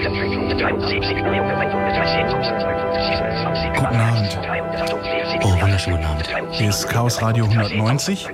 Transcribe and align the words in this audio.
Guten 0.00 0.16
Abend. 4.00 4.38
Oh, 5.42 5.60
wunderschönen 5.60 5.96
guten 5.98 6.08
Abend. 6.08 6.26
Hier 6.52 6.70
ist 6.70 6.88
Chaos 6.88 7.20
Radio 7.20 7.44
190 7.44 8.28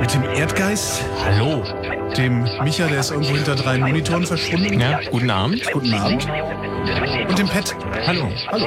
mit 0.00 0.14
dem 0.14 0.24
Erdgeist, 0.34 1.02
Hallo. 1.24 1.62
Dem 2.16 2.42
Micha, 2.62 2.86
der 2.88 3.00
ist 3.00 3.10
irgendwo 3.10 3.34
hinter 3.34 3.54
drei 3.54 3.78
Monitoren 3.78 4.26
verschwunden. 4.26 4.80
Ja, 4.80 5.00
guten 5.10 5.30
Abend. 5.30 5.62
Guten 5.72 5.92
Abend. 5.94 6.26
Und 7.28 7.38
dem 7.38 7.48
Pet. 7.48 7.76
Hallo. 8.06 8.28
Hallo. 8.46 8.66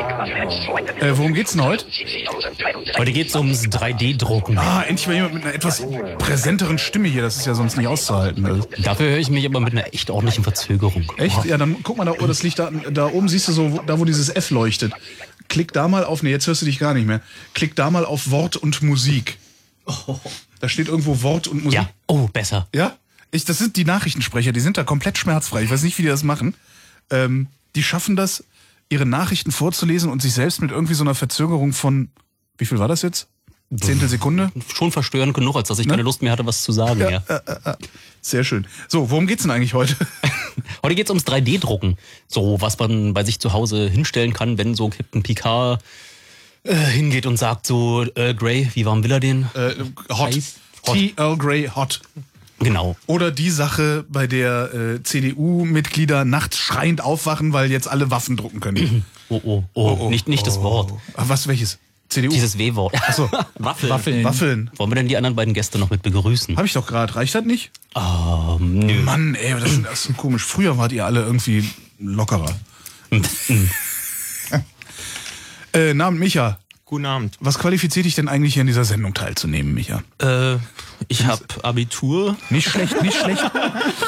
Äh, 0.99 1.17
worum 1.17 1.33
geht's 1.33 1.53
denn 1.53 1.63
heute? 1.63 1.85
Heute 2.97 3.11
geht's 3.11 3.35
ums 3.35 3.63
3D-Drucken. 3.63 4.57
Ah, 4.57 4.83
endlich 4.83 5.07
mal 5.07 5.15
jemand 5.15 5.33
mit 5.33 5.43
einer 5.43 5.53
etwas 5.53 5.83
präsenteren 6.19 6.77
Stimme 6.77 7.07
hier. 7.07 7.23
Das 7.23 7.37
ist 7.37 7.45
ja 7.45 7.55
sonst 7.55 7.77
nicht 7.77 7.87
auszuhalten. 7.87 8.45
Also, 8.45 8.67
Dafür 8.83 9.09
höre 9.09 9.17
ich 9.17 9.29
mich 9.29 9.45
aber 9.45 9.59
mit 9.59 9.73
einer 9.73 9.93
echt 9.93 10.09
ordentlichen 10.09 10.43
Verzögerung. 10.43 11.11
echt? 11.17 11.45
Ja, 11.45 11.57
dann 11.57 11.77
guck 11.83 11.97
mal 11.97 12.05
da, 12.05 12.13
oh, 12.19 12.27
das 12.27 12.43
liegt 12.43 12.59
da, 12.59 12.69
da 12.91 13.07
oben, 13.07 13.27
siehst 13.27 13.47
du 13.47 13.53
so, 13.53 13.81
da 13.85 13.99
wo 13.99 14.05
dieses 14.05 14.29
F 14.29 14.51
leuchtet. 14.51 14.93
Klick 15.47 15.73
da 15.73 15.87
mal 15.87 16.05
auf, 16.05 16.21
nee, 16.23 16.29
jetzt 16.29 16.47
hörst 16.47 16.61
du 16.61 16.65
dich 16.65 16.79
gar 16.79 16.93
nicht 16.93 17.07
mehr. 17.07 17.21
Klick 17.53 17.75
da 17.75 17.89
mal 17.89 18.05
auf 18.05 18.29
Wort 18.31 18.55
und 18.55 18.81
Musik. 18.83 19.37
Da 20.59 20.69
steht 20.69 20.87
irgendwo 20.87 21.23
Wort 21.23 21.47
und 21.47 21.63
Musik. 21.63 21.79
Ja, 21.79 21.89
oh, 22.07 22.29
besser. 22.31 22.67
Ja, 22.73 22.95
ich, 23.31 23.45
das 23.45 23.57
sind 23.57 23.77
die 23.77 23.85
Nachrichtensprecher, 23.85 24.51
die 24.51 24.59
sind 24.59 24.77
da 24.77 24.83
komplett 24.83 25.17
schmerzfrei. 25.17 25.63
Ich 25.63 25.71
weiß 25.71 25.83
nicht, 25.83 25.97
wie 25.97 26.03
die 26.03 26.09
das 26.09 26.23
machen. 26.23 26.53
Ähm, 27.09 27.47
die 27.75 27.83
schaffen 27.83 28.15
das, 28.15 28.43
ihre 28.89 29.05
Nachrichten 29.05 29.51
vorzulesen 29.51 30.09
und 30.09 30.21
sich 30.21 30.33
selbst 30.33 30.61
mit 30.61 30.71
irgendwie 30.71 30.93
so 30.93 31.03
einer 31.03 31.15
Verzögerung 31.15 31.73
von, 31.73 32.09
wie 32.57 32.65
viel 32.65 32.79
war 32.79 32.87
das 32.87 33.01
jetzt? 33.01 33.27
Zehntel 33.79 34.09
Sekunde? 34.09 34.51
Schon 34.73 34.91
verstörend 34.91 35.33
genug, 35.33 35.55
als 35.55 35.69
dass 35.69 35.79
ich 35.79 35.87
keine 35.87 36.01
Lust 36.01 36.21
mehr 36.21 36.33
hatte, 36.33 36.45
was 36.45 36.61
zu 36.61 36.73
sagen. 36.73 36.99
Ja, 36.99 37.23
Sehr 38.21 38.43
schön. 38.43 38.67
So, 38.89 39.09
worum 39.09 39.27
geht's 39.27 39.43
denn 39.43 39.51
eigentlich 39.51 39.73
heute? 39.73 39.95
Heute 40.83 40.95
geht's 40.95 41.09
ums 41.09 41.23
3D-Drucken. 41.25 41.97
So, 42.27 42.59
was 42.59 42.77
man 42.77 43.13
bei 43.13 43.23
sich 43.23 43.39
zu 43.39 43.53
Hause 43.53 43.87
hinstellen 43.87 44.33
kann, 44.33 44.57
wenn 44.57 44.75
so 44.75 44.89
Captain 44.89 45.23
Picard 45.23 45.81
äh, 46.63 46.75
hingeht 46.75 47.25
und 47.25 47.37
sagt 47.37 47.65
so, 47.65 48.05
äh, 48.15 48.33
Grey, 48.33 48.69
wie 48.73 48.85
warm 48.85 49.03
will 49.03 49.11
er 49.11 49.19
den? 49.19 49.47
Äh, 49.53 49.75
hot. 50.09 50.33
Heiß. 50.33 50.55
Hot. 50.87 50.95
T. 50.95 51.13
Earl 51.17 51.37
Grey 51.37 51.69
Hot. 51.73 52.01
Genau. 52.63 52.95
Oder 53.07 53.31
die 53.31 53.49
Sache, 53.49 54.05
bei 54.09 54.27
der 54.27 54.73
äh, 54.73 55.03
CDU-Mitglieder 55.03 56.25
nachts 56.25 56.57
schreiend 56.57 57.01
aufwachen, 57.01 57.53
weil 57.53 57.71
jetzt 57.71 57.87
alle 57.87 58.11
Waffen 58.11 58.37
drucken 58.37 58.59
können. 58.59 59.05
Oh, 59.29 59.41
oh, 59.43 59.63
oh, 59.73 60.09
nicht, 60.09 60.27
nicht 60.27 60.45
das 60.45 60.61
Wort. 60.61 60.93
Ah, 61.15 61.23
was, 61.27 61.47
welches? 61.47 61.79
CDU? 62.09 62.29
Dieses 62.31 62.57
W-Wort. 62.57 62.93
Achso, 63.07 63.29
Waffeln. 63.57 63.89
Waffeln. 63.89 64.23
Waffeln. 64.23 64.71
Wollen 64.75 64.91
wir 64.91 64.95
denn 64.95 65.07
die 65.07 65.15
anderen 65.15 65.35
beiden 65.35 65.53
Gäste 65.53 65.79
noch 65.79 65.89
mit 65.89 66.01
begrüßen? 66.01 66.57
Habe 66.57 66.67
ich 66.67 66.73
doch 66.73 66.85
gerade. 66.85 67.15
Reicht 67.15 67.33
das 67.33 67.45
nicht? 67.45 67.71
Ähm, 67.95 68.79
nö. 68.79 69.01
Mann, 69.01 69.35
ey, 69.35 69.53
das 69.59 69.71
ist, 69.71 69.85
das 69.85 70.05
ist 70.07 70.17
komisch. 70.17 70.43
Früher 70.43 70.77
wart 70.77 70.91
ihr 70.91 71.05
alle 71.05 71.21
irgendwie 71.21 71.63
lockerer. 71.99 72.53
äh, 75.73 75.93
Namen 75.93 76.19
Micha. 76.19 76.59
Guten 76.91 77.05
Abend. 77.05 77.37
Was 77.39 77.57
qualifiziert 77.57 78.05
dich 78.05 78.15
denn 78.15 78.27
eigentlich 78.27 78.55
hier 78.55 78.61
in 78.61 78.67
dieser 78.67 78.83
Sendung 78.83 79.13
teilzunehmen, 79.13 79.73
Micha? 79.73 80.03
Äh, 80.21 80.57
ich 81.07 81.25
habe 81.25 81.41
Abitur. 81.63 82.35
Nicht 82.49 82.67
schlecht, 82.67 83.01
nicht 83.01 83.17
schlecht. 83.17 83.41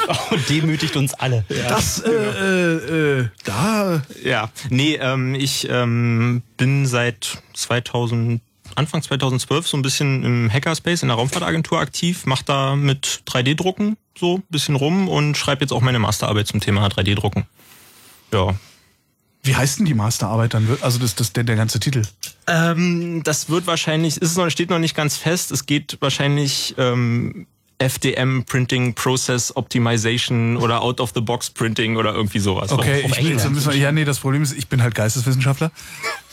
Oh, 0.06 0.36
demütigt 0.50 0.94
uns 0.96 1.14
alle. 1.14 1.46
Das, 1.48 2.00
äh, 2.00 2.10
äh, 2.10 3.20
äh, 3.20 3.28
da. 3.44 4.02
Ja, 4.22 4.50
nee, 4.68 4.96
ähm, 4.96 5.34
ich 5.34 5.66
ähm, 5.70 6.42
bin 6.58 6.84
seit 6.84 7.42
2000, 7.54 8.42
Anfang 8.74 9.00
2012 9.00 9.66
so 9.66 9.78
ein 9.78 9.82
bisschen 9.82 10.22
im 10.22 10.52
Hackerspace 10.52 11.04
in 11.04 11.08
der 11.08 11.16
Raumfahrtagentur 11.16 11.80
aktiv, 11.80 12.26
mache 12.26 12.44
da 12.44 12.76
mit 12.76 13.22
3D-Drucken 13.26 13.96
so 14.18 14.36
ein 14.36 14.44
bisschen 14.50 14.76
rum 14.76 15.08
und 15.08 15.38
schreibe 15.38 15.62
jetzt 15.62 15.72
auch 15.72 15.80
meine 15.80 16.00
Masterarbeit 16.00 16.48
zum 16.48 16.60
Thema 16.60 16.86
3D-Drucken. 16.88 17.46
Ja. 18.30 18.54
Wie 19.44 19.54
heißt 19.54 19.78
denn 19.78 19.86
die 19.86 19.94
Masterarbeit 19.94 20.54
dann? 20.54 20.66
Also 20.80 20.98
das, 20.98 21.14
das 21.14 21.32
der, 21.32 21.44
der 21.44 21.56
ganze 21.56 21.78
Titel. 21.78 22.02
Ähm, 22.46 23.22
das 23.24 23.48
wird 23.50 23.66
wahrscheinlich, 23.66 24.16
ist 24.16 24.36
noch, 24.36 24.48
steht 24.50 24.70
noch 24.70 24.78
nicht 24.78 24.96
ganz 24.96 25.16
fest. 25.16 25.52
Es 25.52 25.66
geht 25.66 25.98
wahrscheinlich 26.00 26.74
ähm, 26.78 27.46
FDM 27.78 28.44
Printing 28.44 28.94
Process 28.94 29.54
Optimization 29.54 30.56
oder 30.56 30.80
Out 30.80 31.00
of 31.00 31.12
the 31.14 31.20
Box 31.20 31.50
Printing 31.50 31.96
oder 31.96 32.14
irgendwie 32.14 32.38
sowas. 32.38 32.72
Okay, 32.72 33.04
ich 33.06 33.16
bin, 33.16 33.26
jetzt 33.28 33.50
müssen 33.50 33.72
wir, 33.72 33.78
ja, 33.78 33.92
nee, 33.92 34.04
das 34.04 34.20
Problem 34.20 34.42
ist, 34.42 34.56
ich 34.56 34.68
bin 34.68 34.82
halt 34.82 34.94
Geisteswissenschaftler. 34.94 35.70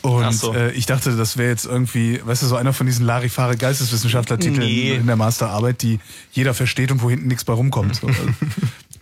Und 0.02 0.32
so. 0.34 0.54
äh, 0.54 0.72
ich 0.72 0.86
dachte, 0.86 1.16
das 1.16 1.38
wäre 1.38 1.50
jetzt 1.50 1.66
irgendwie, 1.66 2.22
weißt 2.24 2.44
du, 2.44 2.48
so 2.48 2.56
einer 2.56 2.74
von 2.74 2.86
diesen 2.88 3.06
Larifare 3.06 3.58
Geisteswissenschaftler-Titeln 3.58 4.60
Nee. 4.60 4.94
in 4.94 5.08
der 5.08 5.16
Masterarbeit, 5.16 5.82
die 5.82 6.00
jeder 6.32 6.54
versteht 6.54 6.92
und 6.92 7.02
wo 7.02 7.10
hinten 7.10 7.28
nichts 7.28 7.44
bei 7.44 7.54
rumkommt. 7.54 7.96
So, 7.98 8.08
also, 8.08 8.22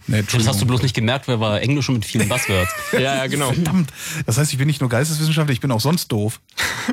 nee, 0.10 0.24
Das 0.24 0.48
hast 0.48 0.62
du 0.62 0.66
bloß 0.66 0.82
nicht 0.82 0.94
gemerkt, 0.96 1.28
weil 1.28 1.40
war 1.40 1.62
Englisch 1.62 1.88
und 1.90 1.96
mit 1.96 2.06
vielen 2.06 2.28
Buzzwords. 2.28 2.72
Ja, 2.94 3.00
ja, 3.16 3.28
genau. 3.28 3.52
Verdammt. 3.54 3.92
Das 4.26 4.38
heißt, 4.38 4.52
ich 4.52 4.58
bin 4.58 4.68
nicht 4.68 4.82
nur 4.82 4.90
Geisteswissenschaftler, 4.90 5.54
ich 5.54 5.60
bin 5.62 5.72
auch 5.72 5.80
sonst 5.82 6.12
doof. 6.12 6.40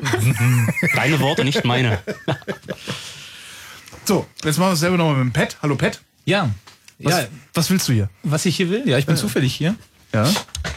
Deine 0.95 1.19
Worte, 1.19 1.43
nicht 1.43 1.65
meine. 1.65 1.99
So, 4.05 4.25
jetzt 4.43 4.57
machen 4.57 4.69
wir 4.69 4.73
es 4.73 4.79
selber 4.79 4.97
nochmal 4.97 5.15
mit 5.15 5.25
dem 5.25 5.33
Pet. 5.33 5.57
Hallo 5.61 5.75
Pet. 5.75 5.99
Ja. 6.25 6.49
Was, 6.99 7.13
ja, 7.19 7.27
was 7.53 7.69
willst 7.69 7.87
du 7.89 7.93
hier? 7.93 8.09
was 8.23 8.45
ich 8.45 8.55
hier 8.55 8.69
will? 8.69 8.87
Ja, 8.87 8.97
ich 8.97 9.05
bin 9.05 9.15
zufällig 9.17 9.53
hier. 9.53 9.75
Ja? 10.13 10.27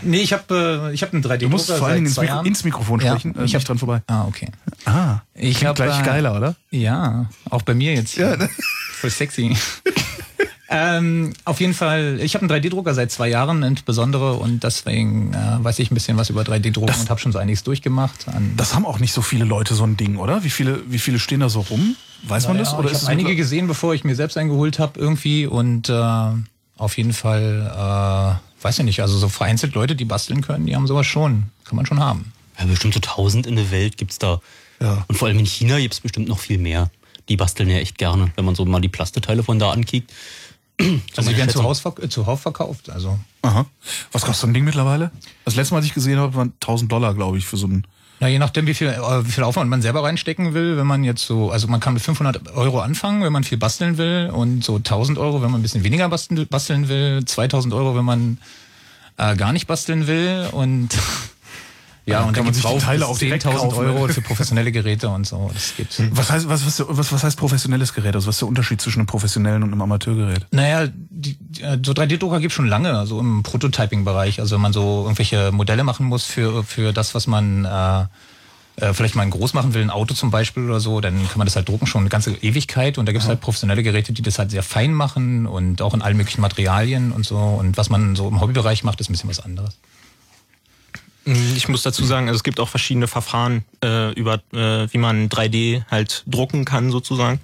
Nee, 0.02 0.19
ich 0.20 0.32
habe 0.32 0.90
äh, 0.90 0.94
ich 0.94 1.02
hab 1.02 1.12
einen 1.14 1.22
3D-Drucker 1.22 1.38
Du 1.38 1.48
musst 1.48 1.70
vor 1.70 1.87
allen 1.87 1.94
Dingen 1.96 2.06
ins, 2.08 2.19
Mikro, 2.19 2.40
ins 2.42 2.64
Mikrofon 2.64 3.00
Ja, 3.00 3.12
sprechen, 3.12 3.38
äh, 3.38 3.44
ich 3.44 3.54
hab- 3.54 3.64
dran 3.64 3.78
vorbei. 3.78 4.02
Ah, 4.08 4.25
okay. 4.26 4.48
Ah, 4.84 5.20
Ich 5.34 5.58
klingt 5.58 5.69
hab, 5.69 5.76
gleich 5.76 6.00
äh, 6.00 6.04
geiler, 6.04 6.37
oder? 6.37 6.56
Ja, 6.70 7.31
auch 7.48 7.62
bei 7.62 7.75
mir 7.75 7.94
jetzt. 7.94 8.16
Ja, 8.16 8.37
ne? 8.37 8.50
Voll 8.92 9.10
sexy. 9.10 9.56
ähm, 10.70 11.32
auf 11.44 11.61
jeden 11.61 11.75
Fall, 11.75 12.20
ich 12.22 12.34
habe 12.34 12.49
einen 12.49 12.64
3D-Drucker 12.64 12.94
seit 12.94 13.11
zwei 13.11 13.28
Jahren 13.28 13.64
insbesondere 13.64 14.34
und 14.34 14.62
deswegen 14.62 15.34
äh, 15.34 15.64
weiß 15.64 15.81
ich 15.81 15.90
ein 15.90 15.94
bisschen 15.94 16.17
was 16.17 16.31
über 16.31 16.43
3D-Drucken 16.43 16.94
und 17.00 17.11
habe 17.11 17.20
schon 17.20 17.32
so 17.32 17.38
einiges 17.38 17.64
durchgemacht. 17.64 18.28
An, 18.28 18.55
Das 18.56 18.75
haben 18.75 18.87
auch 18.87 19.00
nicht 19.00 19.12
so 19.12 19.20
viele 19.20 19.44
Leute 19.44 19.75
so 19.75 19.82
ein 19.82 19.96
Ding, 19.96 20.17
oder? 20.17 20.44
Wie 20.44 20.50
viele, 20.50 20.81
wie 20.87 21.00
viele 21.00 21.19
stehen 21.19 21.40
da 21.40 21.49
so 21.49 21.61
rum? 21.61 21.96
Weiß 22.22 22.46
man 22.46 22.56
das? 22.58 22.72
Oder 22.72 22.87
ich 22.87 22.93
ist 22.93 23.02
habe 23.02 23.05
es 23.05 23.08
einige 23.08 23.34
gesehen, 23.34 23.67
bevor 23.67 23.94
ich 23.94 24.05
mir 24.05 24.14
selbst 24.14 24.37
eingeholt 24.37 24.78
habe 24.78 25.00
irgendwie 25.00 25.46
und 25.46 25.88
äh, 25.88 25.93
auf 26.76 26.96
jeden 26.96 27.12
Fall, 27.12 28.38
äh, 28.61 28.62
weiß 28.64 28.78
ich 28.78 28.84
nicht, 28.84 29.00
also 29.00 29.19
so 29.19 29.28
vereinzelt 29.28 29.75
Leute, 29.75 29.96
die 29.96 30.05
basteln 30.05 30.40
können, 30.40 30.66
die 30.66 30.76
haben 30.76 30.87
sowas 30.87 31.06
schon, 31.06 31.46
kann 31.64 31.76
man 31.76 31.84
schon 31.84 31.99
haben. 31.99 32.32
Ja, 32.61 32.66
bestimmt 32.66 32.94
so 32.94 33.00
tausend 33.00 33.46
in 33.46 33.56
der 33.56 33.73
Welt 33.73 33.96
gibt's 33.96 34.19
da. 34.19 34.40
Ja. 34.81 35.05
Und 35.08 35.16
vor 35.16 35.26
allem 35.26 35.38
in 35.38 35.46
China 35.46 35.81
gibt's 35.81 36.00
bestimmt 36.00 36.28
noch 36.28 36.38
viel 36.38 36.58
mehr. 36.58 36.90
Die 37.28 37.37
basteln 37.37 37.70
ja 37.70 37.78
echt 37.78 37.99
gerne, 37.99 38.32
wenn 38.37 38.44
man 38.44 38.55
so 38.55 38.64
mal 38.64 38.81
die 38.81 38.88
Plasteteile 38.88 39.43
von 39.43 39.58
da 39.58 39.70
ankickt. 39.70 40.12
Also 41.16 41.30
die 41.30 41.36
werden 41.36 41.48
Schätzung. 41.50 41.62
zuhauf, 41.62 41.84
verk- 41.84 42.02
äh, 42.02 42.08
zuhauf 42.08 42.40
verkauft, 42.40 42.90
also 42.90 43.18
Aha. 43.42 43.66
Was 44.12 44.22
kostet 44.22 44.40
so 44.42 44.46
ein 44.46 44.54
Ding 44.54 44.64
mittlerweile? 44.64 45.10
Das 45.44 45.56
letzte 45.56 45.74
Mal, 45.74 45.78
als 45.78 45.86
ich 45.86 45.94
gesehen 45.94 46.18
habe, 46.18 46.34
waren 46.34 46.52
1000 46.60 46.90
Dollar, 46.92 47.14
glaube 47.14 47.38
ich, 47.38 47.46
für 47.46 47.56
so 47.56 47.66
ein. 47.66 47.86
Na, 48.20 48.28
je 48.28 48.38
nachdem, 48.38 48.66
wie 48.66 48.74
viel, 48.74 48.88
äh, 48.88 49.24
wie 49.26 49.30
viel 49.32 49.44
Aufwand 49.44 49.70
man 49.70 49.80
selber 49.80 50.02
reinstecken 50.02 50.52
will, 50.52 50.76
wenn 50.76 50.86
man 50.86 51.04
jetzt 51.04 51.24
so, 51.26 51.50
also 51.50 51.68
man 51.68 51.80
kann 51.80 51.94
mit 51.94 52.02
500 52.02 52.54
Euro 52.54 52.80
anfangen, 52.80 53.22
wenn 53.22 53.32
man 53.32 53.44
viel 53.44 53.56
basteln 53.56 53.96
will 53.96 54.30
und 54.30 54.62
so 54.62 54.76
1000 54.76 55.16
Euro, 55.18 55.40
wenn 55.42 55.50
man 55.50 55.60
ein 55.60 55.62
bisschen 55.62 55.84
weniger 55.84 56.06
basteln, 56.10 56.46
basteln 56.46 56.88
will, 56.88 57.24
2000 57.24 57.72
Euro, 57.72 57.96
wenn 57.96 58.04
man 58.04 58.36
äh, 59.16 59.36
gar 59.36 59.54
nicht 59.54 59.66
basteln 59.66 60.06
will 60.06 60.48
und 60.52 60.90
ja, 62.06 62.19
dann 62.19 62.29
und 62.29 62.35
kann 62.35 62.44
dann 62.44 62.52
gibt's 62.55 62.85
Teile 62.85 63.00
bis 63.00 63.08
auch 63.08 63.19
direkt 63.19 63.47
10.000 63.47 63.56
kaufen. 63.56 63.79
Euro 63.79 64.08
für 64.08 64.20
professionelle 64.23 64.73
Geräte 64.73 65.08
und 65.08 65.26
so. 65.26 65.50
Das 65.52 65.75
geht. 65.76 65.88
Was 66.17 66.31
heißt, 66.31 66.49
was, 66.49 66.67
was, 66.67 66.85
was, 66.88 67.12
was 67.12 67.23
heißt 67.23 67.38
professionelles 67.38 67.93
Gerät? 67.94 68.14
Also 68.14 68.26
was 68.26 68.37
ist 68.37 68.41
der 68.41 68.49
Unterschied 68.49 68.81
zwischen 68.81 69.00
einem 69.00 69.06
professionellen 69.06 69.62
und 69.62 69.73
einem 69.73 69.82
Amateurgerät? 69.82 70.47
Naja, 70.50 70.88
die, 70.93 71.37
äh, 71.61 71.79
so 71.85 71.93
3D-Drucker 71.93 72.41
gibt 72.41 72.52
schon 72.52 72.67
lange, 72.69 73.06
so 73.06 73.20
im 73.20 73.43
Prototyping-Bereich. 73.43 74.41
Also 74.41 74.55
wenn 74.55 74.62
man 74.62 74.73
so 74.73 75.02
irgendwelche 75.02 75.52
Modelle 75.52 75.85
machen 75.85 76.06
muss 76.06 76.25
für, 76.25 76.64
für 76.64 76.93
das, 76.93 77.14
was 77.14 77.26
man 77.26 77.64
äh, 77.64 78.06
äh, 78.81 78.94
vielleicht 78.94 79.14
mal 79.14 79.29
groß 79.29 79.52
machen 79.55 79.75
will, 79.75 79.82
ein 79.82 79.91
Auto 79.91 80.14
zum 80.14 80.31
Beispiel 80.31 80.64
oder 80.64 80.81
so, 80.81 81.00
dann 81.00 81.29
kann 81.29 81.38
man 81.38 81.47
das 81.47 81.56
halt 81.56 81.69
drucken 81.69 81.87
schon 81.87 82.00
eine 82.00 82.08
ganze 82.08 82.32
Ewigkeit. 82.32 82.99
Und 82.99 83.06
da 83.06 83.12
gibt 83.12 83.23
es 83.23 83.29
halt 83.29 83.41
professionelle 83.41 83.82
Geräte, 83.82 84.12
die 84.12 84.23
das 84.23 84.38
halt 84.38 84.50
sehr 84.50 84.62
fein 84.62 84.94
machen 84.94 85.47
und 85.47 85.82
auch 85.82 85.94
in 85.94 86.02
allen 86.02 86.17
möglichen 86.17 86.41
Materialien 86.41 87.12
und 87.12 87.26
so. 87.26 87.37
Und 87.37 87.76
was 87.76 87.91
man 87.91 88.17
so 88.17 88.29
im 88.29 88.41
Hobbybereich 88.41 88.85
macht, 88.85 89.00
ist 89.00 89.11
ein 89.11 89.12
bisschen 89.12 89.31
was 89.31 89.41
anderes. 89.41 89.76
Ich 91.25 91.69
muss 91.69 91.82
dazu 91.82 92.05
sagen, 92.05 92.28
also 92.28 92.37
es 92.37 92.44
gibt 92.44 92.61
auch 92.61 92.69
verschiedene 92.69 93.06
Verfahren 93.06 93.64
äh, 93.84 94.12
über, 94.14 94.40
äh, 94.52 94.88
wie 94.93 94.99
man 94.99 95.28
3D 95.28 95.84
halt 95.90 96.25
drucken 96.26 96.64
kann 96.64 96.90
sozusagen. 96.90 97.40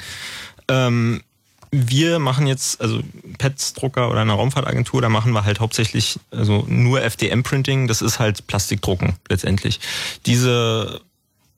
Ähm, 0.69 1.23
wir 1.71 2.19
machen 2.19 2.47
jetzt, 2.47 2.81
also 2.81 3.01
PETS-Drucker 3.39 4.11
oder 4.11 4.21
eine 4.21 4.33
Raumfahrtagentur, 4.33 5.03
da 5.03 5.09
machen 5.09 5.33
wir 5.33 5.45
halt 5.45 5.61
hauptsächlich 5.61 6.19
also 6.31 6.65
nur 6.69 7.03
FDM-Printing, 7.03 7.87
das 7.87 8.03
ist 8.03 8.19
halt 8.19 8.47
Plastikdrucken 8.47 9.17
letztendlich. 9.29 9.81
Diese 10.25 11.01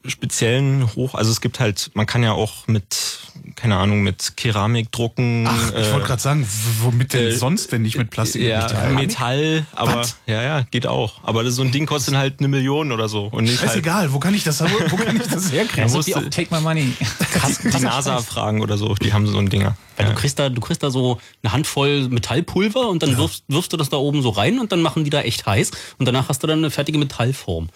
speziellen 0.05 0.95
Hoch, 0.95 1.15
also 1.15 1.31
es 1.31 1.41
gibt 1.41 1.61
halt, 1.61 1.91
man 1.95 2.07
kann 2.07 2.23
ja 2.23 2.33
auch 2.33 2.67
mit, 2.67 3.21
keine 3.59 3.77
Ahnung, 3.77 4.03
mit 4.03 4.37
Keramik 4.37 4.93
drucken. 4.93 5.45
Ach, 5.49 5.73
ich 5.75 5.93
wollte 5.93 6.07
gerade 6.07 6.23
sagen, 6.23 6.47
womit 6.81 7.13
denn 7.13 7.27
äh, 7.27 7.33
sonst, 7.33 7.73
wenn 7.73 7.83
nicht 7.83 7.99
mit 7.99 8.09
Plastik 8.11 8.43
ja, 8.43 8.61
Metall? 8.63 8.93
Metall, 8.93 9.67
aber 9.73 9.97
Was? 9.97 10.17
ja, 10.27 10.41
ja, 10.43 10.61
geht 10.71 10.87
auch. 10.87 11.25
Aber 11.25 11.43
das, 11.43 11.57
so 11.57 11.63
ein 11.63 11.73
Ding 11.73 11.85
kostet 11.85 12.15
halt 12.15 12.39
eine 12.39 12.47
Million 12.47 12.93
oder 12.93 13.09
so. 13.09 13.25
Und 13.27 13.45
nicht 13.45 13.59
halt, 13.61 13.71
Scheißegal, 13.71 14.13
wo 14.13 14.21
kann 14.21 14.33
ich 14.33 14.45
das, 14.45 14.61
wo 14.63 14.97
kann 14.97 15.17
ich 15.17 15.27
das 15.27 15.51
herkriegen? 15.53 15.91
musst 15.91 16.09
du- 16.15 16.31
Take 16.31 16.55
my 16.55 16.61
money. 16.61 16.93
Krass, 17.33 17.59
die 17.63 17.81
NASA 17.83 18.19
fragen 18.19 18.61
oder 18.63 18.79
so, 18.79 18.95
die 18.95 19.13
haben 19.13 19.27
so 19.27 19.39
ein 19.39 19.49
Dinger. 19.49 19.77
Weil 19.97 20.07
Ja. 20.07 20.13
du 20.13 20.19
kriegst 20.21 20.39
da, 20.39 20.49
du 20.51 20.61
kriegst 20.61 20.85
da 20.85 20.91
so 20.91 21.19
eine 21.43 21.53
Handvoll 21.53 22.09
Metallpulver 22.09 22.89
und 22.89 23.03
dann 23.03 23.17
wirfst, 23.17 23.43
wirfst 23.49 23.73
du 23.73 23.77
das 23.77 23.89
da 23.89 23.97
oben 23.97 24.23
so 24.23 24.29
rein 24.31 24.61
und 24.61 24.71
dann 24.71 24.83
machen 24.83 25.03
die 25.03 25.11
da 25.11 25.23
echt 25.23 25.47
heiß 25.47 25.73
und 25.99 26.07
danach 26.07 26.29
hast 26.29 26.45
du 26.45 26.47
dann 26.47 26.59
eine 26.59 26.71
fertige 26.71 26.99
Metallform. 26.99 27.71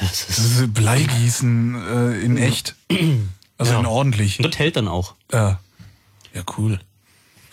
Das 0.00 0.28
ist 0.28 0.74
Bleigießen 0.74 1.76
äh, 2.14 2.24
in 2.24 2.36
echt. 2.36 2.74
Also 3.60 3.78
in 3.78 3.86
ordentlich. 3.86 4.38
und 4.38 4.46
das 4.46 4.58
hält 4.58 4.76
dann 4.76 4.88
auch. 4.88 5.14
Ja. 5.32 5.60
ja, 6.34 6.42
cool. 6.56 6.80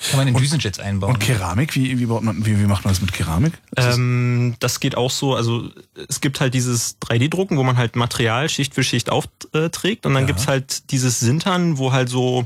Kann 0.10 0.20
man 0.20 0.28
in 0.28 0.36
Düsenjets 0.36 0.80
einbauen. 0.80 1.16
Und 1.16 1.20
Keramik, 1.20 1.76
wie, 1.76 1.98
wie, 1.98 2.06
baut 2.06 2.22
man, 2.22 2.46
wie, 2.46 2.60
wie 2.60 2.66
macht 2.66 2.86
man 2.86 2.94
das 2.94 3.02
mit 3.02 3.14
Keramik? 3.14 3.54
Ähm, 3.76 4.56
das 4.60 4.80
geht 4.80 4.96
auch 4.96 5.10
so, 5.10 5.34
also 5.36 5.70
es 6.08 6.22
gibt 6.22 6.40
halt 6.40 6.54
dieses 6.54 7.02
3D-Drucken, 7.02 7.58
wo 7.58 7.64
man 7.64 7.78
halt 7.78 7.96
Material 7.96 8.48
Schicht 8.48 8.76
für 8.76 8.84
Schicht 8.84 9.10
aufträgt 9.10 10.06
und 10.06 10.14
dann 10.14 10.28
gibt's 10.28 10.48
halt 10.48 10.92
dieses 10.92 11.20
Sintern, 11.20 11.80
wo 11.80 11.92
halt 11.92 12.10
so, 12.10 12.46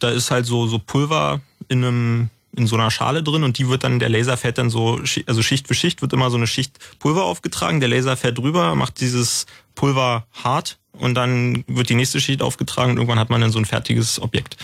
da 0.00 0.10
ist 0.10 0.30
halt 0.32 0.46
so, 0.46 0.66
so 0.66 0.78
Pulver 0.78 1.40
in 1.68 1.84
einem 1.84 2.30
in 2.56 2.66
so 2.66 2.74
einer 2.74 2.90
Schale 2.90 3.22
drin 3.22 3.44
und 3.44 3.58
die 3.58 3.68
wird 3.68 3.84
dann, 3.84 4.00
der 4.00 4.08
Laser 4.08 4.36
fährt 4.36 4.58
dann 4.58 4.70
so, 4.70 5.00
also 5.26 5.40
Schicht 5.40 5.68
für 5.68 5.74
Schicht 5.74 6.02
wird 6.02 6.12
immer 6.12 6.30
so 6.30 6.36
eine 6.36 6.48
Schicht 6.48 6.80
Pulver 6.98 7.22
aufgetragen, 7.22 7.78
der 7.78 7.88
Laser 7.88 8.16
fährt 8.16 8.38
drüber, 8.38 8.74
macht 8.74 9.00
dieses 9.00 9.46
Pulver 9.76 10.26
hart 10.32 10.79
und 11.00 11.14
dann 11.14 11.64
wird 11.66 11.88
die 11.88 11.94
nächste 11.94 12.20
Schicht 12.20 12.42
aufgetragen 12.42 12.92
und 12.92 12.98
irgendwann 12.98 13.18
hat 13.18 13.30
man 13.30 13.40
dann 13.40 13.50
so 13.50 13.58
ein 13.58 13.64
fertiges 13.64 14.20
Objekt. 14.20 14.56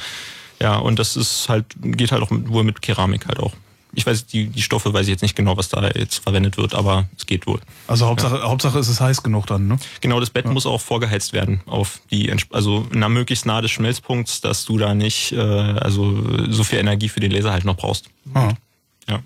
Ja, 0.60 0.76
und 0.76 0.98
das 0.98 1.16
ist 1.16 1.48
halt, 1.48 1.66
geht 1.80 2.12
halt 2.12 2.22
auch 2.22 2.30
mit, 2.30 2.48
wohl 2.48 2.64
mit 2.64 2.80
Keramik 2.82 3.26
halt 3.26 3.38
auch. 3.40 3.52
Ich 3.92 4.04
weiß, 4.04 4.26
die, 4.26 4.48
die 4.48 4.62
Stoffe 4.62 4.92
weiß 4.92 5.06
ich 5.06 5.10
jetzt 5.10 5.22
nicht 5.22 5.36
genau, 5.36 5.56
was 5.56 5.70
da 5.70 5.88
jetzt 5.88 6.16
verwendet 6.16 6.58
wird, 6.58 6.74
aber 6.74 7.08
es 7.16 7.24
geht 7.24 7.46
wohl. 7.46 7.60
Also 7.86 8.06
Hauptsache, 8.06 8.42
Hauptsache 8.42 8.78
ist 8.78 8.88
es 8.88 9.00
heiß 9.00 9.22
genug 9.22 9.46
dann, 9.46 9.68
ne? 9.68 9.78
Genau, 10.02 10.20
das 10.20 10.28
Bett 10.28 10.46
muss 10.46 10.66
auch 10.66 10.82
vorgeheizt 10.82 11.32
werden 11.32 11.62
auf 11.64 12.00
die, 12.10 12.30
also 12.50 12.86
na, 12.92 13.08
möglichst 13.08 13.46
nah 13.46 13.62
des 13.62 13.70
Schmelzpunkts, 13.70 14.42
dass 14.42 14.66
du 14.66 14.76
da 14.76 14.94
nicht, 14.94 15.32
äh, 15.32 15.38
also 15.38 16.50
so 16.50 16.62
viel 16.62 16.78
Energie 16.78 17.08
für 17.08 17.20
den 17.20 17.30
Laser 17.30 17.52
halt 17.52 17.64
noch 17.64 17.76
brauchst. 17.76 18.10
Ah. 18.34 18.52
Ja. 19.08 19.22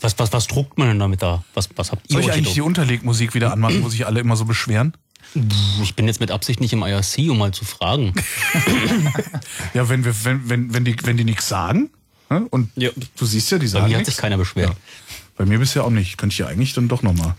Was, 0.00 0.18
was, 0.18 0.32
was 0.32 0.46
druckt 0.46 0.78
man 0.78 0.88
denn 0.88 0.98
damit 0.98 1.20
da? 1.20 1.44
Was, 1.52 1.68
was 1.76 1.92
habt 1.92 2.08
ihr 2.08 2.14
Soll 2.14 2.22
ich 2.22 2.32
eigentlich 2.32 2.54
die? 2.54 2.62
Unterlegmusik 2.62 3.34
wieder 3.34 3.52
anmachen, 3.52 3.84
wo 3.84 3.90
sich 3.90 4.06
alle 4.06 4.20
immer 4.20 4.36
so 4.36 4.46
beschweren? 4.46 4.94
Ich 5.82 5.94
bin 5.94 6.06
jetzt 6.06 6.20
mit 6.20 6.30
Absicht 6.30 6.60
nicht 6.60 6.72
im 6.72 6.82
IRC, 6.82 7.30
um 7.30 7.38
mal 7.38 7.52
zu 7.52 7.64
fragen. 7.64 8.12
Ja, 9.74 9.88
wenn 9.88 10.04
wir, 10.04 10.14
wenn, 10.24 10.48
wenn, 10.48 10.74
wenn 10.74 10.84
die, 10.84 10.96
wenn 11.04 11.16
die 11.16 11.24
nichts 11.24 11.48
sagen, 11.48 11.90
Ne? 12.30 12.46
Und 12.50 12.70
Ja. 12.76 12.90
du 13.16 13.26
siehst 13.26 13.50
ja, 13.50 13.58
die 13.58 13.66
Bei 13.66 13.70
sagen 13.70 13.88
mir 13.88 13.98
hat 13.98 14.06
sich 14.06 14.16
keiner 14.16 14.38
beschwert. 14.38 14.74
Bei 15.36 15.44
mir 15.44 15.58
bisher 15.58 15.84
auch 15.84 15.90
nicht. 15.90 16.16
Könnte 16.16 16.32
ich 16.32 16.38
ja 16.38 16.46
eigentlich 16.46 16.72
dann 16.72 16.88
doch 16.88 17.02
nochmal. 17.02 17.34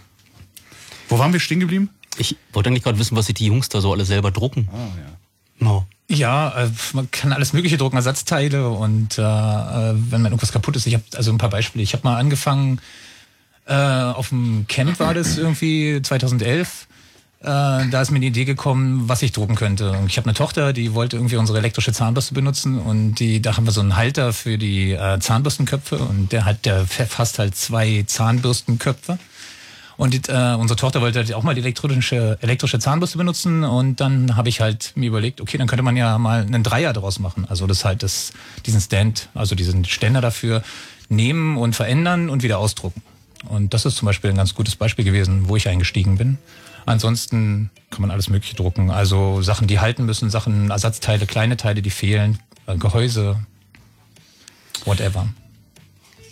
Wo 1.07 1.17
waren 1.17 1.33
wir 1.33 1.39
stehen 1.39 1.59
geblieben? 1.61 1.89
Ich 2.17 2.35
wollte 2.51 2.69
eigentlich 2.69 2.83
gerade 2.83 2.99
wissen, 2.99 3.15
was 3.15 3.27
sich 3.27 3.35
die 3.35 3.45
Jungs 3.45 3.69
da 3.69 3.79
so 3.79 3.93
alle 3.93 4.03
selber 4.05 4.31
drucken. 4.31 4.67
Ah, 4.71 4.77
ja. 4.97 5.17
No. 5.59 5.85
Ja, 6.09 6.65
äh, 6.65 6.69
man 6.93 7.09
kann 7.09 7.31
alles 7.31 7.53
Mögliche 7.53 7.77
drucken, 7.77 7.95
Ersatzteile 7.95 8.67
und 8.69 9.17
äh, 9.17 9.21
äh, 9.21 9.93
wenn 9.95 10.21
man 10.21 10.25
irgendwas 10.33 10.51
kaputt 10.51 10.75
ist. 10.75 10.85
Ich 10.87 10.93
habe 10.93 11.03
also 11.15 11.31
ein 11.31 11.37
paar 11.37 11.49
Beispiele. 11.49 11.83
Ich 11.83 11.93
habe 11.93 12.03
mal 12.03 12.17
angefangen, 12.17 12.81
äh, 13.65 13.73
auf 13.73 14.29
dem 14.29 14.65
Camp 14.67 14.99
war 14.99 15.13
das 15.13 15.37
irgendwie 15.37 16.01
2011. 16.01 16.87
Äh, 17.41 17.89
da 17.89 18.01
ist 18.01 18.11
mir 18.11 18.19
die 18.19 18.27
Idee 18.27 18.45
gekommen, 18.45 19.09
was 19.09 19.23
ich 19.23 19.31
drucken 19.31 19.55
könnte. 19.55 19.91
Und 19.91 20.05
ich 20.05 20.17
habe 20.17 20.27
eine 20.27 20.35
Tochter, 20.35 20.73
die 20.73 20.93
wollte 20.93 21.15
irgendwie 21.15 21.37
unsere 21.37 21.57
elektrische 21.57 21.91
Zahnbürste 21.91 22.35
benutzen 22.35 22.77
und 22.77 23.15
die, 23.15 23.41
da 23.41 23.57
haben 23.57 23.65
wir 23.65 23.71
so 23.71 23.81
einen 23.81 23.95
Halter 23.95 24.31
für 24.31 24.59
die 24.59 24.91
äh, 24.91 25.19
Zahnbürstenköpfe 25.19 25.97
und 25.97 26.31
der 26.31 26.45
hat, 26.45 26.65
der 26.65 26.85
fasst 26.85 27.39
halt 27.39 27.55
zwei 27.55 28.03
Zahnbürstenköpfe. 28.05 29.17
Und 29.97 30.29
äh, 30.29 30.55
unsere 30.57 30.77
Tochter 30.77 31.01
wollte 31.01 31.19
halt 31.19 31.33
auch 31.33 31.43
mal 31.43 31.55
die 31.55 31.61
elektrische, 31.61 32.37
elektrische 32.41 32.79
Zahnbürste 32.79 33.17
benutzen 33.17 33.63
und 33.63 33.99
dann 33.99 34.35
habe 34.35 34.49
ich 34.49 34.61
halt 34.61 34.93
mir 34.95 35.07
überlegt, 35.07 35.41
okay, 35.41 35.57
dann 35.57 35.67
könnte 35.67 35.83
man 35.83 35.97
ja 35.97 36.17
mal 36.17 36.41
einen 36.41 36.63
Dreier 36.63 36.93
daraus 36.93 37.19
machen. 37.19 37.45
Also 37.49 37.65
das 37.67 37.85
halt 37.85 38.03
das, 38.03 38.33
diesen 38.65 38.81
Stand, 38.81 39.29
also 39.33 39.55
diesen 39.55 39.85
Ständer 39.85 40.21
dafür 40.21 40.63
nehmen 41.09 41.57
und 41.57 41.75
verändern 41.75 42.29
und 42.29 42.43
wieder 42.43 42.59
ausdrucken. 42.59 43.01
Und 43.47 43.73
das 43.73 43.85
ist 43.85 43.95
zum 43.95 44.05
Beispiel 44.05 44.29
ein 44.29 44.37
ganz 44.37 44.53
gutes 44.53 44.75
Beispiel 44.75 45.05
gewesen, 45.05 45.49
wo 45.49 45.55
ich 45.55 45.67
eingestiegen 45.67 46.17
bin. 46.17 46.37
Ansonsten 46.85 47.69
kann 47.89 48.01
man 48.01 48.11
alles 48.11 48.29
Mögliche 48.29 48.55
drucken. 48.55 48.89
Also 48.91 49.41
Sachen, 49.41 49.67
die 49.67 49.79
halten 49.79 50.05
müssen, 50.05 50.29
Sachen, 50.29 50.69
Ersatzteile, 50.71 51.25
kleine 51.25 51.57
Teile, 51.57 51.81
die 51.81 51.89
fehlen, 51.89 52.39
äh, 52.67 52.77
Gehäuse, 52.77 53.37
whatever. 54.85 55.27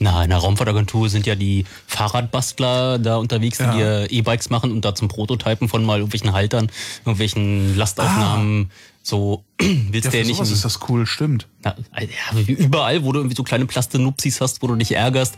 Na, 0.02 0.24
in 0.24 0.30
der 0.30 0.40
Raumfahrtagentur 0.40 1.10
sind 1.10 1.28
ja 1.28 1.36
die 1.36 1.66
Fahrradbastler 1.86 3.00
da 3.00 3.18
unterwegs, 3.18 3.58
die 3.58 3.64
Ja. 3.80 4.06
E-Bikes 4.06 4.50
machen 4.50 4.72
und 4.72 4.86
da 4.86 4.96
zum 4.96 5.10
Prototypen 5.10 5.68
von 5.68 5.84
mal 5.84 5.98
irgendwelchen 5.98 6.32
Haltern, 6.32 6.72
irgendwelchen 7.04 7.76
Lastaufnahmen 7.76 8.72
so 9.04 9.44
willst 9.60 10.06
Ja, 10.06 10.12
du 10.12 10.18
ja 10.20 10.24
nicht. 10.24 10.40
ist 10.40 10.64
das 10.64 10.80
cool, 10.88 11.06
stimmt. 11.06 11.48
Na, 11.64 11.76
ja, 12.00 12.40
überall, 12.48 13.04
wo 13.04 13.12
du 13.12 13.20
irgendwie 13.20 13.36
so 13.36 13.44
kleine 13.44 13.66
Plastenupsis 13.66 14.40
hast, 14.40 14.62
wo 14.62 14.68
du 14.68 14.76
dich 14.76 14.94
ärgerst, 14.94 15.36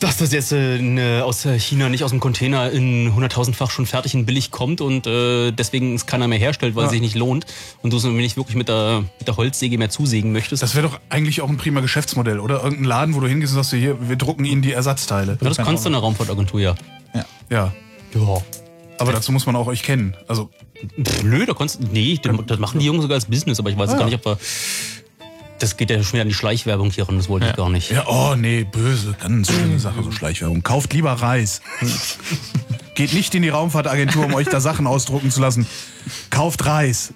dass 0.00 0.16
das 0.18 0.32
jetzt 0.32 0.52
äh, 0.52 0.78
ne, 0.80 1.22
aus 1.24 1.44
äh, 1.44 1.58
China 1.58 1.88
nicht 1.88 2.04
aus 2.04 2.10
dem 2.10 2.20
Container 2.20 2.70
in 2.70 3.14
hunderttausendfach 3.14 3.70
schon 3.70 3.86
fertig 3.86 4.14
und 4.14 4.26
billig 4.26 4.50
kommt 4.50 4.80
und 4.80 5.06
äh, 5.06 5.52
deswegen 5.52 5.94
es 5.94 6.06
keiner 6.06 6.28
mehr 6.28 6.38
herstellt, 6.38 6.74
weil 6.74 6.82
Ja. 6.82 6.86
es 6.86 6.92
sich 6.92 7.00
nicht 7.00 7.14
lohnt 7.14 7.46
und 7.82 7.92
du 7.92 7.96
es 7.96 8.04
nicht 8.04 8.36
wirklich 8.36 8.56
mit 8.56 8.68
der, 8.68 9.04
mit 9.18 9.28
der 9.28 9.36
Holzsäge 9.36 9.78
mehr 9.78 9.90
zusägen 9.90 10.32
möchtest. 10.32 10.62
Das 10.62 10.74
wäre 10.74 10.88
doch 10.88 11.00
eigentlich 11.10 11.40
auch 11.40 11.48
ein 11.48 11.56
prima 11.56 11.80
Geschäftsmodell, 11.80 12.40
oder? 12.40 12.62
Irgendein 12.62 12.84
Laden, 12.84 13.14
wo 13.14 13.20
du 13.20 13.28
hingehst 13.28 13.52
und 13.52 13.56
sagst, 13.62 13.72
hier, 13.72 13.96
wir 14.08 14.16
drucken 14.16 14.44
ihnen 14.44 14.62
die 14.62 14.72
Ersatzteile. 14.72 15.38
ja, 15.40 15.48
das 15.48 15.56
kannst 15.58 15.84
du 15.84 15.88
in 15.88 15.92
der 15.94 16.02
Raumfahrtagentur, 16.02 16.60
ja. 16.60 16.74
Ja. 17.14 17.24
Ja. 17.50 17.72
Aber 18.98 19.12
dazu 19.12 19.32
muss 19.32 19.46
man 19.46 19.56
auch 19.56 19.66
euch 19.66 19.82
kennen. 19.82 20.16
Also, 20.28 20.50
Pff, 21.02 21.22
nö, 21.24 21.46
da 21.46 21.54
kannst 21.54 21.80
nee, 21.92 22.20
das 22.46 22.58
machen 22.58 22.78
die 22.78 22.86
Jungs 22.86 23.02
sogar 23.02 23.14
als 23.16 23.24
Business, 23.26 23.58
aber 23.58 23.70
ich 23.70 23.78
weiß 23.78 23.90
Ah, 23.90 23.92
gar 23.94 24.00
ja. 24.02 24.06
nicht, 24.06 24.26
ob 24.26 24.38
wir. 24.38 24.38
Das 25.58 25.76
geht 25.76 25.90
ja 25.90 26.02
schon 26.02 26.14
wieder 26.14 26.22
an 26.22 26.28
die 26.28 26.34
Schleichwerbung 26.34 26.90
hier 26.90 27.08
ran, 27.08 27.16
das 27.16 27.28
wollte 27.28 27.46
ich 27.48 27.56
gar 27.56 27.70
nicht. 27.70 27.90
ja, 27.90 28.06
oh 28.06 28.34
nee, 28.36 28.64
böse, 28.64 29.14
ganz 29.20 29.50
schlimme 29.50 29.78
Sache, 29.78 30.02
so 30.02 30.10
Schleichwerbung. 30.10 30.62
Kauft 30.62 30.92
lieber 30.92 31.12
Reis. 31.12 31.60
Geht 32.94 33.12
nicht 33.12 33.34
in 33.34 33.42
die 33.42 33.48
Raumfahrtagentur, 33.48 34.26
um 34.26 34.34
euch 34.34 34.48
da 34.48 34.60
Sachen 34.60 34.86
ausdrucken 34.86 35.30
zu 35.30 35.40
lassen. 35.40 35.66
Kauft 36.30 36.64
Reis. 36.64 37.12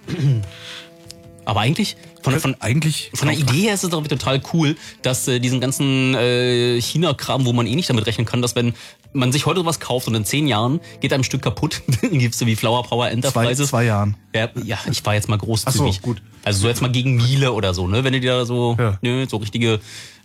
Aber 1.45 1.61
eigentlich, 1.61 1.97
von, 2.23 2.41
von, 2.41 2.57
Eigentlich. 2.61 3.11
Von 3.15 3.29
der 3.29 3.39
Idee 3.39 3.63
her 3.63 3.75
ist 3.75 3.85
es 3.85 3.91
doch 3.91 4.07
total 4.07 4.41
cool, 4.53 4.77
dass 5.03 5.29
äh, 5.29 5.39
diesen 5.39 5.61
ganzen 5.61 6.15
äh, 6.15 6.81
China-Kram, 6.81 7.47
wo 7.47 7.53
man 7.53 7.67
eh 7.67 7.75
nicht 7.75 7.89
damit 7.89 8.07
rechnen 8.07 8.27
kann, 8.27 8.43
dass 8.43 8.55
wenn 8.55 8.75
man 9.13 9.33
sich 9.33 9.47
heute 9.47 9.65
was 9.65 9.81
kauft 9.81 10.07
und 10.09 10.15
in 10.15 10.25
zehn 10.25 10.47
Jahren 10.47 10.81
geht 11.01 11.13
einem 11.13 11.21
ein 11.23 11.25
Stück 11.25 11.43
kaputt, 11.43 11.83
dann 12.03 12.19
gibst 12.19 12.41
du 12.41 12.47
wie 12.47 12.57
Flower 12.57 12.83
Power 12.83 13.07
Zwei, 13.07 13.13
Enterprises. 13.13 13.69
zwei 13.71 13.85
Jahren. 13.85 14.17
Ja, 14.35 14.49
ja, 14.65 14.79
ich 14.91 15.05
war 15.07 15.15
jetzt 15.15 15.29
mal 15.29 15.39
großzügig. 15.39 15.81
Ach 15.89 15.95
so, 15.95 16.01
gut. 16.03 16.23
Also 16.45 16.61
so 16.63 16.69
jetzt 16.69 16.83
mal 16.83 16.91
gegen 16.93 17.17
Miele 17.17 17.53
oder 17.53 17.75
so, 17.75 17.87
ne? 17.89 18.05
Wenn 18.05 18.13
du 18.13 18.21
dir 18.21 18.33
da 18.39 18.45
so, 18.47 18.77
Ja. 18.79 18.99
ne, 19.03 19.27
so 19.29 19.39
richtige 19.39 19.81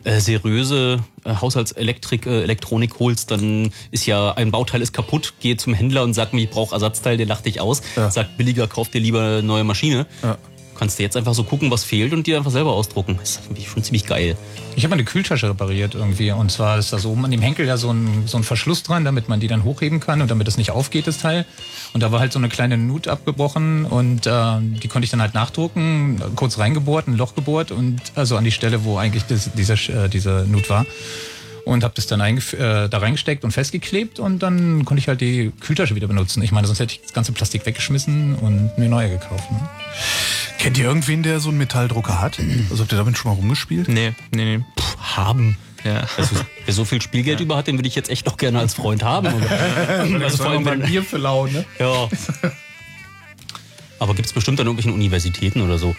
äh, 0.05 0.19
seriöse 0.19 0.99
äh, 1.23 1.33
Haushaltselektrik, 1.35 2.25
äh, 2.25 2.43
Elektronik 2.43 2.99
holst, 2.99 3.31
dann 3.31 3.71
ist 3.91 4.05
ja 4.05 4.33
ein 4.33 4.51
Bauteil 4.51 4.81
ist 4.81 4.91
kaputt, 4.93 5.33
geh 5.39 5.55
zum 5.55 5.73
Händler 5.73 6.03
und 6.03 6.13
sag 6.13 6.33
mir, 6.33 6.41
ich 6.43 6.49
brauche 6.49 6.75
Ersatzteil, 6.75 7.15
der 7.17 7.25
lacht 7.25 7.45
dich 7.45 7.61
aus, 7.61 7.81
Ja. 7.95 8.11
sagt 8.11 8.37
billiger, 8.37 8.67
kauf 8.67 8.89
dir 8.89 8.99
lieber 8.99 9.21
eine 9.21 9.43
neue 9.43 9.63
Maschine. 9.63 10.05
Ja. 10.21 10.37
Kannst 10.77 10.99
du 10.99 11.03
jetzt 11.03 11.15
einfach 11.15 11.33
so 11.33 11.43
gucken, 11.43 11.71
was 11.71 11.83
fehlt 11.83 12.13
und 12.13 12.27
dir 12.27 12.37
einfach 12.37 12.51
selber 12.51 12.71
ausdrucken. 12.73 13.17
Das 13.19 13.39
ist 13.55 13.65
schon 13.67 13.83
ziemlich 13.83 14.05
geil. 14.05 14.35
Ich 14.75 14.83
habe 14.83 14.89
mal 14.89 14.95
eine 14.95 15.05
Kühltasche 15.05 15.49
repariert 15.49 15.95
irgendwie. 15.95 16.31
Und 16.31 16.51
zwar 16.51 16.77
ist 16.79 16.91
da 16.93 16.97
so 16.97 17.11
oben 17.11 17.25
an 17.25 17.31
dem 17.31 17.41
Henkel 17.41 17.65
ja 17.65 17.77
so 17.77 17.91
ein, 17.91 18.23
so 18.25 18.37
ein 18.37 18.43
Verschluss 18.43 18.83
dran, 18.83 19.05
damit 19.05 19.29
man 19.29 19.39
die 19.39 19.47
dann 19.47 19.63
hochheben 19.63 19.99
kann 19.99 20.21
und 20.21 20.31
damit 20.31 20.47
es 20.47 20.57
nicht 20.57 20.71
aufgeht, 20.71 21.07
das 21.07 21.19
Teil. 21.19 21.45
Und 21.93 22.01
da 22.01 22.11
war 22.11 22.19
halt 22.19 22.33
so 22.33 22.39
eine 22.39 22.49
kleine 22.49 22.77
Nut 22.77 23.07
abgebrochen 23.07 23.85
und 23.85 24.25
äh, 24.25 24.31
die 24.61 24.87
konnte 24.87 25.05
ich 25.05 25.11
dann 25.11 25.21
halt 25.21 25.33
nachdrucken, 25.33 26.21
kurz 26.35 26.57
reingebohrt, 26.57 27.07
ein 27.07 27.17
Loch 27.17 27.35
gebohrt 27.35 27.71
und 27.71 28.01
also 28.15 28.35
an 28.35 28.43
die 28.43 28.51
Stelle, 28.51 28.83
wo 28.83 28.97
eigentlich 28.97 29.23
das, 29.25 29.51
dieser, 29.53 29.75
äh, 30.05 30.09
diese 30.09 30.45
Nut 30.49 30.69
war. 30.69 30.85
Und 31.65 31.83
habe 31.83 31.93
das 31.95 32.07
dann 32.07 32.19
äh, 32.19 32.89
da 32.89 32.97
reingesteckt 32.97 33.45
und 33.45 33.51
festgeklebt 33.51 34.19
und 34.19 34.39
dann 34.39 34.83
konnte 34.83 34.99
ich 34.99 35.07
halt 35.07 35.21
die 35.21 35.51
Kühltasche 35.61 35.95
wieder 35.95 36.07
benutzen. 36.07 36.43
Ich 36.43 36.51
meine, 36.51 36.67
sonst 36.67 36.79
hätte 36.79 36.93
ich 36.93 37.01
das 37.01 37.13
ganze 37.13 37.31
Plastik 37.31 37.65
weggeschmissen 37.65 38.35
und 38.35 38.77
mir 38.77 38.89
neue 38.89 39.09
gekauft. 39.09 39.49
Ne? 39.49 39.59
Kennt 40.59 40.77
ihr 40.77 40.85
irgendwen, 40.85 41.23
der 41.23 41.39
so 41.39 41.49
einen 41.49 41.57
Metalldrucker 41.57 42.19
hat? 42.21 42.39
Also 42.69 42.83
habt 42.83 42.91
ihr 42.91 42.97
damit 42.97 43.17
schon 43.17 43.31
mal 43.31 43.37
rumgespielt? 43.37 43.87
Nee, 43.87 44.13
nee, 44.31 44.57
nee. 44.57 44.63
Puh, 44.75 45.15
haben. 45.15 45.57
Ja. 45.83 46.07
Also, 46.17 46.35
wer 46.65 46.73
so 46.73 46.85
viel 46.85 47.01
Spielgeld 47.01 47.39
über 47.39 47.57
hat, 47.57 47.67
den 47.67 47.77
würde 47.77 47.87
ich 47.87 47.95
jetzt 47.95 48.09
echt 48.09 48.25
noch 48.25 48.37
gerne 48.37 48.59
als 48.59 48.73
Freund 48.73 49.03
haben. 49.03 49.27
Also 50.23 50.43
vor 50.43 50.51
allem, 50.51 50.65
wenn, 50.65 50.81
Bier 50.81 51.03
für 51.03 51.17
lau, 51.17 51.47
ne? 51.47 51.65
ja. 51.79 52.09
Aber 54.03 54.15
gibt 54.15 54.25
es 54.25 54.33
bestimmt 54.33 54.59
an 54.59 54.67
irgendwelchen 54.67 54.93
Universitäten 54.93 55.61
oder 55.61 55.77
so. 55.77 55.95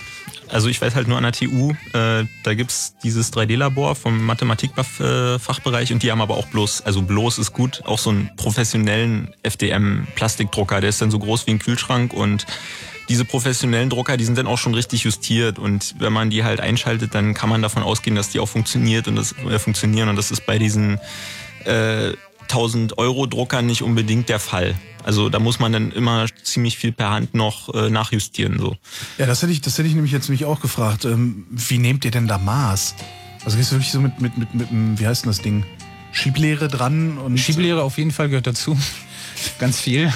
Also 0.50 0.68
ich 0.68 0.78
weiß 0.78 0.94
halt 0.94 1.08
nur 1.08 1.16
an 1.16 1.23
der 1.23 1.32
TU, 1.32 1.70
äh, 1.94 2.26
da 2.42 2.54
gibt's 2.54 2.96
dieses 3.02 3.32
3D-Labor 3.32 3.94
vom 3.94 4.26
Mathematik-Fachbereich 4.26 5.90
und 5.90 6.02
die 6.02 6.12
haben 6.12 6.20
aber 6.20 6.37
auch 6.37 6.46
bloß, 6.49 6.82
also 6.82 7.00
bloß 7.00 7.38
ist 7.38 7.54
gut, 7.54 7.82
auch 7.87 7.99
so 7.99 8.11
einen 8.11 8.30
professionellen 8.37 9.32
FDM-Plastikdrucker, 9.42 10.82
der 10.82 10.90
ist 10.90 11.00
dann 11.00 11.11
so 11.11 11.18
groß 11.18 11.46
wie 11.46 11.52
ein 11.52 11.58
Kühlschrank 11.61 12.12
und 12.12 12.44
diese 13.08 13.25
professionellen 13.25 13.88
Drucker, 13.88 14.18
die 14.18 14.25
sind 14.26 14.37
dann 14.37 14.49
auch 14.49 14.58
schon 14.58 14.75
richtig 14.75 15.04
justiert 15.04 15.58
und 15.58 15.94
wenn 15.99 16.12
man 16.12 16.28
die 16.28 16.44
halt 16.44 16.61
einschaltet, 16.61 17.14
dann 17.14 17.32
kann 17.32 17.49
man 17.49 17.62
davon 17.62 17.82
ausgehen, 17.82 18.16
dass 18.16 18.28
die 18.28 18.38
auch 18.38 18.49
funktioniert 18.49 19.08
und 19.08 19.16
das 19.16 19.34
äh, 19.38 19.58
funktionieren 19.58 20.11
und 20.11 20.16
das 20.16 20.30
ist 20.30 20.44
bei 20.44 20.58
diesen 20.58 21.00
äh, 21.64 22.12
1000 22.42 22.99
Euro 22.99 23.25
Druckern 23.25 23.64
nicht 23.64 23.80
unbedingt 23.80 24.28
der 24.28 24.40
Fall. 24.40 24.75
Also 25.04 25.28
da 25.28 25.38
muss 25.38 25.58
man 25.61 25.73
dann 25.73 25.92
immer 25.92 26.26
ziemlich 26.42 26.78
viel 26.78 26.92
per 26.92 27.11
Hand 27.11 27.34
noch 27.34 27.73
äh, 27.75 27.90
nachjustieren 27.90 28.58
so. 28.58 28.76
Ja, 29.18 29.26
das 29.26 29.42
hätte 29.42 29.52
ich, 29.52 29.61
das 29.61 29.76
hätte 29.78 29.88
ich 29.88 29.94
nämlich 29.94 30.12
jetzt 30.12 30.28
mich 30.30 30.44
auch 30.44 30.61
gefragt. 30.61 31.04
Ähm, 31.04 31.46
wie 31.50 31.78
nehmt 31.78 32.04
ihr 32.04 32.11
denn 32.11 32.26
da 32.26 32.38
Maß? 32.38 32.94
Also 33.44 33.56
gehst 33.58 33.70
du 33.70 33.76
wirklich 33.76 33.92
so 33.92 34.00
mit, 34.00 34.20
mit, 34.20 34.38
mit, 34.38 34.54
mit, 34.54 34.70
einem- 34.70 34.99
wie 34.99 35.06
heißt 35.06 35.25
denn 35.25 35.30
das 35.30 35.40
Ding? 35.42 35.64
Schieblehre 36.12 36.68
dran 36.68 37.18
und. 37.18 37.37
Schieblehre 37.38 37.82
auf 37.82 37.99
jeden 37.99 38.11
Fall 38.12 38.28
gehört 38.28 38.46
dazu. 38.46 38.78
Ganz 39.58 39.80
viel. 39.80 40.12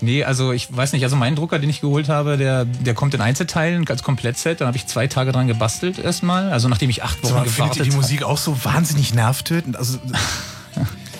Nee, 0.00 0.22
also 0.22 0.52
ich 0.52 0.68
weiß 0.74 0.92
nicht, 0.92 1.02
also 1.02 1.16
mein 1.16 1.34
Drucker, 1.34 1.58
den 1.58 1.68
ich 1.70 1.80
geholt 1.80 2.08
habe, 2.08 2.36
der, 2.36 2.64
der 2.66 2.94
kommt 2.94 3.14
in 3.14 3.20
Einzelteilen 3.20 3.84
als 3.88 4.04
Komplettset. 4.04 4.60
Dann 4.60 4.68
habe 4.68 4.76
ich 4.76 4.86
zwei 4.86 5.08
Tage 5.08 5.32
dran 5.32 5.48
gebastelt 5.48 5.98
erstmal. 5.98 6.52
Also 6.52 6.68
nachdem 6.68 6.88
ich 6.90 7.02
acht 7.02 7.18
Sag 7.22 7.32
Wochen 7.34 7.44
ihr 7.46 7.50
gewartet 7.50 7.84
die 7.86 7.90
habe. 7.90 7.96
Musik 8.00 8.22
auch 8.22 8.38
so 8.38 8.64
wahnsinnig 8.64 9.12
nervtötend? 9.14 9.76
Also 9.76 9.98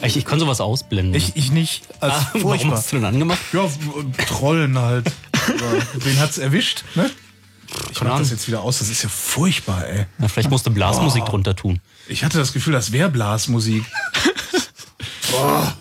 Ich, 0.03 0.17
ich 0.17 0.25
kann 0.25 0.39
sowas 0.39 0.61
ausblenden. 0.61 1.15
ich, 1.15 1.37
ich 1.37 1.51
nicht. 1.51 1.83
Also 2.01 2.17
ah, 2.17 2.31
warum 2.35 2.71
hast 2.73 2.93
du 2.93 2.97
denn 2.97 3.05
angemacht? 3.05 3.39
Ja, 3.53 3.69
Trollen 4.27 4.79
halt. 4.79 5.11
Wen 5.95 6.21
hat's 6.21 6.39
erwischt, 6.39 6.85
ne? 6.95 7.11
Ich 7.93 8.01
mach 8.03 8.19
das 8.19 8.31
jetzt 8.31 8.49
wieder 8.49 8.63
aus, 8.63 8.79
das 8.79 8.89
ist 8.89 9.03
ja 9.03 9.09
furchtbar, 9.09 9.87
ey. 9.87 10.07
Na, 10.19 10.29
vielleicht 10.29 10.51
musst 10.51 10.67
du 10.67 10.71
Blasmusik 10.71 11.25
drunter 11.27 11.55
tun. 11.55 11.81
Ich 12.09 12.25
hatte 12.25 12.39
das 12.39 12.53
Gefühl, 12.53 12.73
das 12.73 12.93
wäre 12.93 13.11
Blasmusik. 13.11 13.85
Boah. 15.31 15.77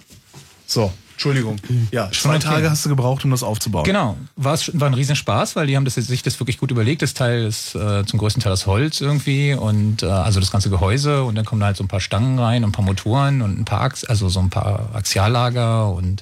So, 0.65 0.91
Entschuldigung. 1.17 1.55
Ja, 1.89 2.11
zwei. 2.11 2.37
Tage 2.37 2.69
hast 2.69 2.85
du 2.85 2.89
gebraucht, 2.89 3.25
um 3.25 3.31
das 3.31 3.41
aufzubauen. 3.41 3.83
Genau, 3.85 4.15
war, 4.35 4.53
es, 4.53 4.69
war 4.79 4.85
ein 4.85 4.93
Riesenspaß, 4.93 5.55
weil 5.55 5.65
die 5.65 5.75
haben 5.75 5.83
das, 5.83 5.95
sich 5.95 6.21
das 6.21 6.39
wirklich 6.39 6.59
gut 6.59 6.69
überlegt. 6.69 7.01
Das 7.01 7.15
Teil 7.15 7.43
ist 7.45 7.73
äh, 7.73 8.05
zum 8.05 8.19
größten 8.19 8.43
Teil 8.43 8.53
aus 8.53 8.67
Holz 8.67 9.01
irgendwie 9.01 9.55
und 9.55 10.03
äh, 10.03 10.05
also 10.05 10.39
das 10.39 10.51
ganze 10.51 10.69
Gehäuse 10.69 11.23
und 11.23 11.33
dann 11.33 11.43
kommen 11.43 11.59
da 11.59 11.65
halt 11.65 11.77
so 11.77 11.83
ein 11.83 11.87
paar 11.87 12.01
Stangen 12.01 12.37
rein 12.37 12.63
und 12.63 12.69
ein 12.69 12.71
paar 12.71 12.85
Motoren 12.85 13.41
und 13.41 13.59
ein 13.59 13.65
paar 13.65 13.81
Ax 13.81 14.03
also 14.03 14.29
so 14.29 14.39
ein 14.39 14.51
paar 14.51 14.91
Axiallager 14.93 15.89
und 15.89 16.21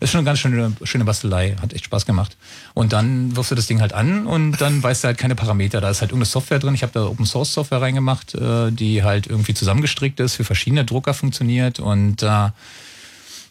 ist 0.00 0.10
schon 0.10 0.20
eine 0.20 0.26
ganz 0.26 0.38
schöne, 0.38 0.72
schöne 0.84 1.04
Bastelei, 1.04 1.56
hat 1.60 1.74
echt 1.74 1.84
Spaß 1.84 2.06
gemacht. 2.06 2.38
Und 2.72 2.94
dann 2.94 3.36
wirfst 3.36 3.50
du 3.50 3.54
das 3.54 3.66
Ding 3.66 3.82
halt 3.82 3.92
an 3.92 4.26
und 4.26 4.58
dann 4.58 4.82
weißt 4.82 5.04
du 5.04 5.08
halt 5.08 5.18
keine 5.18 5.34
Parameter. 5.34 5.82
Da 5.82 5.90
ist 5.90 6.00
halt 6.00 6.12
irgendeine 6.12 6.30
Software 6.30 6.58
drin. 6.58 6.74
Ich 6.74 6.82
habe 6.82 6.92
da 6.92 7.04
Open 7.04 7.26
Source 7.26 7.52
Software 7.52 7.82
reingemacht, 7.82 8.34
äh, 8.34 8.72
die 8.72 9.02
halt 9.02 9.26
irgendwie 9.26 9.52
zusammengestrickt 9.52 10.18
ist, 10.20 10.36
für 10.36 10.44
verschiedene 10.44 10.86
Drucker 10.86 11.12
funktioniert 11.12 11.78
und 11.78 12.22
äh, 12.22 12.48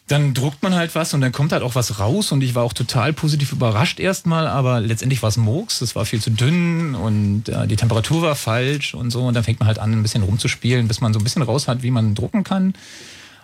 dann 0.06 0.34
druckt 0.34 0.62
man 0.62 0.74
halt 0.74 0.94
was 0.94 1.14
und 1.14 1.22
dann 1.22 1.32
kommt 1.32 1.52
halt 1.52 1.62
auch 1.62 1.74
was 1.74 1.98
raus 1.98 2.30
und 2.30 2.42
ich 2.42 2.54
war 2.54 2.62
auch 2.62 2.74
total 2.74 3.12
positiv 3.12 3.52
überrascht 3.52 3.98
erstmal, 3.98 4.46
aber 4.46 4.80
letztendlich 4.80 5.22
war 5.22 5.30
es 5.30 5.38
Murks, 5.38 5.80
es 5.80 5.96
war 5.96 6.04
viel 6.04 6.20
zu 6.20 6.30
dünn 6.30 6.94
und 6.94 7.48
äh, 7.48 7.66
die 7.66 7.76
Temperatur 7.76 8.20
war 8.20 8.34
falsch 8.34 8.94
und 8.94 9.10
so 9.10 9.26
und 9.26 9.34
dann 9.34 9.44
fängt 9.44 9.60
man 9.60 9.66
halt 9.66 9.78
an, 9.78 9.92
ein 9.92 10.02
bisschen 10.02 10.22
rumzuspielen, 10.22 10.88
bis 10.88 11.00
man 11.00 11.14
so 11.14 11.20
ein 11.20 11.24
bisschen 11.24 11.42
raus 11.42 11.68
hat, 11.68 11.82
wie 11.82 11.90
man 11.90 12.14
drucken 12.14 12.44
kann 12.44 12.74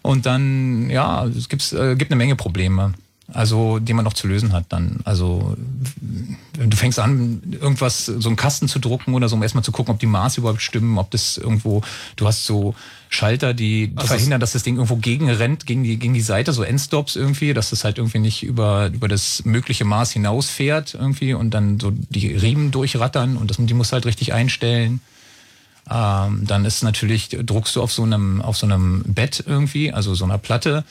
und 0.02 0.26
dann, 0.26 0.90
ja, 0.90 1.24
es 1.26 1.48
gibt, 1.48 1.72
äh, 1.72 1.94
gibt 1.96 2.10
eine 2.10 2.16
Menge 2.18 2.36
Probleme. 2.36 2.94
Also, 3.32 3.78
die 3.78 3.92
man 3.92 4.04
noch 4.04 4.14
zu 4.14 4.26
lösen 4.26 4.52
hat 4.52 4.64
dann. 4.70 4.98
Also, 5.04 5.56
du 6.58 6.76
fängst 6.76 6.98
an, 6.98 7.42
irgendwas, 7.60 8.06
so 8.06 8.28
einen 8.28 8.36
Kasten 8.36 8.68
zu 8.68 8.78
drucken 8.78 9.14
oder 9.14 9.28
so, 9.28 9.36
um 9.36 9.42
erstmal 9.42 9.64
zu 9.64 9.72
gucken, 9.72 9.94
ob 9.94 10.00
die 10.00 10.06
Maße 10.06 10.40
überhaupt 10.40 10.62
stimmen, 10.62 10.98
ob 10.98 11.10
das 11.10 11.38
irgendwo, 11.38 11.82
du 12.16 12.26
hast 12.26 12.44
so 12.44 12.74
Schalter, 13.08 13.54
die 13.54 13.92
Also 13.96 14.08
verhindern, 14.08 14.40
dass 14.40 14.52
das 14.52 14.62
Ding 14.62 14.76
irgendwo 14.76 14.96
gegen 14.96 15.30
rennt, 15.30 15.66
gegen 15.66 15.82
die, 15.82 15.96
gegen 15.98 16.14
die 16.14 16.20
Seite, 16.20 16.52
so 16.52 16.62
Endstops 16.62 17.16
irgendwie, 17.16 17.54
dass 17.54 17.70
das 17.70 17.84
halt 17.84 17.98
irgendwie 17.98 18.18
nicht 18.18 18.42
über, 18.42 18.88
über 18.88 19.08
das 19.08 19.44
mögliche 19.44 19.84
Maß 19.84 20.12
hinausfährt 20.12 20.94
irgendwie 20.94 21.34
und 21.34 21.50
dann 21.52 21.80
so 21.80 21.92
die 21.92 22.34
Riemen 22.34 22.70
durchrattern 22.70 23.36
und 23.36 23.50
das, 23.50 23.58
die 23.58 23.74
musst 23.74 23.92
du 23.92 23.94
halt 23.94 24.06
richtig 24.06 24.32
einstellen. 24.32 25.00
Ähm, 25.90 26.46
dann 26.46 26.64
ist 26.64 26.82
natürlich, 26.82 27.28
druckst 27.30 27.74
du 27.74 27.82
auf 27.82 27.92
so 27.92 28.04
einem, 28.04 28.42
auf 28.42 28.56
so 28.56 28.66
einem 28.66 29.02
Bett 29.06 29.42
irgendwie, 29.46 29.92
also 29.92 30.14
so 30.14 30.24
einer 30.24 30.38
Platte. 30.38 30.84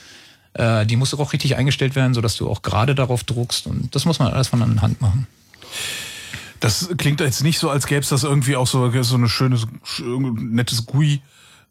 Äh, 0.54 0.86
die 0.86 0.96
muss 0.96 1.14
auch 1.14 1.34
richtig 1.34 1.56
eingestellt 1.58 1.96
werden, 1.96 2.14
sodass 2.14 2.36
du 2.36 2.50
auch 2.50 2.62
gerade 2.62 2.96
darauf 2.96 3.24
druckst. 3.24 3.68
Und 3.68 3.94
das 3.96 4.06
muss 4.06 4.20
man 4.20 4.32
alles 4.34 4.48
von 4.48 4.60
der 4.60 4.82
Hand 4.82 5.02
machen. 5.02 5.28
Das 6.60 6.90
klingt 6.98 7.22
jetzt 7.22 7.42
nicht 7.44 7.60
so, 7.60 7.70
als 7.70 7.88
gäbe 7.88 8.02
es 8.02 8.10
das 8.10 8.24
irgendwie 8.24 8.56
auch 8.56 8.68
so, 8.68 8.92
so 9.04 9.16
eine 9.16 9.30
schöne, 9.30 9.56
sch- 9.56 10.40
nettes 10.52 10.86
GUI, 10.86 11.22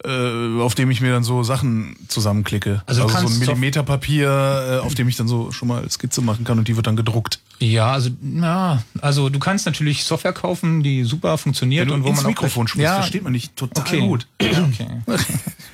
äh, 0.04 0.60
auf 0.60 0.74
dem 0.74 0.90
ich 0.90 1.00
mir 1.00 1.12
dann 1.12 1.24
so 1.24 1.42
Sachen 1.42 1.96
zusammenklicke. 2.08 2.82
Also 2.86 3.02
Also, 3.04 3.26
so 3.26 3.32
ein 3.34 3.38
Millimeterpapier, 3.40 4.80
äh, 4.82 4.86
auf 4.86 4.94
dem 4.94 5.08
ich 5.08 5.16
dann 5.16 5.26
so 5.28 5.50
schon 5.52 5.68
mal 5.68 5.88
Skizze 5.90 6.20
machen 6.20 6.44
kann 6.44 6.58
und 6.58 6.68
die 6.68 6.76
wird 6.76 6.86
dann 6.86 6.96
gedruckt. 6.96 7.40
Ja, 7.58 7.92
also, 7.92 8.10
ja, 8.22 8.82
also 9.00 9.28
du 9.28 9.38
kannst 9.40 9.66
natürlich 9.66 10.04
Software 10.04 10.32
kaufen, 10.32 10.82
die 10.84 11.02
super 11.02 11.36
funktioniert 11.38 11.90
und 11.90 12.04
wo 12.04 12.08
ins 12.08 12.18
man 12.18 12.26
auch 12.26 12.28
Mikrofon 12.28 12.66
gleich- 12.66 12.70
sprichst, 12.70 12.84
ja, 12.84 12.94
versteht 12.96 13.22
man 13.24 13.32
nicht 13.32 13.56
total 13.56 13.82
okay. 13.84 14.00
gut. 14.00 14.26
Okay. 14.40 14.88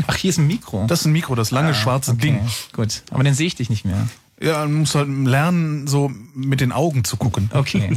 Ach, 0.06 0.16
hier 0.16 0.30
ist 0.30 0.38
ein 0.38 0.46
Mikro. 0.46 0.86
Das 0.88 1.00
ist 1.00 1.06
ein 1.06 1.12
Mikro, 1.12 1.34
das 1.34 1.50
lange 1.50 1.74
schwarze 1.74 2.12
okay. 2.12 2.20
Ding. 2.20 2.40
Gut, 2.72 3.02
aber 3.10 3.24
dann 3.24 3.34
sehe 3.34 3.46
ich 3.46 3.54
dich 3.54 3.68
nicht 3.70 3.84
mehr. 3.84 4.08
Ja, 4.40 4.58
man 4.60 4.74
muss 4.74 4.94
halt 4.94 5.08
lernen, 5.08 5.86
so 5.86 6.10
mit 6.34 6.60
den 6.60 6.72
Augen 6.72 7.04
zu 7.04 7.16
gucken. 7.16 7.50
Okay. 7.52 7.90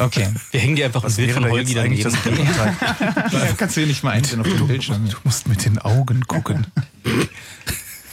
Okay. 0.00 0.28
Wir 0.50 0.60
hängen 0.60 0.76
dir 0.76 0.86
einfach 0.86 1.04
ein 1.04 1.14
Bild 1.14 1.32
von 1.32 1.42
da 1.42 1.48
Holgi 1.50 1.74
daneben. 1.74 2.02
das. 2.02 2.14
Ja, 3.32 3.52
kannst 3.56 3.76
du 3.76 3.80
hier 3.80 3.88
nicht 3.88 4.02
mal 4.02 4.12
einstellen 4.12 4.40
auf 4.40 4.48
dem 4.48 4.66
Bildschirm. 4.66 5.08
Du 5.08 5.16
musst 5.24 5.46
mit 5.46 5.64
den 5.64 5.78
Augen 5.78 6.26
gucken. 6.26 6.66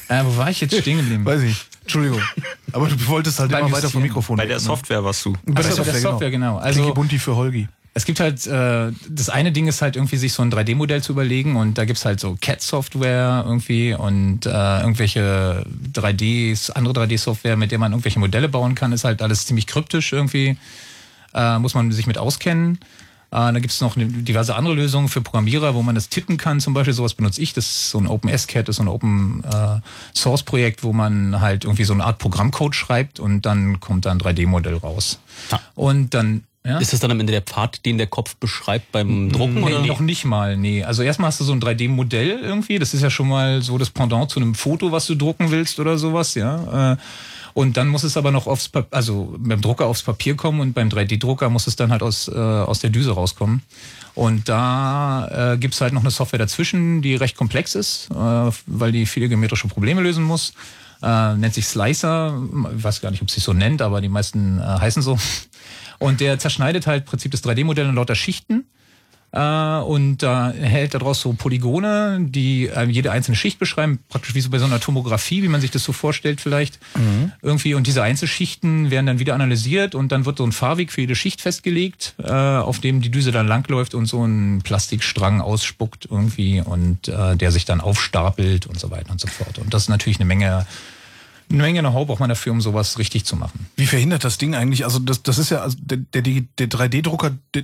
Äh, 0.09 0.23
wo 0.23 0.37
war 0.37 0.49
ich 0.49 0.61
jetzt 0.61 0.73
stehen 0.73 0.99
geblieben? 0.99 1.25
Weiß 1.25 1.41
ich. 1.41 1.65
Entschuldigung. 1.81 2.21
Aber 2.71 2.87
du 2.87 3.07
wolltest 3.07 3.39
halt 3.39 3.51
Beim 3.51 3.65
immer 3.65 3.75
weiter 3.75 3.89
vom. 3.89 4.01
Mikrofon 4.01 4.37
Bei 4.37 4.45
der 4.45 4.55
ne? 4.55 4.61
Software 4.61 5.03
warst 5.03 5.25
du. 5.25 5.33
Bei 5.45 5.61
Ach 5.61 5.69
so, 5.69 5.83
bei 5.83 5.91
der 5.91 5.99
Software, 6.01 6.31
genau. 6.31 6.57
Also- 6.57 6.93
Bunti 6.93 7.19
für 7.19 7.35
Holgi. 7.35 7.67
Es 7.93 8.05
gibt 8.05 8.19
halt, 8.19 8.45
äh, 8.45 8.91
das 9.09 9.29
eine 9.29 9.51
Ding 9.51 9.67
ist 9.67 9.81
halt 9.81 9.95
irgendwie, 9.95 10.17
sich 10.17 10.31
so 10.31 10.43
ein 10.43 10.51
3D-Modell 10.51 11.01
zu 11.01 11.13
überlegen 11.13 11.55
und 11.55 11.79
da 11.79 11.83
gibt's 11.83 12.05
halt 12.05 12.19
so 12.19 12.37
CAD-Software 12.39 13.43
irgendwie 13.47 13.95
und 13.95 14.45
äh, 14.45 14.49
irgendwelche 14.81 15.65
3Ds, 15.93 16.71
andere 16.71 16.93
3D-Software, 16.93 17.57
mit 17.57 17.71
der 17.71 17.79
man 17.79 17.91
irgendwelche 17.93 18.19
Modelle 18.19 18.49
bauen 18.49 18.75
kann, 18.75 18.91
ist 18.93 19.03
halt 19.03 19.21
alles 19.23 19.47
ziemlich 19.47 19.65
kryptisch 19.65 20.13
irgendwie. 20.13 20.57
Äh, 21.37 21.59
muss 21.59 21.75
man 21.75 21.91
sich 21.91 22.07
mit 22.07 22.17
auskennen. 22.17 22.79
Äh, 23.29 23.53
da 23.53 23.59
gibt's 23.59 23.81
noch 23.81 23.95
ne- 23.95 24.07
diverse 24.07 24.55
andere 24.55 24.73
Lösungen 24.73 25.07
für 25.07 25.21
Programmierer, 25.21 25.75
wo 25.75 25.83
man 25.83 25.95
das 25.95 26.09
tippen 26.09 26.37
kann. 26.37 26.59
Zum 26.59 26.73
Beispiel 26.73 26.93
sowas 26.93 27.13
benutze 27.13 27.41
ich. 27.41 27.53
Das 27.53 27.65
ist 27.65 27.91
so 27.91 27.99
ein 27.99 28.07
OpenSCAD, 28.07 28.67
das 28.67 28.73
ist 28.73 28.77
so 28.77 28.83
ein 28.83 28.87
Open 28.87 29.43
äh, 29.43 29.79
Source 30.17 30.43
Projekt, 30.43 30.83
wo 30.83 30.93
man 30.93 31.39
halt 31.41 31.65
irgendwie 31.65 31.83
so 31.83 31.93
eine 31.93 32.05
Art 32.05 32.17
Programmcode 32.19 32.73
schreibt 32.73 33.19
und 33.19 33.45
dann 33.45 33.79
kommt 33.79 34.05
da 34.05 34.11
ein 34.11 34.19
3D-Modell 34.19 34.77
raus. 34.77 35.19
Ah. 35.51 35.59
Und 35.75 36.13
dann 36.13 36.43
ja? 36.67 36.79
Ist 36.79 36.91
das 36.91 36.99
dann 36.99 37.11
am 37.11 37.19
Ende 37.21 37.31
der 37.31 37.43
Pfad, 37.43 37.85
den 37.85 37.97
der 37.97 38.07
Kopf 38.07 38.35
beschreibt 38.35 38.91
beim 38.91 39.31
Drucken? 39.31 39.61
Nee, 39.61 39.73
oder? 39.73 39.85
noch 39.85 40.01
nicht 40.01 40.25
mal, 40.25 40.57
nee. 40.57 40.83
Also 40.83 41.01
erstmal 41.01 41.27
hast 41.27 41.39
du 41.39 41.45
so 41.45 41.53
ein 41.53 41.61
3D-Modell 41.61 42.39
irgendwie. 42.41 42.77
Das 42.77 42.93
ist 42.93 43.01
ja 43.01 43.09
schon 43.09 43.29
mal 43.29 43.61
so 43.61 43.77
das 43.77 43.89
Pendant 43.89 44.29
zu 44.29 44.41
einem 44.41 44.53
Foto, 44.53 44.91
was 44.91 45.07
du 45.07 45.15
drucken 45.15 45.49
willst 45.49 45.79
oder 45.79 45.97
sowas, 45.97 46.35
ja. 46.35 46.91
Äh, 46.91 46.97
Und 47.57 47.75
dann 47.75 47.87
muss 47.87 48.03
es 48.03 48.15
aber 48.17 48.29
noch 48.29 48.45
aufs, 48.45 48.69
Pap 48.69 48.85
also 48.91 49.33
beim 49.35 49.59
Drucker 49.61 49.87
aufs 49.87 50.03
Papier 50.03 50.35
kommen 50.35 50.59
und 50.59 50.73
beim 50.73 50.89
3D-Drucker 50.89 51.49
muss 51.49 51.65
es 51.65 51.75
dann 51.75 51.89
halt 51.89 52.03
aus, 52.03 52.27
äh, 52.27 52.35
aus 52.35 52.81
der 52.81 52.91
Düse 52.91 53.13
rauskommen. 53.13 53.63
Und 54.13 54.47
da 54.47 55.53
äh, 55.53 55.57
gibt's 55.57 55.81
halt 55.81 55.91
noch 55.91 56.01
eine 56.01 56.11
Software 56.11 56.37
dazwischen, 56.37 57.01
die 57.01 57.15
recht 57.15 57.35
komplex 57.35 57.73
ist, 57.73 58.11
äh, 58.11 58.51
weil 58.67 58.91
die 58.91 59.07
viele 59.07 59.27
geometrische 59.27 59.67
Probleme 59.69 60.01
lösen 60.01 60.23
muss. 60.23 60.53
Äh, 61.01 61.33
nennt 61.33 61.55
sich 61.55 61.65
Slicer, 61.65 62.39
ich 62.77 62.83
weiß 62.83 63.01
gar 63.01 63.09
nicht, 63.09 63.23
ob 63.23 63.27
es 63.27 63.43
so 63.43 63.53
nennt, 63.53 63.81
aber 63.81 64.01
die 64.01 64.09
meisten 64.09 64.59
äh, 64.59 64.61
heißen 64.61 65.01
so. 65.01 65.17
Und 65.97 66.19
der 66.19 66.37
zerschneidet 66.37 66.85
halt 66.85 67.05
im 67.05 67.09
Prinzip 67.09 67.31
das 67.31 67.43
3D-Modell 67.43 67.89
in 67.89 67.95
lauter 67.95 68.13
Schichten 68.13 68.65
äh, 69.31 69.39
und 69.39 70.19
da 70.19 70.51
hält 70.51 70.93
daraus 70.93 71.21
so 71.21 71.33
Polygone, 71.33 72.19
die 72.21 72.67
äh, 72.67 72.85
jede 72.85 73.11
einzelne 73.11 73.35
Schicht 73.35 73.59
beschreiben, 73.59 73.99
praktisch 74.09 74.35
wie 74.35 74.41
so 74.41 74.49
bei 74.49 74.57
so 74.57 74.65
einer 74.65 74.79
Tomographie, 74.79 75.43
wie 75.43 75.47
man 75.49 75.59
sich 75.59 75.71
das 75.71 75.83
so 75.83 75.91
vorstellt 75.91 76.39
vielleicht. 76.39 76.79
Irgendwie. 77.41 77.73
Und 77.73 77.87
diese 77.87 78.03
Einzelschichten 78.03 78.89
werden 78.89 79.05
dann 79.05 79.19
wieder 79.19 79.33
analysiert 79.33 79.95
und 79.95 80.11
dann 80.11 80.25
wird 80.25 80.37
so 80.37 80.45
ein 80.45 80.51
Fahrweg 80.51 80.91
für 80.91 81.01
jede 81.01 81.15
Schicht 81.15 81.41
festgelegt, 81.41 82.15
äh, 82.23 82.31
auf 82.31 82.79
dem 82.79 83.01
die 83.01 83.11
Düse 83.11 83.31
dann 83.31 83.47
langläuft 83.47 83.93
und 83.93 84.05
so 84.05 84.23
ein 84.25 84.61
Plastikstrang 84.63 85.41
ausspuckt 85.41 86.07
irgendwie 86.09 86.61
und 86.61 87.07
äh, 87.07 87.35
der 87.35 87.51
sich 87.51 87.65
dann 87.65 87.81
aufstapelt 87.81 88.65
und 88.65 88.79
so 88.79 88.91
weiter 88.91 89.11
und 89.11 89.19
so 89.19 89.27
fort. 89.27 89.57
Und 89.57 89.73
das 89.73 89.83
ist 89.83 89.89
natürlich 89.89 90.19
eine 90.19 90.25
Menge, 90.25 90.65
eine 91.49 91.61
Menge 91.61 91.81
Know-how 91.81 92.07
braucht 92.07 92.19
man 92.19 92.29
dafür, 92.29 92.53
um 92.53 92.61
sowas 92.61 92.97
richtig 92.97 93.25
zu 93.25 93.35
machen. 93.35 93.67
Wie 93.75 93.85
verhindert 93.85 94.23
das 94.23 94.37
Ding 94.37 94.55
eigentlich? 94.55 94.85
Also 94.85 94.99
das, 94.99 95.23
das 95.23 95.37
ist 95.37 95.49
ja, 95.49 95.61
also 95.61 95.77
der, 95.79 95.97
der, 95.97 96.21
der 96.21 96.69
3D-Drucker 96.69 97.37
der 97.53 97.63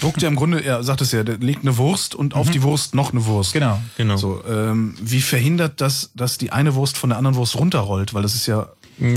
druckt 0.00 0.22
ja 0.22 0.28
im 0.28 0.36
Grunde, 0.36 0.64
er 0.64 0.82
sagt 0.82 1.00
es 1.00 1.12
ja, 1.12 1.22
der 1.22 1.38
legt 1.38 1.62
eine 1.62 1.76
Wurst 1.76 2.14
und 2.14 2.34
auf 2.34 2.50
die 2.50 2.62
Wurst 2.62 2.94
noch 2.94 3.12
eine 3.12 3.24
Wurst. 3.26 3.52
Genau. 3.52 3.80
Genau. 3.96 4.16
So, 4.16 4.42
ähm, 4.48 4.94
wie 5.00 5.20
verhindert 5.20 5.80
das, 5.80 6.10
dass 6.14 6.38
die 6.38 6.50
eine 6.52 6.74
Wurst 6.74 6.96
von 6.96 7.10
der 7.10 7.18
anderen 7.18 7.36
Wurst 7.36 7.56
runterrollt? 7.56 8.14
Weil 8.14 8.22
das 8.22 8.34
ist 8.34 8.46
ja, 8.46 8.68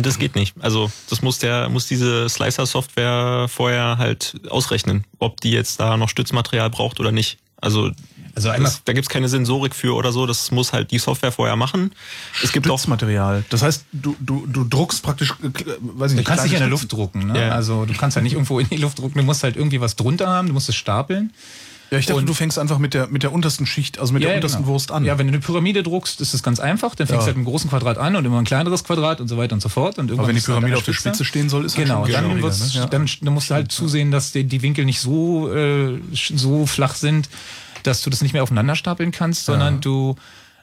Das 0.01 0.17
geht 0.17 0.35
nicht. 0.35 0.55
Also 0.59 0.91
das 1.09 1.21
muss 1.21 1.39
der 1.39 1.69
muss 1.69 1.87
diese 1.87 2.27
Slicer-Software 2.27 3.47
vorher 3.49 3.97
halt 3.97 4.35
ausrechnen, 4.49 5.05
ob 5.19 5.41
die 5.41 5.51
jetzt 5.51 5.79
da 5.79 5.97
noch 5.97 6.09
Stützmaterial 6.09 6.69
braucht 6.69 6.99
oder 6.99 7.11
nicht. 7.11 7.37
Also 7.61 7.91
Also 8.35 8.49
einmal 8.49 8.71
das, 8.71 8.83
da 8.83 8.93
gibt's 8.93 9.09
keine 9.09 9.29
Sensorik 9.29 9.75
für 9.75 9.95
oder 9.95 10.11
so. 10.11 10.25
Das 10.25 10.51
muss 10.51 10.73
halt 10.73 10.91
die 10.91 10.99
Software 10.99 11.31
vorher 11.31 11.55
machen. 11.55 11.93
Es 12.43 12.51
gibt 12.51 12.69
auch 12.69 12.77
Stützmaterial. 12.77 13.45
Das 13.49 13.61
heißt, 13.61 13.85
du, 13.91 14.15
du, 14.19 14.45
du 14.45 14.65
druckst 14.65 15.03
praktisch, 15.03 15.31
äh, 15.41 15.49
weiß 15.79 16.11
ich 16.11 16.17
Du 16.17 16.23
kannst 16.23 16.43
nicht 16.43 16.53
in 16.53 16.59
der. 16.59 16.67
Luft 16.67 16.91
drucken, 16.91 17.27
ne? 17.27 17.47
Ja. 17.47 17.49
Also 17.51 17.85
du 17.85 17.93
kannst 17.93 18.15
ja 18.15 18.21
nicht 18.21 18.33
irgendwo 18.33 18.59
in 18.59 18.67
die 18.69 18.77
Luft 18.77 18.99
drucken, 18.99 19.17
du 19.19 19.23
musst 19.23 19.43
halt 19.43 19.55
irgendwie 19.55 19.81
was 19.81 19.95
drunter 19.95 20.27
haben, 20.27 20.47
du 20.47 20.53
musst 20.53 20.69
es 20.69 20.75
stapeln. 20.75 21.31
Ja, 21.91 21.99
ich 21.99 22.07
dachte, 22.07 22.19
Und- 22.19 22.27
du 22.27 22.33
fängst 22.33 22.57
einfach 22.57 22.79
mit 22.79 22.93
der, 22.93 23.07
mit 23.07 23.23
der 23.23 23.31
untersten 23.31 23.65
Schicht, 23.65 23.99
also 23.99 24.11
mit 24.13 24.23
der 24.23 24.35
untersten 24.35 24.63
genau. 24.63 24.73
Wurst 24.73 24.91
an. 24.91 25.05
Ja, 25.05 25.17
wenn 25.19 25.27
du 25.27 25.33
eine 25.33 25.39
Pyramide 25.41 25.83
druckst, 25.83 26.19
ist 26.19 26.33
es 26.33 26.41
ganz 26.41 26.59
einfach. 26.59 26.95
Dann 26.95 27.05
fängst 27.07 27.11
Ja. 27.11 27.17
du 27.19 27.25
halt 27.27 27.37
mit 27.37 27.45
einem 27.45 27.51
großen 27.51 27.69
Quadrat 27.69 27.97
an 27.97 28.15
und 28.15 28.25
immer 28.25 28.39
ein 28.39 28.45
kleineres 28.45 28.83
Quadrat 28.83 29.21
und 29.21 29.27
so 29.27 29.37
weiter 29.37 29.53
und 29.53 29.61
so 29.61 29.69
fort. 29.69 29.99
Und 29.99 30.11
Aber 30.11 30.27
wenn 30.27 30.35
die 30.35 30.41
halt 30.41 30.45
Pyramide 30.45 30.73
an 30.73 30.77
auf 30.79 30.85
der 30.85 30.93
Spitze 30.93 31.23
stehen 31.23 31.47
soll, 31.49 31.63
ist 31.65 31.77
halt 31.77 31.87
Genau, 31.87 32.03
schon 32.05 32.13
dann, 32.13 32.41
wird's, 32.41 32.73
ne? 32.73 32.79
Ja. 32.81 32.85
dann, 32.87 33.07
dann 33.21 33.33
musst 33.33 33.49
du 33.49 33.53
halt 33.53 33.71
zusehen, 33.71 34.09
dass 34.11 34.31
die, 34.31 34.43
die 34.45 34.61
Winkel 34.63 34.83
nicht 34.85 34.99
so, 34.99 35.53
äh, 35.53 35.99
so 36.13 36.65
flach 36.65 36.95
sind, 36.95 37.29
dass 37.83 38.01
du 38.01 38.09
das 38.09 38.21
nicht 38.21 38.33
mehr 38.33 38.41
aufeinander 38.41 38.75
stapeln 38.75 39.11
kannst, 39.11 39.45
sondern 39.45 39.79
du 39.79 40.15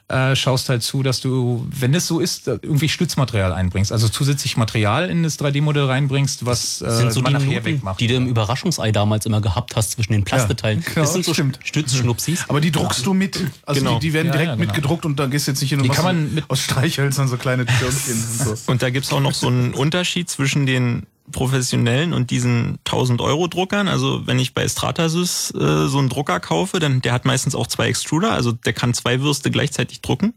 äh, 0.09 0.35
schaust 0.35 0.69
halt 0.69 0.83
zu, 0.83 1.01
dass 1.01 1.21
du, 1.21 1.65
wenn 1.71 1.93
es 1.93 2.07
so 2.07 2.19
ist, 2.19 2.47
da 2.47 2.53
irgendwie 2.61 2.89
Stützmaterial 2.89 3.53
einbringst. 3.53 3.91
Also 3.91 4.09
zusätzlich 4.09 4.57
Material 4.57 5.09
in 5.09 5.23
das 5.23 5.39
3D-Modell 5.39 5.85
reinbringst, 5.85 6.45
was 6.45 6.81
äh, 6.81 6.89
sind 6.91 7.13
so 7.13 7.21
man 7.21 7.31
die 7.31 7.33
nachher 7.35 7.47
Minuten, 7.47 7.65
wegmacht. 7.65 7.99
die 7.99 8.07
du 8.07 8.15
im 8.15 8.27
Überraschungsei 8.27 8.91
damals 8.91 9.25
immer 9.25 9.39
gehabt 9.41 9.75
hast 9.75 9.91
zwischen 9.91 10.11
den 10.13 10.23
Plasteteilen. 10.23 10.81
genau, 10.83 11.01
das 11.01 11.13
sind 11.13 11.25
so 11.25 11.33
stimmt. 11.33 11.59
Stützschnupsis. 11.63 12.45
Aber 12.49 12.61
die 12.61 12.71
druckst 12.71 13.05
du 13.05 13.13
mit. 13.13 13.39
Also 13.65 13.79
Genau. 13.81 13.99
die, 13.99 14.07
die 14.07 14.13
werden 14.13 14.27
Ja, 14.27 14.31
direkt 14.33 14.47
ja, 14.49 14.55
genau. 14.55 14.65
mitgedruckt 14.67 15.05
und 15.05 15.17
da 15.19 15.27
gehst 15.27 15.47
du 15.47 15.51
jetzt 15.51 15.61
nicht 15.61 15.69
hin 15.69 15.79
und 15.79 15.83
Die 15.83 15.87
machst 15.89 16.01
kann 16.03 16.15
man 16.15 16.33
mit- 16.35 16.49
aus 16.49 16.59
Streichhölzern 16.61 17.27
so 17.27 17.37
kleine 17.37 17.65
Türmchen 17.65 18.13
und 18.13 18.57
so. 18.57 18.71
Und 18.71 18.81
da 18.81 18.89
gibt's 18.89 19.11
auch 19.13 19.21
noch 19.21 19.33
so 19.33 19.47
einen 19.47 19.73
Unterschied 19.73 20.29
zwischen 20.29 20.65
den 20.65 21.05
professionellen 21.31 22.13
und 22.13 22.31
diesen 22.31 22.79
1000 22.85 23.21
Euro 23.21 23.47
Druckern. 23.47 23.87
Also 23.87 24.27
wenn 24.27 24.39
ich 24.39 24.53
bei 24.53 24.67
Stratasys 24.67 25.51
äh, 25.51 25.87
so 25.87 25.97
einen 25.97 26.09
Drucker 26.09 26.39
kaufe, 26.39 26.79
dann 26.79 27.01
der 27.01 27.13
hat 27.13 27.25
meistens 27.25 27.55
auch 27.55 27.67
zwei 27.67 27.87
Extruder, 27.87 28.33
also 28.33 28.51
der 28.51 28.73
kann 28.73 28.93
zwei 28.93 29.21
Würste 29.21 29.49
gleichzeitig 29.49 30.01
drucken. 30.01 30.33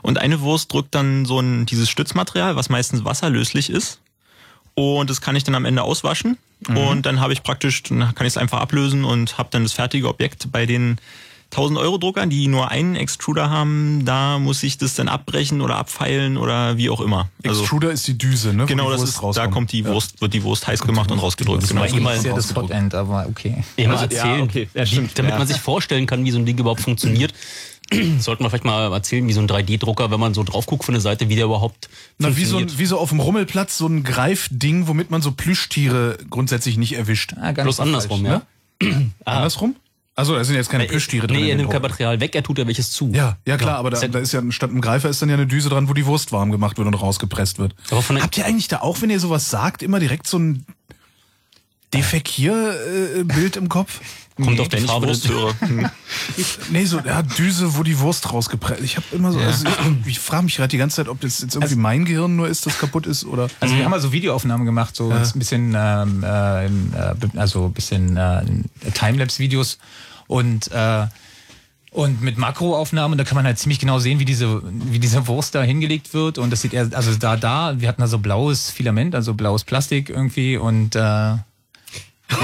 Und 0.00 0.18
eine 0.18 0.40
Wurst 0.40 0.72
drückt 0.72 0.94
dann 0.94 1.26
so 1.26 1.38
ein 1.40 1.66
dieses 1.66 1.90
Stützmaterial, 1.90 2.56
was 2.56 2.70
meistens 2.70 3.04
wasserlöslich 3.04 3.70
ist. 3.70 4.00
Und 4.74 5.10
das 5.10 5.20
kann 5.20 5.36
ich 5.36 5.44
dann 5.44 5.54
am 5.54 5.66
Ende 5.66 5.82
auswaschen. 5.82 6.38
Und 6.68 7.06
dann 7.06 7.20
habe 7.20 7.32
ich 7.32 7.42
praktisch, 7.42 7.82
dann 7.82 8.14
kann 8.14 8.26
ich 8.26 8.34
es 8.34 8.36
einfach 8.36 8.60
ablösen 8.60 9.04
und 9.04 9.36
habe 9.36 9.48
dann 9.50 9.64
das 9.64 9.72
fertige 9.72 10.08
Objekt 10.08 10.52
bei 10.52 10.64
den 10.64 10.98
1000 11.52 11.78
Euro 11.78 11.98
Druckern, 11.98 12.30
die 12.30 12.48
nur 12.48 12.70
einen 12.70 12.96
Extruder 12.96 13.50
haben, 13.50 14.06
da 14.06 14.38
muss 14.38 14.62
ich 14.62 14.78
das 14.78 14.94
dann 14.94 15.08
abbrechen 15.08 15.60
oder 15.60 15.76
abfeilen 15.76 16.38
oder 16.38 16.78
wie 16.78 16.88
auch 16.88 17.00
immer. 17.02 17.28
Also 17.44 17.60
Extruder 17.60 17.92
ist 17.92 18.08
die 18.08 18.16
Düse, 18.16 18.54
ne? 18.54 18.64
genau, 18.64 18.86
die 18.86 18.92
das 18.92 19.10
ist, 19.10 19.18
da 19.18 19.20
rauskommt. 19.20 19.50
kommt 19.52 19.72
die 19.72 19.84
Wurst, 19.84 20.22
wird 20.22 20.32
die 20.32 20.42
Wurst 20.44 20.66
heiß 20.66 20.80
gemacht 20.80 21.10
und 21.12 21.18
rausgedrückt. 21.18 21.68
Genau. 21.68 21.82
war 21.82 21.88
Das 21.88 22.18
ist 22.18 22.24
ja 22.24 22.30
das 22.30 22.44
rausgedruckt. 22.44 22.70
Frontend, 22.70 22.94
aber 22.94 23.26
okay. 23.28 23.62
Immer 23.76 23.98
Also, 23.98 24.06
ja, 24.06 24.22
erzählen, 24.22 24.40
okay. 24.40 24.68
Ja, 24.72 24.82
wie, 24.82 24.86
stimmt, 24.86 25.18
damit 25.18 25.32
ja. 25.32 25.38
man 25.38 25.46
sich 25.46 25.60
vorstellen 25.60 26.06
kann, 26.06 26.24
wie 26.24 26.30
so 26.30 26.38
ein 26.38 26.46
Ding 26.46 26.56
überhaupt 26.58 26.80
funktioniert. 26.80 27.34
Sollten 28.18 28.42
wir 28.42 28.48
vielleicht 28.48 28.64
mal 28.64 28.90
erzählen, 28.90 29.28
wie 29.28 29.34
so 29.34 29.40
ein 29.40 29.48
3D-Drucker, 29.48 30.10
wenn 30.10 30.20
man 30.20 30.32
so 30.32 30.44
drauf 30.44 30.64
guckt 30.64 30.84
von 30.84 30.94
der 30.94 31.02
Seite, 31.02 31.28
wie 31.28 31.36
der 31.36 31.44
überhaupt 31.44 31.90
Na, 32.16 32.28
wie 32.28 32.44
so, 32.46 32.56
funktioniert. 32.56 32.70
ein, 32.70 32.78
wie 32.78 32.86
so 32.86 32.98
auf 32.98 33.10
dem 33.10 33.20
Rummelplatz 33.20 33.76
so 33.76 33.86
ein 33.86 34.04
Greifding, 34.04 34.88
womit 34.88 35.10
man 35.10 35.20
so 35.20 35.32
Plüschtiere 35.32 36.16
grundsätzlich 36.30 36.78
nicht 36.78 36.94
erwischt. 36.94 37.34
Ah, 37.38 37.52
gar 37.52 37.64
Bloß 37.64 37.80
andersrum, 37.80 38.24
falsch. 38.24 38.42
ja. 38.82 38.88
Andersrum? 39.26 39.76
Also, 40.14 40.34
da 40.34 40.44
sind 40.44 40.56
jetzt 40.56 40.68
keine 40.68 40.84
Plüschtiere 40.84 41.26
drin. 41.26 41.40
Nee, 41.40 41.50
er 41.50 41.56
nimmt 41.56 41.70
kein. 41.70 41.80
Material 41.80 42.20
weg, 42.20 42.34
er 42.34 42.42
tut 42.42 42.58
ja 42.58 42.66
welches 42.66 42.90
zu. 42.90 43.10
Ja, 43.14 43.38
ja 43.46 43.56
klar, 43.56 43.78
aber 43.78 43.90
da, 43.90 43.96
Ist 43.96 44.02
ja- 44.02 44.08
da 44.08 44.18
ist 44.18 44.32
ja 44.32 44.42
statt 44.50 44.68
einem 44.70 44.82
Greifer 44.82 45.08
ist 45.08 45.22
dann 45.22 45.30
ja 45.30 45.36
eine 45.36 45.46
Düse 45.46 45.70
dran, 45.70 45.88
wo 45.88 45.94
die 45.94 46.04
Wurst 46.04 46.32
warm 46.32 46.50
gemacht 46.52 46.76
wird 46.76 46.86
und 46.86 46.94
rausgepresst 46.94 47.58
wird. 47.58 47.74
Aber 47.90 48.02
von 48.02 48.20
Habt 48.22 48.36
ihr 48.36 48.44
eigentlich 48.44 48.68
da 48.68 48.80
auch, 48.80 49.00
wenn 49.00 49.08
ihr 49.08 49.20
sowas 49.20 49.48
sagt, 49.48 49.82
immer 49.82 50.00
direkt 50.00 50.26
so 50.26 50.38
ein 50.38 50.66
Defekier-Bild 51.94 53.56
im 53.56 53.68
Kopf? 53.68 54.00
Kommt 54.36 54.60
auf 54.60 54.68
die 54.68 54.76
Wenn 54.76 54.84
ich 54.84 54.90
Farbe 54.90 55.08
Wurst 55.08 55.24
des, 55.24 55.30
höre. 55.30 55.60
Hm. 55.60 55.90
Nee, 56.70 56.84
so 56.84 56.98
ja, 57.00 57.22
Düse, 57.22 57.76
wo 57.76 57.82
die 57.82 57.98
Wurst 57.98 58.32
rausgepresst. 58.32 58.82
Ich 58.82 58.96
habe 58.96 59.06
immer 59.12 59.32
so, 59.32 59.38
also 59.38 59.66
ich, 59.66 60.06
ich 60.06 60.18
frage 60.18 60.44
mich 60.44 60.56
gerade 60.56 60.68
die 60.68 60.78
ganze 60.78 60.96
Zeit, 60.96 61.08
ob 61.08 61.20
das 61.20 61.40
jetzt 61.40 61.54
irgendwie 61.54 61.76
mein 61.76 62.04
Gehirn 62.04 62.36
nur 62.36 62.48
ist, 62.48 62.66
das 62.66 62.78
kaputt 62.78 63.06
ist 63.06 63.24
oder. 63.24 63.48
Also 63.60 63.76
wir 63.76 63.84
haben 63.84 63.92
also 63.92 64.12
Videoaufnahmen 64.12 64.66
gemacht, 64.66 64.96
so 64.96 65.10
ein 65.10 65.30
bisschen, 65.34 65.74
ähm, 65.76 66.24
äh, 66.24 66.66
äh, 66.66 66.70
also 67.36 67.66
ein 67.66 67.72
bisschen 67.72 68.16
äh, 68.16 68.42
Timelapse-Videos 68.94 69.78
und 70.26 70.70
äh, 70.72 71.06
und 71.92 72.22
mit 72.22 72.38
Makroaufnahmen, 72.38 73.18
da 73.18 73.24
kann 73.24 73.36
man 73.36 73.44
halt 73.44 73.58
ziemlich 73.58 73.78
genau 73.78 73.98
sehen, 73.98 74.18
wie 74.18 74.24
diese, 74.24 74.62
wie 74.64 74.98
diese 74.98 75.26
Wurst 75.26 75.54
da 75.54 75.62
hingelegt 75.62 76.14
wird. 76.14 76.38
Und 76.38 76.48
das 76.48 76.62
sieht 76.62 76.72
eher, 76.72 76.88
also 76.92 77.14
da, 77.16 77.36
da, 77.36 77.78
wir 77.78 77.86
hatten 77.86 78.00
da 78.00 78.06
so 78.06 78.18
blaues 78.18 78.70
Filament, 78.70 79.14
also 79.14 79.34
blaues 79.34 79.64
Plastik 79.64 80.08
irgendwie 80.08 80.56
und 80.56 80.96
äh, 80.96 81.34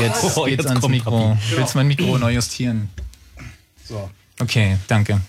jetzt 0.01 0.37
Oh, 0.37 0.44
geht's 0.44 0.57
jetzt 0.59 0.66
ans 0.66 0.81
kommt 0.81 0.94
Mikro. 0.94 1.29
Papi. 1.31 1.57
Willst 1.57 1.74
du 1.74 1.79
mein 1.79 1.88
Mikro 1.88 2.18
neu 2.18 2.33
justieren? 2.33 2.88
So. 3.85 4.11
Okay, 4.40 4.77
danke. 4.87 5.20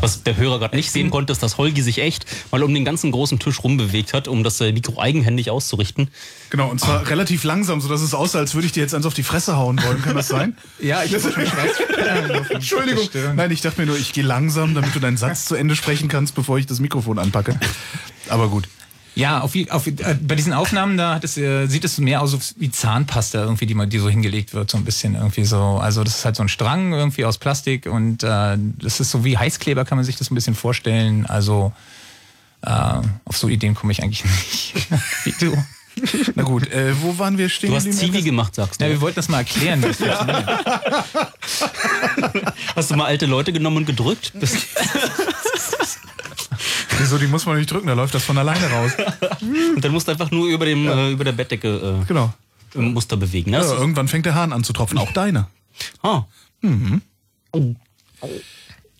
was 0.00 0.22
der 0.22 0.36
Hörer 0.36 0.58
gerade 0.60 0.76
nicht 0.76 0.92
sehen 0.92 1.10
konnte, 1.10 1.32
ist, 1.32 1.42
dass 1.42 1.58
Holgi 1.58 1.82
sich 1.82 1.98
echt 1.98 2.24
mal 2.52 2.62
um 2.62 2.72
den 2.72 2.84
ganzen 2.84 3.10
großen 3.10 3.38
Tisch 3.38 3.64
rumbewegt 3.64 4.12
hat, 4.12 4.28
um 4.28 4.44
das 4.44 4.60
äh, 4.60 4.70
Mikro 4.72 5.00
eigenhändig 5.00 5.50
auszurichten. 5.50 6.08
Genau, 6.50 6.68
und 6.68 6.80
zwar 6.80 7.08
relativ 7.08 7.42
langsam, 7.44 7.80
sodass 7.80 8.00
es 8.00 8.14
aussah, 8.14 8.38
als 8.38 8.54
würde 8.54 8.66
ich 8.66 8.72
dir 8.72 8.80
jetzt 8.80 8.94
eins 8.94 9.06
auf 9.06 9.14
die 9.14 9.22
Fresse 9.22 9.56
hauen 9.56 9.82
wollen. 9.82 10.02
Kann 10.02 10.16
das 10.16 10.28
sein? 10.28 10.56
Ja, 10.80 11.02
ich 11.02 11.12
Entschuldigung. 12.50 13.08
Nein, 13.34 13.50
ich 13.50 13.60
dachte 13.60 13.80
mir 13.80 13.86
nur, 13.86 13.98
ich 13.98 14.12
gehe 14.12 14.24
langsam, 14.24 14.74
damit 14.74 14.94
du 14.94 15.00
deinen 15.00 15.16
Satz 15.16 15.44
zu 15.44 15.54
Ende 15.54 15.76
sprechen 15.76 16.08
kannst, 16.08 16.34
bevor 16.34 16.58
ich 16.58 16.66
das 16.66 16.80
Mikrofon 16.80 17.18
anpacke. 17.18 17.58
Aber 18.28 18.48
gut. 18.48 18.68
Ja, 19.14 19.40
auf, 19.40 19.54
auf, 19.70 19.86
äh, 19.86 20.16
bei 20.20 20.34
diesen 20.34 20.52
Aufnahmen 20.52 20.96
da 20.96 21.14
hat 21.14 21.24
es, 21.24 21.36
äh, 21.36 21.66
sieht 21.66 21.84
es 21.84 21.98
mehr 21.98 22.22
aus 22.22 22.54
wie 22.58 22.70
Zahnpasta 22.70 23.42
irgendwie, 23.42 23.66
die, 23.66 23.74
man, 23.74 23.90
die 23.90 23.98
so 23.98 24.08
hingelegt 24.08 24.54
wird, 24.54 24.70
so 24.70 24.78
ein 24.78 24.84
bisschen 24.84 25.14
irgendwie 25.14 25.44
so. 25.44 25.78
Also 25.82 26.04
das 26.04 26.18
ist 26.18 26.24
halt 26.24 26.36
so 26.36 26.42
ein 26.42 26.48
Strang 26.48 26.92
irgendwie 26.92 27.24
aus 27.24 27.38
Plastik 27.38 27.86
und 27.86 28.22
äh, 28.22 28.56
das 28.78 29.00
ist 29.00 29.10
so 29.10 29.24
wie 29.24 29.36
Heißkleber, 29.36 29.84
kann 29.84 29.98
man 29.98 30.04
sich 30.04 30.16
das 30.16 30.30
ein 30.30 30.34
bisschen 30.34 30.54
vorstellen. 30.54 31.26
Also 31.26 31.72
äh, 32.62 32.70
auf 33.24 33.36
so 33.36 33.48
Ideen 33.48 33.74
komme 33.74 33.92
ich 33.92 34.02
eigentlich 34.02 34.24
nicht. 34.24 34.74
wie 35.24 35.34
du. 35.44 35.56
Na 36.34 36.44
gut, 36.44 36.70
äh, 36.70 36.94
wo 37.02 37.18
waren 37.18 37.36
wir 37.36 37.48
stehen? 37.48 37.70
Du 37.70 37.76
hast? 37.76 37.92
Zivi 37.92 38.22
gemacht, 38.22 38.54
sagst 38.54 38.80
du. 38.80 38.84
Ja, 38.84 38.90
wir 38.90 39.00
wollten 39.00 39.16
das 39.16 39.28
mal 39.28 39.38
erklären. 39.38 39.82
Das 39.82 39.96
funktioniert. 39.96 40.48
Hast 42.76 42.90
du 42.90 42.96
mal 42.96 43.06
alte 43.06 43.26
Leute 43.26 43.52
genommen 43.52 43.78
und 43.78 43.86
gedrückt? 43.86 44.32
Wieso, 47.00 47.18
die 47.18 47.26
muss 47.26 47.46
man 47.46 47.56
nicht 47.58 47.70
drücken, 47.70 47.86
da 47.88 47.94
läuft 47.94 48.14
das 48.14 48.24
von 48.24 48.36
alleine 48.38 48.66
raus. 48.70 48.92
und 49.74 49.84
dann 49.84 49.92
musst 49.92 50.06
du 50.08 50.12
einfach 50.12 50.30
nur 50.30 50.46
über, 50.48 50.64
dem, 50.64 50.86
äh, 50.88 51.10
über 51.10 51.24
der 51.24 51.32
Bettdecke 51.32 52.00
äh, 52.02 52.06
Genau. 52.06 52.32
Muster 52.74 53.16
bewegen. 53.16 53.50
Ne? 53.50 53.56
Ja, 53.58 53.62
ist- 53.64 53.70
irgendwann 53.72 54.06
fängt 54.08 54.26
der 54.26 54.34
Hahn 54.34 54.52
an 54.52 54.62
zu 54.64 54.72
tropfen, 54.72 54.98
auch 54.98 55.12
deiner. 55.12 55.48
ah, 56.02 56.22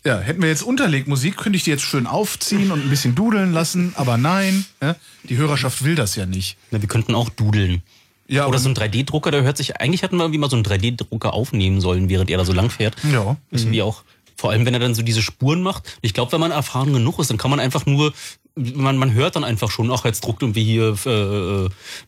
Ja, 0.03 0.19
hätten 0.19 0.41
wir 0.41 0.49
jetzt 0.49 0.63
Unterlegmusik, 0.63 1.37
könnte 1.37 1.57
ich 1.59 1.65
die 1.65 1.71
jetzt 1.71 1.83
schön 1.83 2.07
aufziehen 2.07 2.71
und 2.73 2.83
ein 2.85 2.89
bisschen 2.91 3.15
dudeln 3.15 3.53
lassen, 3.53 3.93
aber 3.97 4.17
nein, 4.17 4.65
ja, 4.81 4.97
die 5.25 5.37
Hörerschaft 5.37 5.85
will 5.85 5.95
das 5.95 6.17
ja 6.17 6.25
nicht. 6.25 6.57
na, 6.71 6.81
wir 6.81 6.89
könnten 6.89 7.15
auch 7.15 7.29
dudeln. 7.29 7.83
Ja, 8.27 8.47
Oder 8.47 8.59
so 8.61 8.69
ein 8.69 8.77
3D-Drucker, 8.77 9.31
der 9.33 9.43
hört 9.43 9.57
sich, 9.57 9.81
eigentlich 9.81 10.03
hätten 10.03 10.17
wir 10.17 10.23
irgendwie 10.23 10.39
mal 10.39 10.49
so 10.49 10.55
einen 10.57 10.65
3D-Drucker 10.65 11.35
aufnehmen 11.35 11.81
sollen, 11.81 12.09
während 12.09 12.31
er 12.31 12.39
da 12.39 12.45
so 12.45 12.53
lang 12.53 12.71
fährt. 12.71 12.95
Ja. 13.13 13.37
Wissen 13.51 13.73
wir 13.73 13.85
auch. 13.85 14.05
Vor 14.41 14.53
allem, 14.53 14.65
wenn 14.65 14.73
er 14.73 14.81
dann 14.81 14.95
so 14.95 15.03
diese 15.03 15.21
Spuren 15.21 15.61
macht. 15.61 15.99
Ich 16.01 16.15
glaube, 16.15 16.33
wenn 16.33 16.41
man 16.41 16.51
erfahren 16.51 16.95
genug 16.95 17.19
ist, 17.19 17.29
dann 17.29 17.37
kann 17.37 17.51
man 17.51 17.61
einfach 17.61 17.85
nur, 17.85 18.15
man, 18.55 18.97
man 18.97 19.13
hört 19.13 19.37
dann 19.37 19.45
einfach 19.45 19.71
schon, 19.71 19.91
ach, 19.93 20.07
jetzt 20.07 20.23
druckt 20.25 20.41
irgendwie 20.41 20.65
hier 20.65 20.97
äh, 21.05 21.67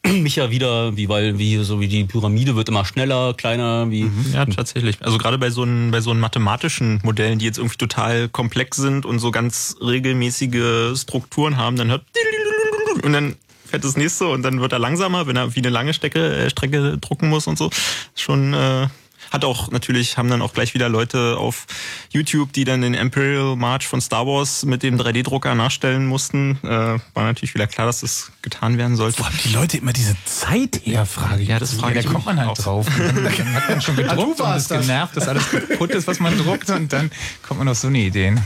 äh, 0.09 0.13
Micha 0.19 0.51
wieder, 0.51 0.97
wie 0.97 1.11
weil, 1.11 1.39
wie 1.39 1.59
so 1.59 1.79
wie 1.81 1.89
die 1.89 2.05
Pyramide 2.05 2.57
wird 2.57 2.71
immer 2.71 2.87
schneller, 2.87 3.35
kleiner, 3.35 3.91
wie. 3.91 4.11
Ja, 4.33 4.47
tatsächlich. 4.47 4.97
Also 5.03 5.19
gerade 5.19 5.37
bei 5.37 5.51
so 5.51 5.61
einen, 5.61 5.91
bei 5.91 6.01
so 6.01 6.11
einen 6.11 6.21
mathematischen 6.21 7.01
Modellen, 7.05 7.39
die 7.39 7.45
jetzt 7.45 7.59
irgendwie 7.59 7.77
total 7.77 8.31
komplex 8.31 8.79
sind 8.79 9.05
und 9.05 9.19
so 9.19 9.31
ganz 9.31 9.77
regelmäßige 9.83 10.99
Strukturen 10.99 11.59
haben, 11.59 11.77
dann 11.77 11.91
hört 11.91 12.07
und 13.03 13.13
dann 13.13 13.37
fährt 13.67 13.85
das 13.85 13.99
nächste 13.99 14.29
und 14.29 14.43
dann 14.43 14.59
wird 14.63 14.73
er 14.73 14.79
langsamer, 14.79 15.27
wenn 15.27 15.37
er 15.37 15.55
wie 15.55 15.61
eine 15.61 15.69
lange 15.69 15.93
Strecke, 15.93 16.35
äh, 16.35 16.49
Strecke 16.49 16.97
drucken 16.97 17.29
muss 17.29 17.47
und 17.47 17.59
so. 17.59 17.69
Schon 18.15 18.55
äh, 18.55 18.89
hat 19.31 19.45
auch 19.45 19.71
natürlich, 19.71 20.17
haben 20.19 20.29
dann 20.29 20.43
auch 20.43 20.53
gleich 20.53 20.75
wieder 20.75 20.89
Leute 20.89 21.37
auf 21.39 21.67
YouTube, 22.11 22.53
die 22.53 22.65
dann 22.65 22.81
den 22.83 22.95
Imperial 22.95 23.57
March 23.57 23.87
von 23.87 24.01
Star 24.01 24.27
Wars 24.27 24.65
mit 24.65 24.83
dem 24.83 24.99
3D-Drucker 24.99 25.55
nachstellen 25.55 26.07
mussten. 26.07 26.59
Äh, 26.63 26.69
war 26.69 27.01
natürlich 27.25 27.55
wieder 27.55 27.67
klar, 27.67 27.87
dass 27.87 28.01
das 28.01 28.33
getan 28.43 28.79
werden 28.79 28.97
sollte. 28.97 29.19
Wo 29.21 29.25
haben 29.27 29.39
die 29.45 29.53
Leute 29.53 29.79
immer 29.79 29.93
diese 29.93 30.17
Zeit 30.25 30.81
her, 30.85 31.07
frage 31.07 31.43
ich. 31.43 31.49
Ja, 31.49 31.59
das 31.59 31.75
frage 31.75 31.99
ich 31.99 32.05
da 32.07 32.13
kommt 32.13 32.27
man 32.27 32.39
halt 32.39 32.51
auch. 32.51 32.59
drauf. 32.59 32.87
Und 32.87 32.99
Dann, 32.99 33.25
dann 33.25 33.55
hat 33.55 33.69
man 33.69 33.81
schon 33.81 33.97
gedruckt 33.97 34.19
und 34.21 34.39
warst 34.41 34.63
ist 34.63 34.71
das. 34.71 34.81
genervt, 34.87 35.17
dass 35.17 35.29
alles 35.29 35.51
kaputt 35.51 35.91
ist, 35.91 36.07
was 36.07 36.21
man 36.21 36.37
druckt 36.39 36.71
und 36.71 36.93
dann 36.93 37.11
kommt 37.47 37.59
man 37.59 37.69
auf 37.69 37.79
so 37.79 37.89
eine 37.89 37.99
Ideen. 37.99 38.41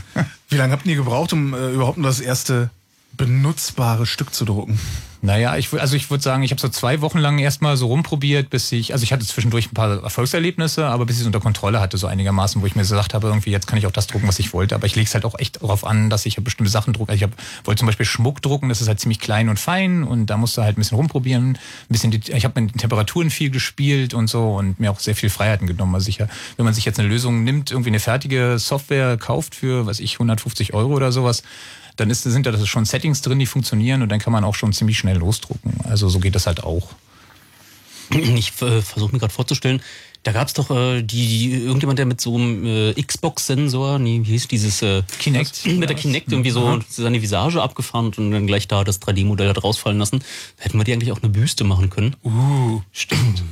Wie 0.49 0.55
lange 0.55 0.73
habt 0.73 0.85
ihr 0.85 0.95
gebraucht, 0.95 1.33
um 1.33 1.53
äh, 1.53 1.71
überhaupt 1.71 1.97
nur 1.97 2.07
das 2.07 2.19
erste 2.19 2.69
benutzbare 3.17 4.05
Stück 4.05 4.33
zu 4.33 4.45
drucken? 4.45 4.79
Naja, 5.21 5.57
ich, 5.57 5.73
also 5.73 5.95
ich 5.95 6.09
würde 6.11 6.23
sagen, 6.23 6.43
ich 6.43 6.51
habe 6.51 6.61
so 6.61 6.69
zwei 6.69 7.01
Wochen 7.01 7.17
lang 7.17 7.39
erstmal 7.39 7.75
so 7.75 7.87
rumprobiert, 7.87 8.49
bis 8.49 8.71
ich, 8.71 8.93
also 8.93 9.03
ich 9.03 9.11
hatte 9.11 9.25
zwischendurch 9.25 9.71
ein 9.71 9.73
paar 9.73 10.03
Erfolgserlebnisse, 10.03 10.85
aber 10.85 11.05
bis 11.05 11.15
ich 11.15 11.21
es 11.21 11.25
unter 11.25 11.39
Kontrolle 11.39 11.79
hatte, 11.79 11.97
so 11.97 12.05
einigermaßen, 12.05 12.61
wo 12.61 12.65
ich 12.65 12.75
mir 12.75 12.83
gesagt 12.83 13.13
habe, 13.13 13.27
irgendwie 13.27 13.49
jetzt 13.49 13.65
kann 13.65 13.79
ich 13.79 13.87
auch 13.87 13.91
das 13.91 14.07
drucken, 14.07 14.27
was 14.27 14.37
ich 14.37 14.53
wollte. 14.53 14.75
Aber 14.75 14.85
ich 14.85 14.95
lege 14.95 15.07
es 15.07 15.13
halt 15.15 15.25
auch 15.25 15.37
echt 15.39 15.61
darauf 15.61 15.85
an, 15.85 16.09
dass 16.09 16.25
ich 16.25 16.35
bestimmte 16.43 16.71
Sachen 16.71 16.93
drucke. 16.93 17.11
Also 17.11 17.25
ich 17.25 17.31
hab, 17.31 17.65
wollte 17.65 17.79
zum 17.79 17.87
Beispiel 17.87 18.05
Schmuck 18.05 18.41
drucken, 18.41 18.69
das 18.69 18.79
ist 18.79 18.87
halt 18.87 18.99
ziemlich 18.99 19.19
klein 19.19 19.49
und 19.49 19.59
fein 19.59 20.03
und 20.03 20.27
da 20.27 20.37
musst 20.37 20.55
du 20.55 20.61
halt 20.61 20.77
ein 20.77 20.81
bisschen 20.81 20.97
rumprobieren. 20.97 21.49
Ein 21.49 21.57
bisschen, 21.89 22.11
die, 22.11 22.21
ich 22.31 22.45
habe 22.45 22.61
mit 22.61 22.75
den 22.75 22.77
Temperaturen 22.79 23.31
viel 23.31 23.49
gespielt 23.49 24.13
und 24.13 24.27
so 24.29 24.55
und 24.55 24.79
mir 24.79 24.91
auch 24.91 24.99
sehr 24.99 25.15
viel 25.15 25.29
Freiheiten 25.29 25.65
genommen. 25.65 25.95
Also 25.95 26.09
ich, 26.09 26.19
wenn 26.19 26.65
man 26.65 26.73
sich 26.73 26.85
jetzt 26.85 26.99
eine 26.99 27.09
Lösung 27.09 27.43
nimmt, 27.43 27.71
irgendwie 27.71 27.89
eine 27.89 27.99
fertige 27.99 28.59
Software 28.59 29.17
kauft 29.17 29.55
für, 29.55 29.87
was 29.87 29.99
ich, 29.99 30.13
150 30.13 30.73
Euro 30.73 30.93
oder 30.93 31.11
sowas, 31.11 31.41
dann 31.97 32.09
ist, 32.09 32.23
sind 32.23 32.45
da 32.45 32.65
schon 32.65 32.85
Settings 32.85 33.21
drin, 33.21 33.39
die 33.39 33.45
funktionieren 33.45 34.01
und 34.01 34.09
dann 34.09 34.19
kann 34.19 34.33
man 34.33 34.43
auch 34.43 34.55
schon 34.55 34.73
ziemlich 34.73 34.97
schnell 34.97 35.17
losdrucken. 35.17 35.73
Also 35.83 36.09
so 36.09 36.19
geht 36.19 36.35
das 36.35 36.47
halt 36.47 36.63
auch. 36.63 36.89
Ich 38.13 38.53
äh, 38.61 38.81
versuche 38.81 39.11
mir 39.11 39.19
gerade 39.19 39.33
vorzustellen, 39.33 39.81
da 40.23 40.31
gab 40.31 40.47
es 40.47 40.53
doch 40.53 40.69
äh, 40.71 41.01
die, 41.03 41.27
die, 41.27 41.53
irgendjemand, 41.53 41.99
der 41.99 42.05
mit 42.05 42.19
so 42.19 42.35
einem 42.35 42.65
äh, 42.65 43.01
Xbox-Sensor, 43.01 43.99
nee, 43.99 44.21
wie 44.23 44.31
hieß 44.31 44.47
dieses 44.47 44.81
äh, 44.81 45.03
Kinect? 45.19 45.65
Mit 45.65 45.89
der 45.89 45.95
Kinect 45.95 46.31
irgendwie 46.31 46.49
so 46.49 46.79
seine 46.89 47.21
Visage 47.21 47.61
abgefahren 47.61 48.11
und 48.17 48.31
dann 48.31 48.47
gleich 48.47 48.67
da 48.67 48.83
das 48.83 49.01
3D-Modell 49.01 49.49
hat 49.49 49.63
rausfallen 49.63 49.97
lassen. 49.97 50.19
Da 50.57 50.65
hätten 50.65 50.77
wir 50.77 50.83
die 50.83 50.93
eigentlich 50.93 51.11
auch 51.11 51.21
eine 51.21 51.31
Büste 51.31 51.63
machen 51.63 51.89
können. 51.89 52.15
Uh, 52.23 52.81
Stimmt. 52.91 53.43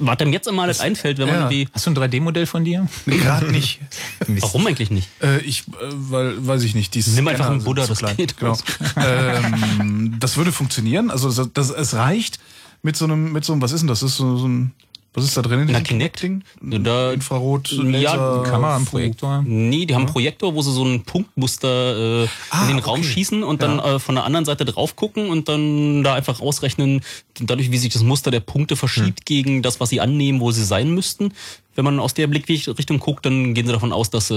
Was 0.00 0.20
einem 0.20 0.32
jetzt 0.32 0.48
immer 0.48 0.62
alles 0.62 0.80
einfällt, 0.80 1.18
wenn 1.18 1.26
man 1.26 1.34
ja. 1.34 1.40
irgendwie. 1.42 1.68
Hast 1.72 1.86
du 1.86 1.90
ein 1.90 1.96
3D-Modell 1.96 2.46
von 2.46 2.64
dir? 2.64 2.86
gerade 3.06 3.50
nicht. 3.50 3.80
Warum 4.26 4.66
eigentlich 4.66 4.90
nicht? 4.90 5.08
Äh, 5.22 5.38
ich, 5.38 5.60
äh, 5.68 5.72
weil, 5.90 6.46
weiß 6.46 6.62
ich 6.62 6.74
nicht. 6.74 6.94
Die 6.94 7.00
Nimm 7.00 7.28
einfach 7.28 7.44
Scanner 7.44 7.50
einen 7.50 7.60
sind 7.60 7.66
Buddha, 7.66 7.86
das 7.86 7.98
klein. 7.98 8.16
geht 8.16 8.36
Genau. 8.36 8.56
ähm, 8.96 10.16
das 10.20 10.36
würde 10.36 10.52
funktionieren. 10.52 11.10
Also 11.10 11.30
das, 11.30 11.52
das, 11.52 11.70
es 11.70 11.94
reicht 11.94 12.38
mit 12.82 12.96
so 12.96 13.04
einem, 13.04 13.32
mit 13.32 13.44
so 13.44 13.52
einem, 13.52 13.62
was 13.62 13.72
ist 13.72 13.80
denn 13.80 13.88
das? 13.88 14.00
das 14.00 14.12
ist 14.12 14.16
so, 14.16 14.36
so 14.36 14.48
ein, 14.48 14.72
was 15.18 15.24
ist 15.26 15.36
da 15.36 15.42
drin? 15.42 15.60
in 15.60 15.72
Na, 15.72 15.80
Kinect. 15.80 16.22
Ding? 16.22 16.42
Da- 16.62 17.12
Infrarot, 17.12 17.70
Ja, 17.72 17.82
Laser, 17.82 18.42
Kamera 18.44 18.76
am 18.76 18.84
Projektor? 18.86 19.42
Nee, 19.46 19.84
die 19.86 19.94
haben 19.94 20.02
einen 20.04 20.12
Projektor, 20.12 20.54
wo 20.54 20.62
sie 20.62 20.72
so 20.72 20.84
ein 20.84 21.02
Punktmuster 21.04 22.24
äh, 22.24 22.28
Ah, 22.50 22.62
in 22.62 22.68
den 22.76 22.78
Raum 22.78 23.00
okay. 23.00 23.08
schießen 23.08 23.42
und 23.42 23.62
dann 23.62 23.78
äh, 23.78 23.98
von 23.98 24.14
der 24.14 24.24
anderen 24.24 24.44
Seite 24.44 24.64
drauf 24.64 24.96
gucken 24.96 25.30
und 25.30 25.48
dann 25.48 26.02
da 26.02 26.14
einfach 26.14 26.40
ausrechnen, 26.40 27.02
dadurch, 27.40 27.70
wie 27.70 27.78
sich 27.78 27.92
das 27.92 28.02
Muster 28.02 28.30
der 28.30 28.40
Punkte 28.40 28.76
verschiebt 28.76 29.26
gegen 29.26 29.62
das, 29.62 29.80
was 29.80 29.90
sie 29.90 30.00
annehmen, 30.00 30.40
wo 30.40 30.50
sie 30.50 30.64
sein 30.64 30.90
müssten. 30.94 31.32
Wenn 31.74 31.84
man 31.84 32.00
aus 32.00 32.12
der 32.14 32.26
Blickrichtung 32.26 32.98
guckt, 32.98 33.24
dann 33.24 33.54
gehen 33.54 33.66
sie 33.66 33.72
davon 33.72 33.92
aus, 33.92 34.10
dass, 34.10 34.30
äh, 34.32 34.34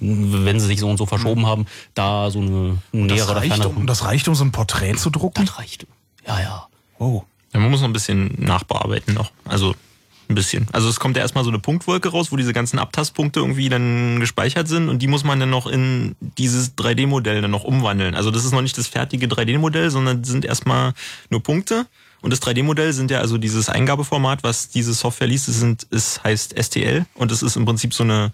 wenn 0.00 0.58
sie 0.58 0.66
sich 0.66 0.80
so 0.80 0.88
und 0.88 0.96
so 0.96 1.06
verschoben 1.06 1.46
haben, 1.46 1.66
da 1.94 2.30
so 2.32 2.40
eine 2.40 2.78
nähere 2.92 3.30
oder 3.30 3.36
reicht, 3.36 3.48
fernere 3.54 3.68
um, 3.68 3.86
das 3.86 4.04
reicht, 4.04 4.26
um 4.26 4.34
so 4.34 4.44
ein 4.44 4.50
Porträt 4.50 4.94
zu 4.96 5.10
drucken? 5.10 5.44
Das 5.46 5.58
reicht. 5.58 5.86
Ja, 6.26 6.40
ja. 6.40 6.66
Oh. 6.98 7.22
Ja, 7.54 7.60
man 7.60 7.70
muss 7.70 7.80
noch 7.80 7.88
ein 7.88 7.92
bisschen 7.92 8.34
nachbearbeiten 8.38 9.14
noch. 9.14 9.30
Also 9.44 9.74
ein 10.30 10.34
bisschen. 10.34 10.66
Also 10.72 10.88
es 10.88 10.98
kommt 10.98 11.16
ja 11.16 11.22
erstmal 11.22 11.44
so 11.44 11.50
eine 11.50 11.58
Punktwolke 11.58 12.08
raus, 12.08 12.32
wo 12.32 12.36
diese 12.36 12.52
ganzen 12.52 12.78
Abtastpunkte 12.78 13.40
irgendwie 13.40 13.68
dann 13.68 14.20
gespeichert 14.20 14.68
sind 14.68 14.88
und 14.88 15.00
die 15.00 15.06
muss 15.06 15.24
man 15.24 15.38
dann 15.40 15.50
noch 15.50 15.66
in 15.66 16.16
dieses 16.38 16.76
3D-Modell 16.76 17.42
dann 17.42 17.50
noch 17.50 17.64
umwandeln. 17.64 18.14
Also 18.14 18.30
das 18.30 18.44
ist 18.44 18.52
noch 18.52 18.62
nicht 18.62 18.78
das 18.78 18.86
fertige 18.86 19.26
3D-Modell, 19.26 19.90
sondern 19.90 20.24
sind 20.24 20.44
erstmal 20.44 20.94
nur 21.28 21.42
Punkte. 21.42 21.86
Und 22.22 22.32
das 22.32 22.42
3D-Modell 22.42 22.92
sind 22.92 23.10
ja 23.10 23.20
also 23.20 23.38
dieses 23.38 23.68
Eingabeformat, 23.68 24.42
was 24.42 24.68
diese 24.68 24.94
Software 24.94 25.26
liest, 25.26 25.48
das 25.48 25.56
sind, 25.56 25.86
es 25.90 26.22
heißt 26.22 26.54
STL 26.62 27.06
und 27.14 27.30
das 27.30 27.42
ist 27.42 27.56
im 27.56 27.64
Prinzip 27.64 27.94
so 27.94 28.04
eine 28.04 28.32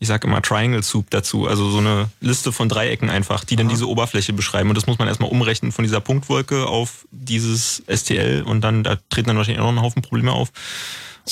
ich 0.00 0.08
sage 0.08 0.28
immer 0.28 0.40
Triangle 0.42 0.82
Soup 0.82 1.10
dazu, 1.10 1.48
also 1.48 1.70
so 1.70 1.78
eine 1.78 2.08
Liste 2.20 2.52
von 2.52 2.68
Dreiecken 2.68 3.10
einfach, 3.10 3.44
die 3.44 3.56
dann 3.56 3.68
diese 3.68 3.88
Oberfläche 3.88 4.32
beschreiben. 4.32 4.68
Und 4.68 4.76
das 4.76 4.86
muss 4.86 4.98
man 4.98 5.08
erstmal 5.08 5.30
umrechnen 5.30 5.72
von 5.72 5.82
dieser 5.82 6.00
Punktwolke 6.00 6.66
auf 6.66 7.06
dieses 7.10 7.82
STL 7.88 8.42
und 8.42 8.60
dann, 8.60 8.84
da 8.84 8.96
treten 9.10 9.28
dann 9.28 9.36
wahrscheinlich 9.36 9.60
auch 9.60 9.72
noch 9.72 9.80
ein 9.80 9.84
Haufen 9.84 10.02
Probleme 10.02 10.32
auf. 10.32 10.50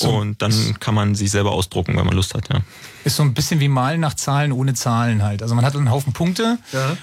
Und 0.05 0.41
dann 0.41 0.53
kann 0.79 0.93
man 0.95 1.15
sich 1.15 1.31
selber 1.31 1.51
ausdrucken, 1.51 1.95
wenn 1.97 2.05
man 2.05 2.15
Lust 2.15 2.33
hat, 2.33 2.49
ja. 2.49 2.61
Ist 3.03 3.15
so 3.15 3.23
ein 3.23 3.33
bisschen 3.33 3.61
wie 3.61 3.69
Malen 3.69 4.01
nach 4.01 4.15
Zahlen 4.15 4.51
ohne 4.51 4.73
Zahlen 4.73 5.23
halt. 5.23 5.41
Also 5.41 5.55
man 5.55 5.63
hat 5.63 5.75
einen 5.75 5.89
Haufen 5.89 6.11
Punkte 6.11 6.57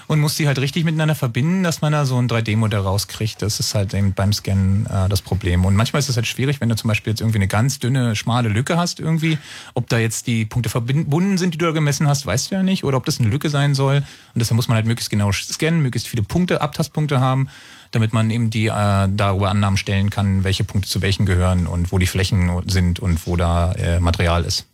und 0.07 0.19
muss 0.19 0.35
die 0.35 0.45
halt 0.45 0.59
richtig 0.59 0.83
miteinander 0.83 1.15
verbinden, 1.15 1.63
dass 1.63 1.81
man 1.81 1.93
da 1.93 2.05
so 2.05 2.17
ein 2.17 2.29
3D-Modell 2.29 2.81
rauskriegt. 2.81 3.41
Das 3.41 3.59
ist 3.59 3.73
halt 3.73 3.93
eben 3.95 4.13
beim 4.13 4.31
Scannen 4.31 4.85
äh, 4.85 5.09
das 5.09 5.23
Problem. 5.23 5.65
Und 5.65 5.75
manchmal 5.75 6.01
ist 6.01 6.09
es 6.09 6.15
halt 6.15 6.27
schwierig, 6.27 6.61
wenn 6.61 6.69
du 6.69 6.75
zum 6.75 6.89
Beispiel 6.89 7.11
jetzt 7.11 7.21
irgendwie 7.21 7.39
eine 7.39 7.47
ganz 7.47 7.79
dünne, 7.79 8.15
schmale 8.15 8.49
Lücke 8.49 8.77
hast 8.77 8.99
irgendwie. 8.99 9.39
Ob 9.73 9.89
da 9.89 9.97
jetzt 9.97 10.27
die 10.27 10.45
Punkte 10.45 10.69
verbunden 10.69 11.37
sind, 11.39 11.55
die 11.55 11.57
du 11.57 11.65
da 11.65 11.71
gemessen 11.71 12.07
hast, 12.07 12.25
weißt 12.25 12.51
du 12.51 12.55
ja 12.55 12.63
nicht. 12.63 12.83
Oder 12.83 12.97
ob 12.97 13.05
das 13.05 13.19
eine 13.19 13.29
Lücke 13.29 13.49
sein 13.49 13.73
soll. 13.73 13.97
Und 13.97 14.39
deshalb 14.39 14.57
muss 14.57 14.67
man 14.67 14.75
halt 14.75 14.85
möglichst 14.85 15.09
genau 15.09 15.31
scannen, 15.31 15.81
möglichst 15.81 16.07
viele 16.07 16.23
Punkte, 16.23 16.61
Abtastpunkte 16.61 17.19
haben 17.19 17.49
damit 17.95 18.11
man 18.11 18.29
eben 18.29 18.49
die 18.49 18.67
äh, 18.67 19.07
darüber 19.09 19.49
Annahmen 19.49 19.77
stellen 19.77 20.09
kann, 20.09 20.43
welche 20.43 20.65
Punkte 20.65 20.89
zu 20.89 21.01
welchen 21.01 21.25
gehören 21.25 21.65
und 21.65 21.93
wo 21.93 21.97
die 21.97 22.07
Flächen 22.07 22.51
sind 22.67 22.99
und 22.99 23.25
wo 23.25 23.37
da 23.37 23.71
äh, 23.71 24.01
Material 24.01 24.43
ist. 24.43 24.67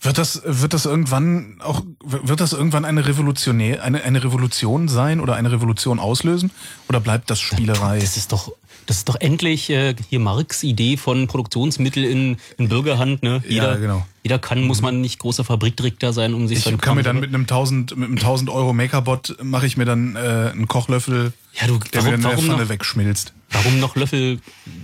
Wird 0.00 0.18
das, 0.18 0.42
wird 0.44 0.72
das 0.74 0.84
irgendwann 0.86 1.56
auch, 1.62 1.82
wird 2.04 2.40
das 2.40 2.52
irgendwann 2.52 2.84
eine 2.84 3.06
revolutionär, 3.06 3.82
eine, 3.82 4.02
eine 4.02 4.22
Revolution 4.24 4.88
sein 4.88 5.20
oder 5.20 5.36
eine 5.36 5.52
Revolution 5.52 5.98
auslösen? 5.98 6.50
Oder 6.88 7.00
bleibt 7.00 7.30
das 7.30 7.40
Spielerei? 7.40 7.98
Das 8.00 8.16
ist 8.16 8.32
doch, 8.32 8.52
das 8.86 8.98
ist 8.98 9.08
doch 9.08 9.16
endlich 9.20 9.70
äh, 9.70 9.94
hier 10.10 10.18
Marx 10.20 10.62
Idee 10.64 10.96
von 10.96 11.28
Produktionsmittel 11.28 12.04
in, 12.04 12.36
in 12.58 12.68
Bürgerhand. 12.68 13.22
Ne? 13.22 13.42
Jeder, 13.48 13.72
Ja, 13.74 13.78
genau. 13.78 14.06
jeder 14.24 14.38
kann, 14.40 14.62
muss 14.64 14.82
man 14.82 15.00
nicht 15.00 15.18
großer 15.20 15.44
Fabrikdirektor 15.44 16.12
sein, 16.12 16.34
um 16.34 16.48
sich 16.48 16.58
Ich 16.58 16.64
seinen 16.64 16.78
kann 16.78 16.80
Kram 16.80 16.96
mir 16.96 17.02
dann 17.04 17.20
mit 17.20 17.28
einem 17.28 17.42
1000, 17.42 17.96
mit 17.96 18.08
einem 18.08 18.18
1000 18.18 18.50
Euro 18.50 18.72
Makerbot 18.72 19.36
mache 19.42 19.66
ich 19.66 19.76
mir 19.76 19.84
dann 19.84 20.16
äh, 20.16 20.18
einen 20.52 20.66
Kochlöffel, 20.66 21.32
Ja, 21.60 21.68
du, 21.68 21.78
der 21.78 22.02
mir 22.02 22.08
warum, 22.08 22.14
in 22.14 22.20
der 22.22 22.30
warum, 22.32 22.44
Pfanne 22.46 22.62
noch, 22.62 22.68
wegschmilzt. 22.68 23.32
warum 23.52 23.78
noch 23.78 23.94
Löffel? 23.94 24.40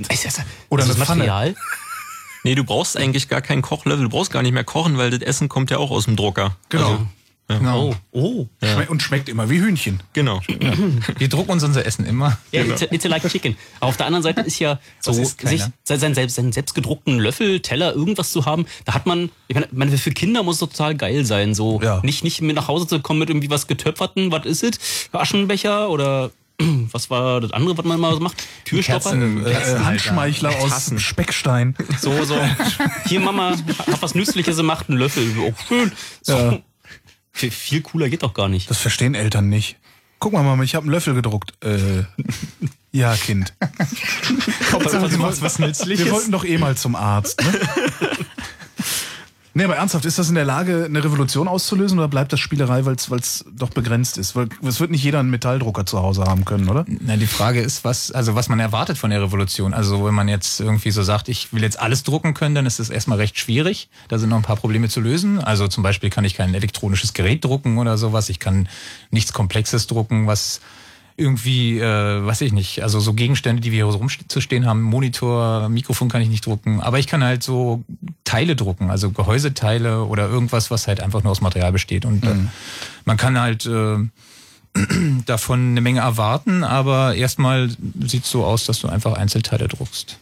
Ist 0.09 0.25
das, 0.25 0.41
Oder 0.69 0.87
das. 0.87 0.97
Material? 0.97 1.55
Nee, 2.49 2.55
du 2.55 2.65
brauchst 2.65 2.97
eigentlich 2.97 3.29
gar 3.29 3.43
keinen 3.43 3.61
Kochlöffel, 3.61 4.05
du 4.05 4.09
brauchst 4.09 4.31
gar 4.33 4.43
nicht 4.43 4.55
mehr 4.55 4.65
kochen, 4.65 4.97
weil 4.97 5.11
das 5.11 5.21
Essen 5.21 5.51
kommt 5.51 5.71
ja 5.71 5.77
auch 5.77 5.91
aus 5.91 6.07
dem 6.07 6.17
Drucker. 6.17 6.57
Genau. 6.71 7.07
Oh, 7.51 7.95
oh. 8.13 8.47
Schme 8.63 8.87
und 8.89 9.03
schmeckt 9.03 9.29
immer 9.29 9.51
wie 9.51 9.59
Hühnchen. 9.61 10.03
Genau. 10.15 10.41
Wir 11.19 11.29
drucken 11.29 11.51
uns 11.51 11.63
unser 11.63 11.85
Essen 11.85 12.07
immer. 12.07 12.39
Ja, 12.53 12.63
it's, 12.63 12.83
a, 12.83 12.87
it's 12.91 13.05
a 13.05 13.09
like 13.11 13.29
chicken. 13.29 13.55
Aber 13.81 13.89
auf 13.91 13.99
der 13.99 14.07
anderen 14.07 14.23
Seite 14.23 14.41
ist 14.41 14.59
ja 14.61 14.79
so, 15.01 15.13
keiner. 15.13 15.51
sich 15.51 15.63
sein, 15.85 16.01
sein, 16.01 16.15
selbst, 16.15 16.37
seinen 16.37 16.53
selbstgedruckten 16.53 17.19
Löffel, 17.19 17.61
Teller, 17.61 17.95
irgendwas 17.95 18.33
zu 18.33 18.47
haben, 18.47 18.65
da 18.87 18.95
hat 18.95 19.05
man, 19.05 19.31
ich 19.49 19.57
meine, 19.73 19.99
für 19.99 20.11
Kinder 20.11 20.43
muss 20.43 20.57
es 20.57 20.61
total 20.71 20.95
geil 20.95 21.27
sein, 21.27 21.55
so 21.55 21.81
Ja. 21.83 22.01
nicht, 22.03 22.25
nicht 22.25 22.41
mit 22.41 22.57
nach 22.57 22.69
Hause 22.69 22.87
zu 22.87 23.01
kommen 23.01 23.19
mit 23.21 23.29
irgendwie 23.29 23.51
was 23.51 23.67
getöpferten, 23.67 24.33
was 24.33 24.47
ist 24.47 24.63
es? 24.63 25.09
Aschenbecher 25.13 25.91
oder 25.91 26.31
was 26.93 27.09
war 27.11 27.41
das 27.41 27.53
andere, 27.53 27.77
was 27.79 27.85
man 27.85 28.01
mal 28.01 28.13
so 28.15 28.21
macht? 28.21 28.43
Türstopper? 28.65 29.11
Kerzen- 29.11 29.47
Äh, 29.47 29.51
Kerzenhalter. 29.51 29.85
Handschmeichler 29.85 30.51
aus 30.59 30.71
Tassen. 30.71 30.99
Speckstein. 30.99 31.75
So, 32.01 32.25
so. 32.25 32.37
Hier, 33.07 33.21
Mama, 33.21 33.51
hat 33.53 34.03
was 34.03 34.15
Nützliches 34.15 34.57
gemacht, 34.57 34.87
einen 34.89 34.99
Löffel. 34.99 35.31
Oh, 35.39 35.53
schön. 35.69 35.93
So. 36.23 36.37
Ja. 36.37 36.59
Viel, 37.33 37.51
viel 37.53 37.83
cooler 37.83 38.09
geht 38.09 38.23
doch 38.25 38.35
gar 38.35 38.49
nicht. 38.49 38.69
Das 38.69 38.79
verstehen 38.79 39.15
Eltern 39.15 39.49
nicht. 39.49 39.77
Guck 40.19 40.33
mal, 40.33 40.43
Mama, 40.43 40.65
ich 40.65 40.75
habe 40.75 40.83
einen 40.85 40.91
Löffel 40.93 41.15
gedruckt. 41.15 41.53
Äh, 41.65 42.03
ja, 42.91 43.15
Kind. 43.15 43.55
Hauptsache, 44.73 45.09
du 45.09 45.19
machst 45.19 45.41
was 45.43 45.61
Nützliches. 45.61 46.07
Wir 46.07 46.13
wollten 46.13 46.33
doch 46.33 46.45
eh 46.45 46.59
mal 46.59 46.77
zum 46.77 46.97
Arzt. 46.97 47.41
Ne? 47.41 47.53
Nee, 49.59 49.65
aber 49.65 49.75
ernsthaft, 49.75 50.05
ist 50.05 50.21
das 50.21 50.29
in 50.29 50.37
der 50.37 50.45
Lage, 50.45 50.85
eine 50.85 51.03
Revolution 51.03 51.49
auszulösen 51.49 51.99
oder 51.99 52.07
bleibt 52.07 52.33
das 52.33 52.39
Spielerei, 52.39 52.85
weil 52.85 52.95
es 52.95 53.45
doch 53.51 53.71
begrenzt 53.71 54.17
ist? 54.17 54.37
Weil 54.37 54.49
es 54.63 54.79
wird 54.79 54.93
nicht 54.93 55.03
jeder 55.03 55.19
einen 55.19 55.31
Metalldrucker 55.31 55.85
zu 55.85 56.01
Hause 56.01 56.23
haben 56.23 56.45
können, 56.45 56.69
oder? 56.69 56.85
Na, 56.87 57.17
die 57.17 57.27
Frage 57.27 57.61
ist, 57.61 57.83
was, 57.83 58.13
also 58.13 58.37
was 58.37 58.49
man 58.49 58.61
erwartet 58.61 58.99
von 58.99 59.11
der 59.11 59.21
Revolution. 59.21 59.75
Also 59.75 60.05
wenn 60.05 60.15
man 60.15 60.29
jetzt 60.29 60.61
irgendwie 60.61 60.93
so 60.93 61.03
sagt, 61.03 61.29
ich 61.29 61.53
will 61.53 61.63
jetzt 61.63 61.81
alles 61.81 62.05
drucken 62.05 62.35
können, 62.35 62.55
dann 62.55 62.67
ist 62.67 62.79
das 62.79 62.89
erstmal 62.89 63.19
recht 63.19 63.37
schwierig. 63.37 63.89
Da 64.07 64.21
sind 64.21 64.29
noch 64.29 64.37
ein 64.37 64.45
paar 64.45 64.55
Probleme 64.55 64.89
zu 64.89 65.01
lösen. 65.01 65.41
Also 65.41 65.67
zum 65.67 65.83
Beispiel 65.83 66.09
kann 66.09 66.25
ich 66.25 66.35
kein 66.35 66.55
elektronisches 66.55 67.13
Gerät 67.13 67.45
drucken 67.45 67.79
oder 67.79 67.99
sowas. 67.99 68.29
Ich 68.29 68.39
kann 68.39 68.69
nichts 69.11 69.33
Komplexes 69.33 69.89
drucken, 69.89 70.29
was 70.29 70.61
irgendwie, 71.19 71.81
äh, 71.81 72.25
weiß 72.25 72.43
ich 72.43 72.53
nicht, 72.53 72.83
also 72.83 73.01
so 73.01 73.13
Gegenstände, 73.13 73.61
die 73.61 73.73
wir 73.73 73.85
hier 73.85 73.93
rumzustehen 73.93 74.67
haben, 74.67 74.83
Monitor, 74.83 75.69
Mikrofon 75.69 76.09
kann 76.09 76.23
ich 76.23 76.29
nicht 76.29 76.47
drucken, 76.47 76.81
aber 76.81 77.01
ich 77.01 77.09
kann 77.09 77.25
halt 77.25 77.43
so 77.43 77.83
Teile 78.23 78.55
drucken, 78.55 78.89
also 78.91 79.11
Gehäuseteile 79.11 80.05
oder 80.05 80.29
irgendwas, 80.29 80.71
was 80.71 80.87
halt 80.87 81.01
einfach 81.01 81.25
nur 81.25 81.33
aus 81.33 81.41
Material 81.41 81.73
besteht. 81.73 82.05
Und 82.05 82.25
äh, 82.25 82.37
man 83.05 83.17
kann 83.17 83.39
halt 83.39 83.67
äh, 83.67 83.99
davon 85.27 85.71
eine 85.71 85.81
Menge 85.81 86.01
erwarten, 86.01 86.63
aber 86.63 87.17
erstmal 87.17 87.69
sieht's 88.01 88.31
so 88.31 88.45
aus, 88.45 88.65
dass 88.65 88.79
du 88.79 88.89
einfach 88.89 89.15
Einzelteile 89.15 89.67
druckst. 89.67 90.19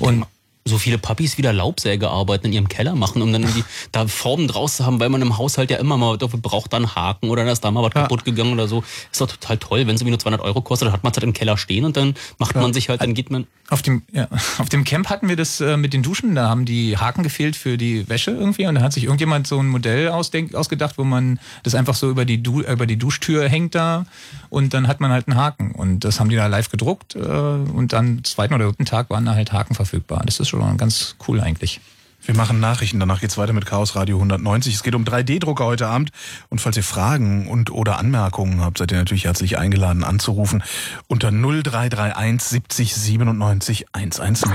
Und 0.00 0.26
so 0.64 0.78
viele 0.78 0.98
Papis 0.98 1.38
wieder 1.38 1.52
Laubsäge 1.52 2.08
arbeiten 2.08 2.46
in 2.46 2.52
ihrem 2.52 2.68
Keller 2.68 2.94
machen, 2.94 3.22
um 3.22 3.32
dann 3.32 3.42
irgendwie 3.42 3.64
da 3.92 4.06
Formen 4.06 4.46
draus 4.46 4.76
zu 4.76 4.86
haben, 4.86 5.00
weil 5.00 5.08
man 5.08 5.22
im 5.22 5.38
Haushalt 5.38 5.70
ja 5.70 5.78
immer 5.78 5.96
mal 5.96 6.18
dafür 6.18 6.38
braucht 6.38 6.72
dann 6.72 6.94
Haken 6.94 7.30
oder 7.30 7.44
dann 7.44 7.52
ist 7.52 7.64
da 7.64 7.70
mal 7.70 7.82
was 7.82 7.92
kaputt 7.92 8.24
gegangen 8.24 8.52
oder 8.52 8.68
so. 8.68 8.84
Ist 9.10 9.20
doch 9.20 9.26
total 9.26 9.56
toll, 9.56 9.86
wenn 9.86 9.94
es 9.94 10.02
irgendwie 10.02 10.10
nur 10.10 10.18
200 10.18 10.42
Euro 10.42 10.60
kostet, 10.60 10.86
dann 10.86 10.92
hat 10.92 11.02
man 11.02 11.12
es 11.12 11.16
halt 11.16 11.24
im 11.24 11.32
Keller 11.32 11.56
stehen 11.56 11.84
und 11.84 11.96
dann 11.96 12.14
macht 12.38 12.54
man 12.54 12.72
sich 12.74 12.88
halt, 12.88 13.00
dann 13.00 13.14
geht 13.14 13.30
man, 13.30 13.46
Auf 13.70 13.82
dem, 13.82 14.02
ja, 14.12 14.28
auf 14.58 14.68
dem 14.68 14.84
Camp 14.84 15.08
hatten 15.08 15.28
wir 15.28 15.36
das 15.36 15.60
äh, 15.60 15.76
mit 15.76 15.94
den 15.94 16.02
Duschen, 16.02 16.34
da 16.34 16.48
haben 16.48 16.66
die 16.66 16.98
Haken 16.98 17.22
gefehlt 17.22 17.56
für 17.56 17.78
die 17.78 18.08
Wäsche 18.08 18.32
irgendwie 18.32 18.66
und 18.66 18.74
da 18.74 18.82
hat 18.82 18.92
sich 18.92 19.04
irgendjemand 19.04 19.46
so 19.46 19.58
ein 19.58 19.68
Modell 19.68 20.08
ausdenk, 20.08 20.54
ausgedacht, 20.54 20.98
wo 20.98 21.04
man 21.04 21.40
das 21.62 21.74
einfach 21.74 21.94
so 21.94 22.10
über 22.10 22.26
die, 22.26 22.42
du, 22.42 22.60
über 22.60 22.86
die 22.86 22.96
Duschtür 22.96 23.48
hängt 23.48 23.74
da 23.74 24.04
und 24.50 24.74
dann 24.74 24.88
hat 24.88 25.00
man 25.00 25.10
halt 25.10 25.26
einen 25.26 25.38
Haken 25.38 25.72
und 25.72 26.00
das 26.00 26.20
haben 26.20 26.28
die 26.28 26.36
da 26.36 26.46
live 26.48 26.70
gedruckt 26.70 27.16
äh, 27.16 27.18
und 27.20 27.94
dann 27.94 28.22
zweiten 28.24 28.52
oder 28.52 28.66
dritten 28.66 28.84
Tag 28.84 29.08
waren 29.08 29.24
da 29.24 29.34
halt 29.34 29.52
Haken 29.52 29.74
verfügbar. 29.74 30.22
Das 30.26 30.38
ist 30.38 30.49
schon 30.50 30.76
ganz 30.76 31.16
cool 31.26 31.40
eigentlich. 31.40 31.80
Wir 32.22 32.36
machen 32.36 32.60
Nachrichten, 32.60 33.00
danach 33.00 33.20
geht's 33.20 33.38
weiter 33.38 33.54
mit 33.54 33.64
Chaos 33.64 33.96
Radio 33.96 34.16
190. 34.16 34.74
Es 34.74 34.82
geht 34.82 34.94
um 34.94 35.04
3D-Drucker 35.04 35.64
heute 35.64 35.86
Abend. 35.86 36.10
Und 36.50 36.60
falls 36.60 36.76
ihr 36.76 36.82
Fragen 36.82 37.48
und 37.48 37.70
oder 37.70 37.98
Anmerkungen 37.98 38.60
habt, 38.60 38.76
seid 38.76 38.92
ihr 38.92 38.98
natürlich 38.98 39.24
herzlich 39.24 39.58
eingeladen 39.58 40.04
anzurufen 40.04 40.62
unter 41.08 41.30
0331 41.30 42.42
70 42.42 42.94
97 42.94 43.86
110. 43.92 44.50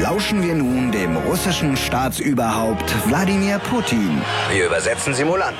Lauschen 0.00 0.42
wir 0.42 0.54
nun 0.54 0.90
dem 0.90 1.16
russischen 1.16 1.76
Staatsüberhaupt 1.76 2.92
Wladimir 3.06 3.58
Putin. 3.58 4.22
Wir 4.50 4.66
übersetzen 4.66 5.12
simulant. 5.12 5.58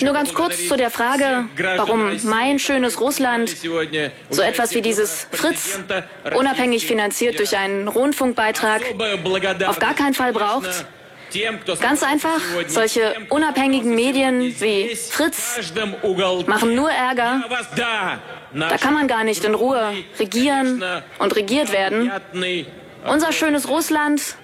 Nur 0.00 0.12
ganz 0.12 0.34
kurz 0.34 0.68
zu 0.68 0.76
der 0.76 0.90
Frage, 0.90 1.46
warum 1.76 2.16
mein 2.24 2.58
schönes 2.58 3.00
Russland 3.00 3.54
so 4.30 4.42
etwas 4.42 4.74
wie 4.74 4.82
dieses 4.82 5.26
Fritz, 5.32 5.80
unabhängig 6.34 6.86
finanziert 6.86 7.38
durch 7.38 7.56
einen 7.56 7.88
Rundfunkbeitrag, 7.88 8.82
auf 9.66 9.78
gar 9.78 9.94
keinen 9.94 10.14
Fall 10.14 10.32
braucht. 10.32 10.86
Ganz 11.80 12.02
einfach, 12.02 12.40
solche 12.68 13.14
unabhängigen 13.30 13.94
Medien 13.94 14.54
wie 14.60 14.94
Fritz 14.94 15.58
machen 16.46 16.74
nur 16.74 16.90
Ärger. 16.90 17.42
Da 18.54 18.78
kann 18.78 18.94
man 18.94 19.08
gar 19.08 19.24
nicht 19.24 19.44
in 19.44 19.54
Ruhe 19.54 19.94
regieren 20.18 20.84
und 21.18 21.34
regiert 21.34 21.72
werden. 21.72 22.12
Unser 23.06 23.32
schönes 23.32 23.68
Russland 23.68 24.36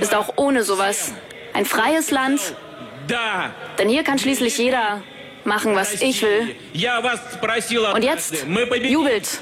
ist 0.00 0.14
auch 0.14 0.34
ohne 0.36 0.62
sowas 0.62 1.12
ein 1.52 1.64
freies 1.66 2.10
Land, 2.10 2.40
denn 3.78 3.88
hier 3.88 4.02
kann 4.02 4.18
schließlich 4.18 4.56
jeder 4.58 5.02
machen, 5.44 5.74
was 5.74 6.00
ich 6.00 6.22
will. 6.22 6.54
Und 7.94 8.02
jetzt 8.02 8.46
jubelt. 8.86 9.40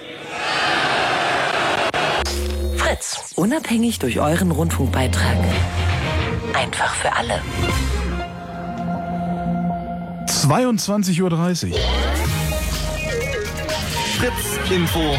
Fritz. 2.77 3.33
Unabhängig 3.37 3.99
durch 3.99 4.21
euren 4.21 4.51
Rundfunkbeitrag. 4.51 5.39
Einfach 6.55 6.95
für 6.95 7.13
alle. 7.13 7.41
22.30 10.29 11.23
Uhr. 11.23 11.79
Fritz 14.19 14.71
Info. 14.71 15.17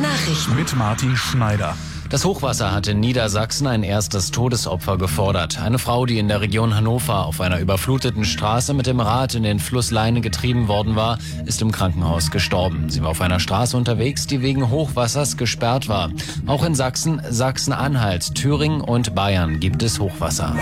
Nachrichten. 0.00 0.54
Mit 0.54 0.76
Martin 0.76 1.16
Schneider. 1.16 1.76
Das 2.10 2.24
Hochwasser 2.24 2.72
hat 2.72 2.86
in 2.86 3.00
Niedersachsen 3.00 3.66
ein 3.66 3.82
erstes 3.82 4.30
Todesopfer 4.30 4.96
gefordert. 4.96 5.60
Eine 5.60 5.78
Frau, 5.78 6.06
die 6.06 6.18
in 6.18 6.28
der 6.28 6.40
Region 6.40 6.74
Hannover 6.74 7.26
auf 7.26 7.42
einer 7.42 7.58
überfluteten 7.58 8.24
Straße 8.24 8.72
mit 8.72 8.86
dem 8.86 9.00
Rad 9.00 9.34
in 9.34 9.42
den 9.42 9.58
Fluss 9.58 9.90
Leine 9.90 10.22
getrieben 10.22 10.68
worden 10.68 10.96
war, 10.96 11.18
ist 11.44 11.60
im 11.60 11.70
Krankenhaus 11.70 12.30
gestorben. 12.30 12.88
Sie 12.88 13.02
war 13.02 13.10
auf 13.10 13.20
einer 13.20 13.40
Straße 13.40 13.76
unterwegs, 13.76 14.26
die 14.26 14.40
wegen 14.40 14.70
Hochwassers 14.70 15.36
gesperrt 15.36 15.88
war. 15.88 16.10
Auch 16.46 16.64
in 16.64 16.74
Sachsen, 16.74 17.20
Sachsen-Anhalt, 17.28 18.34
Thüringen 18.34 18.80
und 18.80 19.14
Bayern 19.14 19.60
gibt 19.60 19.82
es 19.82 20.00
Hochwasser. 20.00 20.56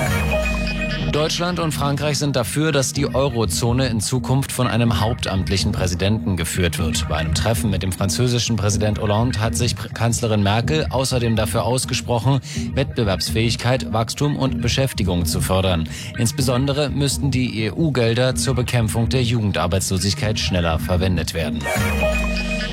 Deutschland 1.12 1.59
und 1.61 1.72
Frankreich 1.72 2.18
sind 2.18 2.37
dafür, 2.37 2.72
dass 2.72 2.92
die 2.92 3.14
Eurozone 3.14 3.88
in 3.88 4.01
Zukunft 4.01 4.53
von 4.53 4.66
einem 4.66 5.01
hauptamtlichen 5.01 5.72
Präsidenten 5.72 6.37
geführt 6.37 6.79
wird. 6.79 7.09
Bei 7.09 7.16
einem 7.16 7.35
Treffen 7.35 7.70
mit 7.70 7.83
dem 7.83 7.92
französischen 7.92 8.57
Präsident 8.57 9.01
Hollande 9.01 9.40
hat 9.40 9.57
sich 9.57 9.75
Kanzlerin 9.94 10.42
Merkel 10.42 10.87
außerdem 10.90 11.37
dafür 11.37 11.64
ausgesprochen, 11.64 12.40
Wettbewerbsfähigkeit, 12.75 13.92
Wachstum 13.92 14.37
und 14.37 14.61
Beschäftigung 14.61 15.25
zu 15.25 15.40
fördern. 15.40 15.88
Insbesondere 16.18 16.90
müssten 16.90 17.31
die 17.31 17.70
EU-Gelder 17.72 18.35
zur 18.35 18.55
Bekämpfung 18.55 19.09
der 19.09 19.22
Jugendarbeitslosigkeit 19.22 20.38
schneller 20.38 20.79
verwendet 20.79 21.35
werden. 21.35 21.62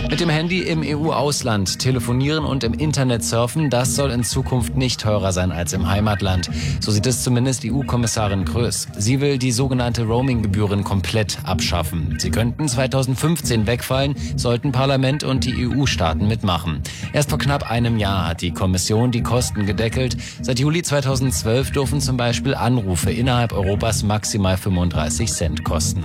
Mit 0.09 0.19
dem 0.19 0.29
Handy 0.29 0.61
im 0.61 0.83
EU-Ausland 0.83 1.79
telefonieren 1.79 2.45
und 2.45 2.63
im 2.63 2.73
Internet 2.73 3.23
surfen, 3.23 3.69
das 3.69 3.95
soll 3.95 4.11
in 4.11 4.23
Zukunft 4.23 4.75
nicht 4.75 5.01
teurer 5.01 5.31
sein 5.31 5.51
als 5.51 5.73
im 5.73 5.89
Heimatland. 5.89 6.49
So 6.79 6.91
sieht 6.91 7.07
es 7.07 7.23
zumindest 7.23 7.63
EU-Kommissarin 7.65 8.45
Kröß. 8.45 8.87
Sie 8.97 9.21
will 9.21 9.37
die 9.37 9.51
sogenannte 9.51 10.03
Roaming-Gebühren 10.03 10.83
komplett 10.83 11.39
abschaffen. 11.43 12.17
Sie 12.19 12.29
könnten 12.29 12.67
2015 12.67 13.65
wegfallen, 13.65 14.15
sollten 14.35 14.71
Parlament 14.71 15.23
und 15.23 15.45
die 15.45 15.67
EU-Staaten 15.67 16.27
mitmachen. 16.27 16.81
Erst 17.13 17.29
vor 17.29 17.39
knapp 17.39 17.69
einem 17.69 17.97
Jahr 17.97 18.27
hat 18.27 18.41
die 18.41 18.51
Kommission 18.51 19.11
die 19.11 19.23
Kosten 19.23 19.65
gedeckelt. 19.65 20.17
Seit 20.41 20.59
Juli 20.59 20.83
2012 20.83 21.71
dürfen 21.71 22.01
zum 22.01 22.17
Beispiel 22.17 22.53
Anrufe 22.55 23.11
innerhalb 23.11 23.53
Europas 23.53 24.03
maximal 24.03 24.57
35 24.57 25.31
Cent 25.31 25.63
kosten. 25.63 26.03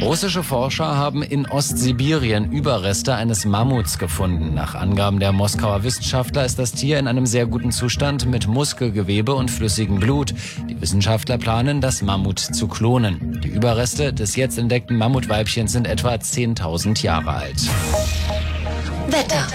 Russische 0.00 0.42
Forscher 0.42 0.96
haben 0.96 1.22
in 1.22 1.46
Ostsibirien 1.46 2.52
Überreste 2.52 3.14
eines 3.14 3.44
Mammuts 3.44 3.98
gefunden. 3.98 4.54
Nach 4.54 4.74
Angaben 4.74 5.20
der 5.20 5.32
Moskauer 5.32 5.84
Wissenschaftler 5.84 6.44
ist 6.44 6.58
das 6.58 6.72
Tier 6.72 6.98
in 6.98 7.08
einem 7.08 7.26
sehr 7.26 7.46
guten 7.46 7.72
Zustand 7.72 8.26
mit 8.26 8.46
Muskelgewebe 8.46 9.34
und 9.34 9.50
flüssigem 9.50 9.98
Blut. 9.98 10.34
Die 10.68 10.80
Wissenschaftler 10.80 11.38
planen, 11.38 11.80
das 11.80 12.02
Mammut 12.02 12.38
zu 12.38 12.68
klonen. 12.68 13.40
Die 13.42 13.48
Überreste 13.48 14.12
des 14.12 14.36
jetzt 14.36 14.58
entdeckten 14.58 14.96
Mammutweibchens 14.96 15.72
sind 15.72 15.86
etwa 15.86 16.14
10.000 16.14 17.02
Jahre 17.02 17.30
alt. 17.30 17.62
Wetter. 19.08 19.46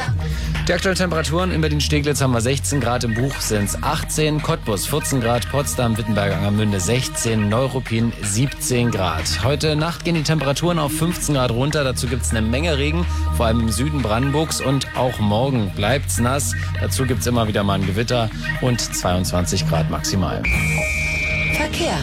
Die 0.68 0.74
aktuellen 0.74 0.96
Temperaturen 0.96 1.52
in 1.52 1.60
Berlin-Steglitz 1.60 2.22
haben 2.22 2.34
wir 2.34 2.42
16 2.42 2.82
Grad, 2.82 3.04
im 3.04 3.16
Buch 3.16 3.34
sind 3.42 3.64
es 3.64 3.82
18, 3.82 4.44
Cottbus 4.44 4.86
14 4.86 5.20
Grad, 5.20 5.50
Potsdam, 5.50 5.98
Wittenberg, 5.98 6.34
Angermünde 6.34 6.80
16, 6.80 7.50
Neuruppin 7.50 8.14
17 8.22 8.92
Grad. 8.92 9.44
Heute 9.44 9.76
Nacht 9.76 10.06
gehen 10.06 10.14
die 10.14 10.22
Temperaturen 10.22 10.78
auf 10.78 10.92
15 10.92 11.34
Grad 11.34 11.50
runter, 11.50 11.84
dazu 11.84 12.06
gibt 12.06 12.22
es 12.22 12.30
eine 12.30 12.44
Menge 12.44 12.78
Regen, 12.78 13.08
vor 13.38 13.48
allem 13.48 13.62
im 13.62 13.70
Süden 13.70 14.04
Brandenburgs 14.04 14.62
und 14.62 14.88
auch 14.96 15.18
morgen 15.20 15.72
bleibt's 15.76 16.20
nass. 16.20 16.54
Dazu 16.80 17.06
gibt 17.06 17.22
es 17.22 17.28
immer 17.28 17.48
wieder 17.48 17.64
mal 17.64 17.80
ein 17.80 17.86
Gewitter 17.88 18.30
und 18.62 18.80
22 18.80 19.68
Grad 19.68 19.90
maximal. 19.90 20.44
Verkehr. 21.58 21.98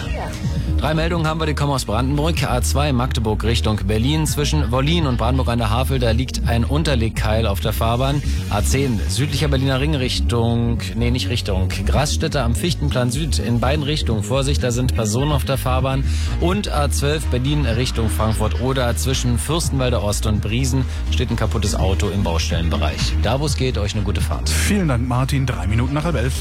Drei 0.78 0.94
Meldungen 0.94 1.26
haben 1.26 1.40
wir, 1.40 1.46
die 1.46 1.54
kommen 1.54 1.72
aus 1.72 1.84
Brandenburg. 1.86 2.36
A2 2.36 2.92
Magdeburg 2.92 3.42
Richtung 3.42 3.80
Berlin. 3.88 4.28
Zwischen 4.28 4.70
Wollin 4.70 5.08
und 5.08 5.16
Brandenburg 5.16 5.48
an 5.48 5.58
der 5.58 5.70
Havel, 5.70 5.98
da 5.98 6.12
liegt 6.12 6.46
ein 6.46 6.64
Unterlegkeil 6.64 7.48
auf 7.48 7.58
der 7.58 7.72
Fahrbahn. 7.72 8.22
A10 8.50 9.00
südlicher 9.08 9.48
Berliner 9.48 9.80
Ring 9.80 9.96
Richtung, 9.96 10.78
nee, 10.94 11.10
nicht 11.10 11.30
Richtung, 11.30 11.68
Grasstätte 11.84 12.42
am 12.42 12.54
Fichtenplan 12.54 13.10
Süd 13.10 13.40
in 13.40 13.58
beiden 13.58 13.82
Richtungen. 13.82 14.22
Vorsicht, 14.22 14.62
da 14.62 14.70
sind 14.70 14.94
Personen 14.94 15.32
auf 15.32 15.44
der 15.44 15.58
Fahrbahn. 15.58 16.04
Und 16.40 16.72
A12 16.72 17.22
Berlin 17.32 17.66
Richtung 17.66 18.08
Frankfurt 18.08 18.60
oder 18.60 18.96
zwischen 18.96 19.36
Fürstenwalder 19.36 20.04
Ost 20.04 20.26
und 20.26 20.42
Briesen 20.42 20.84
steht 21.10 21.30
ein 21.30 21.36
kaputtes 21.36 21.74
Auto 21.74 22.08
im 22.08 22.22
Baustellenbereich. 22.22 23.14
Da, 23.24 23.40
wo 23.40 23.46
es 23.46 23.56
geht, 23.56 23.78
euch 23.78 23.96
eine 23.96 24.04
gute 24.04 24.20
Fahrt. 24.20 24.48
Vielen 24.48 24.86
Dank, 24.86 25.08
Martin. 25.08 25.44
Drei 25.44 25.66
Minuten 25.66 25.94
nach 25.94 26.04
halb 26.04 26.14
elf. 26.14 26.34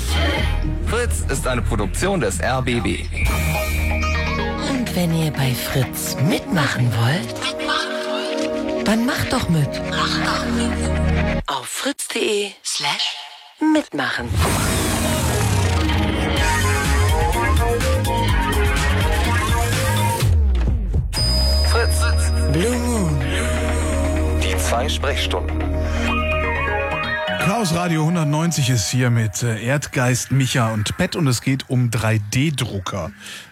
Fritz 0.86 1.26
ist 1.28 1.47
eine 1.47 1.63
Produktion 1.63 2.19
des 2.19 2.39
RBB. 2.39 3.08
Wenn 4.97 5.13
ihr 5.13 5.31
bei 5.31 5.53
Fritz 5.53 6.17
mitmachen 6.27 6.91
wollt, 6.91 7.36
dann 8.83 9.05
macht 9.05 9.31
doch 9.31 9.47
mit. 9.47 9.69
Auf 11.45 11.67
fritz.de 11.67 12.49
slash 12.65 13.15
mitmachen. 13.75 14.27
Fritz. 21.67 22.01
Blue 22.51 22.77
Moon. 22.79 23.21
Die 24.41 24.57
zwei 24.57 24.89
Sprechstunden. 24.89 25.60
Chaos 27.45 27.73
Radio 27.75 28.01
190 28.01 28.71
ist 28.71 28.89
hier 28.89 29.12
mit 29.12 29.43
äh, 29.43 29.63
Erdgeist, 29.63 30.31
Micha 30.31 30.73
und 30.73 30.97
Pet 30.97 31.15
und 31.15 31.27
es 31.27 31.41
geht 31.41 31.69
um 31.69 31.91
3D-Drucker. 31.91 33.12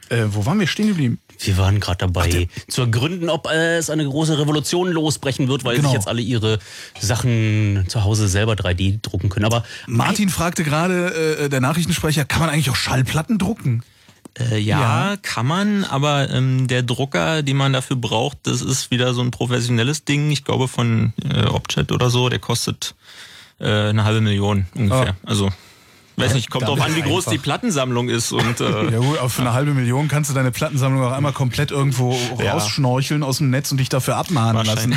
Äh, 0.09 0.25
wo 0.27 0.45
waren 0.45 0.59
wir 0.59 0.67
stehen 0.67 0.87
geblieben? 0.87 1.19
Wir 1.39 1.57
waren 1.57 1.79
gerade 1.79 1.97
dabei 1.99 2.47
zu 2.67 2.81
ergründen, 2.81 3.29
ob 3.29 3.47
äh, 3.47 3.77
es 3.77 3.89
eine 3.89 4.05
große 4.05 4.37
Revolution 4.39 4.91
losbrechen 4.91 5.47
wird, 5.47 5.63
weil 5.63 5.75
Genau. 5.75 5.89
sich 5.89 5.95
jetzt 5.95 6.07
alle 6.07 6.21
ihre 6.21 6.59
Sachen 6.99 7.85
zu 7.87 8.03
Hause 8.03 8.27
selber 8.27 8.53
3D 8.53 8.99
drucken 9.01 9.29
können. 9.29 9.45
Aber 9.45 9.63
Martin 9.87 10.29
fragte 10.29 10.63
gerade, 10.63 11.37
äh, 11.45 11.49
der 11.49 11.61
Nachrichtensprecher, 11.61 12.25
kann 12.25 12.39
man 12.41 12.49
eigentlich 12.49 12.69
auch 12.69 12.75
Schallplatten 12.75 13.37
drucken? 13.37 13.83
Äh, 14.37 14.57
ja, 14.59 15.15
kann 15.21 15.45
man, 15.47 15.85
aber 15.85 16.29
ähm, 16.29 16.67
der 16.67 16.83
Drucker, 16.83 17.41
den 17.41 17.55
man 17.55 17.71
dafür 17.71 17.95
braucht, 17.95 18.39
das 18.43 18.61
ist 18.61 18.91
wieder 18.91 19.13
so 19.13 19.21
ein 19.21 19.31
professionelles 19.31 20.03
Ding. 20.03 20.29
Ich 20.31 20.43
glaube 20.43 20.67
von 20.67 21.13
äh, 21.23 21.45
Opchat 21.45 21.91
oder 21.93 22.09
so, 22.09 22.27
der 22.27 22.39
kostet 22.39 22.95
äh, 23.59 23.65
eine 23.89 24.03
halbe 24.03 24.19
Million 24.19 24.65
ungefähr. 24.75 25.15
Also 25.25 25.51
weiß 26.17 26.33
nicht, 26.33 26.49
kommt 26.49 26.67
drauf 26.67 26.79
an, 26.81 26.95
wie 26.95 27.01
groß 27.01 27.25
die 27.25 27.37
Plattensammlung 27.37 28.09
ist 28.09 28.31
und 28.31 28.59
äh, 28.61 28.91
Ja 28.91 28.99
gut, 28.99 29.19
auf 29.19 29.39
eine 29.39 29.53
halbe 29.53 29.73
Million 29.73 30.07
kannst 30.07 30.29
du 30.29 30.33
deine 30.33 30.51
Plattensammlung 30.51 31.03
auch 31.03 31.11
einmal 31.11 31.33
komplett 31.33 31.71
irgendwo 31.71 32.17
Ja. 32.41 32.53
rausschnorcheln 32.53 33.23
aus 33.23 33.39
dem 33.39 33.49
Netz 33.49 33.71
und 33.71 33.77
dich 33.79 33.89
dafür 33.89 34.15
abmahnen 34.17 34.65
lassen. 34.65 34.95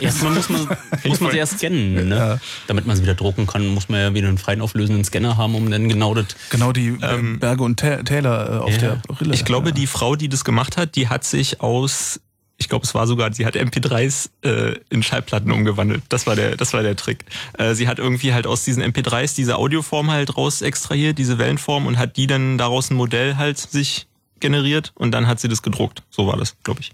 Erstmal 0.00 0.32
muss 0.32 0.48
man, 0.48 0.68
muss 1.04 1.20
man 1.20 1.32
sie 1.32 1.38
erst 1.38 1.58
scannen. 1.58 2.08
Ne? 2.08 2.40
Damit 2.66 2.86
man 2.86 2.96
sie 2.96 3.02
wieder 3.02 3.14
drucken 3.14 3.46
kann, 3.46 3.66
muss 3.68 3.88
man 3.88 4.00
ja 4.00 4.14
wieder 4.14 4.28
einen 4.28 4.38
freien 4.38 4.60
auflösenden 4.60 5.04
Scanner 5.04 5.36
haben, 5.36 5.54
um 5.54 5.70
dann 5.70 5.88
genau 5.88 6.14
das 6.14 6.26
Genau 6.50 6.72
die 6.72 6.88
äh, 6.88 7.36
Berge 7.38 7.62
und 7.62 7.78
Tä 7.78 8.02
Täler 8.04 8.54
äh, 8.54 8.58
auf 8.58 8.70
Ja. 8.72 8.78
der 8.78 9.02
Brille. 9.08 9.34
Ich 9.34 9.44
glaube, 9.44 9.72
die 9.72 9.86
Frau, 9.86 10.16
die 10.16 10.28
das 10.28 10.44
gemacht 10.44 10.76
hat, 10.76 10.96
die 10.96 11.08
hat 11.08 11.24
sich 11.24 11.60
aus, 11.60 12.20
ich 12.56 12.68
glaube, 12.68 12.84
es 12.84 12.94
war 12.94 13.06
sogar, 13.06 13.32
sie 13.32 13.46
hat 13.46 13.56
MP3s 13.56 14.30
äh, 14.42 14.76
in 14.88 15.02
Schallplatten 15.02 15.50
umgewandelt. 15.50 16.02
Das 16.08 16.26
war 16.26 16.36
der, 16.36 16.56
das 16.56 16.72
war 16.72 16.82
der 16.82 16.94
Trick. 16.96 17.24
Äh, 17.58 17.74
sie 17.74 17.88
hat 17.88 17.98
irgendwie 17.98 18.32
halt 18.32 18.46
aus 18.46 18.64
diesen 18.64 18.82
MP3s 18.82 19.34
diese 19.34 19.56
Audioform 19.56 20.10
halt 20.10 20.36
raus 20.36 20.62
extrahiert, 20.62 21.18
diese 21.18 21.38
Wellenform 21.38 21.86
und 21.86 21.98
hat 21.98 22.16
die 22.16 22.26
dann 22.26 22.56
daraus 22.56 22.90
ein 22.90 22.96
Modell 22.96 23.36
halt 23.36 23.58
sich 23.58 24.06
generiert 24.40 24.92
und 24.94 25.10
dann 25.12 25.26
hat 25.26 25.40
sie 25.40 25.48
das 25.48 25.62
gedruckt. 25.62 26.02
So 26.10 26.26
war 26.26 26.36
das, 26.36 26.56
glaube 26.62 26.80
ich. 26.80 26.92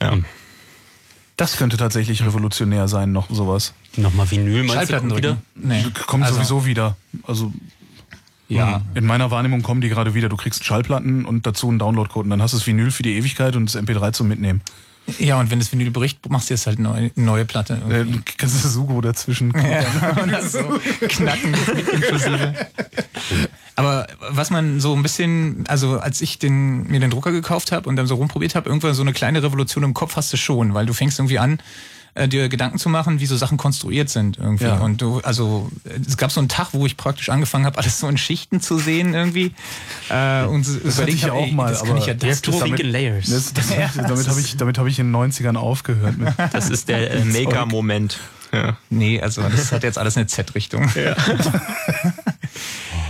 Ja. 0.00 0.16
Das 1.36 1.56
könnte 1.56 1.76
tatsächlich 1.76 2.22
revolutionär 2.24 2.86
sein, 2.88 3.10
noch 3.10 3.28
sowas. 3.30 3.72
nochmal 3.96 4.30
Vinyl 4.30 4.58
meinst 4.64 4.70
du 4.70 4.74
Schallplatten 4.74 5.08
kommt 5.08 5.18
wieder. 5.18 5.38
Nee. 5.54 5.84
Kommt 6.06 6.24
Also, 6.24 6.36
sowieso 6.36 6.66
wieder. 6.66 6.96
Also 7.24 7.52
Ja. 8.48 8.82
in 8.94 9.06
meiner 9.06 9.30
Wahrnehmung 9.30 9.62
kommen 9.62 9.80
die 9.80 9.88
gerade 9.88 10.14
wieder. 10.14 10.28
Du 10.28 10.36
kriegst 10.36 10.64
Schallplatten 10.64 11.24
und 11.24 11.46
dazu 11.46 11.68
einen 11.68 11.78
Downloadcode 11.78 12.24
und 12.24 12.30
dann 12.30 12.42
hast 12.42 12.52
du 12.52 12.58
das 12.58 12.66
Vinyl 12.66 12.90
für 12.90 13.02
die 13.02 13.16
Ewigkeit 13.16 13.56
und 13.56 13.66
das 13.66 13.76
MP3 13.82 14.12
zum 14.12 14.28
Mitnehmen. 14.28 14.60
Ja, 15.18 15.40
und 15.40 15.50
wenn 15.50 15.58
das 15.58 15.72
Vinyl 15.72 15.90
bricht, 15.90 16.28
machst 16.30 16.48
du 16.48 16.54
jetzt 16.54 16.66
halt 16.66 16.78
eine 16.78 17.10
neue, 17.16 17.44
Platte. 17.44 17.74
Äh, 17.88 17.98
irgendwie. 17.98 18.18
du 18.18 18.32
kannst 18.36 18.64
das 18.64 18.72
Sugo 18.72 19.00
dazwischen. 19.00 19.52
Ja, 19.56 20.42
so 20.48 20.80
knacken 21.08 21.54
inklusive. 21.92 22.54
Aber 23.74 24.06
was 24.30 24.50
man 24.50 24.80
so 24.80 24.94
ein 24.94 25.02
bisschen, 25.02 25.64
also 25.66 25.98
als 25.98 26.20
ich 26.20 26.38
den, 26.38 26.86
mir 26.88 27.00
den 27.00 27.10
Drucker 27.10 27.32
gekauft 27.32 27.72
habe 27.72 27.88
und 27.88 27.96
dann 27.96 28.06
so 28.06 28.14
rumprobiert 28.14 28.54
habe, 28.54 28.68
irgendwann 28.68 28.94
so 28.94 29.02
eine 29.02 29.12
kleine 29.12 29.42
Revolution 29.42 29.82
im 29.82 29.94
Kopf 29.94 30.16
hast 30.16 30.32
du 30.32 30.36
schon, 30.36 30.74
weil 30.74 30.86
du 30.86 30.92
fängst 30.92 31.18
irgendwie 31.18 31.38
an, 31.38 31.58
äh, 32.14 32.28
dir 32.28 32.48
Gedanken 32.48 32.78
zu 32.78 32.88
machen, 32.88 33.20
wie 33.20 33.26
so 33.26 33.36
Sachen 33.36 33.56
konstruiert 33.56 34.10
sind 34.10 34.38
irgendwie. 34.38 34.64
Ja. 34.64 34.78
Und 34.80 35.00
du, 35.00 35.20
also 35.20 35.70
es 36.06 36.16
gab 36.16 36.30
so 36.30 36.40
einen 36.40 36.48
Tag, 36.48 36.68
wo 36.72 36.84
ich 36.84 36.96
praktisch 36.96 37.30
angefangen 37.30 37.64
habe, 37.64 37.78
alles 37.82 37.98
so 38.00 38.08
in 38.08 38.18
Schichten 38.18 38.60
zu 38.60 38.78
sehen 38.78 39.14
irgendwie. 39.14 39.52
Äh, 40.10 40.44
und 40.44 40.64
so 40.64 40.78
Das 40.78 41.00
hatte 41.00 41.10
ich 41.10 41.22
ja 41.22 41.28
hab, 41.28 41.36
auch 41.36 41.46
ey, 41.46 41.52
mal, 41.52 41.70
das 41.70 41.80
kann 41.80 41.90
aber 41.90 41.98
ich 41.98 42.06
ja 42.06 42.14
das 42.14 42.42
think 42.42 42.80
in 42.80 42.90
layers. 42.90 43.26
Das, 43.26 43.52
das, 43.52 43.70
Ja, 43.76 43.90
damit 43.94 44.10
das 44.10 44.28
habe 44.28 44.40
ich, 44.40 44.56
damit 44.56 44.78
habe 44.78 44.88
ich 44.90 44.98
in 44.98 45.12
den 45.12 45.32
90ern 45.32 45.56
aufgehört. 45.56 46.18
Mit. 46.18 46.34
Das 46.52 46.68
ist 46.68 46.88
der 46.88 47.10
äh, 47.12 47.24
Maker-Moment. 47.24 48.18
Ja. 48.52 48.76
Nee, 48.90 49.20
also 49.22 49.40
das 49.42 49.72
hat 49.72 49.82
jetzt 49.82 49.96
alles 49.96 50.18
eine 50.18 50.26
Z-Richtung. 50.26 50.90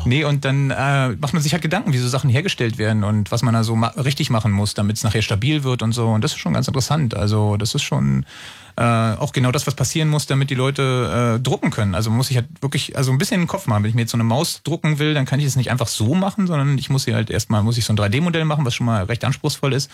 Nee, 0.04 0.24
und 0.24 0.44
dann 0.44 0.70
äh, 0.70 1.10
macht 1.10 1.32
man 1.32 1.42
sich 1.42 1.52
halt 1.52 1.62
Gedanken, 1.62 1.92
wie 1.92 1.98
so 1.98 2.08
Sachen 2.08 2.30
hergestellt 2.30 2.78
werden 2.78 3.04
und 3.04 3.30
was 3.30 3.42
man 3.42 3.54
da 3.54 3.64
so 3.64 3.76
ma 3.76 3.88
richtig 3.88 4.30
machen 4.30 4.52
muss, 4.52 4.74
damit 4.74 4.96
es 4.96 5.04
nachher 5.04 5.22
stabil 5.22 5.64
wird 5.64 5.82
und 5.82 5.92
so. 5.92 6.08
Und 6.08 6.22
das 6.22 6.32
ist 6.32 6.38
schon 6.38 6.54
ganz 6.54 6.68
interessant. 6.68 7.14
Also 7.14 7.56
das 7.56 7.74
ist 7.74 7.82
schon 7.82 8.24
äh, 8.76 8.82
auch 8.82 9.32
genau 9.32 9.52
das, 9.52 9.66
was 9.66 9.74
passieren 9.74 10.08
muss, 10.08 10.26
damit 10.26 10.50
die 10.50 10.54
Leute 10.54 11.36
äh, 11.36 11.40
drucken 11.40 11.70
können. 11.70 11.94
Also 11.94 12.10
muss 12.10 12.30
ich 12.30 12.36
halt 12.36 12.46
wirklich 12.60 12.96
also 12.96 13.12
ein 13.12 13.18
bisschen 13.18 13.36
in 13.36 13.42
den 13.42 13.48
Kopf 13.48 13.66
machen. 13.66 13.82
Wenn 13.82 13.90
ich 13.90 13.94
mir 13.94 14.02
jetzt 14.02 14.12
so 14.12 14.16
eine 14.16 14.24
Maus 14.24 14.62
drucken 14.62 14.98
will, 14.98 15.14
dann 15.14 15.26
kann 15.26 15.40
ich 15.40 15.46
es 15.46 15.56
nicht 15.56 15.70
einfach 15.70 15.88
so 15.88 16.14
machen, 16.14 16.46
sondern 16.46 16.78
ich 16.78 16.90
muss 16.90 17.04
hier 17.04 17.14
halt 17.14 17.30
erstmal 17.30 17.62
muss 17.62 17.78
ich 17.78 17.84
so 17.84 17.92
ein 17.92 17.98
3D-Modell 17.98 18.44
machen, 18.44 18.64
was 18.64 18.74
schon 18.74 18.86
mal 18.86 19.04
recht 19.04 19.24
anspruchsvoll 19.24 19.72
ist. 19.72 19.90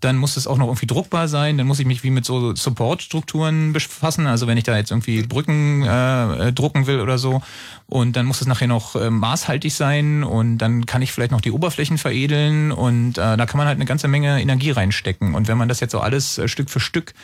Dann 0.00 0.16
muss 0.16 0.36
es 0.36 0.46
auch 0.46 0.56
noch 0.56 0.66
irgendwie 0.66 0.86
druckbar 0.86 1.28
sein, 1.28 1.58
dann 1.58 1.66
muss 1.66 1.78
ich 1.78 1.86
mich 1.86 2.02
wie 2.02 2.10
mit 2.10 2.24
so 2.24 2.54
Support-Strukturen 2.54 3.72
befassen, 3.72 4.26
also 4.26 4.46
wenn 4.46 4.56
ich 4.56 4.64
da 4.64 4.76
jetzt 4.76 4.90
irgendwie 4.90 5.22
Brücken 5.22 5.82
äh, 5.82 6.48
äh, 6.48 6.52
drucken 6.52 6.86
will 6.86 7.00
oder 7.00 7.18
so. 7.18 7.42
Und 7.86 8.16
dann 8.16 8.26
muss 8.26 8.40
es 8.40 8.46
nachher 8.46 8.68
noch 8.68 8.96
äh, 8.96 9.10
maßhaltig 9.10 9.74
sein. 9.74 10.24
Und 10.24 10.58
dann 10.58 10.86
kann 10.86 11.02
ich 11.02 11.12
vielleicht 11.12 11.32
noch 11.32 11.40
die 11.40 11.50
Oberflächen 11.50 11.98
veredeln. 11.98 12.72
Und 12.72 13.18
äh, 13.18 13.36
da 13.36 13.46
kann 13.46 13.58
man 13.58 13.66
halt 13.66 13.76
eine 13.76 13.84
ganze 13.84 14.08
Menge 14.08 14.40
Energie 14.40 14.70
reinstecken. 14.70 15.34
Und 15.34 15.48
wenn 15.48 15.58
man 15.58 15.68
das 15.68 15.80
jetzt 15.80 15.92
so 15.92 16.00
alles 16.00 16.38
äh, 16.38 16.48
Stück 16.48 16.70
für 16.70 16.80
Stück 16.80 17.14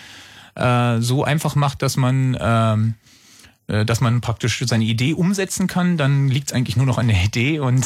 äh, 0.55 1.01
so 1.01 1.25
einfach 1.25 1.55
macht, 1.55 1.83
dass 1.83 1.97
man 1.97 2.37
ähm, 2.41 2.95
äh, 3.05 3.06
dass 3.67 4.01
man 4.01 4.21
praktisch 4.21 4.63
seine 4.65 4.85
Idee 4.85 5.13
umsetzen 5.13 5.67
kann, 5.67 5.97
dann 5.97 6.29
liegt 6.29 6.49
es 6.49 6.55
eigentlich 6.55 6.77
nur 6.77 6.87
noch 6.87 6.99
an 6.99 7.09
der 7.09 7.23
Idee 7.23 7.59
und 7.59 7.85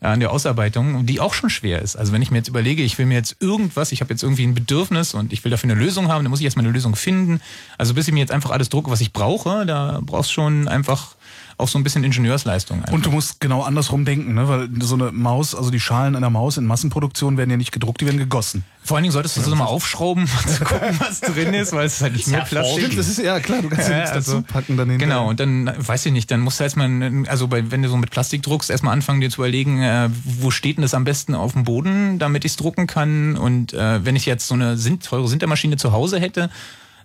äh, 0.00 0.06
an 0.06 0.20
der 0.20 0.32
Ausarbeitung, 0.32 1.04
die 1.04 1.20
auch 1.20 1.34
schon 1.34 1.50
schwer 1.50 1.82
ist. 1.82 1.96
Also 1.96 2.12
wenn 2.12 2.22
ich 2.22 2.30
mir 2.30 2.38
jetzt 2.38 2.48
überlege, 2.48 2.82
ich 2.82 2.96
will 2.96 3.04
mir 3.04 3.16
jetzt 3.16 3.36
irgendwas, 3.40 3.92
ich 3.92 4.00
habe 4.00 4.10
jetzt 4.12 4.22
irgendwie 4.22 4.46
ein 4.46 4.54
Bedürfnis 4.54 5.12
und 5.12 5.34
ich 5.34 5.44
will 5.44 5.50
dafür 5.50 5.70
eine 5.70 5.78
Lösung 5.78 6.08
haben, 6.08 6.24
dann 6.24 6.30
muss 6.30 6.40
ich 6.40 6.46
erstmal 6.46 6.64
eine 6.64 6.72
Lösung 6.72 6.96
finden. 6.96 7.40
Also 7.76 7.92
bis 7.92 8.08
ich 8.08 8.14
mir 8.14 8.20
jetzt 8.20 8.32
einfach 8.32 8.50
alles 8.50 8.70
drucke, 8.70 8.90
was 8.90 9.02
ich 9.02 9.12
brauche, 9.12 9.66
da 9.66 10.00
brauchst 10.02 10.32
schon 10.32 10.66
einfach 10.66 11.14
auch 11.58 11.68
so 11.68 11.78
ein 11.78 11.84
bisschen 11.84 12.04
Ingenieursleistung. 12.04 12.78
Einfach. 12.78 12.92
Und 12.92 13.04
du 13.04 13.10
musst 13.10 13.40
genau 13.40 13.62
andersrum 13.62 14.04
denken, 14.04 14.34
ne? 14.34 14.48
weil 14.48 14.68
so 14.80 14.94
eine 14.94 15.10
Maus, 15.12 15.54
also 15.54 15.70
die 15.70 15.80
Schalen 15.80 16.14
einer 16.14 16.30
Maus 16.30 16.56
in 16.56 16.64
Massenproduktion 16.64 17.36
werden 17.36 17.50
ja 17.50 17.56
nicht 17.56 17.72
gedruckt, 17.72 18.00
die 18.00 18.06
werden 18.06 18.18
gegossen. 18.18 18.64
Vor 18.82 18.96
allen 18.96 19.02
Dingen 19.02 19.12
solltest 19.12 19.36
du 19.36 19.40
das 19.40 19.50
mal 19.50 19.64
aufschrauben, 19.64 20.22
um 20.24 20.50
zu 20.54 20.64
gucken, 20.64 20.98
was 21.00 21.20
drin 21.20 21.52
ist, 21.52 21.72
weil 21.72 21.86
es 21.86 21.96
ist 21.96 22.02
halt 22.02 22.14
nicht 22.14 22.28
mehr 22.28 22.40
Plastik. 22.42 22.84
Stimmt, 22.84 22.98
das 22.98 23.08
ist 23.08 23.18
ja 23.18 23.40
klar, 23.40 23.60
du 23.60 23.68
kannst 23.68 23.90
ja, 23.90 23.96
nichts 23.96 24.12
also, 24.12 24.36
dazu 24.36 24.52
packen 24.52 24.76
dann 24.76 24.88
hinterher. 24.88 25.14
Genau, 25.14 25.28
und 25.28 25.40
dann, 25.40 25.70
weiß 25.76 26.06
ich 26.06 26.12
nicht, 26.12 26.30
dann 26.30 26.40
musst 26.40 26.60
du 26.60 26.64
erstmal, 26.64 27.26
also 27.26 27.48
bei, 27.48 27.70
wenn 27.70 27.82
du 27.82 27.88
so 27.88 27.96
mit 27.96 28.10
Plastik 28.10 28.42
druckst, 28.42 28.70
erstmal 28.70 28.92
anfangen, 28.92 29.20
dir 29.20 29.28
zu 29.28 29.40
überlegen, 29.40 29.82
äh, 29.82 30.08
wo 30.24 30.50
steht 30.50 30.76
denn 30.76 30.82
das 30.82 30.94
am 30.94 31.04
besten 31.04 31.34
auf 31.34 31.52
dem 31.52 31.64
Boden, 31.64 32.18
damit 32.18 32.44
ich 32.44 32.52
es 32.52 32.56
drucken 32.56 32.86
kann. 32.86 33.36
Und 33.36 33.74
äh, 33.74 34.04
wenn 34.04 34.16
ich 34.16 34.26
jetzt 34.26 34.46
so 34.46 34.54
eine 34.54 34.78
teure 35.00 35.28
Sintermaschine 35.28 35.76
zu 35.76 35.92
Hause 35.92 36.20
hätte, 36.20 36.48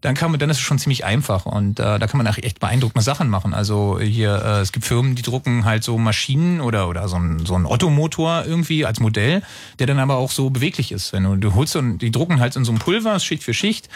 dann 0.04 0.16
kann 0.16 0.32
man, 0.32 0.40
dann 0.40 0.50
ist 0.50 0.58
es 0.58 0.64
schon 0.64 0.80
ziemlich 0.80 1.06
einfach 1.06 1.46
und 1.46 1.80
äh, 1.80 1.98
da 1.98 2.08
kann 2.08 2.18
man 2.18 2.28
auch 2.28 2.38
echt 2.38 2.60
beeindruckende 2.60 3.02
Sachen 3.02 3.30
machen. 3.30 3.54
Also 3.54 4.02
hier, 4.02 4.36
äh, 4.36 4.60
es 4.60 4.74
gibt 4.74 4.86
Firmen, 4.86 5.16
die 5.16 5.22
drucken 5.22 5.64
halt 5.64 5.86
so 5.86 5.98
Maschinen 5.98 6.60
oder 6.60 6.90
oder 6.90 7.08
so 7.08 7.16
ein 7.16 7.46
so 7.46 7.56
ein 7.56 7.66
Ottomotor 7.66 8.44
irgendwie 8.46 8.86
als 8.86 9.00
Modell, 9.00 9.44
der 9.80 9.88
dann 9.88 10.00
aber 10.00 10.18
auch 10.18 10.32
so 10.32 10.50
beweglich 10.50 10.92
ist. 10.92 11.14
Wenn 11.14 11.24
du, 11.24 11.38
du 11.38 11.56
holst 11.56 11.72
so, 11.72 11.82
die 11.82 12.12
drucken 12.12 12.42
halt 12.42 12.58
in 12.58 12.66
so 12.66 12.74
einem 12.74 12.80
Pulver 12.80 13.18
Schicht 13.22 13.44
für 13.44 13.54
Schicht 13.54 13.88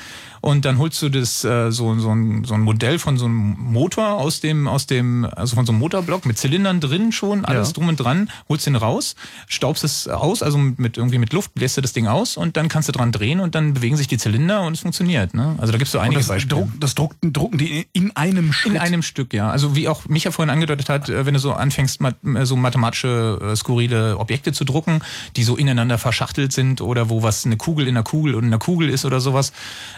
und 0.42 0.66
dann 0.66 0.78
holst 0.78 1.02
du 1.02 1.10
das 1.10 1.44
äh, 1.44 1.72
so 1.72 1.98
so 2.00 2.12
ein, 2.12 2.44
so 2.44 2.54
ein 2.54 2.62
Modell 2.62 3.00
von 3.00 3.18
so 3.18 3.26
einem 3.26 3.56
Motor 3.60 4.14
aus 4.14 4.40
dem 4.40 4.68
aus 4.68 4.86
dem 4.88 5.26
also 5.26 5.56
von 5.56 5.66
so 5.66 5.72
einem 5.72 5.80
Motorblock 5.80 6.26
mit 6.26 6.38
Zylindern 6.38 6.80
drin 6.80 7.12
schon 7.12 7.46
alles 7.46 7.70
Ja. 7.70 7.74
drum 7.74 7.90
und 7.90 7.98
dran, 7.98 8.30
holst 8.50 8.66
den 8.68 8.76
raus, 8.76 9.16
staubst 9.48 9.84
es 9.84 10.08
aus, 10.08 10.44
also 10.44 10.58
mit 10.58 10.98
irgendwie 10.98 11.18
mit 11.18 11.34
Luft 11.34 11.54
bläst 11.54 11.78
du 11.78 11.82
das 11.82 11.94
Ding 11.94 12.08
aus 12.08 12.38
und 12.38 12.58
dann 12.58 12.68
kannst 12.70 12.88
du 12.90 12.94
dran 12.94 13.12
drehen 13.12 13.40
und 13.40 13.56
dann 13.56 13.74
bewegen 13.74 13.98
sich 13.98 14.08
die 14.08 14.18
Zylinder 14.18 14.62
und 14.62 14.74
es 14.74 14.82
funktioniert. 14.82 15.34
Ne? 15.34 15.56
Also 15.58 15.72
da 15.72 15.78
gibt's 15.78 15.92
so 15.92 16.00
Und 16.00 16.06
einige 16.06 16.20
das, 16.20 16.28
Beispiele. 16.28 16.62
druck, 16.62 16.70
das 16.80 16.96
drucken, 16.96 17.34
drucken 17.34 17.58
die 17.58 17.88
in 17.94 18.16
einem 18.16 18.54
Schritt. 18.54 18.74
In 18.74 18.78
einem 18.80 19.02
Stück, 19.02 19.34
ja. 19.34 19.50
Also 19.50 19.76
wie 19.76 19.88
auch 19.88 20.06
Micha 20.08 20.32
vorhin 20.32 20.50
angedeutet 20.50 20.90
hat, 20.90 21.10
äh, 21.10 21.26
wenn 21.26 21.34
du 21.34 21.40
so 21.40 21.54
anfängst, 21.54 22.00
äh, 22.02 22.46
so 22.46 22.56
mathematische, 22.56 23.40
äh, 23.42 23.56
skurrile 23.56 24.18
Objekte 24.18 24.52
zu 24.54 24.64
drucken, 24.66 25.02
die 25.36 25.44
so 25.44 25.56
ineinander 25.56 25.98
verschachtelt 25.98 26.52
sind 26.54 26.82
oder 26.82 27.10
wo 27.10 27.24
was 27.24 27.46
eine 27.46 27.58
Kugel 27.58 27.88
in 27.88 27.96
einer 27.96 28.04
Kugel 28.04 28.36
und 28.36 28.44
in 28.44 28.50
einer 28.50 28.60
Kugel 28.60 28.90
ist 28.90 29.06
oder 29.06 29.20
sowas, 29.20 29.52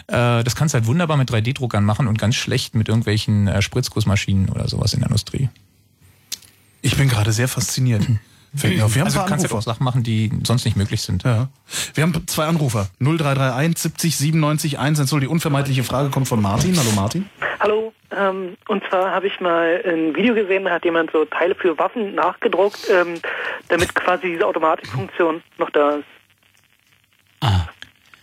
äh, 0.06 0.16
das 0.44 0.56
kannst 0.56 0.74
du 0.74 0.78
halt 0.78 0.86
wunderbar 0.86 1.16
mit 1.16 1.30
3D-Druckern 1.30 1.84
machen 1.84 2.06
und 2.06 2.18
ganz 2.18 2.34
schlecht 2.36 2.74
mit 2.74 2.88
irgendwelchen 2.88 3.48
äh, 3.48 3.62
Spritzgussmaschinen 3.62 4.48
oder 4.48 4.68
sowas 4.68 4.92
in 4.92 5.00
der 5.00 5.08
Industrie. 5.08 5.48
Ich 6.82 6.96
bin 6.96 7.08
gerade 7.08 7.32
sehr 7.32 7.48
fasziniert. 7.48 8.06
Fällt 8.54 8.76
mir 8.76 8.84
auf. 8.84 8.94
Wir 8.94 9.02
haben 9.02 9.06
also 9.06 9.18
zwei 9.18 9.24
du 9.24 9.28
kannst 9.28 9.44
ja 9.44 9.50
auch 9.50 9.52
Anrufer. 9.52 9.70
Sachen 9.70 9.84
machen, 9.84 10.02
die 10.02 10.30
sonst 10.44 10.64
nicht 10.64 10.76
möglich 10.76 11.02
sind. 11.02 11.22
Ja. 11.22 11.48
Wir 11.94 12.02
haben 12.02 12.26
zwei 12.26 12.46
Anrufer. 12.46 12.88
0331 12.98 13.78
70 13.78 14.16
97 14.16 14.78
1. 14.78 15.10
Die 15.10 15.26
unvermeidliche 15.26 15.84
Frage 15.84 16.10
kommt 16.10 16.26
von 16.26 16.42
Martin. 16.42 16.76
Hallo 16.76 16.90
Martin. 16.96 17.28
Hallo, 17.60 17.92
ähm, 18.10 18.56
und 18.68 18.82
zwar 18.88 19.12
habe 19.12 19.26
ich 19.26 19.38
mal 19.40 19.82
ein 19.86 20.16
Video 20.16 20.34
gesehen, 20.34 20.64
da 20.64 20.72
hat 20.72 20.84
jemand 20.84 21.12
so 21.12 21.24
Teile 21.26 21.54
für 21.54 21.78
Waffen 21.78 22.14
nachgedruckt, 22.14 22.88
ähm, 22.90 23.20
damit 23.68 23.94
quasi 23.94 24.32
diese 24.32 24.46
Automatikfunktion 24.46 25.42
noch 25.58 25.70
da 25.70 25.96
ist. 25.96 26.04
Ah. 27.40 27.68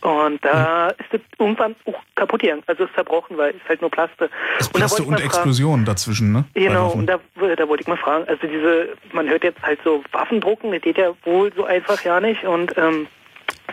Und 0.07 0.39
da 0.45 0.87
ist 0.91 1.13
es 1.13 1.19
irgendwann 1.37 1.75
auch 1.85 1.99
kaputt 2.15 2.41
gegangen, 2.41 2.63
also 2.67 2.85
ist 2.85 2.93
zerbrochen, 2.93 3.37
weil 3.37 3.49
es 3.49 3.67
halt 3.67 3.81
nur 3.81 3.91
Plaste. 3.91 4.29
Das 4.57 4.67
und 4.67 4.75
da 4.75 4.79
Plaste 4.79 4.99
wollte 4.99 5.01
ich 5.01 5.07
und 5.07 5.11
mal 5.11 5.17
fragen, 5.17 5.25
Explosion 5.27 5.85
dazwischen, 5.85 6.31
ne? 6.31 6.45
Genau, 6.53 6.91
und 6.91 7.07
da, 7.07 7.19
da 7.35 7.67
wollte 7.67 7.81
ich 7.81 7.87
mal 7.87 7.97
fragen, 7.97 8.25
also 8.25 8.47
diese, 8.47 8.89
man 9.11 9.27
hört 9.27 9.43
jetzt 9.43 9.61
halt 9.61 9.79
so 9.83 10.01
Waffen 10.13 10.39
drucken, 10.39 10.71
das 10.71 10.81
geht 10.81 10.97
ja 10.97 11.09
wohl 11.25 11.51
so 11.53 11.65
einfach 11.65 12.01
ja 12.05 12.21
nicht 12.21 12.45
und 12.45 12.73
ähm, 12.77 13.07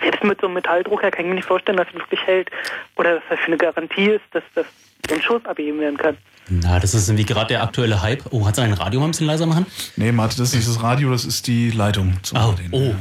selbst 0.03 0.25
mit 0.25 0.41
so 0.41 0.49
einem 0.49 0.55
Metalldrucker 0.55 1.13
kann 1.13 1.25
ich 1.25 1.29
mir 1.29 1.37
nicht 1.37 1.47
vorstellen, 1.47 1.79
dass 1.79 1.87
es 1.89 1.95
wirklich 1.95 2.21
hält 2.27 2.51
oder 2.97 3.15
dass 3.15 3.23
das 3.31 3.39
für 3.39 3.47
eine 3.47 3.57
Garantie 3.57 4.07
ist, 4.11 4.25
dass 4.33 4.43
das 4.57 4.67
den 5.09 5.23
Schuss 5.23 5.45
abgeben 5.45 5.79
werden 5.79 5.99
kann. 5.99 6.17
Na, 6.49 6.81
das 6.81 6.95
ist 6.95 7.09
irgendwie 7.09 7.27
gerade 7.27 7.47
der 7.47 7.63
aktuelle 7.63 8.03
Hype. 8.03 8.25
Oh, 8.33 8.45
hat 8.45 8.57
sein 8.57 8.73
Radio 8.73 8.99
mal 8.99 9.07
ein 9.07 9.11
bisschen 9.13 9.29
leiser 9.29 9.47
machen? 9.47 9.67
Nee, 9.97 10.11
Martin, 10.11 10.39
das 10.39 10.49
ist 10.49 10.57
nicht 10.57 10.69
das 10.69 10.83
Radio, 10.83 11.11
das 11.13 11.25
ist 11.25 11.47
die 11.47 11.71
Leitung 11.71 12.15
zum 12.23 12.39
Oh, 12.39 12.51
Radio. 12.51 12.67
oh. 12.73 12.95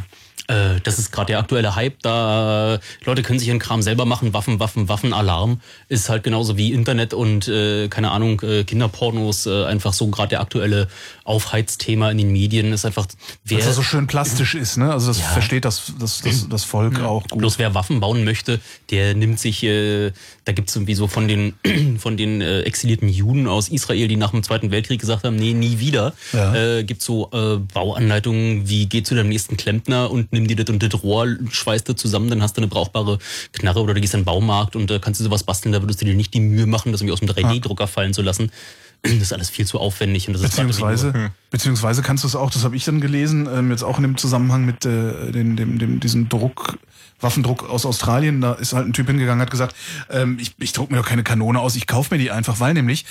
Äh, 0.48 0.82
das 0.84 1.00
ist 1.00 1.12
gerade 1.12 1.28
der 1.28 1.40
aktuelle 1.40 1.76
Hype, 1.76 2.02
da 2.02 2.76
äh, 2.76 2.80
Leute 3.06 3.22
können 3.24 3.40
sich 3.40 3.48
ihren 3.48 3.60
Kram 3.60 3.82
selber 3.82 4.06
machen, 4.06 4.34
Waffen, 4.34 4.60
Waffen, 4.60 4.90
Waffen, 4.90 5.14
Alarm. 5.14 5.62
Ist 5.88 6.10
halt 6.10 6.24
genauso 6.24 6.58
wie 6.58 6.74
Internet 6.74 7.14
und, 7.14 7.48
äh, 7.48 7.88
keine 7.88 8.12
Ahnung, 8.12 8.42
äh, 8.42 8.66
Kinderpornos, 8.66 9.46
äh, 9.46 9.64
einfach 9.66 9.94
so 9.94 10.08
gerade 10.08 10.30
der 10.30 10.42
aktuelle 10.42 10.90
Aufheizthema 11.24 12.12
in 12.12 12.18
den 12.18 12.32
Medien. 12.34 12.74
Ist 12.74 12.86
einfach, 12.86 13.08
wer, 13.46 13.60
Dass 13.60 13.68
er 13.68 13.74
so 13.74 13.84
schön 13.84 14.06
plastisch 14.08 14.54
ist, 14.56 14.76
ne? 14.78 14.92
Also 14.92 15.08
das 15.08 15.20
Ja. 15.20 15.28
versteht 15.28 15.64
das, 15.64 15.94
das, 15.98 16.22
das, 16.22 16.50
das 16.50 16.64
Volk 16.66 17.00
auch 17.00 17.24
gut. 17.30 17.40
Bloß 17.40 17.58
wer 17.60 17.74
Waffen 17.74 18.02
bauen 18.02 18.26
möchte, 18.26 18.60
der 18.92 19.16
nimmt 19.16 19.40
sich, 19.40 19.64
äh, 19.64 20.12
da 20.44 20.52
gibt's 20.52 20.76
irgendwie 20.76 20.96
so 20.96 21.08
von 21.08 21.30
den, 21.30 21.54
von 22.00 22.18
den 22.18 22.42
äh, 22.42 22.62
exilierten 22.64 23.08
Juden 23.08 23.48
aus 23.48 23.70
Israel, 23.70 24.10
die 24.10 24.18
nach 24.18 24.32
dem 24.32 24.44
Zweiten 24.44 24.72
Weltkrieg 24.72 25.00
gesagt 25.00 25.24
haben, 25.24 25.38
nee, 25.38 25.54
nie 25.54 25.80
wieder. 25.80 26.14
Ja. 26.34 26.54
Äh, 26.80 26.84
gibt's 26.84 27.06
so 27.06 27.30
äh, 27.32 27.60
Bauanleitungen, 27.74 28.68
wie 28.68 28.88
geh 28.88 29.04
zu 29.04 29.16
deinem 29.16 29.30
nächsten 29.30 29.56
Klempner 29.56 30.12
und 30.12 30.33
nimm 30.34 30.48
dir 30.48 30.56
das 30.56 30.70
und 30.70 30.84
das 30.84 31.04
Rohr, 31.04 31.28
schweißt 31.50 31.88
das 31.88 31.96
zusammen, 31.96 32.30
dann 32.30 32.42
hast 32.42 32.58
du 32.58 32.62
eine 32.62 32.68
brauchbare 32.68 33.20
Knarre 33.54 33.82
oder 33.82 33.94
du 33.94 34.02
gehst 34.02 34.14
in 34.14 34.22
den 34.22 34.26
Baumarkt 34.26 34.76
und 34.76 34.92
äh, 34.92 35.00
kannst 35.00 35.20
du 35.20 35.24
sowas 35.24 35.44
basteln, 35.44 35.72
da 35.72 35.82
würdest 35.82 36.02
du 36.02 36.06
dir 36.06 36.16
nicht 36.16 36.34
die 36.34 36.42
Mühe 36.42 36.66
machen, 36.66 36.92
das 36.92 37.02
irgendwie 37.02 37.14
aus 37.14 37.20
dem 37.20 37.30
3D-Drucker 37.30 37.88
fallen 37.88 38.14
zu 38.14 38.22
lassen. 38.22 38.52
Das 39.04 39.12
ist 39.12 39.34
alles 39.34 39.50
viel 39.50 39.68
zu 39.68 39.80
aufwendig 39.80 40.30
und 40.30 40.34
das 40.34 40.44
ist 40.44 40.56
gerade 40.56 40.70
irgendwie 40.70 40.82
Beziehungsweise, 40.82 41.32
beziehungsweise 41.52 42.02
kannst 42.02 42.24
du 42.24 42.28
es 42.30 42.38
auch, 42.38 42.50
das 42.50 42.64
habe 42.64 42.78
ich 42.78 42.86
dann 42.86 43.02
gelesen, 43.02 43.50
ähm, 43.54 43.70
jetzt 43.70 43.84
auch 43.84 43.98
in 43.98 44.04
dem 44.04 44.16
Zusammenhang 44.16 44.64
mit 44.64 44.86
äh, 44.86 45.30
dem, 45.30 45.58
dem, 45.58 45.78
dem, 45.78 46.00
diesem 46.00 46.30
Druck, 46.30 46.78
Waffendruck 47.20 47.70
aus 47.70 47.86
Australien, 47.86 48.40
da 48.40 48.54
ist 48.54 48.72
halt 48.72 48.88
ein 48.88 48.94
Typ 48.94 49.08
hingegangen, 49.08 49.42
hat 49.42 49.52
gesagt, 49.52 49.76
ähm, 50.10 50.38
ich, 50.40 50.56
ich 50.58 50.72
druck 50.72 50.90
mir 50.90 50.96
doch 50.96 51.06
keine 51.06 51.24
Kanone 51.24 51.60
aus, 51.60 51.76
ich 51.76 51.86
kaufe 51.86 52.16
mir 52.16 52.18
die 52.18 52.32
einfach, 52.32 52.62
weil 52.62 52.74
nämlich 52.74 53.04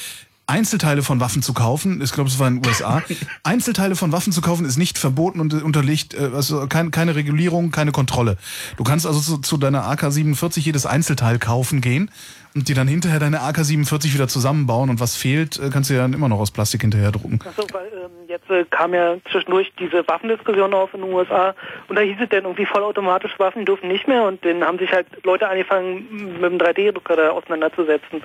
Einzelteile 0.52 1.02
von 1.02 1.18
Waffen 1.18 1.40
zu 1.40 1.54
kaufen, 1.54 2.02
ich 2.02 2.12
glaube, 2.12 2.28
es 2.28 2.38
war 2.38 2.46
in 2.46 2.60
den 2.60 2.66
USA, 2.68 3.02
Einzelteile 3.42 3.96
von 3.96 4.12
Waffen 4.12 4.34
zu 4.34 4.42
kaufen 4.42 4.66
ist 4.66 4.76
nicht 4.76 4.98
verboten 4.98 5.40
und 5.40 5.54
unterliegt 5.54 6.12
äh, 6.12 6.30
also 6.34 6.66
kein, 6.66 6.90
keine 6.90 7.14
Regulierung, 7.14 7.70
keine 7.70 7.90
Kontrolle. 7.90 8.36
Du 8.76 8.84
kannst 8.84 9.06
also 9.06 9.18
zu, 9.18 9.38
zu 9.38 9.56
deiner 9.56 9.88
AK-47 9.88 10.60
jedes 10.60 10.84
Einzelteil 10.84 11.38
kaufen 11.38 11.80
gehen 11.80 12.10
und 12.54 12.68
dir 12.68 12.74
dann 12.74 12.88
hinterher 12.88 13.18
deine 13.18 13.40
AK-47 13.40 14.14
wieder 14.14 14.28
zusammenbauen 14.28 14.90
und 14.90 15.00
was 15.00 15.16
fehlt, 15.16 15.58
äh, 15.58 15.70
kannst 15.70 15.90
du 15.90 15.94
ja 15.94 16.02
dann 16.02 16.12
immer 16.12 16.28
noch 16.28 16.38
aus 16.38 16.50
Plastik 16.50 16.82
hinterher 16.82 17.12
drucken. 17.12 17.40
Achso, 17.46 17.66
weil 17.72 17.86
ähm, 17.86 18.10
jetzt 18.28 18.50
äh, 18.50 18.64
kam 18.70 18.94
ja 18.94 19.16
zwischendurch 19.30 19.72
diese 19.78 20.06
Waffendiskussion 20.06 20.74
auf 20.74 20.92
in 20.94 21.00
den 21.00 21.12
USA 21.12 21.54
und 21.88 21.96
da 21.96 22.02
hieß 22.02 22.16
es 22.20 22.28
dann 22.28 22.44
irgendwie 22.44 22.66
vollautomatische 22.66 23.38
Waffen 23.38 23.64
dürfen 23.64 23.88
nicht 23.88 24.06
mehr 24.08 24.24
und 24.24 24.44
dann 24.44 24.62
haben 24.62 24.78
sich 24.78 24.92
halt 24.92 25.06
Leute 25.24 25.48
angefangen 25.48 26.38
mit 26.40 26.52
dem 26.52 26.58
3D-Drucker 26.58 27.16
da 27.16 27.30
auseinanderzusetzen, 27.30 28.22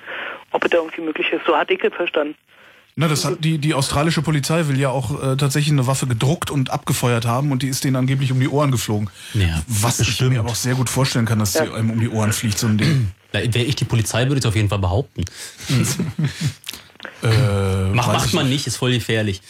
ob 0.51 0.63
es 0.63 0.71
da 0.71 0.77
irgendwie 0.77 1.01
möglich 1.01 1.31
ist. 1.31 1.45
So 1.45 1.55
hat 1.55 1.71
ich 1.71 1.83
es 1.83 1.93
verstanden. 1.93 2.35
Na, 2.99 3.07
das 3.07 3.25
hat 3.25 3.43
die, 3.43 3.59
die 3.59 3.75
australische 3.75 4.23
Polizei 4.23 4.67
will 4.67 4.79
ja 4.79 4.89
auch 4.89 5.21
äh, 5.21 5.37
tatsächlich 5.37 5.71
eine 5.71 5.85
Waffe 5.85 6.07
gedruckt 6.07 6.49
und 6.49 6.71
abgefeuert 6.71 7.27
haben 7.27 7.51
und 7.51 7.61
die 7.61 7.67
ist 7.67 7.83
denen 7.83 7.95
angeblich 7.95 8.31
um 8.31 8.39
die 8.39 8.47
Ohren 8.47 8.71
geflogen. 8.71 9.11
Ja, 9.35 9.61
Was 9.67 9.99
ich 9.99 10.19
mir 10.21 10.39
aber 10.39 10.49
auch 10.49 10.55
sehr 10.55 10.73
gut 10.73 10.89
vorstellen 10.89 11.25
kann, 11.25 11.37
dass 11.37 11.53
die 11.53 11.59
einem 11.59 11.91
um 11.91 11.99
die 11.99 12.09
Ohren 12.09 12.33
fliegt, 12.33 12.57
so 12.57 12.65
ein 12.65 12.79
Ding. 12.79 13.11
Wäre 13.31 13.65
ich 13.65 13.75
die 13.75 13.85
Polizei, 13.85 14.23
würde 14.23 14.35
ich 14.35 14.43
es 14.43 14.45
auf 14.45 14.55
jeden 14.55 14.69
Fall 14.69 14.79
behaupten. 14.79 15.25
Äh, 17.23 17.89
Mach, 17.93 18.07
macht 18.07 18.33
man 18.33 18.49
nicht, 18.49 18.67
ist 18.67 18.77
voll 18.77 18.91
gefährlich. 18.91 19.41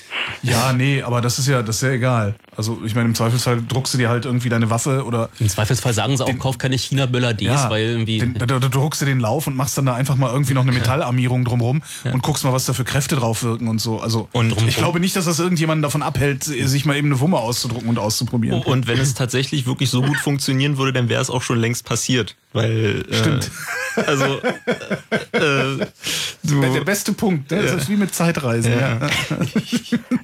Ja, 0.43 0.73
nee, 0.73 1.01
aber 1.01 1.21
das 1.21 1.39
ist 1.39 1.47
ja, 1.47 1.61
das 1.63 1.77
ist 1.77 1.81
ja 1.81 1.89
egal. 1.89 2.35
Also 2.57 2.79
ich 2.83 2.95
meine, 2.95 3.07
im 3.07 3.15
Zweifelsfall 3.15 3.61
druckst 3.67 3.93
du 3.93 3.97
dir 3.99 4.09
halt 4.09 4.25
irgendwie 4.25 4.49
deine 4.49 4.69
Waffe 4.71 5.05
oder 5.05 5.29
Im 5.39 5.47
Zweifelsfall 5.47 5.93
sagen 5.93 6.17
sie 6.17 6.23
auch, 6.25 6.39
kauf 6.39 6.57
keine 6.57 6.75
China-Böller 6.77 7.33
Ds, 7.35 7.45
ja, 7.45 7.69
weil 7.69 7.83
irgendwie. 7.85 8.17
den, 8.17 8.33
da, 8.33 8.45
da 8.47 8.59
druckst 8.59 8.99
du 9.01 9.05
den 9.05 9.19
Lauf 9.19 9.45
und 9.45 9.55
machst 9.55 9.77
dann 9.77 9.85
da 9.85 9.93
einfach 9.93 10.15
mal 10.15 10.31
irgendwie 10.31 10.55
noch 10.55 10.63
eine 10.63 10.71
Metallarmierung 10.71 11.45
drumrum 11.45 11.83
und 12.11 12.23
guckst 12.23 12.43
mal, 12.43 12.53
was 12.53 12.65
da 12.65 12.73
für 12.73 12.83
Kräfte 12.83 13.15
drauf 13.15 13.43
wirken 13.43 13.67
und 13.67 13.79
so. 13.79 13.99
Also 14.01 14.27
Und- 14.31 14.59
ich 14.67 14.77
glaube 14.77 14.99
nicht, 14.99 15.15
dass 15.15 15.25
das 15.25 15.39
irgendjemanden 15.39 15.83
davon 15.83 16.01
abhält, 16.01 16.43
sich 16.43 16.85
mal 16.85 16.97
eben 16.97 17.07
eine 17.09 17.19
Wumme 17.19 17.37
auszudrucken 17.37 17.89
und 17.89 17.99
auszuprobieren. 17.99 18.63
Und 18.63 18.87
wenn 18.87 18.99
es 18.99 19.13
tatsächlich 19.13 19.67
wirklich 19.67 19.89
so 19.91 20.01
gut 20.01 20.17
funktionieren 20.17 20.77
würde, 20.77 20.93
dann 20.93 21.09
wäre 21.09 21.21
es 21.21 21.29
auch 21.29 21.43
schon 21.43 21.59
längst 21.59 21.85
passiert. 21.85 22.35
Weil 22.53 23.05
äh, 23.09 23.13
Stimmt. 23.13 23.51
Also 24.07 24.39
äh, 25.31 25.85
du, 26.43 26.61
Der, 26.61 26.81
beste 26.81 27.13
Punkt, 27.13 27.51
ne? 27.51 27.61
das 27.61 27.81
ist 27.83 27.89
wie 27.89 27.97
mit 27.97 28.13
Zeitreisen. 28.15 28.71
Ja. 28.71 28.97
Ja. 28.99 29.09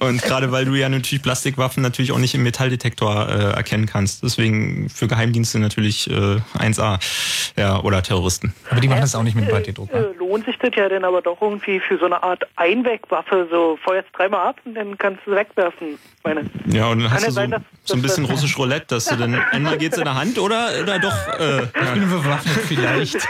Und 0.00 0.22
gerade 0.22 0.50
weil 0.52 0.64
du 0.64 0.74
ja 0.74 0.88
natürlich 0.88 1.22
Plastikwaffen 1.22 1.82
natürlich 1.82 2.12
auch 2.12 2.18
nicht 2.18 2.23
im 2.32 2.44
Metalldetektor 2.44 3.28
äh, 3.28 3.32
erkennen 3.56 3.86
kannst. 3.86 4.22
Deswegen 4.22 4.88
für 4.88 5.08
Geheimdienste 5.08 5.58
natürlich 5.58 6.08
äh, 6.08 6.38
1A. 6.56 7.00
Ja, 7.58 7.82
oder 7.82 8.02
Terroristen. 8.02 8.54
Aber 8.70 8.80
die 8.80 8.88
machen 8.88 9.00
das 9.00 9.14
auch 9.14 9.24
nicht 9.24 9.34
mit 9.34 9.50
3D-Druck. 9.50 9.92
Äh, 9.92 10.13
lohnt 10.34 10.46
sich 10.46 10.58
das 10.58 10.70
ja 10.74 10.88
dann 10.88 11.04
aber 11.04 11.22
doch 11.22 11.40
irgendwie 11.40 11.78
für 11.78 11.96
so 11.96 12.06
eine 12.06 12.20
Art 12.22 12.44
Einwegwaffe, 12.56 13.46
so 13.50 13.78
feuerst 13.84 14.08
dreimal 14.12 14.48
ab 14.48 14.56
und 14.64 14.74
dann 14.74 14.98
kannst 14.98 15.20
du 15.24 15.30
sie 15.30 15.36
wegwerfen. 15.36 15.96
Meine. 16.24 16.42
Ja, 16.66 16.88
und 16.88 17.00
dann 17.02 17.10
hast 17.12 17.22
du 17.26 17.30
so, 17.30 17.34
sein, 17.34 17.50
dass- 17.52 17.62
so 17.84 17.94
ein 17.94 18.02
bisschen 18.02 18.24
russisch 18.24 18.58
Roulette, 18.58 18.86
dass 18.96 19.04
du 19.04 19.16
dann 19.16 19.34
einmal 19.52 19.78
geht's 19.78 19.96
in 19.96 20.04
der 20.04 20.14
Hand 20.16 20.38
oder, 20.38 20.70
oder 20.82 20.98
doch. 20.98 21.38
Äh, 21.38 21.62
Ich 21.82 21.90
bin 21.92 22.10
bewaffnet 22.10 22.56
vielleicht. 22.66 23.16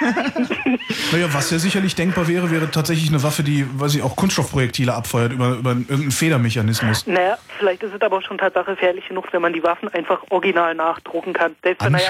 Naja, 1.12 1.26
was 1.32 1.50
ja 1.50 1.58
sicherlich 1.58 1.94
denkbar 1.94 2.26
wäre, 2.28 2.50
wäre 2.50 2.70
tatsächlich 2.70 3.08
eine 3.08 3.22
Waffe, 3.22 3.42
die, 3.42 3.66
weiß 3.78 3.94
ich, 3.94 4.02
auch 4.02 4.16
Kunststoffprojektile 4.16 4.92
abfeuert 4.92 5.32
über, 5.32 5.50
über 5.56 5.70
irgendeinen 5.70 6.10
Federmechanismus. 6.10 7.06
Naja, 7.06 7.36
vielleicht 7.58 7.82
ist 7.82 7.94
es 7.94 8.00
aber 8.00 8.20
schon 8.22 8.38
Tatsache 8.38 8.72
gefährlich 8.72 9.06
genug, 9.08 9.26
wenn 9.32 9.42
man 9.42 9.52
die 9.52 9.62
Waffen 9.62 9.88
einfach 9.90 10.20
original 10.30 10.74
nachdrucken 10.74 11.32
kann. 11.32 11.54
Selbst 11.62 11.84
wenn 11.84 11.92
da 11.92 11.98
ja 11.98 12.04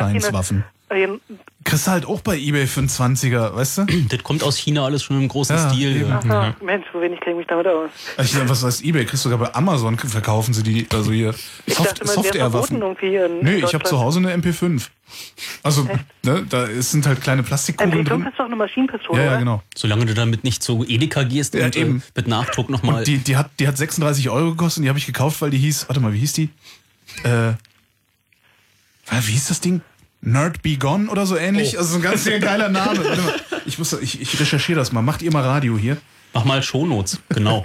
äh, 0.94 1.18
Kriegst 1.64 1.86
du 1.86 1.90
halt 1.90 2.06
auch 2.06 2.20
bei 2.20 2.36
Ebay 2.38 2.66
für 2.66 2.80
einen 2.80 2.88
20er, 2.88 3.54
weißt 3.54 3.78
du? 3.78 3.86
Das 4.08 4.22
kommt 4.22 4.42
aus 4.42 4.56
China 4.58 4.84
alles 4.84 5.02
schon 5.02 5.20
im 5.20 5.28
großen 5.28 5.56
Ja, 5.56 5.70
Stil. 5.70 6.02
Ja. 6.08 6.18
Aha, 6.18 6.56
Mensch, 6.62 6.86
so 6.92 7.00
wenig 7.00 7.20
kenne 7.20 7.32
ich 7.32 7.38
mich 7.38 7.46
damit 7.46 7.66
aus. 7.66 7.90
Ich, 8.22 8.36
was 8.48 8.62
heißt 8.64 8.84
Ebay? 8.84 9.04
Kriegst 9.04 9.24
du 9.24 9.30
sogar 9.30 9.46
bei 9.48 9.54
Amazon 9.54 9.98
verkaufen 9.98 10.52
sie 10.54 10.62
die, 10.62 10.86
also 10.92 11.10
hier 11.12 11.34
Ich 11.66 11.74
Soft, 11.74 12.06
Software-Waffen. 12.06 12.78
Nö, 12.78 13.56
ich 13.56 13.74
habe 13.74 13.84
zu 13.84 13.98
Hause 13.98 14.18
eine 14.18 14.34
MP5. 14.34 14.88
Also, 15.62 15.86
ne, 16.22 16.44
da 16.48 16.64
ist- 16.64 16.90
sind 16.90 17.06
halt 17.06 17.20
kleine 17.20 17.42
Plastikkugeln 17.42 18.04
MP5 18.04 18.08
drin. 18.08 18.26
ist 18.26 18.38
doch 18.38 18.46
eine 18.46 18.56
Maschinenpistole, 18.56 19.24
Ja, 19.24 19.32
ja, 19.32 19.38
genau. 19.38 19.62
Solange 19.76 20.06
du 20.06 20.14
damit 20.14 20.42
nicht 20.44 20.62
zu 20.62 20.84
Edeka 20.86 21.22
gehst 21.22 21.54
Ja, 21.54 21.66
und 21.66 21.76
äh, 21.76 21.80
eben. 21.80 22.02
mit 22.16 22.26
Nachdruck 22.28 22.68
nochmal. 22.68 22.98
Und 23.00 23.06
die, 23.06 23.18
die, 23.18 23.36
hat, 23.36 23.50
die 23.60 23.68
hat 23.68 23.76
36 23.76 24.28
Euro 24.30 24.50
gekostet 24.50 24.78
und 24.78 24.82
die 24.84 24.88
habe 24.88 24.98
ich 24.98 25.06
gekauft, 25.06 25.40
weil 25.40 25.50
die 25.50 25.58
hieß, 25.58 25.88
warte 25.88 26.00
mal, 26.00 26.12
wie 26.12 26.18
hieß 26.18 26.32
die? 26.32 26.48
Äh, 27.22 27.52
wie 29.10 29.32
hieß 29.32 29.48
das 29.48 29.60
Ding? 29.60 29.82
Nerd 30.24 30.62
Be 30.62 30.76
Gone 30.76 31.10
oder 31.10 31.26
so 31.26 31.36
ähnlich? 31.36 31.74
Oh. 31.74 31.78
Also 31.78 31.92
so 31.92 31.96
ein 31.98 32.02
ganz 32.02 32.24
sehr 32.24 32.40
geiler 32.40 32.68
Name. 32.68 33.00
Ich, 33.66 33.78
muss, 33.78 33.94
ich, 33.94 34.20
ich 34.20 34.38
recherchiere 34.38 34.78
das 34.78 34.92
mal. 34.92 35.00
Macht 35.00 35.22
ihr 35.22 35.32
mal 35.32 35.42
Radio 35.42 35.78
hier? 35.78 35.96
Mach 36.34 36.44
mal 36.44 36.62
Shownotes, 36.62 37.18
genau. 37.30 37.62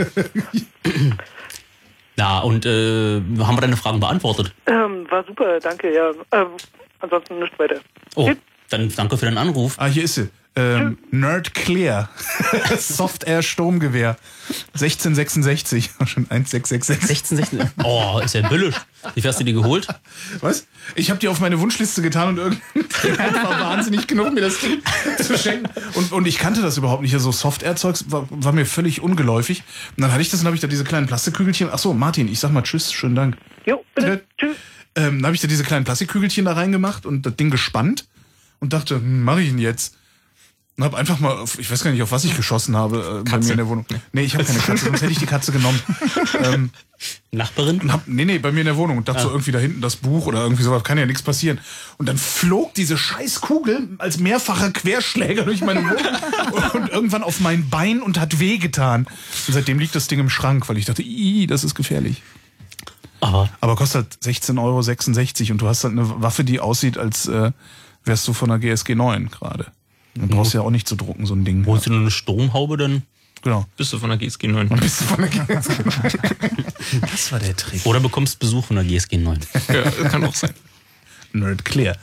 Na, 2.15 2.39
und 2.39 2.65
äh, 2.65 3.15
haben 3.15 3.57
wir 3.57 3.61
deine 3.61 3.75
Fragen 3.75 3.99
beantwortet? 3.99 4.53
Ähm, 4.65 5.05
war 5.09 5.25
super, 5.25 5.59
danke, 5.59 5.93
ja. 5.93 6.11
Ähm, 6.31 6.47
ansonsten 6.99 7.39
nichts 7.39 7.59
weiter. 7.59 7.81
Oh, 8.15 8.31
dann 8.69 8.89
danke 8.95 9.17
für 9.17 9.25
deinen 9.25 9.37
Anruf. 9.37 9.75
Ah, 9.77 9.87
hier 9.87 10.05
ist 10.05 10.15
sie. 10.15 10.29
Ähm, 10.55 10.97
Nerd 11.11 11.53
Clear. 11.53 12.09
Soft 12.77 13.23
Air 13.23 13.43
Sturmgewehr. 13.43 14.17
1666. 14.73 15.91
Schon 16.05 16.25
1666. 16.29 17.07
16, 17.07 17.37
16. 17.37 17.71
Oh, 17.83 18.19
ist 18.23 18.33
ja 18.33 18.47
billig. 18.47 18.75
Wie 19.13 19.21
viel 19.21 19.29
hast 19.29 19.39
du 19.39 19.43
die 19.43 19.53
geholt? 19.53 19.87
Was? 20.41 20.67
Ich 20.95 21.09
habe 21.09 21.19
die 21.19 21.27
auf 21.27 21.39
meine 21.39 21.59
Wunschliste 21.59 22.01
getan 22.01 22.29
und 22.29 22.37
irgendjemand 22.37 23.35
war 23.43 23.59
wahnsinnig 23.59 24.07
genug, 24.07 24.33
mir 24.33 24.41
das 24.41 24.59
Ding 24.59 24.81
zu 25.17 25.37
schenken. 25.37 25.69
Und, 25.93 26.11
und 26.11 26.27
ich 26.27 26.37
kannte 26.39 26.61
das 26.61 26.77
überhaupt 26.77 27.03
nicht. 27.03 27.17
So 27.17 27.31
Soft-Air-Zeugs 27.31 28.05
war, 28.09 28.27
war 28.29 28.51
mir 28.51 28.65
völlig 28.65 29.01
ungeläufig. 29.01 29.63
Und 29.95 30.01
dann 30.01 30.11
hatte 30.11 30.21
ich 30.21 30.29
das 30.29 30.41
und 30.41 30.47
habe 30.47 30.55
ich 30.55 30.61
da 30.61 30.67
diese 30.67 30.83
kleinen 30.83 31.07
Plastikkügelchen. 31.07 31.69
Ach 31.71 31.79
so, 31.79 31.93
Martin, 31.93 32.27
ich 32.27 32.39
sag 32.39 32.51
mal 32.51 32.63
Tschüss, 32.63 32.91
schönen 32.91 33.15
Dank. 33.15 33.37
Jo, 33.65 33.83
bitte. 33.93 34.23
Tschüss. 34.37 34.57
Ähm, 34.95 35.19
dann 35.19 35.27
habe 35.27 35.35
ich 35.35 35.41
da 35.41 35.47
diese 35.47 35.63
kleinen 35.63 35.85
Plastikkügelchen 35.85 36.45
da 36.45 36.53
reingemacht 36.53 37.05
und 37.05 37.25
das 37.25 37.35
Ding 37.35 37.51
gespannt 37.51 38.07
und 38.59 38.73
dachte, 38.73 38.95
hm, 38.95 39.23
mache 39.23 39.41
ich 39.41 39.49
ihn 39.49 39.59
jetzt? 39.59 39.98
Und 40.79 40.85
habe 40.85 40.95
einfach 40.95 41.19
mal, 41.19 41.33
auf, 41.33 41.59
ich 41.59 41.69
weiß 41.69 41.83
gar 41.83 41.91
nicht, 41.91 42.01
auf 42.01 42.13
was 42.13 42.23
ich 42.23 42.37
geschossen 42.37 42.77
habe 42.77 43.23
äh, 43.27 43.29
bei 43.29 43.37
mir 43.37 43.51
in 43.51 43.57
der 43.57 43.67
Wohnung. 43.67 43.85
Nee, 44.13 44.21
ich 44.21 44.35
habe 44.35 44.45
keine 44.45 44.59
Katze, 44.59 44.85
sonst 44.85 45.01
hätte 45.01 45.11
ich 45.11 45.19
die 45.19 45.25
Katze 45.25 45.51
genommen. 45.51 45.77
ähm, 46.41 46.69
Nachbarin? 47.33 47.91
hab, 47.91 48.07
nee, 48.07 48.23
nee, 48.23 48.37
bei 48.39 48.53
mir 48.53 48.61
in 48.61 48.65
der 48.65 48.77
Wohnung 48.77 48.95
und 48.95 49.09
dachte 49.09 49.19
Ah. 49.19 49.23
so 49.23 49.29
irgendwie 49.29 49.51
da 49.51 49.59
hinten 49.59 49.81
das 49.81 49.97
Buch 49.97 50.25
oder 50.25 50.41
irgendwie 50.41 50.63
sowas, 50.63 50.85
kann 50.85 50.97
ja 50.97 51.05
nichts 51.05 51.21
passieren. 51.21 51.59
Und 51.97 52.07
dann 52.07 52.17
flog 52.17 52.73
diese 52.75 52.97
scheiß 52.97 53.41
Kugel 53.41 53.89
als 53.97 54.19
mehrfacher 54.19 54.71
Querschläger 54.71 55.43
durch 55.43 55.59
meine 55.59 55.81
Wohnung 55.83 56.71
und 56.75 56.87
irgendwann 56.87 57.23
auf 57.23 57.41
mein 57.41 57.69
Bein 57.69 58.01
und 58.01 58.17
hat 58.17 58.39
wehgetan. 58.39 59.05
Und 59.47 59.53
seitdem 59.53 59.79
liegt 59.79 59.95
das 59.95 60.07
Ding 60.07 60.21
im 60.21 60.29
Schrank, 60.29 60.69
weil 60.69 60.77
ich 60.77 60.85
dachte, 60.85 61.03
ii, 61.03 61.45
das 61.45 61.65
ist 61.65 61.75
gefährlich. 61.75 62.23
Aber, 63.19 63.49
Aber 63.59 63.75
kostet 63.75 64.17
halt 64.23 64.35
16,66 64.37 64.59
Euro 65.41 65.51
und 65.51 65.61
du 65.61 65.67
hast 65.67 65.83
halt 65.83 65.91
eine 65.91 66.21
Waffe, 66.21 66.45
die 66.45 66.61
aussieht, 66.61 66.97
als 66.97 67.27
äh, 67.27 67.51
wärst 68.05 68.25
du 68.29 68.31
von 68.31 68.47
der 68.47 68.59
GSG 68.59 68.95
9 68.95 69.29
gerade. 69.29 69.73
Du 70.19 70.27
brauchst 70.27 70.53
ja 70.53 70.61
auch 70.61 70.69
nicht 70.71 70.87
zu 70.87 70.95
drucken, 70.95 71.25
so 71.25 71.33
ein 71.33 71.45
Ding. 71.45 71.65
holst 71.65 71.85
du 71.85 71.91
nur 71.91 71.99
eine 72.01 72.11
Sturmhaube 72.11 72.77
dann? 72.77 73.03
Genau. 73.41 73.65
Bist 73.77 73.93
du 73.93 73.97
von 73.99 74.09
der 74.09 74.17
GSG 74.17 74.47
9? 74.49 74.67
Bist 74.69 75.01
du 75.01 75.05
von 75.05 75.19
der 75.21 75.29
GSG 75.29 75.83
9? 75.83 76.11
Das 77.01 77.31
war 77.31 77.39
der 77.39 77.55
Trick. 77.55 77.85
Oder 77.85 77.99
bekommst 77.99 78.39
Besuch 78.39 78.65
von 78.65 78.75
der 78.75 78.85
GSG 78.85 79.17
9? 79.17 79.39
Ja, 79.69 79.83
kann 80.09 80.23
auch 80.25 80.35
sein. 80.35 80.51
Nerd 81.31 81.63
clear. 81.63 81.95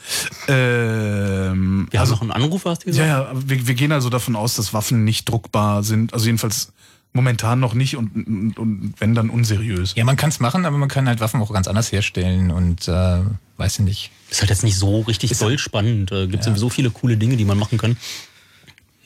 Ähm, 0.49 1.89
Wir 1.91 2.01
haben 2.01 2.11
noch 2.11 2.23
einen 2.23 2.31
Anrufer, 2.31 2.71
hast 2.71 2.85
du 2.85 2.91
Ja, 2.91 2.93
gesagt? 2.93 3.09
ja, 3.09 3.27
aber 3.31 3.49
wir, 3.49 3.67
wir 3.67 3.75
gehen 3.75 3.93
also 3.93 4.09
davon 4.09 4.37
aus, 4.37 4.55
dass 4.57 4.73
Waffen 4.73 5.05
nicht 5.05 5.29
druckbar 5.29 5.83
sind. 5.83 6.13
Also 6.15 6.27
jedenfalls 6.27 6.73
momentan 7.13 7.61
noch 7.61 7.75
nicht 7.75 7.97
und, 7.97 8.15
und, 8.15 8.59
und 8.59 8.95
wenn 8.99 9.15
dann 9.15 9.31
unseriös. 9.31 9.95
Ja, 9.97 10.05
man 10.05 10.17
kann 10.17 10.29
es 10.31 10.39
machen, 10.41 10.65
aber 10.67 10.79
man 10.79 10.89
kann 10.89 11.09
halt 11.09 11.21
Waffen 11.21 11.41
auch 11.41 11.53
ganz 11.53 11.67
anders 11.67 11.91
herstellen 11.93 12.51
und 12.51 12.89
äh, 12.89 13.19
weiß 13.57 13.81
ich 13.81 13.85
nicht. 13.85 14.11
Ist 14.31 14.41
halt 14.41 14.51
jetzt 14.51 14.65
nicht 14.65 14.77
so 14.77 15.01
richtig 15.03 15.37
doll 15.39 15.59
spannend. 15.59 16.13
Äh, 16.13 16.27
gibt 16.27 16.45
sowieso 16.45 16.69
viele 16.69 16.91
coole 16.91 17.17
Dinge, 17.17 17.37
die 17.37 17.45
man 17.45 17.59
machen 17.59 17.79
kann. 17.79 17.97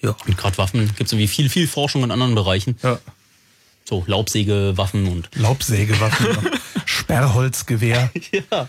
Ja. 0.02 0.16
Und 0.26 0.36
gerade 0.36 0.56
Waffen 0.58 0.86
gibt 0.86 1.02
es 1.02 1.12
irgendwie 1.12 1.28
viel, 1.28 1.48
viel 1.48 1.68
Forschung 1.68 2.02
in 2.02 2.10
anderen 2.10 2.34
Bereichen. 2.34 2.76
Ja. 2.82 2.98
So 3.84 4.04
Laubsäge, 4.06 4.76
Waffen 4.76 5.06
und. 5.08 5.28
Laubsägewaffen, 5.34 6.26
Sperrholzgewehr. 6.84 8.10
Ja. 8.50 8.68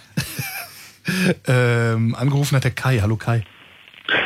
Ähm, 1.48 2.16
angerufen 2.16 2.56
hat 2.56 2.64
der 2.64 2.72
Kai. 2.72 3.00
Hallo 3.00 3.16
Kai. 3.16 3.44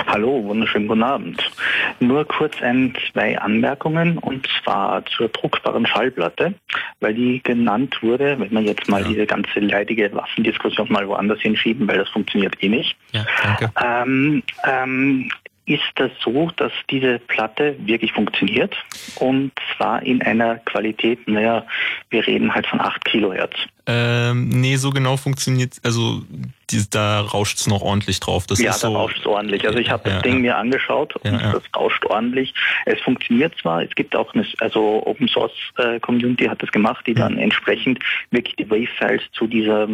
Hallo, 0.08 0.44
wunderschönen 0.44 0.88
guten 0.88 1.04
Abend. 1.04 1.52
Nur 2.00 2.26
kurz 2.26 2.62
ein, 2.62 2.94
zwei 3.12 3.38
Anmerkungen 3.40 4.18
und 4.18 4.48
zwar 4.64 5.06
zur 5.06 5.30
druckbaren 5.30 5.86
Schallplatte, 5.86 6.54
weil 7.00 7.14
die 7.14 7.42
genannt 7.44 7.98
wurde, 8.02 8.40
wenn 8.40 8.52
wir 8.52 8.62
jetzt 8.62 8.88
mal 8.90 9.04
diese 9.04 9.26
ganze 9.26 9.60
leidige 9.60 10.14
Waffendiskussion 10.14 10.88
mal 10.92 11.08
woanders 11.08 11.40
hinschieben, 11.42 11.88
weil 11.88 11.98
das 11.98 12.10
funktioniert 12.10 12.62
eh 12.64 12.70
nicht. 12.70 12.96
Ja, 13.12 13.26
danke. 13.44 13.72
Ähm, 13.84 14.44
ähm, 14.64 15.30
ist 15.66 15.84
das 15.96 16.12
so, 16.24 16.52
dass 16.58 16.72
diese 16.90 17.20
Platte 17.20 17.76
wirklich 17.80 18.12
funktioniert 18.12 18.76
und 19.16 19.52
zwar 19.76 20.04
in 20.04 20.22
einer 20.22 20.58
Qualität, 20.58 21.28
naja, 21.28 21.66
wir 22.10 22.26
reden 22.26 22.54
halt 22.54 22.68
von 22.68 22.80
8 22.80 23.04
Kilohertz. 23.06 23.56
Ähm, 23.88 24.50
nee, 24.50 24.78
so 24.78 24.90
genau 24.90 25.16
funktioniert, 25.16 25.74
also 25.84 26.24
die, 26.72 26.84
da 26.90 27.22
rauscht's 27.22 27.68
noch 27.68 27.82
ordentlich 27.82 28.20
drauf. 28.20 28.48
Das 28.48 28.60
ja, 28.60 28.72
ist 28.72 28.84
da 28.84 28.88
so. 28.88 28.96
rauscht 28.96 29.20
es 29.20 29.26
ordentlich. 29.28 29.68
Also 29.68 29.78
ich 29.78 29.92
habe 29.92 30.04
das 30.06 30.14
Ja, 30.14 30.22
Ding 30.22 30.34
ja. 30.36 30.40
mir 30.40 30.58
angeschaut 30.58 31.16
und 31.18 31.32
Ja, 31.32 31.52
das 31.52 31.64
rauscht 31.76 32.04
ordentlich. 32.06 32.54
Es 32.86 33.00
funktioniert 33.02 33.54
zwar, 33.62 33.84
es 33.84 33.94
gibt 33.94 34.16
auch 34.16 34.34
eine, 34.34 34.46
also 34.60 35.06
Open 35.06 35.28
Source 35.28 35.52
äh, 35.78 36.00
Community 36.00 36.46
hat 36.46 36.64
das 36.64 36.72
gemacht, 36.72 37.06
die 37.06 37.14
dann 37.14 37.38
entsprechend 37.38 38.00
wirklich 38.32 38.56
die 38.56 38.70
Wave-Files 38.70 39.22
zu 39.34 39.46
dieser 39.46 39.88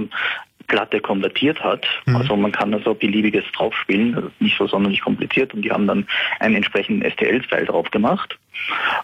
Platte 0.67 0.99
konvertiert 0.99 1.63
hat. 1.63 1.85
Mhm. 2.05 2.15
Also 2.15 2.35
man 2.35 2.51
kann 2.51 2.73
also 2.73 2.93
beliebiges 2.93 3.43
draufspielen, 3.55 4.13
das 4.13 4.25
ist 4.25 4.41
nicht 4.41 4.57
so 4.57 4.67
sonderlich 4.67 5.01
kompliziert 5.01 5.53
und 5.53 5.61
die 5.61 5.71
haben 5.71 5.87
dann 5.87 6.07
einen 6.39 6.55
entsprechenden 6.55 7.09
STL-File 7.09 7.65
drauf 7.65 7.89
gemacht. 7.91 8.37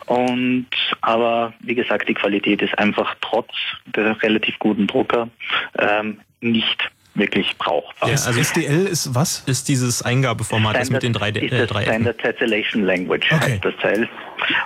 Und 0.05 0.67
aber 1.01 1.53
wie 1.59 1.75
gesagt, 1.75 2.07
die 2.09 2.13
Qualität 2.13 2.61
ist 2.61 2.77
einfach 2.77 3.15
trotz 3.21 3.51
der 3.85 4.21
relativ 4.21 4.59
guten 4.59 4.87
Drucker 4.87 5.29
ähm, 5.79 6.19
nicht 6.41 6.91
wirklich 7.17 7.55
brauchbar. 7.57 8.09
Ja, 8.09 8.15
also 8.15 8.39
SDL 8.39 8.85
ist 8.85 9.13
was? 9.15 9.43
Ist 9.45 9.67
dieses 9.67 10.01
Eingabeformat, 10.01 10.75
das 10.75 10.89
mit 10.89 11.03
den 11.03 11.13
drei, 11.13 11.29
ist 11.29 11.51
äh, 11.51 11.59
das 11.59 11.69
drei. 11.69 11.83
Standard 11.83 12.17
Tessellation 12.19 12.83
Language 12.83 13.31
Okay. 13.31 13.53
heißt 13.53 13.65
das 13.65 13.75
Teil. 13.81 14.09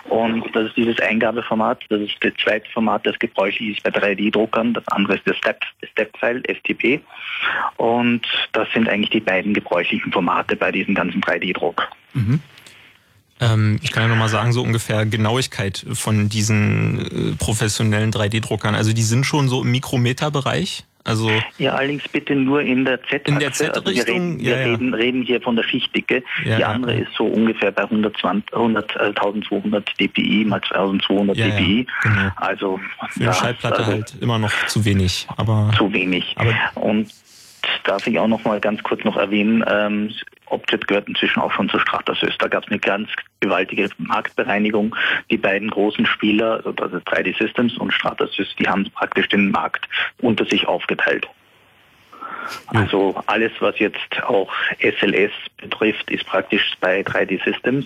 Und 0.10 0.44
das 0.54 0.68
ist 0.68 0.78
dieses 0.78 1.00
Eingabeformat, 1.00 1.82
das 1.90 2.02
ist 2.02 2.16
das 2.22 2.34
zweite 2.44 2.70
Format, 2.72 3.06
das 3.06 3.18
gebräuchlich 3.20 3.78
ist 3.78 3.84
bei 3.84 3.90
3D-Druckern. 3.90 4.74
Das 4.74 4.88
andere 4.90 5.16
ist 5.16 5.26
das 5.26 5.38
Step, 5.38 5.62
Step-File, 5.92 6.44
STP. 6.48 7.00
Und 7.78 8.22
das 8.52 8.68
sind 8.74 8.90
eigentlich 8.90 9.12
die 9.12 9.22
beiden 9.22 9.54
gebräuchlichen 9.54 10.12
Formate 10.12 10.56
bei 10.56 10.72
diesem 10.72 10.94
ganzen 10.94 11.22
3D-Druck. 11.22 11.88
Ähm, 13.40 13.80
ich 13.82 13.92
kann 13.92 14.04
ja 14.04 14.10
nochmal 14.10 14.30
sagen, 14.30 14.54
so 14.54 14.62
ungefähr 14.62 15.06
Genauigkeit 15.06 15.86
von 15.94 16.30
diesen 16.30 17.32
äh, 17.32 17.36
professionellen 17.38 18.12
3D-Druckern. 18.12 18.76
Also 18.76 18.94
die 18.94 19.04
sind 19.04 19.26
schon 19.26 19.50
so 19.50 19.64
im 19.64 19.72
Mikrometerbereich. 19.72 20.86
Also 21.04 21.30
Ja, 21.58 21.74
allerdings 21.74 22.08
bitte 22.08 22.36
nur 22.36 22.62
in 22.62 22.86
der 22.86 23.02
Z-Achse. 23.04 23.32
In 23.34 23.40
der 23.40 23.50
Also 23.50 23.64
wir 23.66 23.74
Z-Richtung? 23.74 24.06
reden, 24.16 24.40
wir 24.40 24.52
Ja, 24.52 24.58
ja. 24.60 24.66
reden, 24.68 24.94
reden 24.94 25.24
hier 25.24 25.42
von 25.42 25.56
der 25.56 25.64
Schichtdicke. 25.64 26.24
Ja, 26.46 26.56
die 26.56 26.62
ja. 26.62 26.68
andere 26.70 26.94
ist 26.96 27.14
so 27.18 27.26
ungefähr 27.26 27.72
bei 27.72 27.84
120, 27.84 28.54
100, 28.54 28.96
äh, 28.96 29.00
1200 29.16 30.00
dpi 30.00 30.46
mal 30.46 30.62
1200 30.62 31.36
Ja, 31.38 31.48
ja, 31.48 31.56
dpi. 31.56 31.88
genau. 32.04 32.30
Also 32.36 32.80
für 33.10 33.24
eine 33.24 33.34
Schallplatte 33.34 33.78
also 33.80 33.92
halt 33.92 34.16
immer 34.22 34.38
noch 34.40 34.52
zu 34.68 34.84
wenig. 34.86 35.28
Aber 35.38 35.72
zu 35.78 35.92
wenig. 35.92 36.36
Aber- 36.38 36.82
und 36.82 37.12
darf 37.84 38.06
ich 38.08 38.18
auch 38.20 38.28
noch 38.28 38.44
mal 38.44 38.60
ganz 38.60 38.82
kurz 38.84 39.04
noch 39.04 39.18
erwähnen, 39.18 39.64
ähm, 39.68 40.12
Object 40.52 40.88
gehört 40.88 41.08
inzwischen 41.08 41.40
auch 41.40 41.52
schon 41.52 41.70
zu 41.70 41.80
Stratasys. 41.80 42.38
Da 42.40 42.48
gab 42.48 42.64
es 42.64 42.70
eine 42.70 42.80
ganz 42.80 43.10
gewaltige 43.40 43.90
Marktbereinigung. 43.98 44.96
Die 45.30 45.38
beiden 45.38 45.70
großen 45.70 46.06
Spieler, 46.06 46.58
also 46.58 46.72
das 46.72 46.94
ist 46.94 47.08
3D 47.08 47.38
Systems 47.38 47.78
und 47.78 47.94
Stratasys, 47.94 48.48
die 48.60 48.68
haben 48.68 48.90
praktisch 48.92 49.28
den 49.30 49.52
Markt 49.52 49.88
unter 50.20 50.46
sich 50.46 50.68
aufgeteilt. 50.68 51.28
Also 52.68 53.22
alles, 53.28 53.52
was 53.60 53.78
jetzt 53.80 54.24
auch 54.24 54.52
SLS 54.80 55.32
betrifft, 55.58 56.10
ist 56.10 56.26
praktisch 56.26 56.72
bei 56.80 57.02
3D 57.02 57.44
Systems 57.44 57.86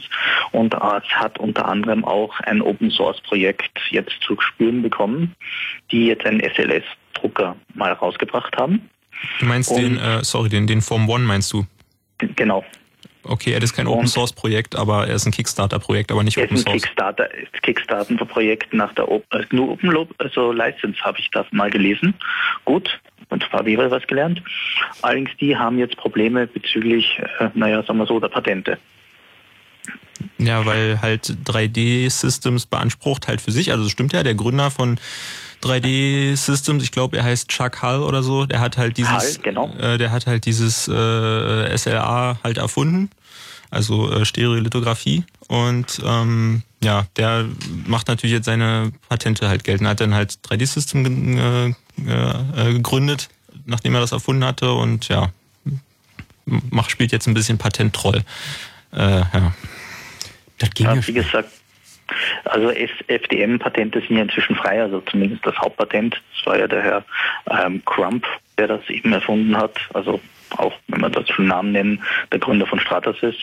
und 0.51 0.73
es 0.73 1.09
hat 1.13 1.37
unter 1.39 1.67
anderem 1.67 2.05
auch 2.05 2.39
ein 2.41 2.61
Open 2.61 2.89
Source 2.89 3.19
Projekt 3.21 3.79
jetzt 3.89 4.15
zu 4.21 4.39
spüren 4.39 4.81
bekommen, 4.81 5.35
die 5.91 6.07
jetzt 6.07 6.25
einen 6.25 6.39
SLS-Drucker 6.39 7.55
mal 7.73 7.91
rausgebracht 7.93 8.55
haben. 8.57 8.89
Du 9.39 9.45
meinst 9.45 9.71
Und- 9.71 9.81
den, 9.81 9.97
äh, 9.97 10.23
sorry, 10.23 10.49
den, 10.49 10.67
den 10.67 10.81
Form 10.81 11.09
One 11.09 11.25
meinst 11.25 11.51
du? 11.53 11.65
Genau. 12.17 12.63
Okay, 13.27 13.53
er 13.53 13.61
ist 13.61 13.73
kein 13.73 13.87
Open 13.87 14.07
Source 14.07 14.33
Projekt, 14.33 14.75
aber 14.75 15.07
er 15.07 15.15
ist 15.15 15.25
ein 15.25 15.31
Kickstarter 15.31 15.79
Projekt, 15.79 16.11
aber 16.11 16.23
nicht 16.23 16.37
Open 16.37 16.55
ist 16.55 16.67
ein 16.67 16.71
Source. 16.71 16.83
Kickstarter, 16.83 17.29
Kickstarter-Projekt 17.63 18.73
nach 18.73 18.93
der 18.93 19.09
Op 19.09 19.25
äh, 19.31 19.43
GNU 19.49 19.71
Open 19.71 20.07
also 20.19 20.51
License 20.51 20.99
habe 21.01 21.19
ich 21.19 21.31
das 21.31 21.47
mal 21.51 21.71
gelesen. 21.71 22.13
Gut, 22.65 22.99
und 23.29 23.43
zwar 23.49 23.65
wieder 23.65 23.89
was 23.89 24.05
gelernt. 24.05 24.41
Allerdings 25.01 25.31
die 25.39 25.55
haben 25.55 25.79
jetzt 25.79 25.97
Probleme 25.97 26.45
bezüglich, 26.45 27.19
äh, 27.39 27.49
naja, 27.55 27.81
sagen 27.83 27.97
wir 27.97 28.05
so, 28.05 28.19
der 28.19 28.29
Patente. 28.29 28.77
Ja, 30.37 30.65
weil 30.65 31.01
halt 31.01 31.35
3D 31.45 32.09
Systems 32.09 32.65
beansprucht 32.65 33.27
halt 33.27 33.41
für 33.41 33.51
sich, 33.51 33.71
also 33.71 33.83
das 33.83 33.91
stimmt 33.91 34.13
ja, 34.13 34.23
der 34.23 34.35
Gründer 34.35 34.71
von 34.71 34.99
3D 35.65 36.35
Systems, 36.35 36.83
ich 36.83 36.91
glaube, 36.91 37.17
er 37.17 37.23
heißt 37.23 37.47
Chuck 37.49 37.81
Hull 37.81 38.03
oder 38.03 38.21
so, 38.23 38.45
der 38.45 38.59
hat 38.59 38.77
halt 38.77 38.97
dieses 38.97 39.11
Hull, 39.11 39.37
genau. 39.43 39.73
äh, 39.77 39.97
der 39.97 40.11
hat 40.11 40.27
halt 40.27 40.45
dieses 40.45 40.87
äh, 40.87 41.77
SLA 41.77 42.37
halt 42.43 42.57
erfunden, 42.57 43.09
also 43.71 44.11
äh, 44.11 44.25
Stereolithografie. 44.25 45.23
Und 45.47 46.01
ähm, 46.05 46.63
ja, 46.83 47.05
der 47.17 47.45
macht 47.85 48.07
natürlich 48.07 48.33
jetzt 48.33 48.45
seine 48.45 48.91
Patente 49.09 49.47
halt 49.49 49.63
geltend, 49.63 49.87
hat 49.89 49.99
dann 50.01 50.13
halt 50.13 50.37
3D 50.47 50.65
System 50.65 51.03
ge- 51.03 51.73
äh, 52.07 52.69
äh, 52.69 52.73
gegründet, 52.73 53.29
nachdem 53.65 53.93
er 53.95 54.01
das 54.01 54.11
erfunden 54.11 54.43
hatte. 54.43 54.71
Und 54.71 55.07
ja, 55.07 55.31
macht 56.45 56.91
spielt 56.91 57.11
jetzt 57.11 57.27
ein 57.27 57.33
bisschen 57.33 57.57
Patenttroll. 57.57 58.23
Äh, 58.93 59.19
ja. 59.19 59.53
Das 60.59 60.69
ging 60.71 60.85
Ja, 60.87 61.07
wie 61.07 61.13
gesagt, 61.13 61.49
also 62.45 62.69
FDM-Patente 62.69 64.01
sind 64.01 64.17
ja 64.17 64.23
inzwischen 64.23 64.55
frei, 64.55 64.81
also 64.81 65.01
zumindest 65.01 65.45
das 65.45 65.57
Hauptpatent. 65.57 66.21
Das 66.35 66.45
war 66.45 66.59
ja 66.59 66.67
der 66.67 66.81
Herr 66.81 67.05
ähm, 67.49 67.83
Crump, 67.85 68.25
der 68.57 68.67
das 68.67 68.89
eben 68.89 69.13
erfunden 69.13 69.57
hat. 69.57 69.79
Also 69.93 70.19
auch, 70.57 70.73
wenn 70.87 71.01
wir 71.01 71.09
das 71.09 71.27
schon 71.29 71.47
Namen 71.47 71.71
nennen, 71.71 72.03
der 72.31 72.39
Gründer 72.39 72.67
von 72.67 72.79
Stratasys. 72.79 73.35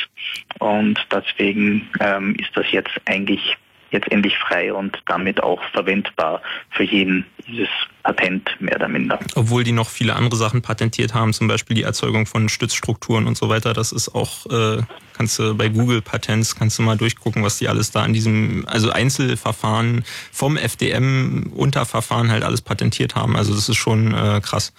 Und 0.58 1.04
deswegen 1.10 1.88
ähm, 2.00 2.36
ist 2.38 2.56
das 2.56 2.70
jetzt 2.70 2.92
eigentlich 3.06 3.56
jetzt 3.93 4.11
endlich 4.11 4.36
frei 4.38 4.72
und 4.72 5.01
damit 5.07 5.43
auch 5.43 5.62
verwendbar 5.72 6.43
für 6.70 6.82
jeden 6.82 7.24
dieses 7.47 7.68
Patent 8.03 8.51
mehr 8.61 8.76
oder 8.76 8.88
minder. 8.88 9.18
Obwohl 9.34 9.64
die 9.64 9.72
noch 9.72 9.88
viele 9.88 10.16
andere 10.16 10.36
Sachen 10.36 10.62
patentiert 10.62 11.14
haben, 11.14 11.32
zum 11.32 11.49
Beispiel 11.49 11.76
die 11.76 11.82
Erzeugung 11.82 12.26
von 12.26 12.49
Stützstrukturen 12.49 13.26
und 13.26 13.36
so 13.36 13.49
weiter. 13.49 13.72
Das 13.72 13.93
ist 13.93 14.14
auch, 14.14 14.47
äh, 14.47 14.82
kannst 15.16 15.38
du 15.38 15.55
bei 15.55 15.68
Google 15.68 16.03
Patents, 16.03 16.57
kannst 16.57 16.78
du 16.78 16.82
mal 16.82 16.97
durchgucken, 16.97 17.43
was 17.45 17.59
die 17.59 17.68
alles 17.68 17.90
da 17.90 18.03
an 18.03 18.12
diesem, 18.12 18.64
also 18.66 18.90
Einzelverfahren 18.90 20.05
vom 20.32 20.57
FDM 20.57 21.53
Unterverfahren 21.55 22.30
halt 22.30 22.45
alles 22.45 22.62
patentiert 22.62 23.14
haben. 23.14 23.36
Also 23.36 23.55
das 23.55 23.68
ist 23.68 23.76
schon 23.76 24.14
äh, 24.14 24.40
krass. 24.43 24.72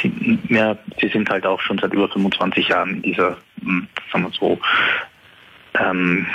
Sie, 0.00 0.38
ja, 0.48 0.76
sie 1.00 1.08
sind 1.08 1.28
halt 1.28 1.46
auch 1.46 1.60
schon 1.60 1.78
seit 1.78 1.92
über 1.92 2.08
25 2.08 2.68
Jahren 2.68 2.96
in 2.96 3.02
dieser, 3.02 3.36
hm, 3.62 3.86
sagen 4.10 4.24
wir 4.24 4.32
so, 4.38 4.58
ähm, 5.78 6.26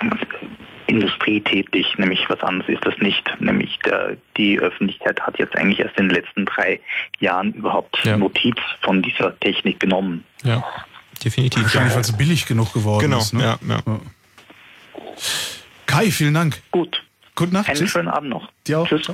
Industrie 0.87 1.39
tätig, 1.41 1.85
nämlich 1.97 2.25
was 2.29 2.39
anderes 2.41 2.69
ist 2.69 2.83
das 2.85 2.95
nicht. 2.99 3.23
Nämlich 3.39 3.77
der, 3.85 4.17
die 4.37 4.59
Öffentlichkeit 4.59 5.19
hat 5.21 5.37
jetzt 5.37 5.55
eigentlich 5.55 5.79
erst 5.79 5.97
in 5.97 6.09
den 6.09 6.15
letzten 6.15 6.45
drei 6.45 6.79
Jahren 7.19 7.53
überhaupt 7.53 8.03
Notiz 8.17 8.55
von 8.81 9.01
dieser 9.03 9.39
Technik 9.39 9.79
genommen. 9.79 10.23
Ja, 10.43 10.63
definitiv. 11.23 11.61
Wahrscheinlich, 11.63 11.93
weil 11.93 12.01
es 12.01 12.11
billig 12.17 12.45
genug 12.47 12.73
geworden 12.73 13.03
Genau, 13.03 13.19
ist. 13.19 13.33
Ne? 13.33 13.43
ja, 13.43 13.59
ja. 13.67 13.99
Kai, 15.85 16.11
vielen 16.11 16.33
Dank. 16.33 16.61
Gut. 16.71 17.03
Gute 17.35 17.53
Nacht. 17.53 17.69
Einen 17.69 17.77
Tschüss. 17.77 17.91
schönen 17.91 18.07
Abend 18.07 18.29
noch. 18.29 18.49
Dir 18.67 18.79
auch. 18.79 18.87
Tschüss. 18.87 19.11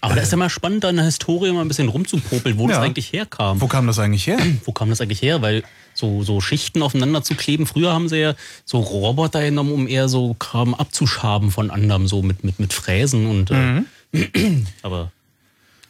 Aber 0.00 0.14
da 0.14 0.20
ist 0.20 0.30
ja 0.32 0.36
mal 0.36 0.50
spannend, 0.50 0.84
da 0.84 0.90
in 0.90 0.96
der 0.96 1.04
Historie 1.06 1.50
mal 1.52 1.62
ein 1.62 1.68
bisschen 1.68 1.88
rumzupopeln, 1.88 2.58
wo 2.58 2.64
Ja. 2.68 2.74
das 2.76 2.78
eigentlich 2.84 3.12
herkam. 3.12 3.60
Wo 3.60 3.66
kam 3.68 3.86
das 3.86 3.98
eigentlich 3.98 4.26
her? 4.26 4.38
Wo 4.64 4.72
kam 4.72 4.90
das 4.90 5.00
eigentlich 5.00 5.22
her? 5.22 5.40
Weil 5.40 5.62
so, 5.94 6.22
so 6.22 6.40
Schichten 6.40 6.82
aufeinander 6.82 7.22
zu 7.22 7.34
kleben, 7.34 7.66
früher 7.66 7.92
haben 7.92 8.08
sie 8.08 8.18
ja 8.18 8.34
so 8.64 8.80
Roboter 8.80 9.42
genommen, 9.42 9.72
um 9.72 9.88
eher 9.88 10.08
so 10.08 10.34
Kram 10.34 10.74
abzuschaben 10.74 11.50
von 11.50 11.70
anderem, 11.70 12.06
so 12.06 12.22
mit, 12.22 12.44
mit, 12.44 12.58
mit 12.58 12.72
Fräsen 12.72 13.26
und. 13.26 13.50
Mhm. 13.50 13.86
Äh, 14.12 14.26
aber 14.82 15.10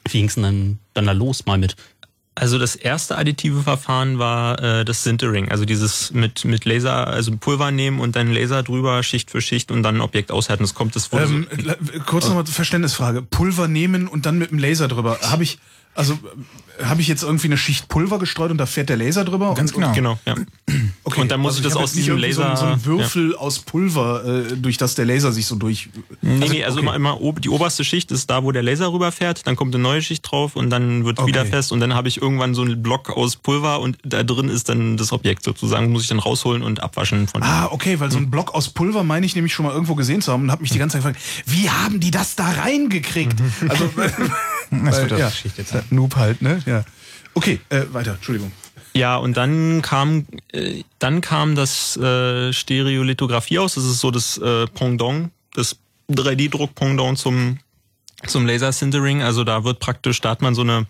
wie 0.08 0.18
ging's 0.18 0.34
denn 0.34 0.42
dann, 0.44 0.78
dann 0.92 1.06
da 1.06 1.12
los 1.12 1.46
mal 1.46 1.58
mit? 1.58 1.76
Also 2.36 2.58
das 2.58 2.74
erste 2.74 3.16
additive 3.16 3.62
Verfahren 3.62 4.18
war 4.18 4.60
äh, 4.60 4.84
das 4.84 5.04
Sintering, 5.04 5.52
also 5.52 5.64
dieses 5.64 6.12
mit 6.12 6.44
mit 6.44 6.64
Laser, 6.64 7.06
also 7.06 7.36
Pulver 7.36 7.70
nehmen 7.70 8.00
und 8.00 8.16
dann 8.16 8.32
Laser 8.32 8.64
drüber 8.64 9.04
Schicht 9.04 9.30
für 9.30 9.40
Schicht 9.40 9.70
und 9.70 9.84
dann 9.84 9.98
ein 9.98 10.00
Objekt 10.00 10.32
aushärten. 10.32 10.64
Das 10.64 10.74
kommt 10.74 10.96
das 10.96 11.12
wurde 11.12 11.24
Ähm, 11.24 11.46
so, 11.64 11.72
kurz 12.06 12.26
nochmal 12.26 12.44
Verständnisfrage. 12.44 13.22
Pulver 13.22 13.68
nehmen 13.68 14.08
und 14.08 14.26
dann 14.26 14.38
mit 14.38 14.50
dem 14.50 14.58
Laser 14.58 14.88
drüber. 14.88 15.20
Habe 15.22 15.44
ich, 15.44 15.58
also 15.94 16.18
habe 16.82 17.00
ich 17.00 17.08
jetzt 17.08 17.22
irgendwie 17.22 17.46
eine 17.46 17.56
Schicht 17.56 17.88
Pulver 17.88 18.18
gestreut 18.18 18.50
und 18.50 18.58
da 18.58 18.66
fährt 18.66 18.88
der 18.88 18.96
Laser 18.96 19.24
drüber? 19.24 19.54
Ganz 19.54 19.70
und, 19.72 19.80
genau. 19.82 19.92
genau, 19.94 20.18
ja. 20.26 20.34
Okay, 21.04 21.20
Und 21.20 21.30
dann 21.30 21.40
muss 21.40 21.56
also 21.56 21.68
ich 21.68 21.72
das 21.74 21.76
aus 21.82 21.92
diesem 21.92 22.14
irgendwie 22.16 22.32
so, 22.32 22.42
ein- 22.42 22.48
Laser- 22.50 22.56
so 22.56 22.66
ein 22.66 22.84
Würfel 22.84 23.36
aus 23.36 23.60
Pulver, 23.60 24.24
äh, 24.24 24.56
durch 24.56 24.76
das 24.76 24.94
der 24.96 25.04
Laser 25.04 25.30
sich 25.32 25.46
so 25.46 25.54
durch. 25.54 25.90
Nee, 26.22 26.48
nee, 26.48 26.64
also 26.64 26.78
okay. 26.78 26.86
immer, 26.86 26.96
immer 26.96 27.20
ob, 27.20 27.40
die 27.42 27.48
oberste 27.48 27.84
Schicht 27.84 28.10
ist 28.10 28.28
da, 28.30 28.42
wo 28.42 28.50
der 28.52 28.62
Laser 28.62 28.92
rüberfährt, 28.92 29.46
dann 29.46 29.54
kommt 29.54 29.74
eine 29.74 29.82
neue 29.82 30.02
Schicht 30.02 30.28
drauf 30.28 30.56
und 30.56 30.70
dann 30.70 31.04
wird 31.04 31.18
Okay. 31.18 31.28
wieder 31.28 31.46
fest 31.46 31.70
und 31.72 31.78
dann 31.80 31.94
habe 31.94 32.08
ich 32.08 32.20
irgendwann 32.20 32.54
so 32.54 32.62
einen 32.62 32.82
Block 32.82 33.10
aus 33.10 33.36
Pulver 33.36 33.80
und 33.80 33.98
da 34.02 34.22
drin 34.24 34.48
ist 34.48 34.68
dann 34.68 34.96
das 34.96 35.12
Objekt 35.12 35.44
sozusagen, 35.44 35.92
muss 35.92 36.02
ich 36.02 36.08
dann 36.08 36.18
rausholen 36.18 36.62
und 36.62 36.82
abwaschen 36.82 37.28
von 37.28 37.42
Ah, 37.42 37.68
okay, 37.70 38.00
weil 38.00 38.10
so 38.10 38.16
Hm. 38.16 38.24
ein 38.24 38.30
Block 38.30 38.52
aus 38.54 38.70
Pulver 38.70 39.04
meine 39.04 39.26
ich 39.26 39.34
nämlich 39.36 39.52
schon 39.54 39.64
mal 39.66 39.72
irgendwo 39.72 39.94
gesehen 39.94 40.22
zu 40.22 40.32
haben 40.32 40.42
und 40.44 40.50
habe 40.50 40.62
mich 40.62 40.70
die 40.72 40.78
ganze 40.78 40.98
Zeit 41.00 41.14
gefragt, 41.14 41.20
wie 41.46 41.70
haben 41.70 42.00
die 42.00 42.10
das 42.10 42.34
da 42.34 42.50
reingekriegt? 42.50 43.38
Also, 43.68 43.90
Das 44.84 45.00
wird 45.00 45.18
ja, 45.18 45.28
Geschichte 45.28 45.62
äh, 45.62 45.82
Noob 45.90 46.16
halt, 46.16 46.42
ne? 46.42 46.62
Ja. 46.66 46.84
Okay, 47.34 47.60
äh, 47.68 47.82
weiter, 47.92 48.14
Entschuldigung. 48.14 48.52
Ja, 48.94 49.16
und 49.16 49.36
dann 49.36 49.82
kam 49.82 50.26
äh, 50.52 50.84
dann 51.00 51.20
kam 51.20 51.56
das 51.56 51.96
äh, 51.96 52.52
Stereolithografie 52.52 53.58
aus. 53.58 53.74
Das 53.74 53.84
ist 53.84 54.00
so 54.00 54.10
das 54.10 54.38
äh, 54.38 54.66
Pendant, 54.66 55.30
das 55.54 55.76
3D-Druck-Pendant 56.10 57.18
zum 57.18 57.58
zum 58.26 58.46
Laser-Sintering. 58.46 59.22
Also 59.22 59.44
da 59.44 59.64
wird 59.64 59.80
praktisch, 59.80 60.20
da 60.20 60.30
hat 60.30 60.42
man 60.42 60.54
so 60.54 60.62
eine 60.62 60.86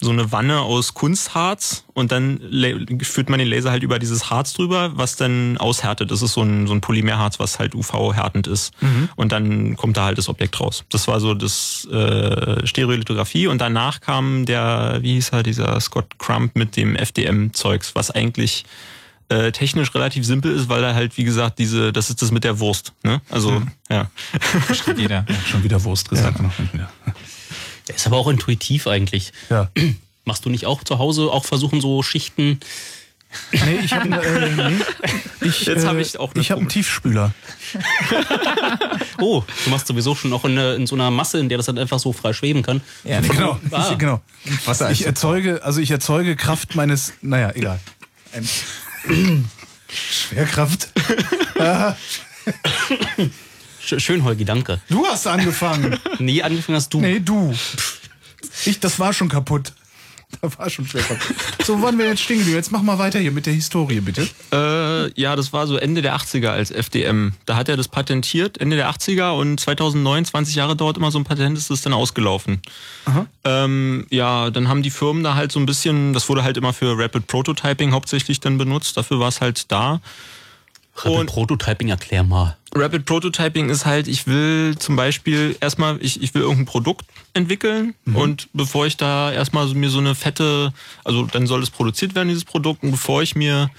so 0.00 0.10
eine 0.10 0.32
Wanne 0.32 0.60
aus 0.60 0.92
Kunstharz 0.94 1.84
und 1.94 2.12
dann 2.12 2.38
la- 2.42 2.76
führt 3.02 3.30
man 3.30 3.38
den 3.38 3.48
Laser 3.48 3.70
halt 3.70 3.82
über 3.82 3.98
dieses 3.98 4.28
Harz 4.28 4.52
drüber, 4.52 4.92
was 4.96 5.16
dann 5.16 5.56
aushärtet. 5.56 6.10
Das 6.10 6.20
ist 6.20 6.34
so 6.34 6.42
ein, 6.42 6.66
so 6.66 6.74
ein 6.74 6.80
Polymerharz, 6.80 7.38
was 7.38 7.58
halt 7.58 7.74
UV-härtend 7.74 8.46
ist. 8.46 8.72
Und 9.16 9.32
dann 9.32 9.76
kommt 9.76 9.96
da 9.96 10.04
halt 10.06 10.18
das 10.18 10.28
Objekt 10.28 10.60
raus. 10.60 10.84
Das 10.90 11.08
war 11.08 11.20
so 11.20 11.32
das 11.34 11.86
äh, 11.90 12.66
Stereolithografie 12.66 13.46
und 13.46 13.60
danach 13.60 14.00
kam 14.00 14.44
der, 14.46 14.98
wie 15.00 15.14
hieß 15.14 15.30
er, 15.30 15.42
dieser 15.42 15.80
Scott 15.80 16.18
Crump 16.18 16.54
mit 16.56 16.76
dem 16.76 16.96
FDM-Zeugs, 16.96 17.94
was 17.94 18.10
eigentlich 18.10 18.64
äh, 19.30 19.52
technisch 19.52 19.94
relativ 19.94 20.26
simpel 20.26 20.54
ist, 20.54 20.68
weil 20.68 20.84
er 20.84 20.94
halt, 20.94 21.16
wie 21.16 21.24
gesagt, 21.24 21.58
diese, 21.58 21.92
das 21.94 22.10
ist 22.10 22.20
das 22.20 22.30
mit 22.30 22.44
der 22.44 22.58
Wurst. 22.60 22.92
Ne? 23.04 23.22
Also, 23.30 23.62
ja. 23.88 24.10
Versteht 24.66 24.98
jeder. 24.98 25.24
Schon 25.46 25.62
wieder 25.64 25.82
Wurst 25.84 26.10
gesagt. 26.10 26.42
noch. 26.42 26.52
Ja. 26.74 26.90
Der 27.88 27.96
ist 27.96 28.06
aber 28.06 28.16
auch 28.16 28.28
intuitiv 28.28 28.86
eigentlich. 28.86 29.32
Ja. 29.50 29.70
Machst 30.24 30.44
du 30.44 30.50
nicht 30.50 30.64
auch 30.66 30.82
zu 30.84 30.98
Hause 30.98 31.24
auch 31.30 31.44
versuchen, 31.44 31.80
so 31.82 32.02
Schichten? 32.02 32.58
Nee, 33.52 33.80
ich 33.84 33.92
habe 33.92 34.08
äh, 34.10 34.50
nee, 34.70 35.48
ich, 35.48 35.66
Jetzt 35.66 35.84
äh, 35.84 35.86
hab 35.88 35.96
ich 35.96 36.18
auch 36.20 36.32
eine 36.34 36.40
ich 36.40 36.50
habe 36.50 36.60
einen 36.60 36.68
Tiefspüler. 36.70 37.32
Oh, 39.18 39.44
du 39.64 39.70
machst 39.70 39.86
sowieso 39.86 40.14
schon 40.16 40.32
auch 40.32 40.44
in, 40.44 40.52
eine- 40.58 40.74
in 40.74 40.86
so 40.88 40.96
einer 40.96 41.08
Masse, 41.10 41.38
in 41.38 41.48
der 41.48 41.56
das 41.56 41.66
dann 41.66 41.78
einfach 41.78 42.00
so 42.00 42.12
frei 42.12 42.32
schweben 42.32 42.62
kann. 42.62 42.80
Ja, 43.04 43.20
nee, 43.20 43.28
Genau, 43.32 43.58
Ah. 43.70 43.88
ich, 43.92 43.98
genau. 43.98 44.20
Wasser 44.64 44.90
Ich 44.90 45.06
erzeuge, 45.06 45.62
also 45.62 45.80
ich 45.80 45.90
erzeuge 45.92 46.34
Kraft 46.36 46.74
meines, 46.74 47.12
naja, 47.22 47.52
egal. 47.54 47.78
Ein 48.32 48.48
Schwerkraft. 49.88 50.88
Sch- 53.86 54.00
Schön, 54.00 54.24
Holgi, 54.24 54.44
danke. 54.44 54.80
Du 54.88 55.04
hast 55.06 55.26
angefangen. 55.26 55.98
Nee, 56.18 56.42
angefangen 56.42 56.76
hast 56.76 56.92
du. 56.94 57.00
Nee, 57.00 57.20
du. 57.20 57.52
Ich, 58.66 58.80
das 58.80 58.98
war 58.98 59.12
schon 59.12 59.28
kaputt. 59.28 59.72
Da 60.40 60.48
war 60.58 60.68
schon 60.68 60.86
Schwerkraft. 60.86 61.22
So, 61.64 61.78
wo 61.78 61.82
waren 61.84 61.96
wir 61.98 62.06
jetzt 62.06 62.20
stehen 62.22 62.38
geblieben? 62.38 62.56
Jetzt 62.56 62.72
mach 62.72 62.82
mal 62.82 62.98
weiter 62.98 63.20
hier 63.20 63.30
mit 63.30 63.46
der 63.46 63.52
Historie, 63.52 64.00
bitte. 64.00 64.26
Äh, 64.52 65.20
ja, 65.20 65.36
das 65.36 65.52
war 65.52 65.66
so 65.68 65.76
Ende 65.76 66.02
der 66.02 66.16
80er 66.16 66.48
als 66.48 66.72
FDM. 66.72 67.34
Da 67.46 67.54
hat 67.56 67.68
er 67.68 67.76
das 67.76 67.86
patentiert, 67.86 68.58
Ende 68.58 68.74
der 68.76 68.90
80er 68.90 69.38
und 69.38 69.60
2009, 69.60 70.24
20 70.24 70.54
Jahre 70.56 70.74
dauert 70.74 70.96
immer 70.96 71.12
so 71.12 71.18
ein 71.20 71.24
Patent, 71.24 71.56
ist 71.56 71.70
das 71.70 71.82
dann 71.82 71.92
ausgelaufen. 71.92 72.60
Ähm, 73.44 74.06
ja, 74.10 74.50
dann 74.50 74.68
haben 74.68 74.82
die 74.82 74.90
Firmen 74.90 75.22
da 75.22 75.34
halt 75.36 75.52
so 75.52 75.60
ein 75.60 75.66
bisschen, 75.66 76.12
das 76.14 76.28
wurde 76.28 76.42
halt 76.42 76.56
immer 76.56 76.72
für 76.72 76.98
Rapid 76.98 77.26
Prototyping 77.28 77.92
hauptsächlich 77.92 78.40
dann 78.40 78.58
benutzt, 78.58 78.96
dafür 78.96 79.20
war 79.20 79.28
es 79.28 79.40
halt 79.40 79.70
da. 79.70 80.00
Rapid 80.96 81.26
Prototyping, 81.26 81.88
erklär 81.88 82.22
mal. 82.22 82.56
Rapid 82.74 83.04
Prototyping 83.04 83.68
ist 83.68 83.84
halt, 83.84 84.08
ich 84.08 84.26
will 84.26 84.76
zum 84.78 84.96
Beispiel 84.96 85.56
erstmal, 85.60 85.98
ich, 86.00 86.22
ich 86.22 86.34
will 86.34 86.42
irgendein 86.42 86.66
Produkt 86.66 87.04
entwickeln 87.34 87.94
Mhm. 88.04 88.16
und 88.16 88.48
bevor 88.52 88.86
ich 88.86 88.96
da 88.96 89.32
erstmal 89.32 89.66
so, 89.68 89.74
mir 89.74 89.90
so 89.90 89.98
eine 89.98 90.14
fette, 90.14 90.72
also 91.04 91.24
dann 91.24 91.46
soll 91.46 91.62
es 91.62 91.70
produziert 91.70 92.14
werden, 92.14 92.28
dieses 92.28 92.44
Produkt, 92.44 92.82
und 92.82 92.90
bevor 92.92 93.22
ich 93.22 93.34
mir 93.34 93.70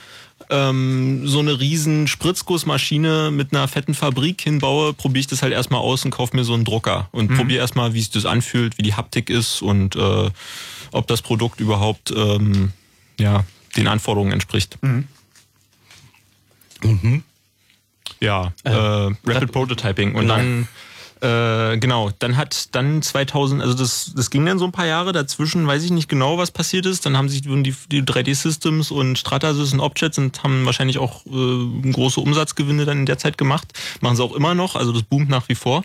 ähm, 0.50 1.26
so 1.28 1.40
eine 1.40 1.60
riesen 1.60 2.08
Spritzgussmaschine 2.08 3.32
mit 3.32 3.54
einer 3.54 3.68
fetten 3.68 3.94
Fabrik 3.94 4.42
hinbaue, 4.42 4.94
probiere 4.94 5.22
ich 5.22 5.28
das 5.28 5.42
halt 5.42 5.54
erstmal 5.54 5.80
aus 5.80 6.04
und 6.06 6.12
kaufe 6.12 6.36
mir 6.36 6.44
so 6.44 6.54
einen 6.54 6.66
Drucker 6.66 7.08
und 7.12 7.32
Mhm. 7.32 7.38
probiere 7.38 7.60
erstmal, 7.62 7.94
wie 7.94 8.00
sich 8.02 8.12
das 8.12 8.26
anfühlt, 8.26 8.78
wie 8.78 8.84
die 8.84 8.94
Haptik 8.94 9.30
ist 9.30 9.62
und 9.62 9.96
äh, 9.96 10.30
ob 10.92 11.08
das 11.08 11.22
Produkt 11.22 11.60
überhaupt 11.62 12.12
ähm, 12.16 12.72
ja, 13.20 13.46
den 13.78 13.88
Anforderungen 13.88 14.34
entspricht. 14.34 14.78
Mhm. 14.82 15.08
Ja, 18.20 18.54
äh, 18.64 18.72
Rapid 19.26 19.52
Prototyping. 19.52 20.16
Und 20.16 20.28
dann, 20.28 20.68
äh, 21.22 21.78
genau, 21.78 22.12
dann 22.20 22.38
hat 22.38 22.76
dann 22.76 23.02
2000, 23.02 23.62
also 23.62 23.74
das, 23.74 24.14
das 24.16 24.30
ging 24.30 24.46
dann 24.46 24.60
so 24.60 24.66
ein 24.66 24.72
paar 24.72 24.86
Jahre 24.86 25.12
dazwischen, 25.12 25.68
weiß 25.68 25.84
ich 25.84 25.92
nicht 25.92 26.10
genau, 26.10 26.38
was 26.38 26.52
passiert 26.52 26.86
ist. 26.86 27.06
Dann 27.06 27.18
haben 27.18 27.30
sich 27.30 27.42
die, 27.42 27.76
die 27.92 28.04
3D-Systems 28.04 28.92
und 28.92 29.18
Stratasys 29.18 29.74
und 29.74 29.80
Objects 29.80 30.18
und 30.18 30.44
haben 30.44 30.66
wahrscheinlich 30.66 30.98
auch 30.98 31.26
äh, 31.26 31.92
große 31.92 32.20
Umsatzgewinne 32.20 32.86
dann 32.86 33.00
in 33.00 33.06
der 33.06 33.18
Zeit 33.18 33.38
gemacht. 33.38 33.74
Machen 34.02 34.16
sie 34.16 34.24
auch 34.24 34.36
immer 34.36 34.56
noch, 34.56 34.76
also 34.76 34.92
das 34.92 35.04
boomt 35.04 35.30
nach 35.30 35.50
wie 35.50 35.56
vor. 35.56 35.84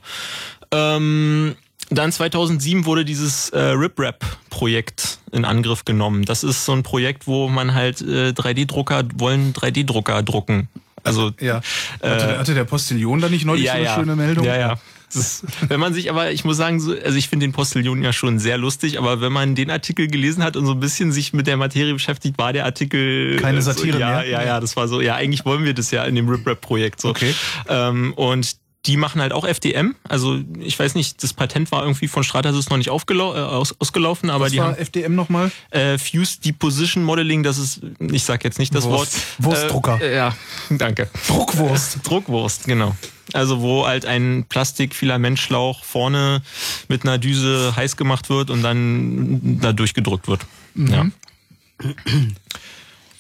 Ähm, 0.73 1.57
dann 1.93 2.13
2007 2.13 2.85
wurde 2.85 3.05
dieses 3.05 3.51
äh, 3.51 3.59
RipRap-Projekt 3.59 5.19
in 5.33 5.45
Angriff 5.45 5.85
genommen. 5.85 6.25
Das 6.25 6.45
ist 6.45 6.65
so 6.65 6.73
ein 6.73 6.85
Projekt, 6.85 7.27
wo 7.27 7.49
man 7.49 7.75
halt 7.75 8.01
äh, 8.01 8.31
3D-Drucker 8.31 9.05
wollen 9.17 9.53
3D-Drucker 9.53 10.23
drucken. 10.23 10.69
Also 11.03 11.31
Ja. 11.41 11.61
Hatte, 12.03 12.39
hatte 12.39 12.55
der 12.55 12.65
Postillion 12.65 13.21
da 13.21 13.29
nicht 13.29 13.45
neulich 13.45 13.67
so 13.67 13.73
eine 13.73 13.89
schöne 13.89 14.17
Meldung? 14.17 14.45
ja, 14.45 14.59
ja. 14.59 14.77
Ist, 15.13 15.45
wenn 15.69 15.81
man 15.81 15.93
sich 15.93 16.09
aber, 16.09 16.31
ich 16.31 16.45
muss 16.45 16.57
sagen, 16.57 16.79
so, 16.79 16.93
also 16.93 17.17
ich 17.17 17.29
finde 17.29 17.47
den 17.47 17.53
Postillion 17.53 18.03
ja 18.03 18.13
schon 18.13 18.39
sehr 18.39 18.59
lustig, 18.59 18.97
aber 18.97 19.21
wenn 19.21 19.33
man 19.33 19.57
den 19.57 19.71
Artikel 19.71 20.07
gelesen 20.07 20.45
hat 20.45 20.57
und 20.57 20.67
so 20.67 20.73
ein 20.73 20.81
bisschen 20.81 21.11
sich 21.11 21.33
mit 21.33 21.49
der 21.49 21.57
Materie 21.57 21.93
beschäftigt, 21.93 22.39
war 22.39 22.53
der 22.53 22.65
Artikel 22.65 23.37
Keine 23.41 23.59
äh, 23.59 23.63
so, 23.63 23.73
Satire 23.73 23.99
ja, 23.99 24.11
mehr? 24.11 24.29
Ja, 24.29 24.45
ja, 24.45 24.61
das 24.61 24.77
war 24.77 24.87
so, 24.87 25.01
ja, 25.01 25.17
eigentlich 25.17 25.45
wollen 25.45 25.65
wir 25.65 25.75
das 25.75 25.91
ja 25.91 26.05
in 26.05 26.15
dem 26.15 26.29
RipRap-Projekt 26.29 27.01
so. 27.01 27.09
Okay. 27.09 27.35
Ähm, 27.69 28.13
und 28.15 28.57
die 28.87 28.97
machen 28.97 29.21
halt 29.21 29.33
auch 29.33 29.45
FDM. 29.45 29.95
Also 30.09 30.41
ich 30.59 30.79
weiß 30.79 30.95
nicht, 30.95 31.23
das 31.23 31.35
Patent 31.35 31.71
war 31.71 31.83
irgendwie 31.83 32.09
von 32.09 32.25
Stratasys 32.25 32.71
noch 32.71 32.79
nicht 32.79 32.89
aufgelau 32.89 33.35
äh, 33.35 33.39
aus, 33.39 33.75
ausgelaufen, 33.79 34.31
aber 34.31 34.47
Was 34.47 34.53
die 34.53 34.59
war 34.59 34.69
haben 34.69 34.77
FDM 34.77 35.15
nochmal? 35.15 35.53
äh, 35.71 35.99
Fused 35.99 36.45
Deposition 36.47 37.05
Modeling, 37.05 37.43
das 37.43 37.59
ist, 37.59 37.83
ich 38.01 38.25
sag 38.25 38.43
jetzt 38.43 38.59
nicht 38.59 38.75
das 38.75 38.85
Wurst. 38.85 39.15
Wort. 39.39 39.53
Wurstdrucker. 39.59 40.01
Äh, 40.01 40.17
ja, 40.17 40.37
danke. 40.71 41.09
Druckwurst. 41.29 41.99
Druckwurst, 42.05 42.65
genau. 42.65 42.97
Also 43.33 43.61
wo 43.61 43.87
halt 43.87 44.07
ein 44.07 44.47
Plastikfilamentschlauch 44.49 45.85
vorne 45.85 46.43
mit 46.89 47.05
einer 47.05 47.19
Düse 47.19 47.75
heiß 47.77 47.97
gemacht 47.97 48.31
wird 48.31 48.51
und 48.51 48.63
dann 48.63 49.61
da 49.61 49.73
durchgedrückt 49.73 50.27
wird. 50.27 50.47
Ja. 50.75 51.07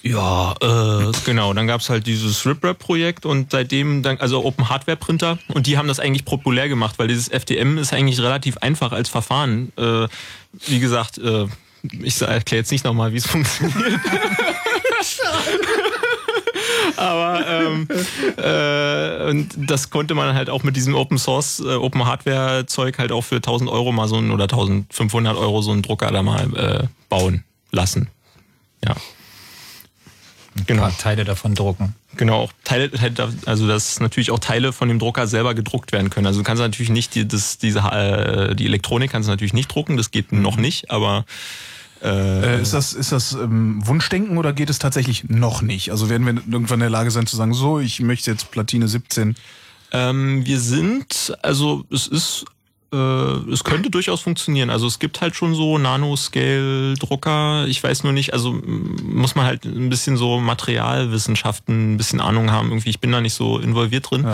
Ja, 0.02 0.54
äh, 0.62 1.12
genau. 1.24 1.52
Dann 1.52 1.66
gab's 1.66 1.90
halt 1.90 2.06
dieses 2.06 2.46
RipRap-Projekt 2.46 3.26
und 3.26 3.50
seitdem, 3.50 4.02
dann, 4.02 4.18
also 4.18 4.44
Open 4.44 4.68
Hardware 4.68 4.96
Printer 4.96 5.38
und 5.48 5.66
die 5.66 5.76
haben 5.76 5.88
das 5.88 6.00
eigentlich 6.00 6.24
populär 6.24 6.68
gemacht, 6.68 6.98
weil 6.98 7.08
dieses 7.08 7.28
FDM 7.28 7.76
ist 7.78 7.92
eigentlich 7.92 8.20
relativ 8.20 8.56
einfach 8.58 8.92
als 8.92 9.08
Verfahren. 9.08 9.72
Äh, 9.76 10.08
wie 10.66 10.80
gesagt, 10.80 11.18
äh, 11.18 11.46
ich 12.02 12.20
erkläre 12.20 12.60
jetzt 12.60 12.72
nicht 12.72 12.84
nochmal, 12.84 13.12
wie 13.12 13.18
es 13.18 13.26
funktioniert. 13.28 14.00
Aber 16.96 17.46
ähm, 17.46 17.88
äh, 18.36 19.30
und 19.30 19.48
das 19.56 19.90
konnte 19.90 20.14
man 20.14 20.34
halt 20.34 20.50
auch 20.50 20.62
mit 20.62 20.76
diesem 20.76 20.94
Open 20.94 21.18
Source, 21.18 21.60
äh, 21.60 21.74
Open 21.74 22.04
Hardware 22.04 22.66
Zeug 22.66 22.98
halt 22.98 23.12
auch 23.12 23.22
für 23.22 23.36
1000 23.36 23.70
Euro 23.70 23.92
mal 23.92 24.08
so 24.08 24.16
ein 24.16 24.30
oder 24.30 24.44
1500 24.44 25.36
Euro 25.36 25.62
so 25.62 25.72
einen 25.72 25.82
Drucker 25.82 26.10
da 26.10 26.22
mal 26.22 26.54
äh, 26.56 26.86
bauen 27.08 27.44
lassen. 27.70 28.08
Ja. 28.84 28.96
Genau. 30.66 30.88
Teile 30.98 31.24
davon 31.24 31.54
drucken. 31.54 31.94
Genau, 32.16 32.42
auch 32.42 32.52
Teile, 32.64 32.90
also 33.46 33.68
dass 33.68 34.00
natürlich 34.00 34.30
auch 34.30 34.40
Teile 34.40 34.72
von 34.72 34.88
dem 34.88 34.98
Drucker 34.98 35.26
selber 35.26 35.54
gedruckt 35.54 35.92
werden 35.92 36.10
können. 36.10 36.26
Also 36.26 36.40
du 36.40 36.44
kannst 36.44 36.60
natürlich 36.60 36.90
nicht 36.90 37.14
die, 37.14 37.26
das, 37.26 37.58
diese, 37.58 37.80
äh, 37.80 38.56
die 38.56 38.66
Elektronik 38.66 39.10
kannst 39.12 39.28
du 39.28 39.30
natürlich 39.30 39.52
nicht 39.52 39.72
drucken, 39.72 39.96
das 39.96 40.10
geht 40.10 40.32
noch 40.32 40.56
nicht, 40.56 40.90
aber 40.90 41.24
Äh, 42.02 42.62
ist 42.62 42.72
das, 42.72 42.94
ist 42.94 43.12
das 43.12 43.34
ähm, 43.34 43.86
Wunschdenken 43.86 44.38
oder 44.38 44.54
geht 44.54 44.70
es 44.70 44.78
tatsächlich 44.78 45.24
noch 45.28 45.60
nicht? 45.60 45.90
Also 45.90 46.08
werden 46.08 46.24
wir 46.24 46.32
irgendwann 46.50 46.78
in 46.78 46.80
der 46.80 46.88
Lage 46.90 47.10
sein 47.10 47.26
zu 47.26 47.36
sagen, 47.36 47.52
so, 47.52 47.78
ich 47.78 48.00
möchte 48.00 48.30
jetzt 48.30 48.50
Platine 48.50 48.88
17. 48.88 49.34
Ähm, 49.92 50.46
wir 50.46 50.60
sind, 50.60 51.36
also 51.42 51.84
es 51.92 52.06
ist, 52.06 52.46
äh, 52.92 52.96
es 53.52 53.64
könnte 53.64 53.90
durchaus 53.90 54.20
funktionieren. 54.20 54.70
Also 54.70 54.86
es 54.86 54.98
gibt 54.98 55.20
halt 55.20 55.36
schon 55.36 55.54
so 55.54 55.78
Nanoscale-Drucker. 55.78 57.66
Ich 57.68 57.82
weiß 57.82 58.04
nur 58.04 58.12
nicht, 58.12 58.32
also 58.32 58.50
m, 58.50 58.96
muss 59.02 59.34
man 59.34 59.46
halt 59.46 59.64
ein 59.64 59.88
bisschen 59.90 60.16
so 60.16 60.40
Materialwissenschaften, 60.40 61.94
ein 61.94 61.96
bisschen 61.96 62.20
Ahnung 62.20 62.50
haben. 62.50 62.70
Irgendwie, 62.70 62.90
ich 62.90 63.00
bin 63.00 63.12
da 63.12 63.20
nicht 63.20 63.34
so 63.34 63.58
involviert 63.58 64.10
drin. 64.10 64.24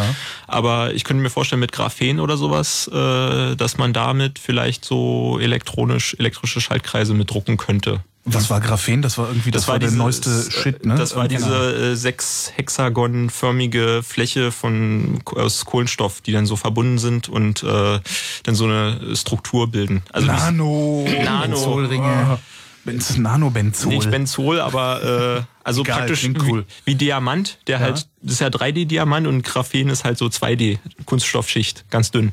Aber 0.46 0.94
ich 0.94 1.04
könnte 1.04 1.22
mir 1.22 1.30
vorstellen, 1.30 1.60
mit 1.60 1.72
Graphen 1.72 2.20
oder 2.20 2.36
sowas, 2.36 2.88
äh, 2.88 3.56
dass 3.56 3.78
man 3.78 3.92
damit 3.92 4.38
vielleicht 4.38 4.84
so 4.84 5.38
elektronisch, 5.40 6.16
elektrische 6.18 6.60
Schaltkreise 6.60 7.14
mit 7.14 7.30
drucken 7.30 7.56
könnte. 7.56 8.00
Was 8.28 8.50
war 8.50 8.60
Graphen? 8.60 9.02
Das 9.02 9.18
war 9.18 9.28
irgendwie, 9.28 9.52
das, 9.52 9.68
war 9.68 9.78
der 9.78 9.88
dieses, 9.88 9.98
neueste 9.98 10.30
äh, 10.30 10.50
Shit, 10.50 10.84
ne? 10.84 10.96
Das 10.96 11.14
war 11.14 11.28
Genau. 11.28 11.40
diese 11.46 11.92
äh, 11.92 11.94
sechs 11.96 12.52
hexagonförmige 12.56 14.02
Fläche 14.02 14.52
von 14.52 15.20
aus 15.26 15.64
Kohlenstoff, 15.64 16.20
die 16.20 16.32
dann 16.32 16.44
so 16.46 16.56
verbunden 16.56 16.98
sind 16.98 17.28
und 17.28 17.62
äh, 17.62 18.00
dann 18.42 18.54
so 18.54 18.64
eine 18.64 19.14
Struktur 19.16 19.70
bilden. 19.70 20.02
Also 20.12 20.26
Nano. 20.26 21.06
Nano. 21.24 21.46
Benzolringe. 21.54 22.38
Benz, 22.84 23.16
Nanobenzol. 23.16 23.88
Nicht 23.94 24.10
Benzol, 24.12 24.60
aber 24.60 25.38
äh, 25.40 25.42
also 25.64 25.82
Egal, 25.82 25.98
praktisch 25.98 26.28
cool. 26.46 26.64
wie, 26.84 26.92
wie 26.92 26.94
Diamant, 26.94 27.58
der 27.66 27.78
Ja. 27.78 27.84
halt, 27.84 28.06
das 28.22 28.34
ist 28.34 28.40
ja 28.40 28.46
3D-Diamant 28.46 29.26
und 29.26 29.42
Graphen 29.42 29.88
ist 29.88 30.04
halt 30.04 30.18
so 30.18 30.26
2D, 30.26 30.78
Kunststoffschicht, 31.04 31.90
ganz 31.90 32.12
dünn. 32.12 32.32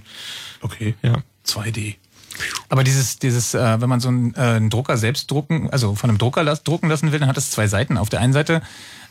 Okay. 0.62 0.94
Ja. 1.02 1.24
2D. 1.46 1.96
Aber 2.70 2.84
dieses, 2.84 3.20
dieses, 3.20 3.54
äh, 3.54 3.82
wenn 3.82 3.90
man 3.90 4.00
so 4.00 4.10
einen, 4.10 4.34
äh, 4.36 4.40
einen 4.40 4.70
Drucker 4.70 4.98
selbst 4.98 5.30
drucken, 5.30 5.70
also 5.70 5.96
von 5.96 6.10
einem 6.10 6.18
Drucker 6.18 6.44
las 6.44 6.64
drucken 6.64 6.90
lassen 6.90 7.12
will, 7.12 7.20
dann 7.20 7.30
hat 7.30 7.38
es 7.38 7.52
zwei 7.52 7.68
Seiten. 7.68 7.98
Auf 7.98 8.10
der 8.10 8.22
einen 8.22 8.34
Seite 8.34 8.62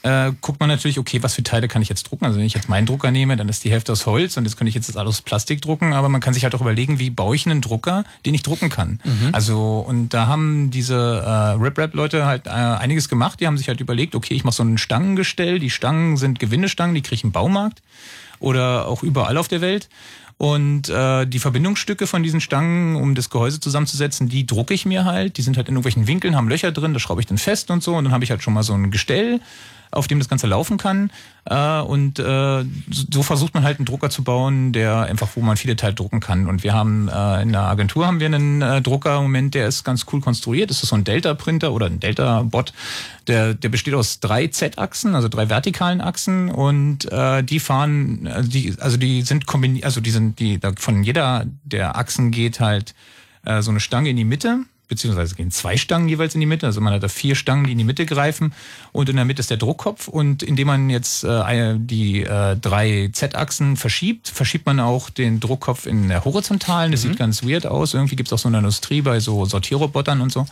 äh, 0.03 0.33
guckt 0.41 0.59
man 0.59 0.69
natürlich, 0.69 0.99
okay, 0.99 1.23
was 1.23 1.35
für 1.35 1.43
Teile 1.43 1.69
kann 1.69 1.81
ich 1.81 1.89
jetzt 1.89 2.11
drucken? 2.11 2.25
Also 2.25 2.39
wenn 2.39 2.45
ich 2.45 2.55
jetzt 2.55 2.69
meinen 2.69 2.87
Drucker 2.87 3.11
nehme, 3.11 3.37
dann 3.37 3.49
ist 3.49 3.63
die 3.65 3.71
Hälfte 3.71 3.93
aus 3.93 4.07
Holz 4.07 4.37
und 4.37 4.45
jetzt 4.45 4.57
könnte 4.57 4.69
ich 4.69 4.75
jetzt 4.75 4.89
das 4.89 4.97
alles 4.97 5.17
aus 5.17 5.23
Plastik 5.23 5.63
drucken, 5.63 5.93
aber 5.93 6.09
man 6.09 6.21
kann 6.21 6.35
sich 6.35 6.43
halt 6.45 6.55
auch 6.55 6.61
überlegen, 6.61 6.99
wie 6.99 7.11
baue 7.11 7.37
ich 7.37 7.47
einen 7.47 7.61
Drucker, 7.61 8.05
den 8.27 8.35
ich 8.35 8.43
drucken 8.43 8.69
kann. 8.69 9.01
Also 9.33 9.85
und 9.87 10.09
da 10.09 10.27
haben 10.27 10.71
diese 10.71 10.95
äh, 10.95 11.63
RipRap-Leute 11.63 12.27
halt 12.27 12.47
äh, 12.47 12.51
einiges 12.51 13.09
gemacht. 13.09 13.41
Die 13.41 13.47
haben 13.47 13.57
sich 13.57 13.69
halt 13.69 13.81
überlegt, 13.81 14.15
okay, 14.15 14.35
ich 14.35 14.43
mache 14.43 14.57
so 14.57 14.65
ein 14.65 14.77
Stangengestell. 14.79 15.61
Die 15.61 15.71
Stangen 15.71 16.17
sind 16.17 16.41
Gewindestangen, 16.41 16.95
die 16.95 17.03
kriege 17.03 17.15
ich 17.15 17.25
im 17.25 17.33
Baumarkt 17.33 17.81
oder 18.41 18.89
auch 18.89 19.03
überall 19.03 19.37
auf 19.39 19.49
der 19.49 19.61
Welt. 19.61 19.89
Und 20.43 20.89
äh, 20.89 21.25
die 21.25 21.39
Verbindungsstücke 21.39 22.09
von 22.09 22.25
diesen 22.25 22.41
Stangen, 22.41 22.97
um 22.97 23.15
das 23.15 23.31
Gehäuse 23.31 23.61
zusammenzusetzen, 23.61 24.29
die 24.29 24.45
drucke 24.45 24.75
ich 24.75 24.85
mir 24.85 25.05
halt. 25.05 25.37
Die 25.37 25.43
sind 25.43 25.57
halt 25.57 25.69
in 25.69 25.77
irgendwelchen 25.77 26.09
Winkeln, 26.09 26.35
haben 26.35 26.49
Löcher 26.49 26.73
drin, 26.73 26.93
das 26.95 27.01
schraube 27.01 27.21
ich 27.21 27.29
dann 27.29 27.39
fest 27.39 27.71
und 27.71 27.81
so. 27.81 27.95
Und 27.95 28.03
dann 28.03 28.13
habe 28.13 28.25
ich 28.25 28.33
halt 28.33 28.43
schon 28.43 28.53
mal 28.53 28.65
so 28.65 28.73
ein 28.73 28.91
Gestell, 28.91 29.39
auf 29.93 30.09
dem 30.09 30.19
das 30.19 30.29
Ganze 30.29 30.47
laufen 30.47 30.79
kann. 30.79 31.11
Äh, 31.45 31.81
und 31.81 32.19
äh, 32.19 32.65
so 32.91 33.23
versucht 33.23 33.55
man 33.55 33.63
halt 33.63 33.79
einen 33.79 33.87
Drucker 33.87 34.11
zu 34.11 34.25
bauen, 34.25 34.73
der 34.73 35.03
einfach, 35.03 35.29
wo 35.35 35.41
man 35.41 35.57
viele 35.57 35.77
Teile 35.77 35.95
drucken 35.95 36.21
kann. 36.21 36.49
Und 36.49 36.65
wir 36.65 36.73
haben 36.73 37.09
äh, 37.09 37.43
in 37.43 37.53
der 37.53 37.63
Agentur 37.63 38.07
haben 38.07 38.19
wir 38.19 38.27
einen 38.27 38.63
äh, 38.63 38.81
Drucker 38.81 39.17
im 39.17 39.25
Moment, 39.25 39.55
der 39.55 39.69
ist 39.69 39.85
ganz 39.85 40.07
cool 40.13 40.21
konstruiert. 40.21 40.71
Das 40.71 40.83
ist 40.83 40.89
so 40.89 40.97
ein 40.97 41.05
Delta-Printer 41.05 41.73
oder 41.73 41.87
ein 41.87 42.01
Delta-Bot. 42.01 42.73
Der, 43.29 43.55
der 43.55 43.69
besteht 43.69 43.95
aus 43.95 44.21
drei 44.21 44.49
Z-Achsen, 44.49 45.15
also 45.15 45.29
drei 45.29 45.49
vertikalen 45.49 46.01
Achsen 46.01 46.51
und 46.51 47.11
äh, 47.13 47.45
die 47.45 47.61
fahren, 47.61 48.27
äh, 48.27 48.43
die, 48.43 48.75
also 48.81 48.97
die 48.97 49.23
sind 49.23 49.47
kombiniert, 49.47 49.85
also 49.85 50.01
die 50.01 50.11
sind, 50.11 50.41
die 50.41 50.59
von 50.77 51.05
jeder 51.05 51.47
der 51.65 51.97
Achsen 51.97 52.31
geht 52.31 52.59
halt 52.59 52.95
äh, 53.45 53.63
so 53.63 53.71
eine 53.71 53.81
Stange 53.81 54.11
in 54.11 54.17
die 54.17 54.25
Mitte 54.25 54.61
beziehungsweise 54.89 55.35
gehen 55.35 55.51
zwei 55.51 55.77
Stangen 55.77 56.09
jeweils 56.09 56.35
in 56.35 56.41
die 56.41 56.47
Mitte. 56.47 56.67
Also 56.67 56.81
man 56.81 56.93
hat 56.93 57.03
da 57.03 57.09
vier 57.09 57.35
Stangen, 57.35 57.65
die 57.65 57.73
in 57.73 57.79
die 57.79 57.85
Mitte 57.85 58.05
greifen 58.05 58.53
und 58.93 59.09
in 59.09 59.17
der 59.17 59.25
Mitte 59.25 59.41
ist 59.41 59.51
der 59.51 59.57
Druckkopf 59.57 60.09
und 60.09 60.43
indem 60.43 60.67
man 60.67 60.91
jetzt 60.91 61.25
äh, 61.25 61.75
die 61.79 62.23
äh, 62.23 62.57
drei 62.57 63.09
Z-Achsen 63.13 63.77
verschiebt, 63.77 64.29
verschiebt 64.29 64.67
man 64.67 64.81
auch 64.81 65.09
den 65.09 65.41
Druckkopf 65.41 65.87
in 65.87 66.09
der 66.09 66.25
horizontalen. 66.25 66.93
Das 66.93 67.05
mhm. 67.05 67.09
sieht 67.09 67.19
ganz 67.19 67.43
weird 67.43 67.67
aus. 67.67 67.95
Irgendwie 67.95 68.17
gibt 68.17 68.29
es 68.29 68.33
auch 68.33 68.39
so 68.39 68.49
eine 68.49 68.59
Industrie 68.59 69.01
bei 69.01 69.19
so 69.21 69.45
Sortierrobotern 69.47 70.21
und 70.21 70.31
so. 70.31 70.47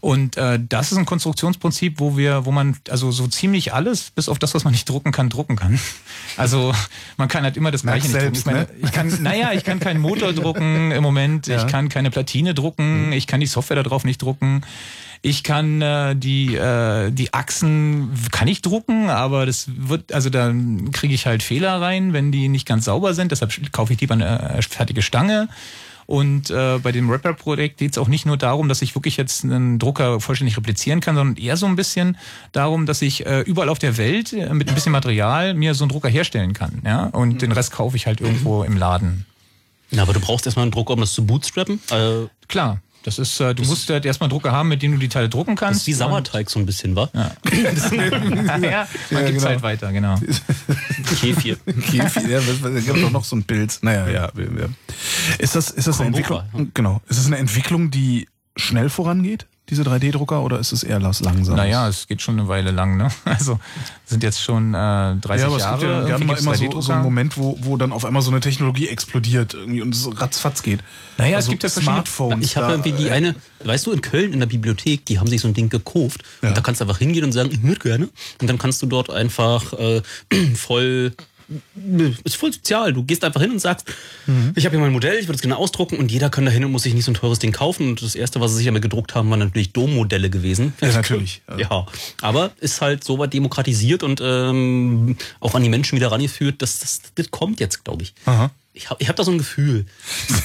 Und 0.00 0.36
äh, 0.36 0.60
das 0.68 0.92
ist 0.92 0.98
ein 0.98 1.06
Konstruktionsprinzip, 1.06 1.98
wo 1.98 2.16
wir, 2.16 2.44
wo 2.44 2.52
man 2.52 2.76
also 2.88 3.10
so 3.10 3.26
ziemlich 3.26 3.74
alles, 3.74 4.10
bis 4.10 4.28
auf 4.28 4.38
das, 4.38 4.54
was 4.54 4.62
man 4.62 4.72
nicht 4.72 4.88
drucken 4.88 5.10
kann, 5.10 5.28
drucken 5.30 5.56
kann. 5.56 5.80
Also 6.36 6.72
man 7.16 7.28
kann 7.28 7.42
halt 7.42 7.56
immer 7.56 7.72
das 7.72 7.82
Gleiche 7.82 8.06
nicht 8.06 8.12
selbst, 8.12 8.46
drucken. 8.46 8.60
Ich, 8.60 8.68
meine, 8.68 8.80
ne? 8.80 8.86
ich 8.86 8.92
kann, 8.92 9.22
naja, 9.22 9.52
ich 9.52 9.64
kann 9.64 9.80
keinen 9.80 10.00
Motor 10.00 10.32
drucken 10.32 10.92
im 10.92 11.02
Moment. 11.02 11.48
Ja. 11.48 11.56
Ich 11.58 11.66
kann 11.66 11.88
keine 11.88 12.10
Platine 12.10 12.54
drucken. 12.54 13.06
Mhm. 13.06 13.12
Ich 13.12 13.26
kann 13.26 13.40
die 13.40 13.46
Software 13.46 13.79
da 13.82 13.88
drauf 13.88 14.04
nicht 14.04 14.22
drucken. 14.22 14.62
Ich 15.22 15.42
kann 15.42 15.82
äh, 15.82 16.16
die 16.16 16.54
äh, 16.56 17.10
die 17.10 17.34
Achsen 17.34 18.10
kann 18.30 18.48
ich 18.48 18.62
drucken, 18.62 19.10
aber 19.10 19.44
das 19.44 19.66
wird 19.76 20.12
also 20.12 20.30
da 20.30 20.52
kriege 20.92 21.12
ich 21.12 21.26
halt 21.26 21.42
Fehler 21.42 21.80
rein, 21.80 22.12
wenn 22.12 22.32
die 22.32 22.48
nicht 22.48 22.66
ganz 22.66 22.86
sauber 22.86 23.12
sind. 23.12 23.30
Deshalb 23.30 23.52
kaufe 23.72 23.92
ich 23.92 24.00
lieber 24.00 24.14
eine 24.14 24.56
äh, 24.56 24.62
fertige 24.62 25.02
Stange. 25.02 25.48
Und 26.10 26.50
äh, 26.50 26.78
bei 26.82 26.90
dem 26.90 27.08
Rapper-Projekt 27.08 27.78
geht 27.78 27.92
es 27.92 27.98
auch 27.98 28.08
nicht 28.08 28.26
nur 28.26 28.36
darum, 28.36 28.68
dass 28.68 28.82
ich 28.82 28.96
wirklich 28.96 29.16
jetzt 29.16 29.44
einen 29.44 29.78
Drucker 29.78 30.18
vollständig 30.18 30.56
replizieren 30.56 30.98
kann, 30.98 31.14
sondern 31.14 31.36
eher 31.36 31.56
so 31.56 31.66
ein 31.66 31.76
bisschen 31.76 32.18
darum, 32.50 32.84
dass 32.84 33.00
ich 33.00 33.26
äh, 33.26 33.42
überall 33.42 33.68
auf 33.68 33.78
der 33.78 33.96
Welt 33.96 34.32
äh, 34.32 34.52
mit 34.52 34.68
ein 34.68 34.74
bisschen 34.74 34.90
Material 34.90 35.54
mir 35.54 35.72
so 35.74 35.84
einen 35.84 35.90
Drucker 35.90 36.08
herstellen 36.08 36.52
kann. 36.52 36.82
Ja? 36.84 37.04
Und 37.04 37.42
den 37.42 37.52
Rest 37.52 37.70
kaufe 37.70 37.96
ich 37.96 38.06
halt 38.08 38.20
irgendwo 38.20 38.64
im 38.64 38.76
Laden. 38.76 39.24
Ja, 39.92 40.02
aber 40.02 40.12
du 40.12 40.18
brauchst 40.18 40.46
erstmal 40.46 40.64
einen 40.64 40.72
Drucker, 40.72 40.94
um 40.94 41.00
das 41.00 41.12
zu 41.12 41.24
bootstrappen. 41.24 41.78
Äh, 41.92 42.26
Klar. 42.48 42.80
Das 43.02 43.18
ist, 43.18 43.40
äh, 43.40 43.54
du 43.54 43.64
musst 43.64 43.88
halt 43.88 44.04
erstmal 44.04 44.28
Drucker 44.28 44.52
haben, 44.52 44.68
mit 44.68 44.82
dem 44.82 44.92
du 44.92 44.98
die 44.98 45.08
Teile 45.08 45.28
drucken 45.28 45.56
kannst. 45.56 45.80
Das 45.80 45.82
ist 45.82 45.86
wie 45.86 45.92
Sauerteig 45.94 46.50
so 46.50 46.58
ein 46.58 46.66
bisschen, 46.66 46.94
wa? 46.96 47.08
Ja. 47.14 47.32
ja, 47.92 48.18
man 48.20 48.62
Ja, 48.62 48.86
gibt's 49.10 49.10
genau. 49.10 49.44
halt 49.46 49.62
weiter, 49.62 49.92
genau. 49.92 50.16
Kefir. 51.20 51.56
Kefir, 51.90 52.28
ja, 52.28 52.38
es 52.38 52.84
gibt 52.84 53.02
doch 53.02 53.10
noch 53.10 53.24
so 53.24 53.36
ein 53.36 53.44
Pilz. 53.44 53.80
Naja, 53.82 54.06
ja. 54.08 54.30
ja. 54.36 54.68
Ist 55.38 55.56
das, 55.56 55.70
ist 55.70 55.86
das 55.86 55.98
eine 56.00 56.08
Entwicklung? 56.08 56.42
Genau. 56.74 57.00
Ist 57.08 57.18
das 57.18 57.26
eine 57.26 57.38
Entwicklung, 57.38 57.90
die 57.90 58.28
schnell 58.56 58.90
vorangeht, 58.90 59.46
diese 59.70 59.82
3D-Drucker, 59.82 60.42
oder 60.42 60.58
ist 60.58 60.72
es 60.72 60.82
eher 60.82 61.00
las- 61.00 61.20
langsam? 61.20 61.56
Naja, 61.56 61.88
es 61.88 62.06
geht 62.08 62.20
schon 62.20 62.38
eine 62.38 62.48
Weile 62.48 62.70
lang, 62.70 62.96
ne? 62.96 63.08
Also 63.24 63.58
sind 64.04 64.22
jetzt 64.22 64.42
schon 64.42 64.74
äh, 64.74 65.16
30 65.16 65.22
ja, 65.24 65.46
aber 65.46 65.56
es 65.56 65.62
Jahre. 65.62 65.78
gibt 65.80 65.92
ja 65.92 66.04
gerne 66.04 66.24
mal 66.24 66.36
immer 66.38 66.54
so, 66.54 66.64
3D-Drucker. 66.64 66.82
so 66.82 66.92
einen 66.92 67.02
Moment, 67.02 67.36
wo, 67.38 67.56
wo 67.62 67.76
dann 67.76 67.92
auf 67.92 68.04
einmal 68.04 68.22
so 68.22 68.30
eine 68.30 68.40
Technologie 68.40 68.88
explodiert 68.88 69.54
irgendwie 69.54 69.82
und 69.82 69.94
es 69.94 70.08
ratzfatz 70.20 70.62
geht. 70.62 70.80
Naja, 71.18 71.36
also 71.36 71.46
es 71.46 71.50
gibt 71.50 71.62
ja 71.62 71.68
verschiedene- 71.68 71.94
Smartphones. 71.96 72.44
Ich 72.44 72.56
habe 72.56 72.72
irgendwie 72.72 72.92
die 72.92 73.10
eine, 73.10 73.34
weißt 73.64 73.86
du, 73.86 73.92
in 73.92 74.00
Köln 74.00 74.32
in 74.32 74.40
der 74.40 74.46
Bibliothek, 74.46 75.06
die 75.06 75.18
haben 75.18 75.28
sich 75.28 75.40
so 75.40 75.48
ein 75.48 75.54
Ding 75.54 75.68
gekauft 75.68 76.22
Ja. 76.42 76.48
und 76.48 76.56
da 76.56 76.60
kannst 76.62 76.80
du 76.80 76.84
einfach 76.84 76.98
hingehen 76.98 77.24
und 77.24 77.32
sagen, 77.32 77.50
ich 77.52 77.62
würde 77.62 77.78
gerne. 77.80 78.08
Und 78.40 78.48
dann 78.50 78.58
kannst 78.58 78.82
du 78.82 78.86
dort 78.86 79.10
einfach 79.10 79.72
äh, 79.74 80.02
voll 80.54 81.12
ist 82.24 82.36
voll 82.36 82.52
sozial. 82.52 82.92
Du 82.92 83.02
gehst 83.02 83.24
einfach 83.24 83.40
hin 83.40 83.50
und 83.50 83.58
sagst, 83.60 83.92
Mhm. 84.26 84.52
ich 84.54 84.64
habe 84.66 84.76
hier 84.76 84.84
mein 84.84 84.92
Modell, 84.92 85.14
ich 85.18 85.26
würde 85.26 85.36
es 85.36 85.40
gerne 85.42 85.56
ausdrucken 85.56 85.96
und 85.96 86.10
jeder 86.12 86.30
kann 86.30 86.44
da 86.44 86.50
hin 86.50 86.64
und 86.64 86.72
muss 86.72 86.82
sich 86.84 86.94
nicht 86.94 87.04
so 87.04 87.10
ein 87.10 87.14
teures 87.14 87.38
Ding 87.38 87.52
kaufen. 87.52 87.88
Und 87.90 88.02
das 88.02 88.14
erste, 88.14 88.40
was 88.40 88.50
sie 88.52 88.58
sich 88.58 88.66
damit 88.66 88.82
gedruckt 88.82 89.14
haben, 89.14 89.30
waren 89.30 89.40
natürlich 89.40 89.72
Dom-Modelle 89.72 90.30
gewesen. 90.30 90.72
Ja, 90.80 90.88
natürlich. 90.92 91.42
Ja, 91.58 91.86
aber 92.22 92.52
ist 92.60 92.80
halt 92.80 93.02
so 93.04 93.18
weit 93.18 93.34
demokratisiert 93.34 94.02
und 94.02 94.20
ähm, 94.24 95.16
auch 95.40 95.54
an 95.54 95.62
die 95.62 95.68
Menschen 95.68 95.96
wieder 95.96 96.10
rangeführt, 96.12 96.62
dass 96.62 96.78
das, 96.78 97.02
das 97.14 97.30
kommt 97.30 97.60
jetzt, 97.60 97.84
glaube 97.84 98.02
ich. 98.04 98.14
Aha. 98.26 98.50
Ich 98.72 98.88
habe 98.88 99.02
ich 99.02 99.08
hab 99.08 99.16
da 99.16 99.24
so 99.24 99.32
ein 99.32 99.38
Gefühl. 99.38 99.84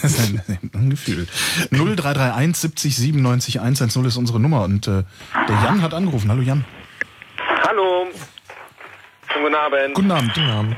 Das 0.01 0.03
ist 0.13 0.19
ein, 0.19 0.41
ein 0.73 0.89
Gefühl. 0.89 1.27
0331 1.71 2.55
70 2.57 2.95
97 2.97 3.59
110 3.61 4.03
ist 4.05 4.17
unsere 4.17 4.39
Nummer 4.39 4.63
und 4.63 4.87
äh, 4.87 5.03
der 5.47 5.55
Jan 5.63 5.81
hat 5.83 5.93
angerufen. 5.93 6.29
Hallo 6.31 6.41
Jan. 6.41 6.65
Hallo. 7.67 8.07
Schönen 9.31 9.43
Guten 9.45 9.55
Abend. 9.55 9.93
Guten 9.93 10.11
Abend. 10.11 10.33
Guten 10.33 10.49
Abend. 10.49 10.75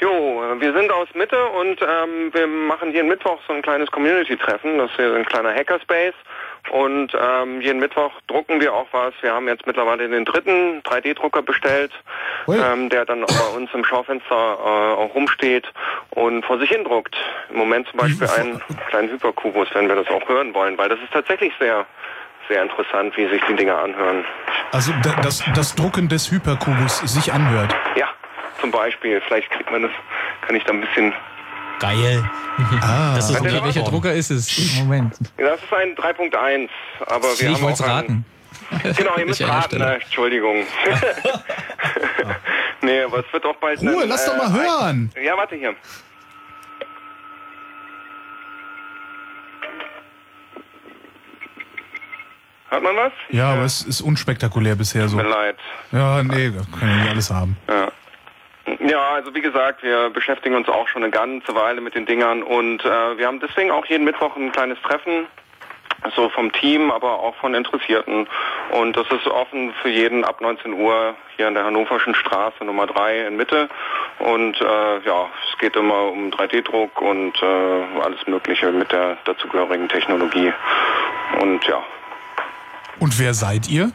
Jo, 0.00 0.42
wir 0.58 0.72
sind 0.72 0.90
aus 0.90 1.08
Mitte 1.14 1.36
und 1.46 1.80
ähm, 1.82 2.32
wir 2.32 2.46
machen 2.46 2.92
jeden 2.92 3.08
Mittwoch 3.08 3.38
so 3.46 3.52
ein 3.52 3.60
kleines 3.60 3.90
Community-Treffen. 3.90 4.78
Das 4.78 4.90
ist 4.90 4.96
hier 4.96 5.14
ein 5.14 5.26
kleiner 5.26 5.54
Hackerspace. 5.54 6.14
Und 6.70 7.12
ähm, 7.18 7.60
jeden 7.60 7.80
Mittwoch 7.80 8.10
drucken 8.26 8.60
wir 8.60 8.72
auch 8.74 8.86
was. 8.92 9.12
Wir 9.20 9.32
haben 9.34 9.46
jetzt 9.48 9.66
mittlerweile 9.66 10.08
den 10.08 10.24
dritten 10.24 10.82
3D-Drucker 10.82 11.42
bestellt, 11.42 11.92
ähm, 12.48 12.88
der 12.90 13.04
dann 13.04 13.24
auch 13.24 13.28
bei 13.28 13.56
uns 13.56 13.70
im 13.74 13.84
Schaufenster 13.84 14.34
äh, 14.34 14.94
auch 15.00 15.14
rumsteht 15.14 15.66
und 16.10 16.44
vor 16.44 16.58
sich 16.58 16.70
hin 16.70 16.84
druckt. 16.84 17.16
Im 17.50 17.56
Moment 17.58 17.86
zum 17.88 17.98
Beispiel 17.98 18.26
einen 18.28 18.60
kleinen 18.88 19.10
Hyperkubus, 19.10 19.68
wenn 19.74 19.88
wir 19.88 19.96
das 19.96 20.08
auch 20.08 20.26
hören 20.28 20.54
wollen, 20.54 20.76
weil 20.78 20.88
das 20.88 20.98
ist 21.00 21.12
tatsächlich 21.12 21.52
sehr, 21.58 21.86
sehr 22.48 22.62
interessant, 22.62 23.16
wie 23.16 23.26
sich 23.28 23.42
die 23.48 23.54
Dinger 23.54 23.78
anhören. 23.78 24.24
Also 24.72 24.92
da- 25.02 25.20
das, 25.22 25.42
das 25.54 25.74
Drucken 25.74 26.08
des 26.08 26.30
Hyperkubus 26.30 26.98
sich 27.00 27.32
anhört. 27.32 27.74
Ja, 27.96 28.08
zum 28.60 28.70
Beispiel. 28.70 29.20
Vielleicht 29.26 29.50
kriegt 29.50 29.70
man 29.70 29.82
das, 29.82 29.92
kann 30.46 30.56
ich 30.56 30.64
da 30.64 30.72
ein 30.72 30.80
bisschen 30.80 31.12
Geil. 31.80 32.22
Ah, 32.82 33.14
Das 33.16 33.30
ist 33.30 33.36
Hat 33.36 33.42
okay. 33.42 33.60
Welcher 33.64 33.82
Drucker 33.82 34.12
ist 34.12 34.30
es? 34.30 34.74
Moment. 34.76 35.16
Ja, 35.38 35.48
Das 35.50 35.62
ist 35.62 35.72
ein 35.72 35.96
3.1, 35.96 36.68
aber 37.06 37.22
wir 37.22 37.32
ich 37.32 37.54
haben 37.54 37.64
auch 37.64 37.80
einen, 37.80 37.90
raten. 37.90 38.24
Genau, 38.96 39.16
ihr 39.16 39.26
müsst 39.26 39.42
raten, 39.42 39.80
äh, 39.80 39.94
Entschuldigung. 39.94 40.58
nee, 42.82 43.02
aber 43.02 43.18
es 43.20 43.32
wird 43.32 43.44
auch 43.46 43.56
bald... 43.56 43.80
Ruhe, 43.80 44.02
einen, 44.02 44.08
lass 44.08 44.26
doch 44.26 44.36
mal 44.36 44.52
hören. 44.52 45.10
Ein, 45.16 45.24
ja, 45.24 45.36
warte 45.36 45.56
hier. 45.56 45.74
Hört 52.68 52.82
man 52.84 52.96
was? 52.96 53.12
Ja, 53.30 53.54
aber 53.54 53.62
es 53.62 53.82
ist 53.82 54.00
unspektakulär 54.00 54.76
bisher 54.76 55.08
so. 55.08 55.16
Tut 55.16 55.26
mir 55.26 55.32
leid. 55.32 55.56
Ja, 55.90 56.22
nee, 56.22 56.52
wir 56.52 56.64
können 56.78 56.90
ja 56.90 56.96
nicht 56.98 57.10
alles 57.10 57.30
haben. 57.30 57.56
Ja. 57.68 57.90
Ja, 58.80 59.10
also 59.14 59.34
wie 59.34 59.40
gesagt, 59.40 59.82
wir 59.82 60.10
beschäftigen 60.10 60.54
uns 60.54 60.68
auch 60.68 60.86
schon 60.88 61.02
eine 61.02 61.10
ganze 61.10 61.54
Weile 61.54 61.80
mit 61.80 61.94
den 61.94 62.06
Dingern 62.06 62.42
und 62.42 62.84
äh, 62.84 63.18
wir 63.18 63.26
haben 63.26 63.40
deswegen 63.40 63.70
auch 63.70 63.86
jeden 63.86 64.04
Mittwoch 64.04 64.36
ein 64.36 64.52
kleines 64.52 64.80
Treffen, 64.82 65.26
so 66.14 66.28
vom 66.28 66.52
Team, 66.52 66.90
aber 66.90 67.20
auch 67.20 67.34
von 67.36 67.54
Interessierten. 67.54 68.26
Und 68.70 68.96
das 68.96 69.06
ist 69.10 69.26
offen 69.26 69.72
für 69.82 69.88
jeden 69.88 70.24
ab 70.24 70.40
19 70.40 70.72
Uhr 70.74 71.14
hier 71.36 71.48
an 71.48 71.54
der 71.54 71.64
Hannoverschen 71.64 72.14
Straße 72.14 72.64
Nummer 72.64 72.86
3 72.86 73.26
in 73.26 73.36
Mitte. 73.36 73.68
Und 74.18 74.60
äh, 74.60 74.98
ja, 75.04 75.28
es 75.50 75.58
geht 75.58 75.76
immer 75.76 76.04
um 76.04 76.30
3D-Druck 76.30 77.00
und 77.00 77.42
äh, 77.42 78.00
alles 78.02 78.26
Mögliche 78.26 78.70
mit 78.72 78.92
der 78.92 79.16
dazugehörigen 79.24 79.88
Technologie. 79.88 80.52
Und 81.40 81.64
ja, 81.66 81.82
Und 82.98 83.18
wer 83.18 83.34
seid 83.34 83.68
ihr? 83.68 83.92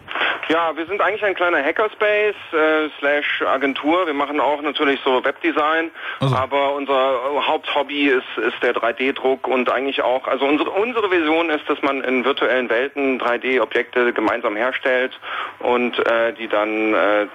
Ja, 0.50 0.76
wir 0.76 0.86
sind 0.86 1.02
eigentlich 1.02 1.24
ein 1.24 1.34
kleiner 1.36 1.64
Hackerspace 1.64 2.36
äh, 2.54 2.90
slash 3.00 3.42
Agentur. 3.42 4.06
Wir 4.06 4.14
machen 4.14 4.40
auch 4.40 4.62
natürlich 4.62 5.00
so 5.04 5.24
Webdesign, 5.24 5.92
Also. 6.20 6.36
aber 6.36 6.74
unser 6.74 7.20
Haupthobby 7.48 8.08
ist, 8.08 8.38
ist 8.38 8.62
der 8.62 8.74
3D-Druck 8.74 9.48
und 9.48 9.72
eigentlich 9.72 10.02
auch, 10.02 10.28
also 10.28 10.46
unsere, 10.46 10.70
unsere 10.72 11.10
Vision 11.12 11.50
ist, 11.50 11.68
dass 11.70 11.82
man 11.82 12.04
in 12.04 12.26
virtuellen 12.26 12.70
Welten 12.70 13.20
3D-Objekte 13.20 14.14
gemeinsam 14.14 14.56
herstellt 14.56 15.20
und 15.60 15.98
äh, 16.06 16.34
die 16.34 16.48
dann 16.48 16.94
äh, 16.94 17.28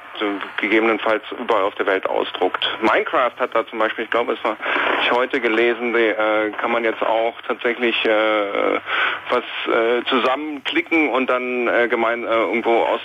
gegebenenfalls 0.58 1.22
überall 1.38 1.62
auf 1.62 1.74
der 1.76 1.86
Welt 1.86 2.08
ausdruckt. 2.08 2.66
Minecraft 2.82 3.32
hat 3.38 3.54
da 3.54 3.66
zum 3.66 3.78
Beispiel, 3.78 4.04
ich 4.04 4.10
glaube, 4.10 4.34
es 4.34 4.44
war 4.44 4.56
ich 5.02 5.10
heute 5.12 5.40
gelesen, 5.40 5.94
die, 5.94 6.08
äh, 6.08 6.50
kann 6.50 6.70
man 6.70 6.84
jetzt 6.84 7.02
auch 7.02 7.34
tatsächlich 7.46 7.96
äh, 8.04 8.80
was 9.30 9.44
äh, 9.66 10.04
zusammenklicken 10.08 11.08
und 11.08 11.28
dann 11.28 11.68
äh, 11.68 11.88
gemein 11.88 12.24
äh, 12.24 12.30
irgendwo 12.30 12.82
ausdrucken. 12.82 12.99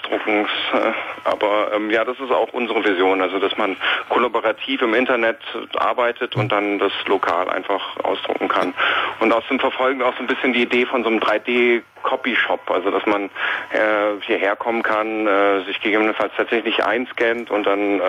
Äh, 0.73 0.93
aber 1.23 1.71
ähm, 1.73 1.89
ja, 1.89 2.03
das 2.03 2.19
ist 2.19 2.31
auch 2.31 2.53
unsere 2.53 2.83
Vision, 2.83 3.21
also 3.21 3.39
dass 3.39 3.57
man 3.57 3.75
kollaborativ 4.09 4.81
im 4.81 4.93
Internet 4.93 5.39
arbeitet 5.75 6.35
und 6.35 6.51
dann 6.51 6.79
das 6.79 6.91
lokal 7.07 7.49
einfach 7.49 7.97
ausdrucken 8.03 8.47
kann. 8.47 8.73
Und 9.19 9.33
aus 9.33 9.43
dem 9.49 9.59
Verfolgen 9.59 10.01
auch 10.01 10.15
so 10.15 10.23
ein 10.23 10.27
bisschen 10.27 10.53
die 10.53 10.63
Idee 10.63 10.85
von 10.85 11.03
so 11.03 11.09
einem 11.09 11.19
3D 11.19 11.81
Copyshop, 12.05 12.69
also 12.71 12.91
dass 12.91 13.05
man 13.05 13.25
äh, 13.25 14.21
hierher 14.21 14.55
kommen 14.55 14.83
kann, 14.83 15.27
äh, 15.27 15.65
sich 15.65 15.81
gegebenenfalls 15.81 16.31
tatsächlich 16.37 16.85
einscannt 16.85 17.51
und 17.51 17.65
dann 17.65 17.99
äh, 17.99 18.03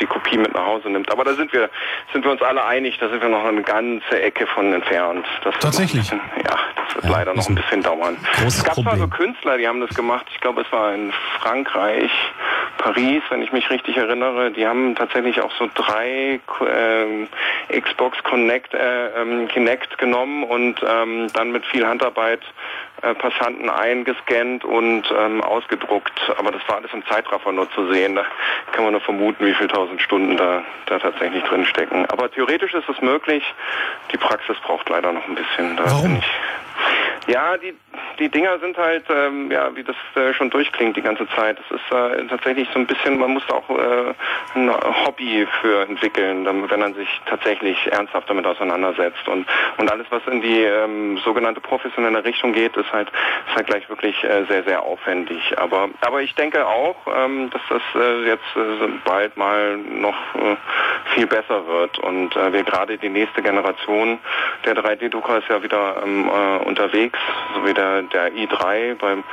die 0.00 0.06
Kopie 0.06 0.38
mit 0.38 0.54
nach 0.54 0.66
Hause 0.66 0.88
nimmt. 0.88 1.12
Aber 1.12 1.24
da 1.24 1.34
sind 1.34 1.52
wir 1.52 1.70
sind 2.12 2.24
wir 2.24 2.32
uns 2.32 2.42
alle 2.42 2.64
einig, 2.64 2.98
da 2.98 3.08
sind 3.08 3.22
wir 3.22 3.28
noch 3.28 3.44
eine 3.44 3.62
ganze 3.62 4.20
Ecke 4.20 4.46
von 4.46 4.72
entfernt. 4.72 5.26
Das 5.44 5.54
Tatsächlich? 5.60 6.10
Bisschen, 6.10 6.20
ja, 6.38 6.56
das 6.76 6.94
wird 6.96 7.08
leider 7.12 7.34
noch 7.34 7.48
ein 7.48 7.54
bisschen 7.54 7.82
dauern. 7.82 8.16
es 8.46 8.64
gab 8.64 8.74
zwar 8.74 8.96
so 8.96 9.06
Problem. 9.06 9.10
Künstler, 9.10 9.58
die 9.58 9.68
haben 9.68 9.80
das 9.80 9.94
gemacht. 9.94 10.26
Ich 10.32 10.40
glaube, 10.40 10.62
es 10.62 10.72
war 10.72 10.94
in 10.94 11.12
Frankreich, 11.40 12.10
Paris, 12.78 13.22
wenn 13.30 13.42
ich 13.42 13.52
mich 13.52 13.68
richtig 13.70 13.96
erinnere. 13.96 14.50
Die 14.50 14.66
haben 14.66 14.94
tatsächlich 14.94 15.40
auch 15.40 15.52
so 15.58 15.68
drei 15.74 16.40
ähm, 16.66 17.28
Xbox 17.68 18.22
Connect, 18.24 18.74
äh, 18.74 19.08
ähm, 19.20 19.48
Kinect 19.48 19.98
genommen 19.98 20.44
und 20.44 20.82
ähm, 20.86 21.28
dann 21.34 21.52
mit 21.52 21.64
viel 21.66 21.86
Handarbeit 21.86 22.40
äh, 23.02 23.14
Passanten 23.14 23.68
eingescannt 23.68 24.64
und 24.64 25.02
ähm, 25.16 25.42
ausgedruckt. 25.42 26.20
Aber 26.38 26.52
das 26.52 26.62
war 26.68 26.76
alles 26.76 26.92
im 26.92 27.04
Zeitraffer 27.06 27.52
nur 27.52 27.70
zu 27.72 27.92
sehen. 27.92 28.14
Da 28.14 28.24
kann 28.72 28.84
man 28.84 28.92
nur 28.92 29.00
vermuten, 29.00 29.44
wie 29.44 29.54
viele 29.54 29.68
tausend 29.68 30.00
Stunden 30.00 30.36
da, 30.36 30.62
da 30.86 30.98
tatsächlich 30.98 31.42
drin 31.44 31.66
stecken. 31.66 32.06
Aber 32.06 32.30
theoretisch 32.30 32.74
ist 32.74 32.88
es 32.88 33.00
möglich. 33.00 33.42
Die 34.12 34.16
Praxis 34.16 34.56
braucht 34.58 34.88
leider 34.88 35.12
noch 35.12 35.26
ein 35.26 35.34
bisschen. 35.34 35.76
Da 35.76 35.84
Warum? 35.84 36.22
Ja, 37.28 37.56
die, 37.56 37.74
die 38.18 38.28
Dinger 38.28 38.58
sind 38.58 38.76
halt, 38.76 39.04
ähm, 39.08 39.50
ja, 39.50 39.74
wie 39.76 39.84
das 39.84 39.94
äh, 40.16 40.34
schon 40.34 40.50
durchklingt 40.50 40.96
die 40.96 41.02
ganze 41.02 41.28
Zeit. 41.28 41.56
Es 41.60 41.76
ist 41.76 41.92
äh, 41.92 42.26
tatsächlich 42.26 42.68
so 42.72 42.80
ein 42.80 42.86
bisschen, 42.86 43.18
man 43.18 43.32
muss 43.32 43.44
da 43.46 43.54
auch 43.54 43.70
äh, 43.70 44.14
ein 44.54 44.70
Hobby 45.06 45.46
für 45.60 45.82
entwickeln, 45.82 46.44
wenn 46.44 46.80
man 46.80 46.94
sich 46.94 47.08
tatsächlich 47.26 47.78
ernsthaft 47.92 48.28
damit 48.28 48.44
auseinandersetzt. 48.44 49.28
Und, 49.28 49.46
und 49.78 49.90
alles, 49.90 50.06
was 50.10 50.22
in 50.26 50.42
die 50.42 50.62
ähm, 50.62 51.18
sogenannte 51.18 51.60
professionelle 51.60 52.24
Richtung 52.24 52.52
geht, 52.52 52.76
ist 52.76 52.91
halt, 52.92 53.08
ist 53.08 53.56
halt 53.56 53.66
gleich 53.66 53.88
wirklich 53.88 54.22
äh, 54.24 54.44
sehr, 54.44 54.64
sehr 54.64 54.82
aufwendig. 54.82 55.58
Aber, 55.58 55.88
aber 56.00 56.22
ich 56.22 56.34
denke 56.34 56.66
auch, 56.66 56.96
ähm, 57.14 57.50
dass 57.50 57.62
das 57.68 57.82
äh, 57.94 58.26
jetzt 58.26 58.56
äh, 58.56 58.88
bald 59.04 59.36
mal 59.36 59.76
noch 59.76 60.16
äh, 60.34 60.56
viel 61.14 61.26
besser 61.26 61.66
wird 61.66 61.98
und 61.98 62.36
äh, 62.36 62.52
wir 62.52 62.64
gerade 62.64 62.98
die 62.98 63.08
nächste 63.08 63.42
Generation 63.42 64.18
der 64.64 64.74
3D-Drucker 64.74 65.38
ist 65.38 65.48
ja 65.48 65.62
wieder 65.62 66.02
ähm, 66.02 66.28
äh, 66.28 66.64
unterwegs, 66.64 67.18
so 67.54 67.66
wie 67.66 67.74
der, 67.74 68.02
der 68.02 68.32
i3 68.32 68.94
beim, 68.96 69.24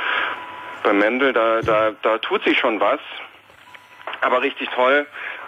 beim 0.83 0.97
Mendel, 0.97 1.33
da, 1.33 1.61
da, 1.61 1.91
da 2.01 2.17
tut 2.19 2.43
sich 2.43 2.57
schon 2.57 2.79
was. 2.79 2.99
Aber 4.21 4.41
richtig 4.41 4.69
toll 4.71 5.05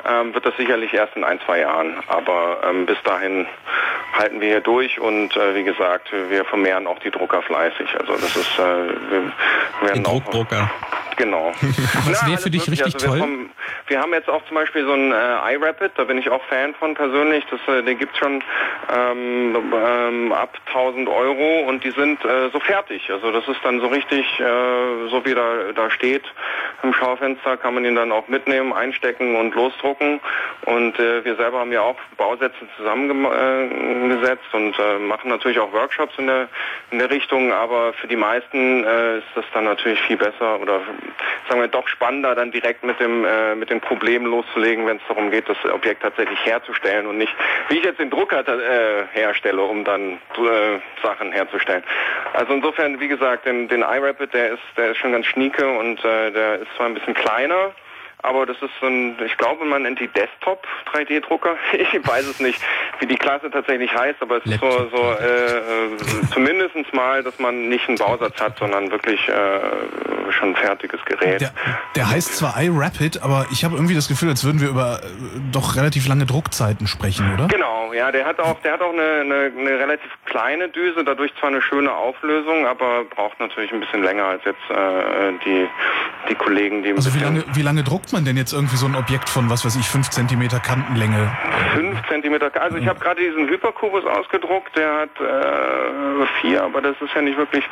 ähm, 0.07 0.33
wird 0.33 0.45
das 0.45 0.55
sicherlich 0.57 0.93
erst 0.93 1.15
in 1.15 1.23
ein, 1.23 1.39
zwei 1.45 1.59
Jahren. 1.59 1.95
Aber 2.07 2.61
ähm, 2.69 2.85
bis 2.85 3.01
dahin 3.03 3.47
halten 4.17 4.41
wir 4.41 4.47
hier 4.49 4.61
durch 4.61 4.99
und 4.99 5.35
äh, 5.37 5.55
wie 5.55 5.63
gesagt, 5.63 6.11
wir 6.29 6.43
vermehren 6.45 6.87
auch 6.87 6.99
die 6.99 7.11
Drucker 7.11 7.41
fleißig. 7.41 7.87
Also 7.99 8.13
das 8.13 8.35
ist 8.35 8.59
äh, 8.59 8.61
wir 8.61 9.31
werden 9.87 9.93
Die 9.95 10.03
Druckdrucker. 10.03 10.69
Auch, 11.11 11.15
genau. 11.15 11.51
Was 12.07 12.27
wäre 12.27 12.37
für 12.37 12.49
dich 12.49 12.69
richtig 12.69 12.85
also 12.95 12.99
wir, 12.99 13.07
toll? 13.09 13.19
kommen- 13.19 13.49
wir 13.87 13.99
haben 13.99 14.13
jetzt 14.13 14.29
auch 14.29 14.43
zum 14.45 14.55
Beispiel 14.55 14.85
so 14.85 14.93
ein 14.93 15.11
äh, 15.11 15.53
iRapid, 15.55 15.91
da 15.97 16.05
bin 16.05 16.17
ich 16.17 16.29
auch 16.29 16.41
Fan 16.45 16.73
von 16.75 16.93
persönlich. 16.93 17.43
Das, 17.51 17.59
äh, 17.75 17.83
den 17.83 17.97
gibt's 17.97 18.17
schon 18.17 18.41
ähm, 18.95 19.55
ähm, 19.73 20.31
ab 20.31 20.57
1000 20.67 21.09
Euro 21.09 21.61
und 21.67 21.83
die 21.83 21.91
sind 21.91 22.23
äh, 22.23 22.49
so 22.53 22.59
fertig. 22.61 23.09
Also 23.11 23.31
das 23.31 23.45
ist 23.49 23.59
dann 23.63 23.81
so 23.81 23.87
richtig, 23.87 24.25
äh, 24.39 25.09
so 25.09 25.25
wie 25.25 25.33
da, 25.33 25.71
da 25.75 25.89
steht 25.89 26.23
im 26.83 26.93
Schaufenster, 26.93 27.57
kann 27.57 27.73
man 27.73 27.83
ihn 27.85 27.95
dann 27.95 28.11
auch 28.13 28.27
mitnehmen, 28.29 28.71
einstecken 28.71 29.35
und 29.35 29.53
losdrucken. 29.55 29.90
Und 30.65 30.99
äh, 30.99 31.23
wir 31.25 31.35
selber 31.35 31.59
haben 31.59 31.71
ja 31.71 31.81
auch 31.81 31.97
Bausätze 32.17 32.67
zusammengesetzt 32.77 34.53
und 34.53 34.77
äh, 34.77 34.99
machen 34.99 35.29
natürlich 35.29 35.59
auch 35.59 35.71
Workshops 35.73 36.13
in 36.17 36.27
der, 36.27 36.47
in 36.91 36.99
der 36.99 37.09
Richtung, 37.09 37.51
aber 37.51 37.93
für 37.93 38.07
die 38.07 38.15
meisten 38.15 38.83
äh, 38.83 39.17
ist 39.17 39.27
das 39.35 39.45
dann 39.53 39.65
natürlich 39.65 39.99
viel 40.01 40.17
besser 40.17 40.59
oder 40.59 40.81
sagen 41.49 41.61
wir 41.61 41.67
doch 41.67 41.87
spannender, 41.87 42.35
dann 42.35 42.51
direkt 42.51 42.83
mit 42.83 42.99
dem 42.99 43.25
äh, 43.25 43.55
mit 43.55 43.69
den 43.69 43.81
Problemen 43.81 44.25
loszulegen, 44.25 44.85
wenn 44.85 44.97
es 44.97 45.03
darum 45.07 45.31
geht, 45.31 45.49
das 45.49 45.57
Objekt 45.71 46.03
tatsächlich 46.03 46.39
herzustellen 46.45 47.07
und 47.07 47.17
nicht, 47.17 47.33
wie 47.69 47.77
ich 47.77 47.83
jetzt 47.83 47.99
den 47.99 48.09
Drucker 48.09 48.47
äh, 48.47 49.05
herstelle, 49.11 49.61
um 49.61 49.83
dann 49.83 50.13
äh, 50.13 50.79
Sachen 51.03 51.31
herzustellen. 51.31 51.83
Also 52.33 52.53
insofern, 52.53 52.99
wie 52.99 53.07
gesagt, 53.07 53.45
den, 53.45 53.67
den 53.67 53.81
iRapid, 53.81 54.33
der 54.33 54.51
ist, 54.51 54.63
der 54.77 54.91
ist 54.91 54.97
schon 54.97 55.11
ganz 55.11 55.25
schnieke 55.25 55.67
und 55.67 56.03
äh, 56.03 56.31
der 56.31 56.59
ist 56.59 56.75
zwar 56.75 56.87
ein 56.87 56.93
bisschen 56.93 57.13
kleiner, 57.13 57.71
aber 58.23 58.45
das 58.45 58.57
ist 58.61 58.71
so 58.79 58.87
ein, 58.87 59.15
ich 59.25 59.37
glaube, 59.37 59.65
man 59.65 59.83
nennt 59.83 59.99
die 59.99 60.07
Desktop 60.07 60.65
3D-Drucker. 60.93 61.55
Ich 61.81 62.07
weiß 62.07 62.25
es 62.27 62.39
nicht, 62.39 62.59
wie 62.99 63.07
die 63.07 63.15
Klasse 63.15 63.49
tatsächlich 63.49 63.93
heißt, 63.93 64.21
aber 64.21 64.37
es 64.37 64.45
ist 64.45 64.59
so, 64.59 64.89
so 64.93 65.13
äh, 65.13 65.57
äh, 65.57 66.31
zumindest 66.33 66.75
mal, 66.93 67.23
dass 67.23 67.37
man 67.39 67.69
nicht 67.69 67.87
einen 67.87 67.97
Bausatz 67.97 68.39
hat, 68.39 68.57
sondern 68.59 68.91
wirklich 68.91 69.27
äh, 69.27 70.31
schon 70.31 70.49
ein 70.49 70.55
fertiges 70.55 71.03
Gerät. 71.05 71.41
Der, 71.41 71.53
der 71.95 72.09
heißt 72.09 72.37
zwar 72.37 72.61
iRapid, 72.61 73.21
aber 73.23 73.47
ich 73.51 73.63
habe 73.63 73.75
irgendwie 73.75 73.95
das 73.95 74.07
Gefühl, 74.07 74.29
als 74.29 74.43
würden 74.43 74.61
wir 74.61 74.69
über 74.69 74.99
äh, 75.03 75.07
doch 75.51 75.75
relativ 75.75 76.07
lange 76.07 76.25
Druckzeiten 76.25 76.87
sprechen, 76.87 77.33
oder? 77.33 77.47
Genau, 77.47 77.93
ja, 77.93 78.11
der 78.11 78.25
hat 78.25 78.39
auch, 78.39 78.59
der 78.61 78.73
hat 78.73 78.81
auch 78.81 78.93
eine, 78.93 79.21
eine, 79.21 79.51
eine 79.57 79.79
relativ 79.79 80.11
kleine 80.25 80.69
Düse, 80.69 81.03
dadurch 81.03 81.33
zwar 81.39 81.49
eine 81.49 81.61
schöne 81.61 81.93
Auflösung, 81.93 82.65
aber 82.67 83.03
braucht 83.05 83.39
natürlich 83.39 83.71
ein 83.71 83.79
bisschen 83.79 84.03
länger 84.03 84.25
als 84.25 84.43
jetzt 84.45 84.69
äh, 84.69 85.33
die, 85.45 85.67
die 86.29 86.35
Kollegen, 86.35 86.83
die 86.83 86.89
ein 86.89 86.95
Also 86.95 87.13
wie 87.13 87.19
lange, 87.19 87.43
wie 87.53 87.61
lange 87.61 87.83
druckt 87.83 88.10
man 88.11 88.25
denn 88.25 88.37
jetzt 88.37 88.53
irgendwie 88.53 88.75
so 88.75 88.85
ein 88.85 88.95
Objekt 88.95 89.29
von, 89.29 89.49
was 89.49 89.65
weiß 89.65 89.75
ich, 89.75 89.87
5 89.87 90.09
cm 90.09 90.49
Kantenlänge? 90.61 91.31
5 91.75 92.07
Zentimeter. 92.07 92.51
Also 92.61 92.77
ich 92.77 92.87
habe 92.87 92.99
gerade 92.99 93.21
diesen 93.21 93.47
Hyperkubus 93.47 94.05
ausgedruckt, 94.05 94.75
der 94.75 94.93
hat 94.93 95.09
äh, 95.19 96.25
vier, 96.41 96.63
aber 96.63 96.81
das 96.81 96.95
ist 97.01 97.13
ja 97.15 97.21
nicht 97.21 97.37
wirklich. 97.37 97.63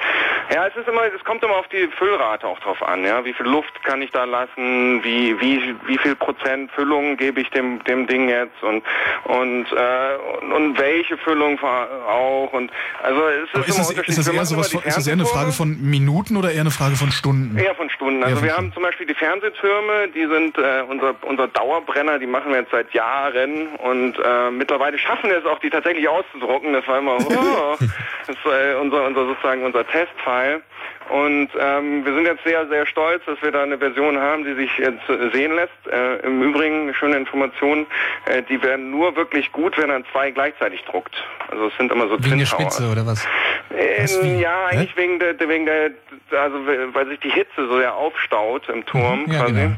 Ja, 0.53 0.65
es 0.67 0.75
ist 0.75 0.87
immer, 0.87 1.01
es 1.13 1.23
kommt 1.23 1.43
immer 1.43 1.55
auf 1.55 1.67
die 1.67 1.87
Füllrate 1.97 2.47
auch 2.47 2.59
drauf 2.59 2.81
an, 2.81 3.03
ja. 3.03 3.23
Wie 3.25 3.33
viel 3.33 3.45
Luft 3.45 3.83
kann 3.83 4.01
ich 4.01 4.11
da 4.11 4.23
lassen? 4.23 5.03
Wie 5.03 5.39
wie 5.39 5.75
wie 5.85 5.97
viel 5.97 6.15
Prozent 6.15 6.71
Füllung 6.71 7.17
gebe 7.17 7.41
ich 7.41 7.49
dem 7.49 7.83
dem 7.83 8.07
Ding 8.07 8.29
jetzt 8.29 8.61
und 8.63 8.83
und 9.25 9.65
äh, 9.71 10.41
und, 10.41 10.53
und 10.53 10.79
welche 10.79 11.17
Füllung 11.17 11.59
auch 11.61 12.49
und 12.53 12.71
also 13.03 13.21
es 13.27 13.67
ist, 13.67 13.67
ist, 13.67 13.75
immer 13.75 14.01
das, 14.01 14.07
ist 14.07 14.17
das 14.17 14.27
eher 14.27 14.45
sowas 14.45 14.71
von, 14.71 14.83
ist 14.83 14.97
das 14.97 15.07
eher 15.07 15.13
eine 15.13 15.25
Frage 15.25 15.51
von 15.51 15.81
Minuten 15.81 16.37
oder 16.37 16.51
eher 16.51 16.61
eine 16.61 16.71
Frage 16.71 16.95
von 16.95 17.11
Stunden? 17.11 17.57
Eher 17.57 17.75
von 17.75 17.89
Stunden. 17.89 18.23
Also 18.23 18.37
Eher 18.37 18.43
wir 18.43 18.57
haben 18.57 18.71
zum 18.73 18.83
Beispiel 18.83 19.05
die 19.05 19.15
Fernsehtürme, 19.15 20.07
die 20.15 20.25
sind 20.29 20.57
äh, 20.57 20.83
unser, 20.87 21.15
unser 21.23 21.47
Dauerbrenner, 21.47 22.19
die 22.19 22.27
machen 22.27 22.51
wir 22.51 22.59
jetzt 22.59 22.71
seit 22.71 22.93
Jahren 22.93 23.67
und 23.77 24.17
äh, 24.17 24.51
mittlerweile 24.51 24.97
schaffen 24.97 25.29
wir 25.29 25.37
es 25.37 25.45
auch, 25.45 25.59
die 25.59 25.69
tatsächlich 25.69 26.07
auszudrucken. 26.07 26.73
Das 26.73 26.87
war 26.87 26.99
immer 26.99 27.17
oh, 27.17 27.75
das 28.27 28.35
äh, 28.45 28.75
unser, 28.75 29.05
unser 29.05 29.25
sozusagen 29.25 29.63
unser 29.63 29.85
Testfile. 29.87 30.61
Und 31.09 31.49
ähm, 31.59 32.05
wir 32.05 32.13
sind 32.13 32.25
jetzt 32.25 32.43
sehr, 32.43 32.67
sehr 32.67 32.85
stolz, 32.85 33.23
dass 33.25 33.41
wir 33.41 33.51
da 33.51 33.63
eine 33.63 33.79
Version 33.79 34.19
haben, 34.19 34.45
die 34.45 34.53
sich 34.53 34.69
jetzt 34.77 35.09
äh, 35.09 35.31
sehen 35.33 35.55
lässt. 35.55 35.73
Äh, 35.91 36.17
Im 36.17 36.43
Übrigen 36.43 36.93
schöne 36.93 37.17
Information, 37.17 37.87
äh, 38.25 38.43
die 38.43 38.61
werden 38.61 38.91
nur 38.91 39.15
wirklich 39.15 39.51
gut, 39.51 39.75
wenn 39.79 39.87
man 39.87 40.05
zwei 40.11 40.29
gleichzeitig 40.29 40.83
druckt. 40.83 41.15
Also 41.49 41.67
es 41.67 41.77
sind 41.77 41.91
immer 41.91 42.07
so 42.07 42.23
Wegen 42.23 42.37
der. 42.37 42.45
Spitze 42.45 42.87
oder 42.91 43.07
was? 43.07 43.27
Ähm, 43.75 44.39
ja, 44.39 44.65
eigentlich 44.67 44.95
wegen 44.97 45.17
der, 45.19 45.39
wegen 45.39 45.65
der, 45.65 45.91
also 46.31 46.57
weil 46.93 47.07
sich 47.07 47.19
die 47.21 47.31
Hitze 47.31 47.67
so 47.67 47.77
sehr 47.77 47.95
aufstaut 47.95 48.69
im 48.69 48.85
Turm 48.85 49.25
Ja, 49.27 49.39
quasi. 49.39 49.53
genau. 49.53 49.75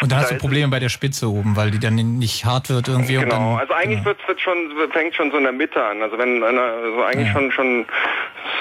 Und 0.00 0.12
dann 0.12 0.18
hast 0.20 0.26
Da 0.26 0.30
du 0.30 0.34
ist- 0.36 0.40
Probleme 0.40 0.68
bei 0.68 0.78
der 0.78 0.88
Spitze 0.90 1.28
oben, 1.28 1.56
weil 1.56 1.70
die 1.70 1.78
dann 1.78 1.94
nicht 1.96 2.44
hart 2.44 2.68
wird 2.70 2.88
irgendwie. 2.88 3.16
Und 3.16 3.24
Genau, 3.24 3.52
dann, 3.52 3.58
also 3.60 3.72
eigentlich 3.74 4.04
wird 4.04 4.18
wird 4.28 4.40
schon 4.40 4.56
fängt 4.92 5.14
schon 5.14 5.30
so 5.30 5.36
in 5.38 5.42
der 5.44 5.52
Mitte 5.52 5.82
an. 5.84 6.02
Also 6.02 6.16
wenn 6.18 6.42
einer, 6.42 6.60
also 6.62 7.02
eigentlich 7.02 7.30
schon 7.32 7.50
schon 7.52 7.86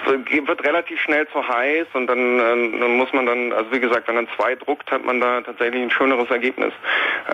es 0.06 0.48
wird 0.48 0.64
relativ 0.64 1.00
schnell 1.02 1.28
zu 1.34 1.46
heiß 1.48 1.88
und 1.94 2.08
dann, 2.08 2.40
äh, 2.40 2.80
dann 2.80 2.98
muss 2.98 3.12
man 3.14 3.26
dann, 3.26 3.52
also 3.52 3.72
wie 3.72 3.80
gesagt, 3.80 4.08
wenn 4.08 4.16
man 4.16 4.28
zwei 4.38 4.56
druckt, 4.56 4.90
hat 4.90 5.06
man 5.06 5.20
da 5.20 5.42
tatsächlich 5.42 5.82
ein 5.84 5.92
schöneres 5.92 6.30
Ergebnis. 6.30 6.72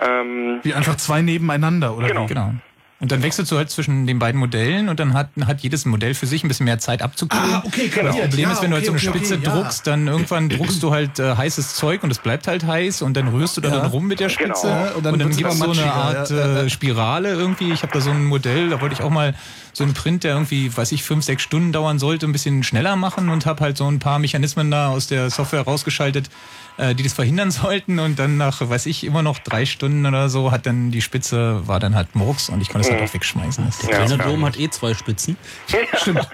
Ähm, 0.02 0.58
Wie 0.62 0.74
einfach 0.74 0.96
zwei 0.96 1.22
nebeneinander, 1.22 1.96
oder? 1.96 2.08
Genau. 2.08 2.24
wie? 2.24 2.26
genau. 2.28 2.50
Und 3.04 3.12
dann 3.12 3.22
wechselst 3.22 3.52
du 3.52 3.58
halt 3.58 3.68
zwischen 3.68 4.06
den 4.06 4.18
beiden 4.18 4.40
Modellen 4.40 4.88
und 4.88 4.98
dann 4.98 5.12
hat, 5.12 5.28
hat 5.44 5.60
jedes 5.60 5.84
Modell 5.84 6.14
für 6.14 6.24
sich 6.26 6.42
ein 6.42 6.48
bisschen 6.48 6.64
mehr 6.64 6.78
Zeit 6.78 7.02
abzukühlen. 7.02 7.44
Ah, 7.52 7.62
okay, 7.66 7.90
Das 7.94 7.94
kapiert. 8.02 8.28
Problem 8.30 8.40
Ja, 8.48 8.52
ist, 8.52 8.62
wenn 8.62 8.70
du 8.70 8.76
halt 8.76 8.86
so 8.86 8.92
eine 8.92 8.98
okay, 8.98 9.08
okay, 9.10 9.18
Spitze 9.18 9.34
okay, 9.34 9.44
ja. 9.44 9.54
druckst, 9.60 9.86
dann 9.86 10.06
irgendwann 10.08 10.48
druckst 10.48 10.82
du 10.82 10.90
halt 10.90 11.18
äh, 11.18 11.36
heißes 11.36 11.74
Zeug 11.74 12.02
und 12.02 12.10
es 12.10 12.18
bleibt 12.18 12.46
halt 12.48 12.64
heiß 12.64 13.02
und 13.02 13.14
dann 13.14 13.28
rührst 13.28 13.58
du 13.58 13.60
da 13.60 13.68
Ja. 13.68 13.76
dann 13.80 13.86
rum 13.90 14.06
mit 14.06 14.20
der 14.20 14.28
Genau. 14.28 14.54
Spitze 14.54 14.68
Ja, 14.68 14.80
und 14.88 14.96
und 14.96 15.04
dann 15.04 15.18
dann, 15.18 15.28
wird's 15.28 15.36
gibt 15.36 15.50
es 15.52 15.58
so 15.58 15.70
eine 15.70 15.92
Art 15.92 16.30
ja, 16.30 16.36
ja, 16.36 16.46
ja. 16.54 16.62
äh, 16.62 16.70
Spirale 16.70 17.28
irgendwie. 17.34 17.72
Ich 17.72 17.82
habe 17.82 17.92
da 17.92 18.00
so 18.00 18.08
ein 18.10 18.24
Modell, 18.24 18.70
da 18.70 18.80
wollte 18.80 18.94
ich 18.94 19.02
auch 19.02 19.10
mal 19.10 19.34
so 19.74 19.84
einen 19.84 19.92
Print, 19.92 20.24
der 20.24 20.34
irgendwie, 20.34 20.74
weiß 20.74 20.92
ich, 20.92 21.02
fünf, 21.02 21.24
sechs 21.24 21.42
Stunden 21.42 21.72
dauern 21.72 21.98
sollte, 21.98 22.26
ein 22.26 22.32
bisschen 22.32 22.62
schneller 22.62 22.96
machen 22.96 23.28
und 23.28 23.44
habe 23.44 23.62
halt 23.62 23.76
so 23.76 23.86
ein 23.86 23.98
paar 23.98 24.18
Mechanismen 24.18 24.70
da 24.70 24.88
aus 24.88 25.08
der 25.08 25.30
Software 25.30 25.62
rausgeschaltet, 25.62 26.30
äh, 26.78 26.94
die 26.94 27.02
das 27.02 27.12
verhindern 27.12 27.50
sollten 27.50 27.98
und 27.98 28.18
dann 28.18 28.36
nach, 28.36 28.60
weiß 28.60 28.86
ich, 28.86 29.04
immer 29.04 29.22
noch 29.22 29.38
drei 29.40 29.66
Stunden 29.66 30.06
oder 30.06 30.28
so 30.28 30.52
hat 30.52 30.66
dann 30.66 30.90
die 30.90 31.02
Spitze, 31.02 31.66
war 31.66 31.80
dann 31.80 31.94
halt 31.94 32.14
Murks 32.14 32.48
und 32.48 32.60
ich 32.60 32.68
konnte 32.68 32.88
es 32.88 32.94
halt 32.94 33.02
auch 33.02 33.12
wegschmeißen. 33.12 33.66
Das 33.66 33.78
Der 33.78 33.90
kleine 33.90 34.18
Dom 34.18 34.44
hat 34.44 34.58
eh 34.58 34.70
zwei 34.70 34.94
Spitzen. 34.94 35.36
Stimmt. 35.96 36.28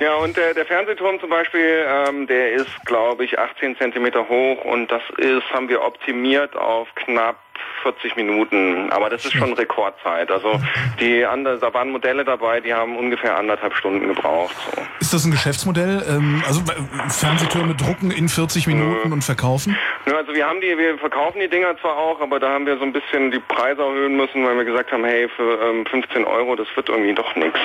Ja, 0.00 0.14
und 0.16 0.36
der, 0.36 0.54
der 0.54 0.66
Fernsehturm 0.66 1.20
zum 1.20 1.30
Beispiel, 1.30 1.86
ähm, 1.86 2.26
der 2.26 2.52
ist, 2.52 2.84
glaube 2.84 3.24
ich, 3.24 3.38
18 3.38 3.76
Zentimeter 3.76 4.28
hoch 4.28 4.64
und 4.64 4.90
das 4.90 5.02
ist, 5.18 5.44
haben 5.52 5.68
wir 5.68 5.82
optimiert 5.82 6.56
auf 6.56 6.88
knapp 6.96 7.43
40 7.84 8.16
Minuten. 8.16 8.90
Aber 8.90 9.10
das 9.10 9.24
ist 9.24 9.34
schon 9.34 9.52
Rekordzeit. 9.52 10.30
Also 10.30 10.60
die 11.00 11.24
andere, 11.24 11.58
da 11.58 11.72
waren 11.72 11.90
Modelle 11.90 12.24
dabei, 12.24 12.60
die 12.60 12.74
haben 12.74 12.96
ungefähr 12.96 13.36
anderthalb 13.38 13.74
Stunden 13.76 14.08
gebraucht. 14.08 14.56
So. 14.74 14.82
Ist 15.00 15.14
das 15.14 15.24
ein 15.24 15.30
Geschäftsmodell? 15.30 16.02
Ähm, 16.08 16.42
also 16.46 16.60
äh, 16.60 17.10
Fernsehtürme 17.10 17.74
drucken 17.74 18.10
in 18.10 18.28
40 18.28 18.66
Minuten 18.66 19.12
und 19.12 19.22
verkaufen? 19.22 19.76
Ja, 20.06 20.16
also 20.16 20.34
wir 20.34 20.46
haben 20.46 20.60
die, 20.60 20.76
wir 20.76 20.98
verkaufen 20.98 21.38
die 21.40 21.48
Dinger 21.48 21.78
zwar 21.78 21.96
auch, 21.96 22.20
aber 22.20 22.40
da 22.40 22.50
haben 22.50 22.66
wir 22.66 22.78
so 22.78 22.84
ein 22.84 22.92
bisschen 22.92 23.30
die 23.30 23.38
Preise 23.38 23.82
erhöhen 23.82 24.16
müssen, 24.16 24.44
weil 24.44 24.56
wir 24.56 24.64
gesagt 24.64 24.90
haben, 24.90 25.04
hey, 25.04 25.28
für 25.28 25.60
ähm, 25.62 25.86
15 25.86 26.24
Euro, 26.24 26.56
das 26.56 26.66
wird 26.74 26.88
irgendwie 26.88 27.14
doch 27.14 27.36
nichts 27.36 27.60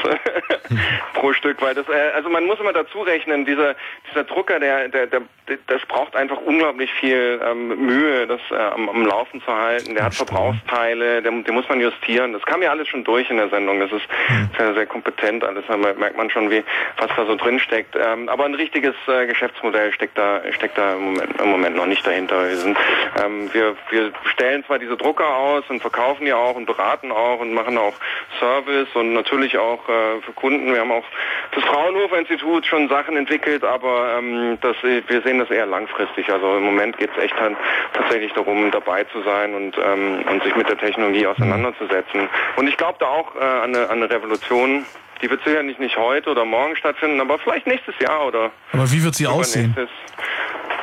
pro 1.14 1.34
Stück, 1.34 1.62
weil 1.62 1.74
das, 1.74 1.88
äh, 1.88 2.12
also 2.14 2.30
man 2.30 2.46
muss 2.46 2.60
immer 2.60 2.74
dazu 2.74 3.00
rechnen, 3.00 3.46
dieser 3.46 3.76
dieser 4.10 4.24
Drucker, 4.24 4.60
der, 4.60 4.90
der, 4.90 5.08
der, 5.08 5.22
das 5.68 5.82
braucht 5.88 6.16
einfach 6.16 6.38
unglaublich 6.42 6.92
viel 6.94 7.40
ähm, 7.44 7.86
Mühe, 7.86 8.28
das 8.28 8.42
äh, 8.52 8.56
am, 8.56 8.90
am 8.90 9.06
Laufen 9.06 9.42
zu 9.42 9.48
halten. 9.48 9.96
Der 9.96 10.04
Verbrauchsteile, 10.12 11.22
den, 11.22 11.44
den 11.44 11.54
muss 11.54 11.68
man 11.70 11.80
justieren. 11.80 12.34
Das 12.34 12.44
kam 12.44 12.62
ja 12.62 12.72
alles 12.72 12.88
schon 12.88 13.04
durch 13.04 13.30
in 13.30 13.38
der 13.38 13.50
Sendung. 13.50 13.80
Das 13.80 13.92
ist 13.92 14.06
Hm. 14.28 14.50
sehr, 14.58 14.74
sehr 14.74 14.86
kompetent 14.86 15.44
alles. 15.44 15.64
Da 15.68 15.78
merkt 15.78 16.18
man 16.18 16.30
schon, 16.30 16.50
wie 16.50 16.64
was 16.98 17.10
da 17.16 17.26
so 17.26 17.36
drin 17.36 17.60
steckt. 17.60 17.96
Ähm, 17.96 18.30
aber 18.30 18.46
ein 18.46 18.54
richtiges 18.56 18.96
äh, 19.08 19.26
Geschäftsmodell 19.28 19.92
steckt 19.94 20.18
da 20.18 20.42
steckt 20.52 20.78
da 20.78 20.94
im 20.94 21.04
Moment, 21.14 21.42
im 21.42 21.50
Moment 21.50 21.76
noch 21.76 21.86
nicht 21.86 22.06
dahinter. 22.06 22.48
Wir, 22.48 22.58
sind, 22.58 22.78
ähm, 23.24 23.50
wir, 23.54 23.76
wir 23.90 24.12
stellen 24.26 24.64
zwar 24.66 24.80
diese 24.80 24.98
Drucker 24.98 25.28
aus 25.36 25.64
und 25.70 25.82
verkaufen 25.82 26.26
die 26.26 26.34
auch 26.34 26.56
und 26.56 26.66
beraten 26.66 27.12
auch 27.12 27.40
und 27.40 27.54
machen 27.54 27.78
auch 27.78 27.94
Service 28.40 28.88
und 28.94 29.14
natürlich 29.14 29.58
auch 29.58 29.88
äh, 29.90 30.22
für 30.22 30.34
Kunden. 30.34 30.74
Wir 30.74 30.82
haben 30.82 30.92
auch 30.92 31.06
das 31.54 31.64
Fraunhofer 31.66 32.18
Institut 32.20 32.66
schon 32.66 32.90
Sachen 32.90 33.16
entwickelt, 33.18 33.64
aber 33.64 34.16
ähm, 34.18 34.58
das, 34.62 34.76
wir 34.84 35.22
sehen 35.22 35.40
das 35.40 35.50
eher 35.50 35.66
langfristig. 35.66 36.32
Also 36.32 36.58
im 36.58 36.64
Moment 36.64 36.98
geht 36.98 37.10
es 37.16 37.24
echt 37.24 37.40
halt 37.40 37.56
tatsächlich 37.94 38.34
darum, 38.34 38.72
dabei 38.72 39.04
zu 39.06 39.22
sein 39.24 39.54
und, 39.54 39.78
ähm, 39.78 39.99
und 40.24 40.44
sich 40.44 40.56
mit 40.56 40.70
der 40.70 40.78
Technologie 40.78 41.28
auseinanderzusetzen. 41.28 42.28
Und 42.56 42.68
ich 42.68 42.78
glaube 42.78 42.98
da 43.00 43.08
auch 43.08 43.36
äh, 43.36 43.40
an, 43.40 43.76
eine, 43.76 43.90
an 43.90 44.04
eine 44.04 44.10
Revolution. 44.10 44.86
Die 45.22 45.30
wird 45.30 45.44
sicherlich 45.44 45.78
nicht 45.80 45.98
heute 45.98 46.30
oder 46.30 46.46
morgen 46.46 46.78
stattfinden, 46.78 47.20
aber 47.20 47.38
vielleicht 47.40 47.68
nächstes 47.68 47.94
Jahr 48.00 48.28
oder 48.28 48.52
Aber 48.72 48.90
wie 48.90 49.04
wird 49.04 49.16
sie 49.16 49.28
aussehen? 49.28 49.76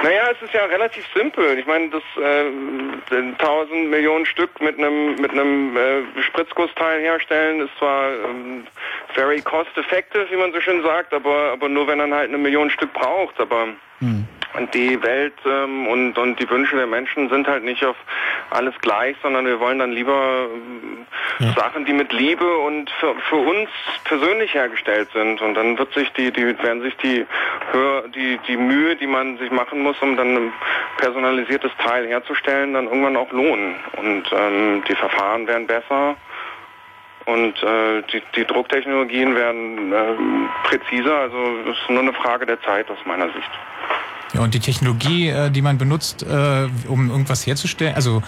Naja, 0.03 0.29
es 0.31 0.43
ist 0.43 0.53
ja 0.53 0.65
relativ 0.67 1.05
simpel. 1.15 1.59
Ich 1.59 1.67
meine, 1.67 1.89
das 1.89 2.03
äh, 2.23 3.17
1000 3.17 3.89
Millionen 3.89 4.27
Stück 4.27 4.61
mit 4.61 4.79
einem 4.79 5.17
mit 5.17 5.31
einem 5.31 5.77
äh, 5.77 6.23
Spritzgussteil 6.23 7.01
herstellen 7.01 7.61
ist 7.61 7.77
zwar 7.79 8.11
ähm, 8.11 8.67
very 9.15 9.41
cost 9.41 9.71
effective, 9.77 10.27
wie 10.31 10.37
man 10.37 10.53
so 10.53 10.61
schön 10.61 10.83
sagt, 10.83 11.15
aber 11.15 11.53
aber 11.53 11.69
nur 11.69 11.87
wenn 11.87 11.99
man 11.99 12.13
halt 12.13 12.29
eine 12.29 12.39
Million 12.39 12.69
Stück 12.71 12.93
braucht. 12.93 13.41
Aber 13.41 13.69
und 14.55 14.73
die 14.75 15.03
Welt 15.03 15.35
ähm, 15.45 15.87
und, 15.89 16.19
und 16.19 16.41
die 16.41 16.49
Wünsche 16.49 16.77
der 16.77 16.87
Menschen 16.87 17.29
sind 17.29 17.47
halt 17.47 17.65
nicht 17.65 17.85
auf 17.85 17.97
alles 18.51 18.75
gleich, 18.81 19.17
sondern 19.23 19.47
wir 19.47 19.61
wollen 19.61 19.79
dann 19.79 19.93
lieber 19.93 20.49
ähm, 20.53 21.55
Sachen, 21.55 21.85
die 21.85 21.93
mit 21.93 22.13
Liebe 22.13 22.57
und 22.59 22.91
für, 22.91 23.15
für 23.29 23.37
uns 23.37 23.69
persönlich 24.05 24.55
hergestellt 24.55 25.09
sind. 25.13 25.41
Und 25.43 25.55
dann 25.55 25.79
wird 25.79 25.93
sich 25.93 26.11
die, 26.13 26.31
die 26.31 26.59
werden 26.63 26.83
sich 26.83 26.97
die 26.97 27.27
die, 28.15 28.39
die 28.49 28.57
Mühe, 28.57 28.97
die 28.97 29.07
man 29.07 29.39
sich 29.39 29.51
machen 29.51 29.83
muss, 29.83 29.97
um 30.01 30.17
dann 30.17 30.37
ein 30.37 30.53
personalisiertes 30.99 31.71
Teil 31.79 32.07
herzustellen, 32.07 32.75
dann 32.75 32.87
irgendwann 32.87 33.17
auch 33.17 33.31
lohnen. 33.33 33.77
Und 33.97 34.25
ähm, 34.33 34.83
die 34.89 34.95
Verfahren 34.95 35.47
werden 35.47 35.67
besser. 35.67 36.17
Und 37.27 37.61
äh, 37.63 38.03
die, 38.13 38.23
die 38.37 38.45
Drucktechnologien 38.45 39.35
werden 39.35 39.93
ähm, 39.93 40.49
präziser, 40.63 41.19
also 41.19 41.37
es 41.69 41.77
ist 41.77 41.91
nur 41.91 42.01
eine 42.01 42.13
Frage 42.13 42.47
der 42.47 42.61
Zeit 42.63 42.89
aus 42.89 42.99
meiner 43.05 43.27
Sicht. 43.27 43.51
Ja, 44.35 44.41
und 44.41 44.55
die 44.55 44.61
Technologie, 44.61 45.29
äh, 45.29 45.51
die 45.51 45.63
man 45.63 45.79
benutzt, 45.79 46.23
äh, 46.23 46.69
um 46.89 47.11
irgendwas 47.11 47.47
herzustellen, 47.47 47.95
also 47.95 48.23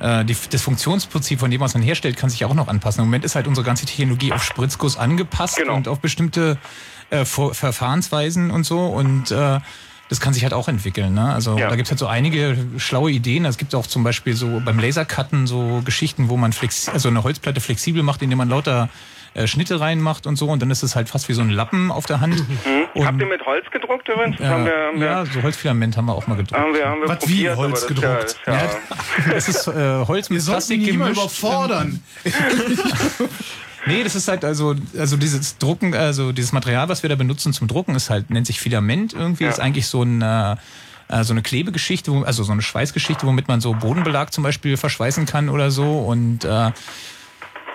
äh, 0.00 0.24
die, 0.24 0.36
das 0.50 0.62
Funktionsprinzip, 0.62 1.40
von 1.40 1.50
dem 1.50 1.60
was 1.60 1.74
man 1.74 1.82
herstellt, 1.82 2.16
kann 2.16 2.30
sich 2.30 2.44
auch 2.44 2.54
noch 2.54 2.68
anpassen. 2.68 3.02
Im 3.02 3.08
Moment 3.08 3.24
ist 3.24 3.34
halt 3.34 3.46
unsere 3.46 3.64
ganze 3.64 3.86
Technologie 3.86 4.32
auf 4.32 4.44
Spritzguss 4.44 4.96
angepasst 4.96 5.60
und 5.60 5.88
auf 5.88 6.00
bestimmte 6.00 6.58
äh, 7.10 7.24
Vor 7.24 7.54
Verfahrensweisen 7.54 8.50
und 8.50 8.64
so. 8.64 8.86
Und 8.86 9.30
äh, 9.30 9.60
das 10.08 10.20
kann 10.20 10.32
sich 10.32 10.42
halt 10.42 10.54
auch 10.54 10.68
entwickeln. 10.68 11.14
Ne? 11.14 11.32
Also 11.32 11.56
da 11.56 11.74
gibt's 11.76 11.90
halt 11.90 11.98
so 11.98 12.06
einige 12.06 12.56
schlaue 12.78 13.10
Ideen. 13.10 13.44
Es 13.44 13.58
gibt 13.58 13.74
auch 13.74 13.86
zum 13.86 14.04
Beispiel 14.04 14.34
so 14.34 14.60
beim 14.64 14.78
Lasercutten 14.78 15.46
so 15.46 15.82
Geschichten, 15.84 16.28
wo 16.28 16.36
man 16.36 16.52
flex 16.52 16.88
also 16.88 17.08
eine 17.08 17.24
Holzplatte 17.24 17.60
flexibel 17.60 18.02
macht, 18.02 18.22
indem 18.22 18.38
man 18.38 18.48
lauter 18.48 18.88
äh, 19.34 19.46
Schnitte 19.46 19.80
reinmacht 19.80 20.26
und 20.26 20.36
so. 20.36 20.48
Und 20.48 20.60
dann 20.62 20.70
ist 20.70 20.82
es 20.82 20.96
halt 20.96 21.08
fast 21.08 21.28
wie 21.28 21.32
so 21.32 21.42
ein 21.42 21.50
Lappen 21.50 21.90
auf 21.90 22.06
der 22.06 22.20
Hand. 22.20 22.36
Hm? 22.36 23.04
Habt 23.04 23.20
ihr 23.20 23.26
mit 23.26 23.44
Holz 23.46 23.64
gedruckt 23.70 24.08
übrigens? 24.08 24.38
Ja, 24.40 24.48
haben 24.48 24.64
wir, 24.64 24.72
haben 24.72 25.00
wir, 25.00 25.06
ja, 25.06 25.26
so 25.26 25.42
Holzfilament 25.42 25.96
haben 25.96 26.06
wir 26.06 26.14
auch 26.14 26.26
mal 26.26 26.36
gedruckt. 26.36 26.60
haben 26.60 26.74
wir, 26.74 26.86
haben 26.88 27.00
wir 27.00 27.08
Was, 27.08 27.28
wie 27.28 27.44
probiert, 27.44 27.56
Holz 27.56 27.82
ist 27.82 27.90
ja, 27.90 27.94
gedruckt? 27.94 28.24
ist 28.24 28.38
ja, 28.46 28.70
Das 29.32 29.48
ist 29.48 29.66
äh, 29.68 30.04
Holz 30.06 30.30
mit 30.30 30.44
Wir 30.44 30.52
Plastik 30.52 30.84
gemischt. 30.84 31.12
überfordern. 31.12 32.02
Nee, 33.86 34.02
das 34.02 34.14
ist 34.16 34.28
halt 34.28 34.44
also 34.44 34.74
also 34.98 35.16
dieses 35.16 35.56
Drucken, 35.58 35.94
also 35.94 36.32
dieses 36.32 36.52
Material, 36.52 36.88
was 36.88 37.02
wir 37.02 37.08
da 37.10 37.16
benutzen 37.16 37.52
zum 37.52 37.68
Drucken, 37.68 37.94
ist 37.94 38.10
halt 38.10 38.28
nennt 38.28 38.46
sich 38.46 38.60
Filament 38.60 39.14
irgendwie, 39.14 39.44
Ja. 39.44 39.50
ist 39.50 39.60
eigentlich 39.60 39.86
so 39.86 40.02
ein 40.02 40.20
äh, 40.20 40.56
äh, 41.08 41.24
so 41.24 41.32
eine 41.32 41.40
Klebegeschichte, 41.42 42.12
also 42.26 42.42
so 42.42 42.52
eine 42.52 42.60
Schweißgeschichte, 42.60 43.26
womit 43.26 43.48
man 43.48 43.60
so 43.62 43.72
Bodenbelag 43.72 44.30
zum 44.32 44.44
Beispiel 44.44 44.76
verschweißen 44.76 45.24
kann 45.24 45.48
oder 45.48 45.70
so 45.70 46.00
und 46.00 46.44
äh, 46.44 46.70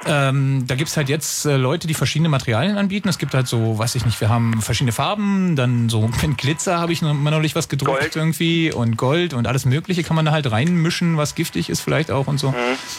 ähm, 0.06 0.66
da 0.68 0.76
gibt's 0.76 0.98
halt 0.98 1.10
jetzt 1.10 1.46
äh, 1.46 1.58
Leute, 1.58 1.88
die 1.88 1.94
verschiedene 1.94 2.30
Materialien 2.30 2.78
anbieten. 2.78 3.10
Es 3.10 3.18
gibt 3.18 3.34
halt 3.34 3.48
so, 3.48 3.78
weiß 3.78 3.96
ich 3.96 4.06
nicht, 4.06 4.20
wir 4.22 4.30
haben 4.30 4.62
verschiedene 4.62 4.92
Farben, 4.92 5.56
dann 5.56 5.90
so 5.90 6.10
mit 6.22 6.38
Glitzer 6.38 6.80
habe 6.80 6.94
ich 6.94 7.02
noch, 7.02 7.14
mal 7.14 7.32
neulich 7.32 7.56
was 7.56 7.70
gedruckt 7.70 8.16
irgendwie 8.16 8.72
und 8.72 8.98
Gold 8.98 9.34
und 9.34 9.48
alles 9.48 9.66
Mögliche 9.66 10.04
kann 10.04 10.16
man 10.16 10.26
da 10.26 10.32
halt 10.32 10.52
reinmischen, 10.52 11.18
was 11.18 11.36
giftig 11.36 11.70
ist 11.70 11.82
vielleicht 11.82 12.12
auch 12.12 12.28
und 12.28 12.40
so. 12.40 12.54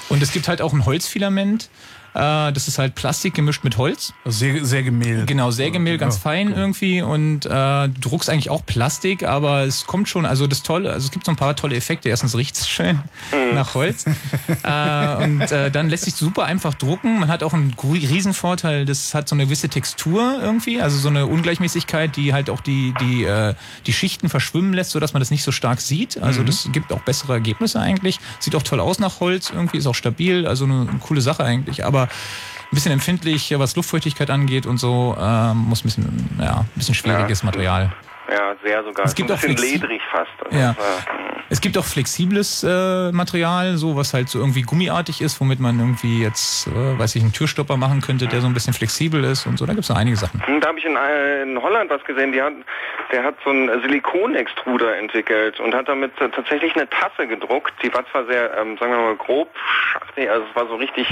Und 0.08 0.22
es 0.22 0.32
gibt 0.32 0.48
halt 0.48 0.62
auch 0.62 0.72
ein 0.72 0.84
Holzfilament. 0.84 1.68
Äh, 2.14 2.52
das 2.52 2.68
ist 2.68 2.78
halt 2.78 2.94
Plastik 2.94 3.34
gemischt 3.34 3.64
mit 3.64 3.76
Holz. 3.76 4.12
Sehr, 4.24 4.64
sehr 4.64 4.82
Gemehl. 4.82 5.26
Genau, 5.26 5.50
Sägemehl, 5.50 5.98
ganz 5.98 6.14
Ja, 6.16 6.20
fein 6.20 6.52
irgendwie 6.54 7.02
und 7.02 7.44
äh, 7.46 7.48
du 7.50 7.90
druckst 8.00 8.30
eigentlich 8.30 8.50
auch 8.50 8.64
Plastik, 8.64 9.24
aber 9.24 9.62
es 9.64 9.84
kommt 9.86 10.08
schon, 10.08 10.24
also 10.24 10.46
das 10.46 10.62
Tolle, 10.62 10.92
also 10.92 11.06
es 11.06 11.10
gibt 11.10 11.24
so 11.26 11.32
ein 11.32 11.36
paar 11.36 11.56
tolle 11.56 11.74
Effekte. 11.76 12.08
Erstens 12.08 12.36
riecht 12.36 12.56
es 12.56 12.68
schön 12.74 13.00
nach 13.54 13.74
Holz 13.74 14.04
äh, 14.62 15.24
und 15.24 15.40
äh, 15.50 15.70
dann 15.70 15.88
lässt 15.88 16.04
sich 16.04 16.14
super 16.14 16.44
einfach 16.44 16.74
drucken. 16.74 17.18
Man 17.20 17.28
hat 17.28 17.42
auch 17.42 17.52
einen 17.52 17.74
gru- 17.76 17.92
Riesenvorteil, 17.94 18.84
das 18.86 19.14
hat 19.14 19.28
so 19.28 19.34
eine 19.34 19.44
gewisse 19.46 19.68
Textur 19.68 20.38
irgendwie, 20.40 20.80
also 20.80 20.98
so 20.98 21.08
eine 21.08 21.26
Ungleichmäßigkeit, 21.26 22.16
die 22.16 22.32
halt 22.32 22.50
auch 22.50 22.60
die 22.60 22.94
die 23.00 23.24
äh, 23.24 23.54
die 23.86 23.92
Schichten 23.92 24.28
verschwimmen 24.28 24.72
lässt, 24.72 24.90
so 24.92 25.00
dass 25.00 25.12
man 25.12 25.20
das 25.20 25.30
nicht 25.30 25.42
so 25.42 25.52
stark 25.52 25.80
sieht. 25.80 26.18
Also 26.22 26.42
Mhm. 26.42 26.46
das 26.46 26.68
gibt 26.72 26.92
auch 26.92 27.00
bessere 27.00 27.32
Ergebnisse 27.34 27.80
eigentlich. 27.80 28.18
Sieht 28.38 28.54
auch 28.54 28.62
toll 28.62 28.80
aus 28.80 28.98
nach 28.98 29.20
Holz, 29.20 29.50
irgendwie 29.54 29.78
ist 29.78 29.86
auch 29.86 29.94
stabil, 29.94 30.46
also 30.46 30.64
eine, 30.64 30.86
eine 30.88 30.98
coole 31.00 31.20
Sache 31.20 31.44
eigentlich, 31.44 31.84
aber 31.84 32.03
ein 32.04 32.70
bisschen 32.74 32.92
empfindlich, 32.92 33.54
was 33.56 33.76
Luftfeuchtigkeit 33.76 34.30
angeht 34.30 34.66
und 34.66 34.78
so, 34.78 35.16
ähm, 35.18 35.58
muss 35.58 35.80
ein 35.80 35.84
bisschen, 35.84 36.38
ja, 36.40 36.60
ein 36.60 36.68
bisschen 36.74 36.94
schwieriges 36.94 37.42
Material. 37.42 37.92
Ja, 38.30 38.54
sehr 38.62 38.82
sogar. 38.84 39.04
Es 39.06 39.14
gibt 39.14 39.30
ein 39.30 39.36
auch 39.36 39.40
bisschen 39.40 39.56
ledrig 39.56 40.00
fast. 40.10 40.30
Also, 40.44 40.56
Ja. 40.58 40.70
äh, 40.70 40.74
Es 41.50 41.60
gibt 41.60 41.76
auch 41.76 41.84
flexibles 41.84 42.64
äh, 42.64 43.12
Material, 43.12 43.76
so 43.76 43.96
was 43.96 44.14
halt 44.14 44.28
so 44.30 44.38
irgendwie 44.38 44.62
gummiartig 44.62 45.20
ist, 45.20 45.40
womit 45.40 45.60
man 45.60 45.78
irgendwie 45.78 46.22
jetzt, 46.22 46.66
äh, 46.68 46.98
weiß 46.98 47.16
ich, 47.16 47.22
einen 47.22 47.32
Türstopper 47.32 47.76
machen 47.76 48.00
könnte, 48.00 48.26
der 48.26 48.40
so 48.40 48.46
ein 48.46 48.54
bisschen 48.54 48.72
flexibel 48.72 49.22
ist 49.24 49.46
und 49.46 49.58
so. 49.58 49.66
Da 49.66 49.74
gibt's 49.74 49.90
noch 49.90 49.96
einige 49.98 50.16
Sachen. 50.16 50.42
Hm, 50.46 50.60
Da 50.60 50.68
habe 50.68 50.78
ich 50.78 50.84
in, 50.86 50.96
äh, 50.96 51.42
in 51.42 51.60
Holland 51.62 51.90
was 51.90 52.02
gesehen, 52.04 52.32
die 52.32 52.40
hat, 52.40 52.54
der 53.12 53.22
hat 53.24 53.34
so 53.44 53.50
einen 53.50 53.68
Silikonextruder 53.82 54.96
entwickelt 54.96 55.60
und 55.60 55.74
hat 55.74 55.86
damit 55.88 56.18
äh, 56.20 56.28
tatsächlich 56.30 56.74
eine 56.74 56.88
Tasse 56.88 57.26
gedruckt. 57.28 57.72
Die 57.82 57.92
war 57.92 58.04
zwar 58.10 58.24
sehr, 58.26 58.56
ähm, 58.58 58.76
sagen 58.78 58.92
wir 58.92 58.98
mal, 58.98 59.16
grob, 59.16 59.50
also 60.16 60.44
es 60.48 60.56
war 60.56 60.66
so 60.66 60.76
richtig, 60.76 61.06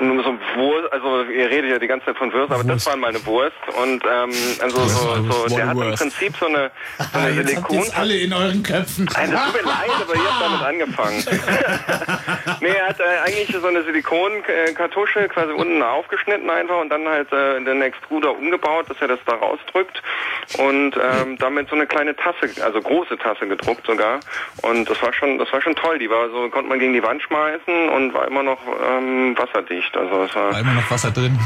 nur 0.00 0.22
so 0.24 0.34
Wurst, 0.56 0.92
also 0.92 1.24
ihr 1.24 1.50
redet 1.50 1.70
ja 1.70 1.78
die 1.78 1.86
ganze 1.86 2.06
Zeit 2.06 2.16
von 2.16 2.32
Wurst, 2.32 2.50
aber 2.52 2.64
das 2.64 2.86
war 2.86 2.96
mal 2.96 3.08
eine 3.08 3.24
Wurst 3.26 3.56
und 3.82 4.02
ähm, 4.04 4.30
also 4.62 4.84
so, 4.86 5.30
so, 5.48 5.54
der 5.56 5.66
hat 5.66 5.76
im 5.76 5.82
Wurst. 5.82 5.98
Prinzip 5.98 6.36
so 6.38 6.46
eine, 6.46 6.70
so 6.98 7.18
eine 7.18 7.26
Ah, 7.32 7.36
habt 7.36 7.48
Silikon... 7.48 7.84
alle 7.96 8.16
in 8.16 8.32
euren 8.32 8.62
Köpfen. 8.62 9.08
Nein, 9.14 9.30
das 9.32 9.44
tut 9.46 9.54
mir 9.62 9.68
leid, 9.68 9.90
aber 10.00 10.14
ihr 10.14 10.24
habt 10.24 10.42
damit 10.42 10.62
angefangen. 10.62 11.24
nee, 12.60 12.68
er 12.68 12.88
hat 12.88 13.00
äh, 13.00 13.04
eigentlich 13.26 13.54
so 13.60 13.66
eine 13.66 13.82
Silikonkartusche 13.84 15.28
quasi 15.28 15.52
unten 15.52 15.82
aufgeschnitten 15.82 16.48
einfach 16.50 16.80
und 16.80 16.88
dann 16.90 17.06
halt 17.08 17.32
äh, 17.32 17.62
den 17.64 17.82
Extruder 17.82 18.32
umgebaut, 18.32 18.86
dass 18.88 19.00
er 19.00 19.08
das 19.08 19.18
da 19.26 19.34
rausdrückt 19.34 20.02
und 20.58 20.94
ähm, 20.96 21.36
damit 21.38 21.68
so 21.68 21.74
eine 21.74 21.86
kleine 21.86 22.14
Tasse, 22.16 22.50
also 22.64 22.80
große 22.80 23.18
Tasse 23.18 23.46
gedruckt 23.46 23.86
sogar. 23.86 24.20
Und 24.62 24.88
das 24.88 25.00
war 25.02 25.12
schon, 25.12 25.38
das 25.38 25.52
war 25.52 25.60
schon 25.60 25.74
toll. 25.76 25.98
Die 25.98 26.10
war 26.10 26.28
so, 26.30 26.48
konnte 26.48 26.68
man 26.68 26.78
gegen 26.78 26.92
die 26.92 27.02
Wand 27.02 27.22
schmeißen 27.22 27.88
und 27.90 28.14
war 28.14 28.26
immer 28.26 28.42
noch 28.42 28.58
ähm, 28.90 29.36
wasserdicht. 29.38 29.96
Also 29.96 30.24
es 30.24 30.34
war 30.34 30.52
War 30.52 30.60
immer 30.60 30.74
noch 30.74 30.90
Wasser 30.90 31.10
drin. 31.10 31.38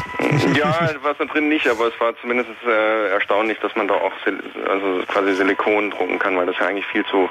ja, 0.54 0.90
Wasser 1.02 1.26
drin 1.26 1.48
nicht, 1.48 1.66
aber 1.68 1.88
es 1.88 2.00
war 2.00 2.14
zumindest 2.20 2.50
äh, 2.66 3.08
erstaunlich, 3.10 3.58
dass 3.60 3.74
man 3.76 3.88
da 3.88 3.94
auch 3.94 4.12
Sil 4.24 4.38
also 4.82 5.06
quasi 5.06 5.34
Silikon 5.34 5.90
drucken 5.90 6.18
kann, 6.18 6.36
weil 6.36 6.46
das 6.46 6.56
ja 6.58 6.66
eigentlich 6.66 6.86
viel 6.86 7.04
zu 7.06 7.28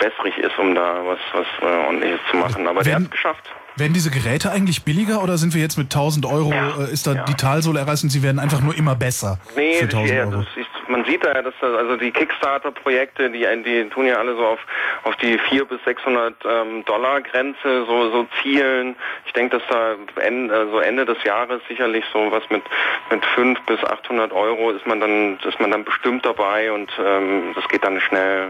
wässrig 0.00 0.36
ist, 0.38 0.58
um 0.58 0.74
da 0.74 1.00
was, 1.04 1.18
was 1.32 1.46
äh, 1.62 1.86
ordentliches 1.86 2.20
zu 2.30 2.36
machen. 2.36 2.66
Aber 2.66 2.82
der 2.82 2.96
hat 2.96 3.02
es 3.02 3.10
geschafft. 3.10 3.50
Werden 3.80 3.94
diese 3.94 4.10
Geräte 4.10 4.52
eigentlich 4.52 4.84
billiger 4.84 5.22
oder 5.22 5.38
sind 5.38 5.54
wir 5.54 5.62
jetzt 5.62 5.78
mit 5.78 5.86
1000 5.86 6.26
Euro, 6.26 6.52
äh, 6.52 6.92
ist 6.92 7.06
da 7.06 7.14
die 7.14 7.34
Talsohle 7.34 7.80
erreicht 7.80 8.04
und 8.04 8.10
sie 8.10 8.22
werden 8.22 8.38
einfach 8.38 8.60
nur 8.60 8.76
immer 8.76 8.94
besser 8.94 9.38
Nee, 9.56 9.72
für 9.74 9.86
das, 9.86 9.94
1000 9.94 10.18
ja, 10.18 10.24
Euro? 10.26 10.40
ist, 10.40 10.68
man 10.88 11.04
sieht 11.06 11.24
da, 11.24 11.32
ja, 11.32 11.40
dass 11.40 11.54
das, 11.62 11.74
also 11.74 11.96
die 11.96 12.10
Kickstarter-Projekte, 12.10 13.30
die, 13.30 13.46
die 13.64 13.88
tun 13.88 14.04
ja 14.06 14.16
alle 14.16 14.36
so 14.36 14.44
auf, 14.44 14.58
auf 15.04 15.16
die 15.16 15.38
400 15.38 15.68
bis 15.70 15.84
600 15.86 16.34
ähm, 16.44 16.84
Dollar 16.84 17.22
Grenze 17.22 17.86
so, 17.86 18.10
so 18.10 18.26
zielen. 18.42 18.96
Ich 19.24 19.32
denke, 19.32 19.58
dass 19.58 19.66
da 19.70 20.20
Ende, 20.20 20.54
also 20.54 20.80
Ende 20.80 21.06
des 21.06 21.22
Jahres 21.24 21.62
sicherlich 21.66 22.04
so 22.12 22.30
was 22.30 22.42
mit, 22.50 22.62
mit 23.10 23.24
500 23.34 23.64
bis 23.64 23.82
800 23.82 24.30
Euro 24.32 24.72
ist 24.72 24.86
man 24.86 25.00
dann, 25.00 25.38
ist 25.38 25.58
man 25.58 25.70
dann 25.70 25.84
bestimmt 25.84 26.26
dabei 26.26 26.70
und 26.70 26.90
ähm, 27.02 27.52
das 27.54 27.66
geht 27.68 27.82
dann 27.82 27.98
schnell, 28.00 28.48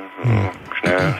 schnell. 0.81 1.15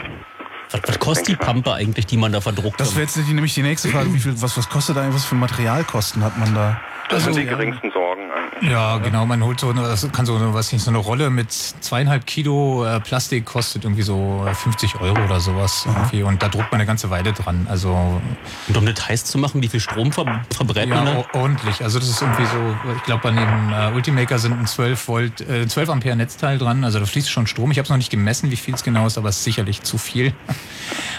Was, 0.71 0.81
was 0.87 0.99
kostet 0.99 1.29
die 1.29 1.37
Pampe 1.37 1.73
eigentlich, 1.73 2.07
die 2.07 2.17
man 2.17 2.33
da 2.33 2.41
verdruckt? 2.41 2.79
Das 2.79 2.95
wäre 2.95 3.03
jetzt 3.03 3.17
nämlich 3.17 3.55
die 3.55 3.63
nächste 3.63 3.89
Frage. 3.89 4.13
Wie 4.15 4.21
viel, 4.21 4.41
was, 4.41 4.57
was 4.57 4.69
kostet 4.69 4.97
eigentlich, 4.97 5.15
was 5.15 5.25
für 5.25 5.35
Materialkosten 5.35 6.23
hat 6.23 6.39
man 6.39 6.55
da? 6.55 6.81
Das 7.11 7.25
Also, 7.27 7.33
sind 7.35 7.43
die 7.43 7.51
ja. 7.51 7.57
geringsten 7.57 7.91
Sorgen 7.93 8.23
eigentlich. 8.31 8.71
Ja, 8.71 8.99
genau. 8.99 9.27
Man 9.27 9.43
holt 9.45 9.59
so 9.61 9.69
eine, 9.71 9.83
das 9.83 10.07
kann 10.13 10.27
so 10.27 10.37
eine, 10.37 10.55
was 10.55 10.73
nicht, 10.73 10.83
so 10.83 10.91
eine 10.91 10.99
Rolle 10.99 11.31
mit 11.31 11.51
zweieinhalb 11.53 12.27
Kilo 12.27 12.85
äh, 12.85 13.01
Plastik 13.01 13.45
kostet 13.47 13.85
irgendwie 13.85 14.03
so 14.03 14.45
äh, 14.49 14.55
50 14.55 15.01
Euro 15.01 15.23
oder 15.25 15.41
sowas. 15.41 15.87
Irgendwie. 15.87 16.23
Und 16.23 16.43
da 16.43 16.49
druckt 16.49 16.71
man 16.71 16.81
eine 16.81 16.87
ganze 16.87 17.11
Weile 17.11 17.33
dran. 17.33 17.67
Also 17.69 18.21
Und 18.69 18.77
um 18.77 18.87
Details 18.87 19.25
zu 19.25 19.39
machen, 19.39 19.63
wie 19.63 19.69
viel 19.69 19.81
Strom 19.81 20.13
ver 20.13 20.25
verbrät 20.55 20.89
man 20.89 21.07
ja, 21.07 21.17
o- 21.19 21.39
ordentlich. 21.39 21.83
Also 21.83 21.99
das 21.99 22.09
ist 22.09 22.23
irgendwie 22.23 22.47
so, 22.47 22.77
ich 22.97 23.03
glaube 23.05 23.29
an 23.29 23.37
dem 23.37 23.73
äh, 23.73 23.95
Ultimaker 23.97 24.39
sind 24.39 24.53
ein 24.59 24.67
12 24.67 25.09
Volt, 25.09 25.41
äh, 25.41 25.67
12 25.67 25.89
Ampere 25.91 26.17
Netzteil 26.17 26.59
dran. 26.59 26.85
Also 26.85 27.01
da 27.01 27.07
fließt 27.07 27.31
schon 27.31 27.47
Strom. 27.47 27.71
Ich 27.71 27.79
habe 27.79 27.85
es 27.85 27.91
noch 27.91 27.97
nicht 27.97 28.11
gemessen, 28.11 28.51
wie 28.51 28.57
viel 28.57 28.75
es 28.75 28.83
genau 28.85 29.07
ist, 29.07 29.19
aber 29.19 29.29
es 29.31 29.39
ist 29.39 29.45
sicherlich 29.45 29.83
zu 29.83 29.99
viel. 29.99 30.33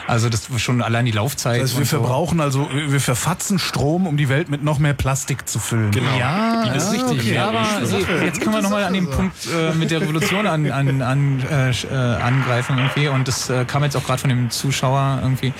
Also 0.08 0.28
das 0.28 0.50
ist 0.50 0.62
schon 0.62 0.82
allein 0.82 1.06
die 1.06 1.12
Laufzeit. 1.12 1.62
Das 1.62 1.70
heißt, 1.72 1.80
wir 1.80 1.86
so. 1.86 1.98
verbrauchen 2.00 2.42
also, 2.42 2.68
wir 2.74 2.92
wir 2.92 3.00
verfatzen 3.00 3.60
Strom, 3.60 4.08
um 4.08 4.18
die 4.18 4.28
Welt 4.28 4.50
mit 4.50 4.62
noch 4.62 4.78
mehr 4.80 4.94
Plastik 4.94 5.48
zu 5.48 5.58
füllen. 5.60 5.81
Genau. 5.90 6.18
Ja, 6.18 6.66
das 6.74 6.86
ist 6.86 6.94
richtig. 6.94 7.20
Okay, 7.20 7.38
aber 7.38 7.86
Sie, 7.86 8.06
jetzt 8.24 8.42
können 8.42 8.56
wir 8.56 8.62
nochmal 8.62 8.84
an 8.84 8.94
den 8.94 9.10
Punkt 9.10 9.36
äh, 9.48 9.74
mit 9.74 9.90
der 9.92 10.02
Revolution 10.02 10.46
an, 10.46 10.70
an, 10.72 11.02
an, 11.02 11.44
äh, 11.50 11.72
äh, 11.72 12.22
angreifen 12.22 12.78
irgendwie. 12.78 13.08
Und 13.08 13.28
das 13.28 13.50
äh, 13.50 13.66
kam 13.66 13.84
jetzt 13.84 13.98
auch 13.98 14.04
gerade 14.04 14.20
von 14.20 14.30
dem 14.30 14.50
Zuschauer 14.50 15.20
irgendwie, 15.22 15.54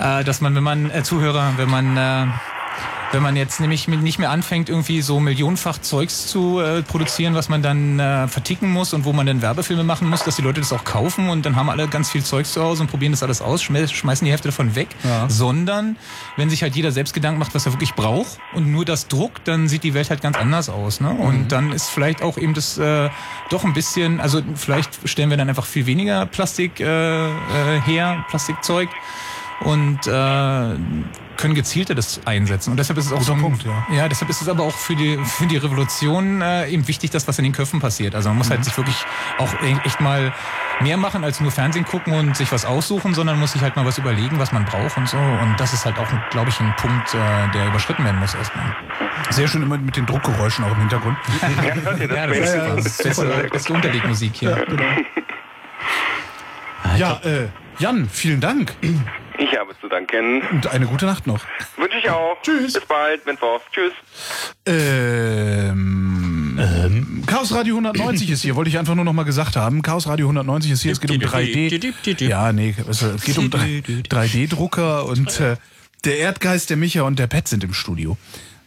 äh, 0.00 0.24
dass 0.24 0.40
man, 0.40 0.54
wenn 0.54 0.64
man, 0.64 0.90
äh, 0.90 1.02
Zuhörer, 1.02 1.52
wenn 1.56 1.70
man 1.70 1.96
äh, 1.96 2.26
wenn 3.12 3.22
man 3.22 3.34
jetzt 3.36 3.60
nämlich 3.60 3.88
nicht 3.88 4.18
mehr 4.18 4.30
anfängt, 4.30 4.68
irgendwie 4.68 5.02
so 5.02 5.18
millionenfach 5.20 5.78
Zeugs 5.78 6.26
zu 6.28 6.60
äh, 6.60 6.82
produzieren, 6.82 7.34
was 7.34 7.48
man 7.48 7.62
dann 7.62 7.98
äh, 7.98 8.28
verticken 8.28 8.70
muss 8.70 8.92
und 8.94 9.04
wo 9.04 9.12
man 9.12 9.26
dann 9.26 9.42
Werbefilme 9.42 9.82
machen 9.84 10.08
muss, 10.08 10.22
dass 10.22 10.36
die 10.36 10.42
Leute 10.42 10.60
das 10.60 10.72
auch 10.72 10.84
kaufen 10.84 11.28
und 11.28 11.44
dann 11.44 11.56
haben 11.56 11.68
alle 11.70 11.88
ganz 11.88 12.10
viel 12.10 12.22
Zeugs 12.22 12.52
zu 12.52 12.62
Hause 12.62 12.82
und 12.82 12.88
probieren 12.90 13.12
das 13.12 13.22
alles 13.22 13.42
aus, 13.42 13.62
schme- 13.62 13.92
schmeißen 13.92 14.24
die 14.24 14.30
Hälfte 14.30 14.48
davon 14.48 14.74
weg. 14.76 14.88
Sondern, 15.28 15.96
wenn 16.36 16.50
sich 16.50 16.62
halt 16.62 16.76
jeder 16.76 16.92
selbst 16.92 17.12
Gedanken 17.14 17.38
macht, 17.40 17.54
was 17.54 17.66
er 17.66 17.72
wirklich 17.72 17.94
braucht 17.94 18.38
und 18.52 18.70
nur 18.70 18.84
das 18.84 19.08
druckt, 19.08 19.48
dann 19.48 19.66
sieht 19.68 19.82
die 19.82 19.94
Welt 19.94 20.10
halt 20.10 20.22
ganz 20.22 20.36
anders 20.36 20.68
aus. 20.68 21.00
Ne? 21.00 21.10
Und 21.10 21.48
dann 21.52 21.72
ist 21.72 21.88
vielleicht 21.90 22.22
auch 22.22 22.38
eben 22.38 22.54
das 22.54 22.78
äh, 22.78 23.10
doch 23.50 23.64
ein 23.64 23.72
bisschen, 23.72 24.20
also 24.20 24.40
vielleicht 24.54 25.08
stellen 25.08 25.30
wir 25.30 25.36
dann 25.36 25.48
einfach 25.48 25.66
viel 25.66 25.86
weniger 25.86 26.26
Plastik 26.26 26.80
äh, 26.80 27.26
äh, 27.26 27.30
her, 27.84 28.24
Plastikzeug 28.28 28.88
und 29.62 30.06
äh, 30.06 30.74
können 31.40 31.54
gezielter 31.54 31.94
das 31.94 32.20
einsetzen. 32.26 32.70
Und 32.70 32.76
deshalb 32.76 32.98
ist 32.98 33.06
es 33.06 33.12
auch 33.12 33.22
so 33.22 33.32
ein, 33.32 33.40
Punkt, 33.40 33.64
ja. 33.64 33.86
ja, 33.94 34.08
deshalb 34.08 34.30
ist 34.30 34.42
es 34.42 34.48
aber 34.48 34.64
auch 34.64 34.74
für 34.74 34.94
die 34.94 35.18
für 35.24 35.46
die 35.46 35.56
Revolution 35.56 36.42
äh, 36.42 36.68
eben 36.68 36.86
wichtig, 36.86 37.10
dass 37.10 37.26
was 37.26 37.38
in 37.38 37.44
den 37.44 37.52
Köpfen 37.52 37.80
passiert. 37.80 38.14
Also 38.14 38.28
man 38.28 38.38
muss 38.38 38.50
halt 38.50 38.64
sich 38.64 38.76
wirklich 38.76 38.96
auch 39.38 39.52
e- 39.62 39.76
echt 39.84 40.00
mal 40.00 40.32
mehr 40.80 40.96
machen 40.96 41.24
als 41.24 41.40
nur 41.40 41.50
Fernsehen 41.50 41.84
gucken 41.84 42.14
und 42.14 42.36
sich 42.36 42.50
was 42.52 42.64
aussuchen, 42.64 43.14
sondern 43.14 43.38
muss 43.38 43.52
sich 43.52 43.62
halt 43.62 43.76
mal 43.76 43.84
was 43.84 43.98
überlegen, 43.98 44.38
was 44.38 44.52
man 44.52 44.64
braucht 44.64 44.96
und 44.96 45.08
so. 45.08 45.18
Und 45.18 45.54
das 45.58 45.72
ist 45.72 45.84
halt 45.84 45.98
auch, 45.98 46.06
glaube 46.30 46.50
ich, 46.50 46.60
ein 46.60 46.74
Punkt, 46.76 47.14
äh, 47.14 47.18
der 47.54 47.66
überschritten 47.68 48.04
werden 48.04 48.20
muss 48.20 48.34
erstmal. 48.34 48.76
Sehr 49.30 49.48
schön 49.48 49.62
immer 49.62 49.78
mit 49.78 49.96
den 49.96 50.06
Druckgeräuschen 50.06 50.64
auch 50.64 50.72
im 50.72 50.78
Hintergrund. 50.78 51.16
Ja, 52.10 52.26
das 52.26 52.38
ist 52.38 52.52
super. 52.52 52.76
Das 52.76 52.86
ist 52.86 53.02
beste, 53.02 53.48
beste 53.50 53.72
Unterlegmusik 53.72 54.32
hier. 54.34 54.66
Ja, 56.96 57.20
äh, 57.24 57.48
Jan, 57.78 58.08
vielen 58.08 58.40
Dank. 58.40 58.74
Ich 59.40 59.56
habe 59.58 59.74
zu 59.80 59.88
danken. 59.88 60.42
Und 60.52 60.66
eine 60.66 60.84
gute 60.86 61.06
Nacht 61.06 61.26
noch. 61.26 61.40
Wünsche 61.78 61.96
ich 61.98 62.10
auch. 62.10 62.36
Tschüss. 62.42 62.74
Bis 62.74 62.84
bald, 62.84 63.24
Mittwoch. 63.24 63.60
Tschüss. 63.72 63.94
Ähm, 64.66 66.60
Chaos 67.26 67.54
Radio 67.54 67.76
190 67.76 68.30
ist 68.30 68.42
hier, 68.42 68.54
wollte 68.54 68.68
ich 68.68 68.78
einfach 68.78 68.94
nur 68.94 69.06
noch 69.06 69.14
mal 69.14 69.24
gesagt 69.24 69.56
haben. 69.56 69.80
Chaos 69.80 70.06
Radio 70.06 70.26
190 70.26 70.72
ist 70.72 70.82
hier, 70.82 70.92
es 70.92 71.00
geht 71.00 71.10
um 71.10 71.16
3D. 71.16 72.22
Ja, 72.22 72.52
nee, 72.52 72.74
es 72.86 73.00
es 73.00 73.22
geht 73.22 73.38
um 73.38 73.46
3D-Drucker 73.46 75.06
und 75.06 75.40
äh, 75.40 75.56
der 76.04 76.18
Erdgeist, 76.18 76.68
der 76.68 76.76
Micha 76.76 77.02
und 77.02 77.18
der 77.18 77.26
Pet 77.26 77.48
sind 77.48 77.64
im 77.64 77.72
Studio. 77.72 78.18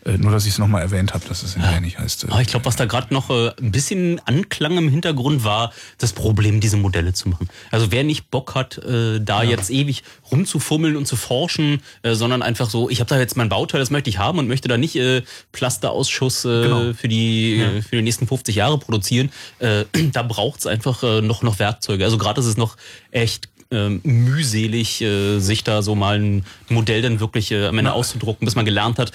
Äh, 0.05 0.17
nur, 0.17 0.31
dass 0.31 0.45
ich 0.45 0.51
es 0.53 0.57
nochmal 0.59 0.81
erwähnt 0.81 1.13
habe, 1.13 1.25
dass 1.27 1.43
es 1.43 1.53
hinterher 1.53 1.79
nicht 1.81 1.97
heißt. 1.99 2.25
Äh, 2.25 2.41
ich 2.41 2.47
glaube, 2.47 2.65
was 2.65 2.75
da 2.75 2.85
gerade 2.85 3.13
noch 3.13 3.29
äh, 3.29 3.51
ein 3.61 3.71
bisschen 3.71 4.19
Anklang 4.25 4.77
im 4.77 4.89
Hintergrund 4.89 5.43
war, 5.43 5.71
das 5.97 6.13
Problem, 6.13 6.59
diese 6.59 6.77
Modelle 6.77 7.13
zu 7.13 7.29
machen. 7.29 7.47
Also 7.71 7.91
wer 7.91 8.03
nicht 8.03 8.29
Bock 8.29 8.55
hat, 8.55 8.77
äh, 8.79 9.19
da 9.21 9.43
jetzt 9.43 9.69
ewig 9.69 10.03
rumzufummeln 10.31 10.95
und 10.97 11.05
zu 11.07 11.15
forschen, 11.15 11.81
äh, 12.01 12.15
sondern 12.15 12.41
einfach 12.41 12.69
so, 12.69 12.89
ich 12.89 12.99
habe 12.99 13.09
da 13.09 13.17
jetzt 13.19 13.37
mein 13.37 13.49
Bauteil, 13.49 13.79
das 13.79 13.91
möchte 13.91 14.09
ich 14.09 14.17
haben 14.17 14.39
und 14.39 14.47
möchte 14.47 14.67
da 14.67 14.77
nicht 14.77 14.95
äh, 14.95 15.21
Plasterausschuss 15.51 16.45
äh, 16.45 16.63
Genau. 16.63 16.93
für 16.93 17.07
die 17.07 17.55
Ja. 17.57 17.71
äh, 17.71 17.81
für 17.81 17.95
die 17.95 18.01
nächsten 18.01 18.27
50 18.27 18.55
Jahre 18.55 18.77
produzieren. 18.77 19.31
Äh, 19.59 19.85
da 20.11 20.23
braucht's 20.23 20.65
einfach 20.67 21.03
äh, 21.03 21.21
noch 21.21 21.43
noch 21.43 21.59
Werkzeuge. 21.59 22.03
Also 22.03 22.17
gerade 22.17 22.41
ist 22.41 22.47
es 22.47 22.57
noch 22.57 22.75
echt 23.11 23.49
ähm, 23.73 23.99
mühselig, 24.03 25.01
äh, 25.01 25.39
sich 25.39 25.63
da 25.63 25.81
so 25.81 25.95
mal 25.95 26.19
ein 26.19 26.45
Modell 26.69 27.01
dann 27.01 27.19
wirklich 27.19 27.51
äh, 27.51 27.67
am 27.67 27.77
Ende 27.77 27.91
auszudrucken, 27.93 28.45
bis 28.45 28.55
man 28.55 28.65
gelernt 28.65 28.99
hat, 28.99 29.11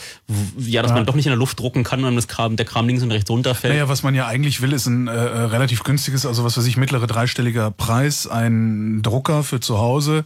ja, 0.59 0.83
dass 0.83 0.91
Ja. 0.91 0.97
man 0.97 1.07
doch 1.07 1.15
nicht 1.15 1.27
in 1.27 1.31
der 1.31 1.39
Luft 1.39 1.59
drucken 1.61 1.85
kann 1.85 2.05
und 2.05 2.17
das 2.17 2.29
Kram, 2.29 2.57
der 2.57 2.67
Kram 2.67 2.87
links 2.87 3.03
und 3.03 3.11
rechts 3.11 3.31
runterfällt. 3.31 3.73
Naja, 3.75 3.89
was 3.89 4.03
man 4.03 4.15
ja 4.15 4.27
eigentlich 4.27 4.61
will, 4.61 4.73
ist 4.73 4.87
ein 4.87 5.09
äh, 5.09 5.13
äh, 5.13 5.17
relativ 5.45 5.83
günstiges, 5.85 6.27
also 6.27 6.45
was 6.45 6.57
weiß 6.59 6.67
ich, 6.67 6.77
mittlere 6.77 7.07
dreistelliger 7.07 7.71
Preis, 7.71 8.27
ein 8.27 9.01
Drucker 9.03 9.43
für 9.43 9.61
zu 9.61 9.79
Hause 9.79 10.25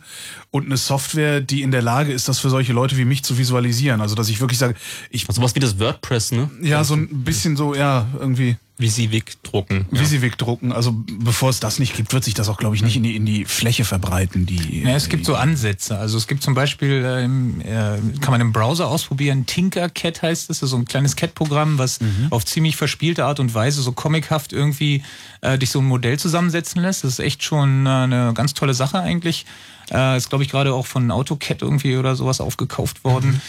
und 0.51 0.67
eine 0.67 0.77
Software, 0.77 1.41
die 1.41 1.63
in 1.63 1.71
der 1.71 1.83
Lage 1.83 2.13
ist, 2.13 2.29
das 2.29 2.39
für 2.39 2.51
solche 2.51 2.73
Leute 2.73 2.97
wie 2.97 3.05
mich 3.05 3.23
zu 3.23 3.39
visualisieren. 3.39 4.01
Also, 4.01 4.15
dass 4.15 4.29
ich 4.29 4.41
wirklich 4.41 4.59
sage, 4.59 4.75
ich. 5.11 5.27
Sowas 5.31 5.55
wie 5.55 5.61
das 5.61 5.79
WordPress, 5.79 6.33
ne? 6.33 6.51
Ja, 6.63 6.85
so 6.85 6.95
ein 6.95 7.09
bisschen 7.25 7.57
so, 7.57 7.75
ja, 7.75 8.07
irgendwie. 8.19 8.57
Visivik 8.79 9.43
drucken. 9.43 9.87
Visivik 9.91 10.39
drucken. 10.39 10.73
Also, 10.73 10.95
bevor 11.21 11.51
es 11.51 11.61
das 11.61 11.79
nicht 11.79 11.95
gibt, 11.95 12.13
wird 12.13 12.25
sich 12.25 12.35
das 12.35 12.49
auch, 12.49 12.57
glaube 12.57 12.75
ich, 12.75 12.83
nicht 12.83 12.97
in 12.97 13.03
die, 13.03 13.17
in 13.17 13.27
die 13.27 13.45
Fläche 13.45 13.85
verbreiten, 13.85 14.47
die. 14.47 14.83
Ja, 14.83 14.97
es 14.97 15.09
gibt 15.09 15.25
so 15.25 15.35
Ansätze. 15.35 15.99
Also 15.99 16.17
es 16.17 16.27
gibt 16.27 16.43
zum 16.43 16.55
Beispiel, 16.55 17.05
äh, 17.05 17.25
im, 17.25 17.61
äh, 17.61 17.99
kann 18.21 18.31
man 18.31 18.41
im 18.41 18.53
Browser 18.53 18.89
ausprobieren, 18.89 19.47
Tinkercad 19.47 20.23
heißt 20.23 20.43
es, 20.43 20.59
das 20.59 20.63
ist 20.63 20.71
so 20.71 20.77
ein 20.77 20.87
kleines 20.87 21.17
CAD-Programm, 21.17 21.79
was 21.79 22.01
auf 22.31 22.45
ziemlich 22.45 22.77
verspielte 22.77 23.25
Art 23.25 23.41
und 23.41 23.55
Weise 23.55 23.83
so 23.83 23.93
comichaft 23.93 24.53
irgendwie 24.53 25.03
äh, 25.43 25.59
dich 25.59 25.71
so 25.71 25.81
ein 25.81 25.87
Modell 25.87 26.19
zusammensetzen 26.19 26.81
lässt. 26.83 27.05
Das 27.05 27.13
ist 27.13 27.19
echt 27.21 27.43
schon 27.43 27.87
äh, 27.87 27.91
eine 27.91 28.33
ganz 28.35 28.55
tolle 28.55 28.75
Sache 28.75 28.99
eigentlich. 29.01 29.47
Äh, 29.93 30.17
ist, 30.17 30.31
glaube 30.31 30.45
ich, 30.45 30.51
gerade 30.51 30.73
auch 30.73 30.87
von 30.87 31.11
AutoCAD 31.11 31.63
irgendwie 31.63 31.97
oder 31.97 32.17
sowas 32.17 32.41
aufgekauft 32.41 33.05
worden. 33.05 33.41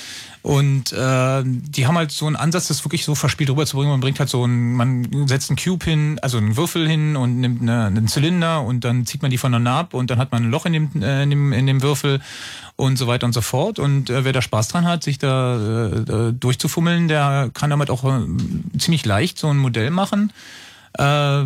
Und 0.44 0.92
äh, 0.92 1.42
die 1.46 1.88
haben 1.88 1.98
halt 1.98 2.12
so 2.12 2.28
einen 2.28 2.36
Ansatz, 2.36 2.68
das 2.68 2.84
wirklich 2.84 3.06
so 3.06 3.16
verspielt 3.16 3.50
rüberzubringen. 3.50 3.92
Man 3.92 4.02
bringt 4.02 4.20
halt 4.20 4.30
so 4.30 4.44
ein, 4.44 4.74
man 4.74 5.26
setzt 5.26 5.50
einen 5.50 5.58
Cube 5.58 5.86
hin, 5.86 6.20
also 6.22 6.38
einen 6.38 6.58
Würfel 6.58 6.86
hin 6.86 7.16
und 7.16 7.40
nimmt 7.40 7.62
eine, 7.62 7.86
einen 7.86 8.10
Zylinder 8.10 8.62
und 8.62 8.84
dann 8.84 9.06
zieht 9.06 9.22
man 9.22 9.32
die 9.32 9.38
voneinander 9.38 9.72
ab 9.72 9.94
und 9.94 10.12
dann 10.12 10.18
hat 10.18 10.34
man 10.34 10.44
ein 10.44 10.52
Loch 10.52 10.66
in 10.66 10.74
dem, 10.74 11.02
äh, 11.02 11.24
in 11.24 11.30
dem, 11.30 11.54
in 11.54 11.66
dem 11.66 11.82
Würfel 11.82 12.20
und 12.76 12.98
so 12.98 13.08
weiter 13.08 13.26
und 13.26 13.32
so 13.32 13.40
fort. 13.40 13.80
Und 13.80 14.10
äh, 14.10 14.26
wer 14.26 14.34
da 14.34 14.42
Spaß 14.42 14.68
dran 14.68 14.86
hat, 14.86 15.04
sich 15.04 15.18
da 15.18 15.56
äh, 15.56 15.98
äh, 16.00 16.34
durchzufummeln, 16.34 17.08
der 17.08 17.50
kann 17.54 17.70
damit 17.70 17.90
auch 17.90 18.04
äh, 18.04 18.20
ziemlich 18.78 19.06
leicht 19.06 19.40
so 19.40 19.48
ein 19.48 19.58
Modell 19.58 19.92
machen. 19.92 20.34
Äh, 20.98 21.46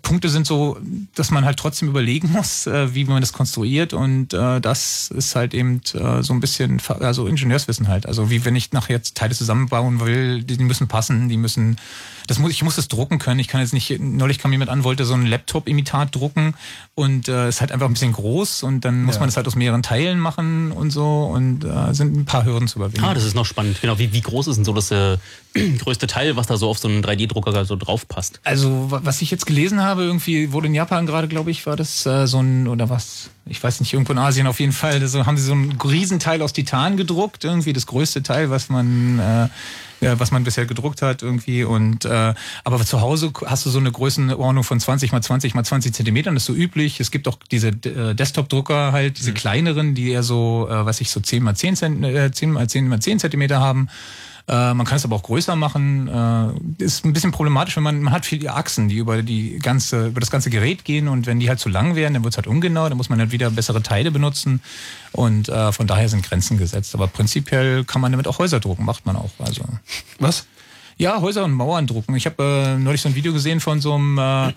Punkte 0.00 0.30
sind 0.30 0.46
so, 0.46 0.78
dass 1.14 1.30
man 1.30 1.44
halt 1.44 1.58
trotzdem 1.58 1.88
überlegen 1.88 2.30
muss, 2.32 2.66
äh, 2.66 2.94
wie 2.94 3.04
man 3.04 3.20
das 3.20 3.34
konstruiert 3.34 3.92
und 3.92 4.32
äh, 4.32 4.60
das 4.60 5.10
ist 5.10 5.36
halt 5.36 5.52
eben 5.52 5.82
äh, 5.92 6.22
so 6.22 6.32
ein 6.32 6.40
bisschen 6.40 6.80
also 7.00 7.26
Ingenieurswissen 7.26 7.88
halt. 7.88 8.06
Also 8.06 8.30
wie 8.30 8.44
wenn 8.46 8.56
ich 8.56 8.72
nachher 8.72 8.96
jetzt 8.96 9.16
Teile 9.16 9.34
zusammenbauen 9.34 10.00
will, 10.00 10.42
die, 10.42 10.56
die 10.56 10.64
müssen 10.64 10.88
passen, 10.88 11.28
die 11.28 11.36
müssen 11.36 11.76
das 12.26 12.38
muss 12.38 12.52
ich 12.52 12.62
muss 12.62 12.76
das 12.76 12.88
drucken 12.88 13.18
können. 13.18 13.40
Ich 13.40 13.48
kann 13.48 13.60
jetzt 13.60 13.72
nicht 13.72 13.98
neulich 14.00 14.38
kam 14.38 14.52
jemand 14.52 14.70
an, 14.70 14.84
wollte 14.84 15.04
so 15.04 15.14
ein 15.14 15.26
Laptop 15.26 15.68
Imitat 15.68 16.14
drucken 16.14 16.54
und 16.94 17.28
äh, 17.28 17.48
ist 17.48 17.60
halt 17.60 17.72
einfach 17.72 17.86
ein 17.86 17.92
bisschen 17.92 18.12
groß 18.12 18.62
und 18.62 18.84
dann 18.84 19.04
muss 19.04 19.16
Ja. 19.16 19.20
man 19.20 19.28
das 19.28 19.36
halt 19.36 19.46
aus 19.46 19.56
mehreren 19.56 19.82
Teilen 19.82 20.18
machen 20.18 20.72
und 20.72 20.90
so 20.90 21.24
und 21.24 21.64
äh, 21.64 21.92
sind 21.94 22.16
ein 22.16 22.24
paar 22.24 22.44
Hürden 22.44 22.68
zu 22.68 22.78
überwinden. 22.78 23.04
Ah, 23.04 23.14
das 23.14 23.24
ist 23.24 23.34
noch 23.34 23.46
spannend. 23.46 23.80
Genau, 23.80 23.98
wie, 23.98 24.12
wie 24.12 24.20
groß 24.20 24.46
ist 24.48 24.56
denn 24.56 24.64
so 24.64 24.72
das 24.72 24.90
äh, 24.90 25.16
größte 25.78 26.06
Teil, 26.06 26.36
was 26.36 26.46
da 26.46 26.56
so 26.56 26.68
auf 26.68 26.78
so 26.78 26.88
einen 26.88 27.02
3D-Drucker 27.02 27.64
so 27.64 27.76
drauf 27.76 28.06
passt? 28.08 28.40
Also, 28.44 28.90
wa- 28.90 29.00
was 29.04 29.22
ich 29.22 29.30
jetzt 29.30 29.46
gelesen 29.46 29.80
habe, 29.82 30.02
irgendwie 30.04 30.52
wurde 30.52 30.66
in 30.68 30.74
Japan 30.74 31.06
gerade, 31.06 31.28
glaube 31.28 31.50
ich, 31.50 31.66
war 31.66 31.76
das 31.76 32.06
äh, 32.06 32.26
so 32.26 32.40
ein, 32.40 32.68
oder 32.68 32.88
was, 32.90 33.30
ich 33.46 33.62
weiß 33.62 33.80
nicht, 33.80 33.92
irgendwo 33.92 34.12
in 34.12 34.18
Asien 34.18 34.46
auf 34.46 34.60
jeden 34.60 34.72
Fall, 34.72 35.06
so 35.06 35.26
haben 35.26 35.36
sie 35.36 35.44
so 35.44 35.54
ein 35.54 35.72
Riesenteil 35.82 36.42
aus 36.42 36.52
Titan 36.52 36.96
gedruckt, 36.96 37.44
irgendwie 37.44 37.72
das 37.72 37.86
größte 37.86 38.22
Teil, 38.22 38.50
was 38.50 38.68
man, 38.68 39.18
äh, 39.18 39.48
ja, 40.02 40.18
was 40.18 40.32
man 40.32 40.44
bisher 40.44 40.66
gedruckt 40.66 41.00
hat, 41.00 41.22
irgendwie. 41.22 41.64
Und 41.64 42.04
äh, 42.04 42.34
aber 42.64 42.84
zu 42.84 43.00
Hause 43.00 43.32
hast 43.46 43.64
du 43.64 43.70
so 43.70 43.78
eine 43.78 43.92
Größenordnung 43.92 44.64
von 44.64 44.80
20 44.80 45.12
mal 45.12 45.22
20 45.22 45.54
mal 45.54 45.64
20 45.64 45.94
Zentimetern, 45.94 46.34
das 46.34 46.42
ist 46.42 46.48
so 46.48 46.54
üblich. 46.54 47.00
Es 47.00 47.10
gibt 47.10 47.28
auch 47.28 47.38
diese 47.50 47.68
äh, 47.68 48.14
Desktop-Drucker 48.14 48.92
halt, 48.92 49.18
diese 49.18 49.32
kleineren, 49.32 49.94
die 49.94 50.10
eher 50.10 50.24
so, 50.24 50.68
äh, 50.68 50.84
was 50.84 51.00
ich, 51.00 51.10
so 51.10 51.20
10 51.20 51.42
mal 51.42 51.54
10, 51.54 51.76
Zent 51.76 52.04
äh, 52.04 52.32
10 52.32 52.50
mal 52.50 52.68
10 52.68 52.88
mal 52.88 53.00
10 53.00 53.20
Zentimeter 53.20 53.60
haben. 53.60 53.88
Äh, 54.48 54.74
man 54.74 54.84
kann 54.86 54.96
es 54.96 55.04
aber 55.04 55.16
auch 55.16 55.22
größer 55.22 55.56
machen. 55.56 56.08
Äh, 56.08 56.84
ist 56.84 57.04
ein 57.04 57.12
bisschen 57.12 57.32
problematisch, 57.32 57.76
wenn 57.76 57.82
man, 57.82 58.02
man 58.02 58.12
hat 58.12 58.26
viele 58.26 58.52
Achsen, 58.52 58.88
die 58.88 58.96
über 58.96 59.22
die 59.22 59.58
ganze, 59.58 60.08
über 60.08 60.20
das 60.20 60.30
ganze 60.30 60.50
Gerät 60.50 60.84
gehen 60.84 61.08
und 61.08 61.26
wenn 61.26 61.38
die 61.40 61.48
halt 61.48 61.60
zu 61.60 61.68
lang 61.68 61.94
werden, 61.94 62.14
dann 62.14 62.24
wird 62.24 62.34
es 62.34 62.38
halt 62.38 62.46
ungenau, 62.46 62.88
dann 62.88 62.96
muss 62.96 63.08
man 63.08 63.18
halt 63.18 63.32
wieder 63.32 63.50
bessere 63.50 63.82
Teile 63.82 64.10
benutzen 64.10 64.60
und 65.12 65.48
äh, 65.48 65.72
von 65.72 65.86
daher 65.86 66.08
sind 66.08 66.24
Grenzen 66.24 66.58
gesetzt. 66.58 66.94
Aber 66.94 67.06
prinzipiell 67.06 67.84
kann 67.84 68.00
man 68.00 68.12
damit 68.12 68.26
auch 68.26 68.38
Häuser 68.38 68.60
drucken, 68.60 68.84
macht 68.84 69.06
man 69.06 69.16
auch. 69.16 69.30
Also 69.38 69.62
was? 70.18 70.46
Ja, 70.98 71.20
Häuser 71.20 71.44
und 71.44 71.52
Mauern 71.52 71.86
drucken. 71.86 72.14
Ich 72.16 72.26
habe 72.26 72.76
äh, 72.76 72.78
neulich 72.78 73.00
so 73.00 73.08
ein 73.08 73.14
Video 73.14 73.32
gesehen 73.32 73.60
von 73.60 73.80
so 73.80 73.94
einem 73.94 74.18
äh, 74.18 74.52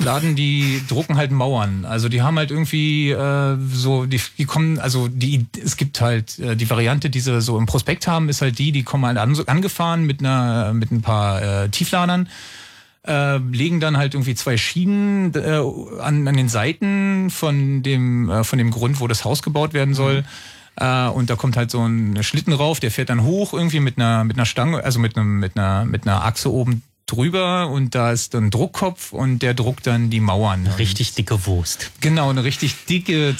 Laden, 0.00 0.36
die 0.36 0.80
drucken 0.88 1.16
halt 1.16 1.32
Mauern. 1.32 1.84
Also 1.84 2.08
die 2.08 2.22
haben 2.22 2.38
halt 2.38 2.50
irgendwie 2.50 3.10
äh, 3.10 3.56
so, 3.72 4.06
die, 4.06 4.20
die 4.38 4.44
kommen, 4.44 4.78
also 4.78 5.08
die, 5.08 5.46
es 5.62 5.76
gibt 5.76 6.00
halt 6.00 6.38
äh, 6.38 6.56
die 6.56 6.70
Variante, 6.70 7.10
die 7.10 7.20
sie 7.20 7.40
so 7.40 7.58
im 7.58 7.66
Prospekt 7.66 8.06
haben, 8.06 8.28
ist 8.28 8.40
halt 8.40 8.58
die, 8.58 8.70
die 8.70 8.84
kommen 8.84 9.06
halt 9.06 9.18
an, 9.18 9.36
angefahren 9.46 10.04
mit 10.04 10.20
einer, 10.20 10.72
mit 10.72 10.92
ein 10.92 11.02
paar 11.02 11.42
äh, 11.42 11.68
Tiefladern. 11.68 12.28
Äh, 13.06 13.38
legen 13.38 13.80
dann 13.80 13.96
halt 13.96 14.14
irgendwie 14.14 14.34
zwei 14.34 14.56
Schienen 14.56 15.34
äh, 15.34 15.62
an, 16.00 16.28
an 16.28 16.36
den 16.36 16.48
Seiten 16.48 17.30
von 17.30 17.82
dem, 17.82 18.28
äh, 18.28 18.44
von 18.44 18.58
dem 18.58 18.70
Grund, 18.70 19.00
wo 19.00 19.08
das 19.08 19.24
Haus 19.24 19.42
gebaut 19.42 19.72
werden 19.72 19.94
soll. 19.94 20.24
Äh, 20.76 21.08
und 21.08 21.30
da 21.30 21.36
kommt 21.36 21.56
halt 21.56 21.70
so 21.70 21.84
ein 21.84 22.22
Schlitten 22.22 22.52
rauf, 22.52 22.80
der 22.80 22.90
fährt 22.90 23.10
dann 23.10 23.24
hoch 23.24 23.52
irgendwie 23.52 23.80
mit 23.80 23.96
einer, 23.96 24.24
mit 24.24 24.36
einer 24.36 24.46
Stange, 24.46 24.84
also 24.84 25.00
mit 25.00 25.16
einem, 25.16 25.40
mit 25.40 25.56
einer, 25.56 25.84
mit 25.84 26.06
einer 26.06 26.24
Achse 26.24 26.52
oben 26.52 26.82
drüber 27.12 27.68
und 27.68 27.94
da 27.94 28.12
ist 28.12 28.34
dann 28.34 28.50
Druckkopf 28.50 29.12
und 29.12 29.40
der 29.40 29.54
druckt 29.54 29.86
dann 29.86 30.10
die 30.10 30.20
Mauern. 30.20 30.66
Richtig 30.78 31.14
dicke 31.14 31.46
Wurst. 31.46 31.90
Genau, 32.00 32.30
eine 32.30 32.44
richtig 32.44 32.84
dicke 32.86 33.34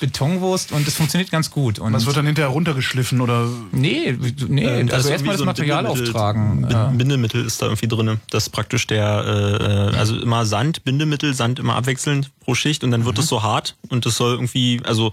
Betonwurst 0.00 0.72
und 0.72 0.86
das 0.86 0.94
funktioniert 0.94 1.30
ganz 1.30 1.50
gut. 1.50 1.78
Und 1.78 1.92
Was 1.92 2.06
wird 2.06 2.16
dann 2.16 2.26
hinterher 2.26 2.50
runtergeschliffen 2.50 3.20
oder? 3.20 3.48
Nee, 3.72 4.16
nee, 4.48 4.64
Äh, 4.64 4.90
also 4.92 5.08
erstmal 5.08 5.32
das 5.34 5.38
so 5.38 5.44
ein 5.44 5.46
Material 5.46 5.84
Bindemittel- 5.84 6.08
auftragen. 6.08 6.66
Bin- 6.68 6.98
Bindemittel 6.98 7.44
ist 7.44 7.62
da 7.62 7.66
irgendwie 7.66 7.88
drinne. 7.88 8.20
Das 8.30 8.44
ist 8.44 8.50
praktisch 8.50 8.86
der, 8.86 9.24
äh, 9.24 9.92
äh, 9.94 9.96
also 9.96 10.18
immer 10.18 10.44
Sand, 10.46 10.84
Bindemittel, 10.84 11.34
Sand 11.34 11.58
immer 11.58 11.76
abwechselnd 11.76 12.30
pro 12.40 12.54
Schicht 12.54 12.84
und 12.84 12.90
dann 12.90 13.04
wird 13.04 13.18
es 13.18 13.26
so 13.28 13.42
hart 13.42 13.76
und 13.88 14.06
das 14.06 14.16
soll 14.16 14.32
irgendwie, 14.32 14.80
also 14.84 15.12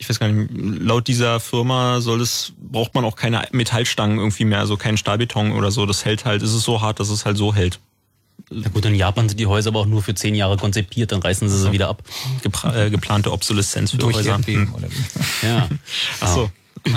ich 0.00 0.08
weiß 0.08 0.18
gar 0.18 0.28
nicht, 0.28 0.50
laut 0.50 1.08
dieser 1.08 1.40
Firma 1.40 2.00
soll 2.00 2.22
es, 2.22 2.54
braucht 2.58 2.94
man 2.94 3.04
auch 3.04 3.16
keine 3.16 3.46
Metallstangen 3.52 4.18
irgendwie 4.18 4.46
mehr, 4.46 4.58
also 4.58 4.78
keinen 4.78 4.96
Stahlbeton 4.96 5.52
oder 5.52 5.70
so. 5.70 5.84
Das 5.84 6.06
hält 6.06 6.24
halt, 6.24 6.42
ist 6.42 6.54
es 6.54 6.62
so 6.62 6.80
hart, 6.80 7.00
dass 7.00 7.10
es 7.10 7.26
halt 7.26 7.36
so 7.36 7.54
hält. 7.54 7.80
Na 8.48 8.70
gut, 8.70 8.86
in 8.86 8.94
Japan 8.94 9.28
sind 9.28 9.38
die 9.38 9.46
Häuser 9.46 9.68
aber 9.68 9.80
auch 9.80 9.86
nur 9.86 10.02
für 10.02 10.14
zehn 10.14 10.34
Jahre 10.34 10.56
konzipiert, 10.56 11.12
dann 11.12 11.20
reißen 11.20 11.50
sie 11.50 11.58
sie 11.58 11.70
wieder 11.70 11.88
ab. 11.88 12.02
Gepra 12.42 12.74
äh, 12.74 12.88
geplante 12.88 13.30
Obsoleszenz 13.30 13.90
für 13.90 13.98
Durch 13.98 14.16
Häuser. 14.16 14.40
Hm. 14.42 14.74
Ja. 15.42 15.68
Ach 16.20 16.34
so. 16.34 16.50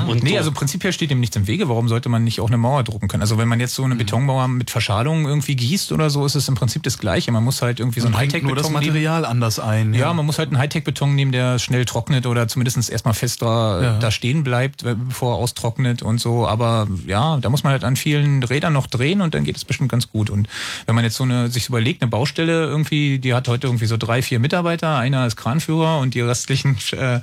Und 0.07 0.23
nee, 0.23 0.31
so- 0.31 0.37
also 0.37 0.51
prinzipiell 0.51 0.93
steht 0.93 1.11
dem 1.11 1.19
nichts 1.19 1.35
im 1.35 1.45
Wege. 1.47 1.67
Warum 1.69 1.87
sollte 1.89 2.07
man 2.09 2.23
nicht 2.23 2.39
auch 2.39 2.47
eine 2.47 2.57
Mauer 2.57 2.83
drucken 2.83 3.07
können? 3.07 3.21
Also 3.21 3.37
wenn 3.37 3.47
man 3.47 3.59
jetzt 3.59 3.75
so 3.75 3.83
Mhm. 3.83 3.91
eine 3.91 3.95
Betonmauer 3.95 4.47
mit 4.47 4.69
Verschalung 4.71 5.25
irgendwie 5.25 5.55
gießt 5.55 5.91
oder 5.91 6.09
so, 6.09 6.25
ist 6.25 6.35
es 6.35 6.47
im 6.47 6.55
Prinzip 6.55 6.83
das 6.83 6.97
Gleiche. 6.97 7.31
Man 7.31 7.43
muss 7.43 7.61
halt 7.61 7.79
irgendwie 7.79 7.99
so 7.99 8.07
ein 8.07 8.15
Hightech-Beton 8.15 8.47
nur 8.47 8.55
das 8.55 8.69
nehmen. 8.69 8.85
Material 8.85 9.25
anders 9.25 9.59
ein. 9.59 9.93
Ja, 9.93 10.13
man 10.13 10.25
muss 10.25 10.37
halt 10.39 10.49
einen 10.49 10.57
Hightech-Beton 10.57 11.15
nehmen, 11.15 11.31
der 11.31 11.59
schnell 11.59 11.85
trocknet 11.85 12.25
oder 12.25 12.47
zumindest 12.47 12.89
erstmal 12.89 13.13
fest 13.13 13.41
da, 13.41 13.81
Ja. 13.81 13.99
da 13.99 14.11
stehen 14.11 14.43
bleibt, 14.43 14.83
bevor 15.07 15.33
er 15.33 15.37
austrocknet 15.37 16.01
und 16.01 16.19
so. 16.19 16.47
Aber 16.47 16.87
ja, 17.05 17.37
da 17.37 17.49
muss 17.49 17.63
man 17.63 17.71
halt 17.73 17.83
an 17.83 17.95
vielen 17.95 18.41
Rädern 18.43 18.73
noch 18.73 18.87
drehen 18.87 19.21
und 19.21 19.33
dann 19.33 19.43
geht 19.43 19.57
es 19.57 19.65
bestimmt 19.65 19.89
ganz 19.91 20.09
gut. 20.09 20.29
Und 20.29 20.47
wenn 20.85 20.95
man 20.95 21.03
jetzt 21.03 21.15
so 21.17 21.23
eine, 21.23 21.49
sich 21.49 21.67
überlegt, 21.69 22.01
eine 22.01 22.09
Baustelle 22.09 22.63
irgendwie, 22.65 23.19
die 23.19 23.33
hat 23.33 23.47
heute 23.47 23.67
irgendwie 23.67 23.85
so 23.85 23.97
drei, 23.97 24.21
vier 24.21 24.39
Mitarbeiter, 24.39 24.97
einer 24.97 25.25
ist 25.27 25.35
Kranführer 25.35 25.99
und 25.99 26.13
die 26.13 26.21
restlichen 26.21 26.77
äh, 26.93 27.19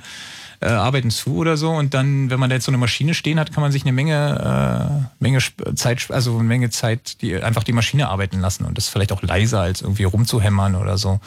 äh, 0.61 0.67
arbeiten 0.67 1.09
zu 1.11 1.35
oder 1.35 1.57
so. 1.57 1.71
Und 1.71 1.93
dann, 1.93 2.29
wenn 2.29 2.39
man 2.39 2.49
da 2.49 2.55
jetzt 2.55 2.65
so 2.65 2.71
eine 2.71 2.77
Maschine 2.77 3.13
stehen 3.13 3.39
hat, 3.39 3.51
kann 3.53 3.61
man 3.61 3.71
sich 3.71 3.81
eine 3.83 3.91
Menge, 3.91 5.09
äh, 5.19 5.23
Menge 5.23 5.39
Zeit, 5.75 6.07
also 6.11 6.35
eine 6.35 6.43
Menge 6.47 6.69
Zeit, 6.69 7.21
die 7.21 7.35
einfach 7.41 7.63
die 7.63 7.73
Maschine 7.73 8.09
arbeiten 8.09 8.39
lassen 8.39 8.65
und 8.65 8.77
das 8.77 8.85
ist 8.85 8.89
vielleicht 8.91 9.11
auch 9.11 9.21
leiser 9.23 9.61
als 9.61 9.81
irgendwie 9.81 10.03
rumzuhämmern 10.03 10.75
oder 10.75 10.97
so. 10.97 11.19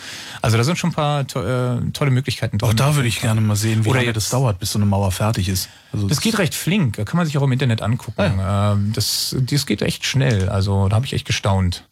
Also 0.43 0.57
da 0.57 0.65
sind 0.65 0.79
schon 0.79 0.91
ein 0.91 0.95
paar 0.95 1.27
to 1.27 1.43
äh, 1.43 1.81
tolle 1.93 2.11
Möglichkeiten 2.11 2.59
drin. 2.59 2.71
Auch 2.71 2.75
da 2.75 2.95
würde 2.95 3.09
ich 3.09 3.21
gerne 3.21 3.41
mal 3.41 3.57
sehen, 3.57 3.85
wie 3.85 3.89
Oder 3.91 3.99
lange 3.99 4.07
jetzt- 4.09 4.17
das 4.17 4.31
dauert, 4.31 4.59
bis 4.59 4.73
so 4.73 4.79
eine 4.79 4.87
Mauer 4.87 5.11
fertig 5.13 5.49
ist. 5.49 5.69
Also 5.93 6.09
Das 6.09 6.21
geht 6.21 6.39
recht 6.39 6.55
flink, 6.55 6.97
da 6.97 7.05
kann 7.05 7.17
man 7.17 7.27
sich 7.27 7.37
auch 7.39 7.43
im 7.43 7.53
Internet 7.53 7.83
angucken. 7.83 8.41
Ähm, 8.41 8.93
Das, 8.95 9.37
das 9.41 9.67
geht 9.67 9.83
echt 9.83 10.05
schnell, 10.07 10.49
also 10.49 10.89
da 10.89 10.97
habe 10.97 11.07
ich 11.07 11.13
echt 11.13 11.27
gestaunt. 11.27 11.85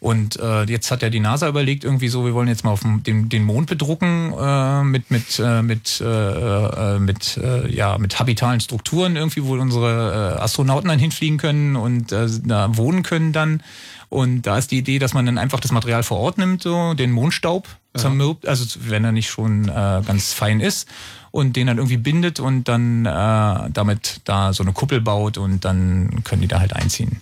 Und 0.00 0.38
äh, 0.38 0.62
jetzt 0.64 0.90
hat 0.92 1.02
ja 1.02 1.10
die 1.10 1.18
NASA 1.18 1.48
überlegt, 1.48 1.82
irgendwie 1.82 2.08
so, 2.08 2.24
wir 2.24 2.32
wollen 2.32 2.46
jetzt 2.46 2.62
mal 2.62 2.70
auf 2.70 2.82
dem, 2.82 3.02
den, 3.02 3.28
den 3.28 3.44
Mond 3.44 3.68
bedrucken 3.68 4.32
äh, 4.38 4.84
mit 4.84 5.10
mit 5.10 5.40
äh, 5.40 5.62
mit 5.62 6.00
äh, 6.00 6.04
äh, 6.04 6.98
mit 7.00 7.36
äh, 7.36 7.68
ja 7.74 7.98
mit 7.98 8.20
habitalen 8.20 8.60
Strukturen 8.60 9.16
irgendwie, 9.16 9.44
wo 9.44 9.54
unsere 9.54 10.36
äh, 10.36 10.40
Astronauten 10.40 10.88
dann 10.88 11.00
hinfliegen 11.00 11.38
können 11.38 11.74
und 11.74 12.12
äh, 12.12 12.28
da 12.44 12.76
wohnen 12.76 13.02
können 13.02 13.32
dann. 13.32 13.62
Und 14.08 14.42
da 14.42 14.56
ist 14.56 14.70
die 14.70 14.78
Idee, 14.78 14.98
dass 14.98 15.14
man 15.14 15.26
dann 15.26 15.36
einfach 15.36 15.60
das 15.60 15.72
Material 15.72 16.02
vor 16.02 16.18
Ort 16.18 16.38
nimmt, 16.38 16.62
so 16.62 16.94
den 16.94 17.10
Mondstaub 17.10 17.68
zermürbt, 17.94 18.46
also 18.46 18.64
wenn 18.88 19.04
er 19.04 19.12
nicht 19.12 19.28
schon 19.28 19.68
äh, 19.68 20.02
ganz 20.06 20.32
fein 20.32 20.60
ist 20.60 20.88
und 21.30 21.56
den 21.56 21.66
dann 21.66 21.78
irgendwie 21.78 21.96
bindet 21.96 22.40
und 22.40 22.68
dann 22.68 23.04
äh, 23.04 23.70
damit 23.70 24.20
da 24.24 24.52
so 24.52 24.62
eine 24.62 24.72
Kuppel 24.72 25.00
baut 25.00 25.36
und 25.36 25.64
dann 25.64 26.22
können 26.24 26.42
die 26.42 26.48
da 26.48 26.60
halt 26.60 26.74
einziehen. 26.74 27.20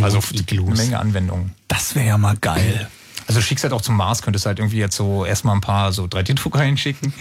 Also 0.00 0.20
eine 0.40 0.62
Menge 0.76 0.98
Anwendungen. 0.98 1.52
Das 1.68 1.94
wäre 1.94 2.06
ja 2.06 2.18
mal 2.18 2.36
geil. 2.40 2.88
Also 3.32 3.40
du 3.40 3.46
schickst 3.46 3.64
halt 3.64 3.72
auch 3.72 3.80
zum 3.80 3.96
Mars, 3.96 4.20
könntest 4.20 4.44
halt 4.44 4.58
irgendwie 4.58 4.76
jetzt 4.76 4.94
so 4.94 5.24
erstmal 5.24 5.54
ein 5.54 5.62
paar 5.62 5.92
so 5.92 6.04
3D-Drucker 6.04 6.60
hinschicken. 6.60 7.14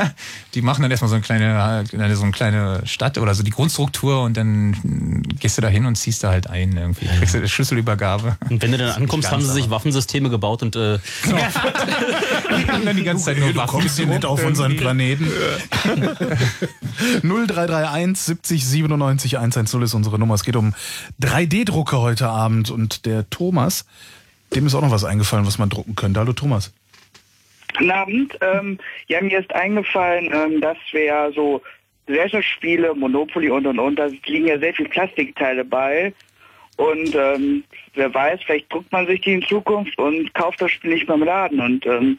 Die 0.54 0.60
machen 0.60 0.82
dann 0.82 0.90
erstmal 0.90 1.08
so 1.08 1.14
eine 1.14 1.22
kleine, 1.22 1.84
so 2.14 2.22
eine 2.22 2.32
kleine 2.32 2.82
Stadt 2.84 3.16
oder 3.16 3.34
so 3.34 3.42
die 3.42 3.50
Grundstruktur 3.50 4.22
und 4.22 4.36
dann 4.36 5.22
gehst 5.40 5.56
du 5.56 5.62
da 5.62 5.68
hin 5.68 5.86
und 5.86 5.96
ziehst 5.96 6.22
da 6.22 6.30
halt 6.30 6.50
ein 6.50 6.76
irgendwie. 6.76 7.06
Kriegst 7.06 7.32
du 7.32 7.38
eine 7.38 7.48
Schlüsselübergabe. 7.48 8.36
Und 8.50 8.60
wenn 8.62 8.72
du 8.72 8.78
dann 8.78 8.90
ankommst, 8.90 9.30
haben 9.30 9.40
sie 9.40 9.52
sich 9.52 9.70
Waffen. 9.70 9.84
Waffensysteme 9.84 10.30
gebaut 10.30 10.62
und 10.62 10.76
äh, 10.76 10.98
Die 11.24 12.70
haben 12.70 12.84
dann 12.84 12.96
die 12.96 13.04
ganze 13.04 13.24
Zeit 13.24 13.38
nur 13.38 13.50
Du 13.50 13.56
Waffen. 13.56 13.80
kommst 13.80 13.96
hier 13.96 14.06
nicht 14.06 14.24
auf 14.24 14.44
unseren 14.44 14.76
Planeten. 14.76 15.30
0331 17.22 18.18
70 18.18 18.66
97 18.66 19.36
110 19.38 19.82
ist 19.82 19.94
unsere 19.94 20.18
Nummer. 20.18 20.34
Es 20.34 20.44
geht 20.44 20.56
um 20.56 20.74
3D-Drucker 21.22 22.00
heute 22.00 22.28
Abend 22.28 22.70
und 22.70 23.06
der 23.06 23.28
Thomas, 23.30 23.84
dem 24.54 24.66
ist 24.66 24.74
auch 24.74 24.82
noch 24.82 24.90
was 24.90 25.04
eingefallen, 25.04 25.46
was 25.46 25.58
man 25.58 25.68
drucken 25.68 25.94
könnte. 25.94 26.20
Hallo 26.20 26.32
Thomas. 26.32 26.72
Guten 27.76 27.90
Abend. 27.90 28.38
Ähm, 28.40 28.78
ja, 29.08 29.20
mir 29.20 29.40
ist 29.40 29.52
eingefallen, 29.54 30.30
ähm, 30.32 30.60
dass 30.60 30.76
wir 30.92 31.04
ja 31.04 31.32
so 31.32 31.60
Gesellschaftsspiele, 32.06 32.94
Monopoly 32.94 33.50
und 33.50 33.66
und 33.66 33.78
und, 33.78 33.96
da 33.98 34.06
liegen 34.26 34.46
ja 34.46 34.58
sehr 34.58 34.74
viele 34.74 34.88
Plastikteile 34.90 35.64
bei. 35.64 36.12
Und 36.76 37.14
ähm, 37.14 37.64
wer 37.94 38.12
weiß, 38.12 38.40
vielleicht 38.44 38.72
druckt 38.72 38.90
man 38.92 39.06
sich 39.06 39.20
die 39.20 39.34
in 39.34 39.42
Zukunft 39.42 39.96
und 39.98 40.32
kauft 40.34 40.60
das 40.60 40.70
Spiel 40.72 40.92
nicht 40.94 41.06
mehr 41.08 41.16
im 41.16 41.22
Laden. 41.24 41.60
Und 41.60 41.86
ähm, 41.86 42.18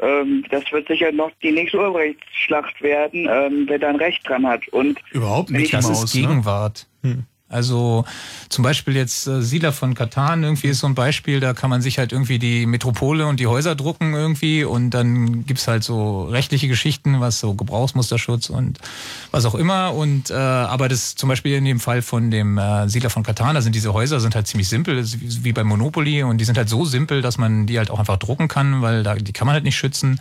ähm, 0.00 0.44
das 0.50 0.70
wird 0.72 0.88
sicher 0.88 1.12
noch 1.12 1.30
die 1.42 1.52
nächste 1.52 1.78
Urheberrechtsschlacht 1.78 2.80
werden, 2.82 3.28
ähm, 3.30 3.64
wer 3.68 3.78
dann 3.78 3.96
Recht 3.96 4.26
dran 4.28 4.46
hat. 4.46 4.66
Und 4.68 4.98
Überhaupt 5.12 5.50
nicht 5.50 5.64
ich- 5.66 5.70
Das 5.70 5.86
Maus, 5.88 6.04
ist 6.04 6.14
ne? 6.14 6.22
Gegenwart. 6.22 6.86
Also 7.50 8.04
zum 8.48 8.62
Beispiel 8.62 8.94
jetzt 8.96 9.26
äh, 9.26 9.42
Siedler 9.42 9.72
von 9.72 9.94
Katan 9.94 10.44
irgendwie 10.44 10.68
ist 10.68 10.78
so 10.78 10.86
ein 10.86 10.94
Beispiel, 10.94 11.40
da 11.40 11.52
kann 11.52 11.68
man 11.68 11.82
sich 11.82 11.98
halt 11.98 12.12
irgendwie 12.12 12.38
die 12.38 12.64
Metropole 12.64 13.26
und 13.26 13.40
die 13.40 13.48
Häuser 13.48 13.74
drucken 13.74 14.14
irgendwie 14.14 14.62
und 14.64 14.90
dann 14.90 15.44
gibt's 15.44 15.66
halt 15.66 15.82
so 15.84 16.24
rechtliche 16.24 16.68
Geschichten, 16.68 17.20
was 17.20 17.40
so 17.40 17.54
Gebrauchsmusterschutz 17.54 18.50
und 18.50 18.78
was 19.32 19.44
auch 19.44 19.56
immer. 19.56 19.94
Und 19.94 20.30
äh, 20.30 20.34
aber 20.34 20.88
das 20.88 21.16
zum 21.16 21.28
Beispiel 21.28 21.56
in 21.56 21.64
dem 21.64 21.80
Fall 21.80 22.02
von 22.02 22.30
dem 22.30 22.56
äh, 22.56 22.88
Siedler 22.88 23.10
von 23.10 23.24
Katan, 23.24 23.56
da 23.56 23.60
sind 23.62 23.74
diese 23.74 23.92
Häuser 23.92 24.20
sind 24.20 24.34
halt 24.36 24.46
ziemlich 24.46 24.68
simpel, 24.68 25.04
wie 25.04 25.44
wie 25.44 25.52
bei 25.52 25.64
Monopoly 25.64 26.22
und 26.22 26.38
die 26.38 26.44
sind 26.44 26.56
halt 26.56 26.68
so 26.68 26.84
simpel, 26.84 27.20
dass 27.20 27.36
man 27.36 27.66
die 27.66 27.78
halt 27.78 27.90
auch 27.90 27.98
einfach 27.98 28.16
drucken 28.16 28.46
kann, 28.48 28.80
weil 28.80 29.02
da 29.02 29.16
die 29.16 29.32
kann 29.32 29.46
man 29.46 29.54
halt 29.54 29.64
nicht 29.64 29.76
schützen. 29.76 30.20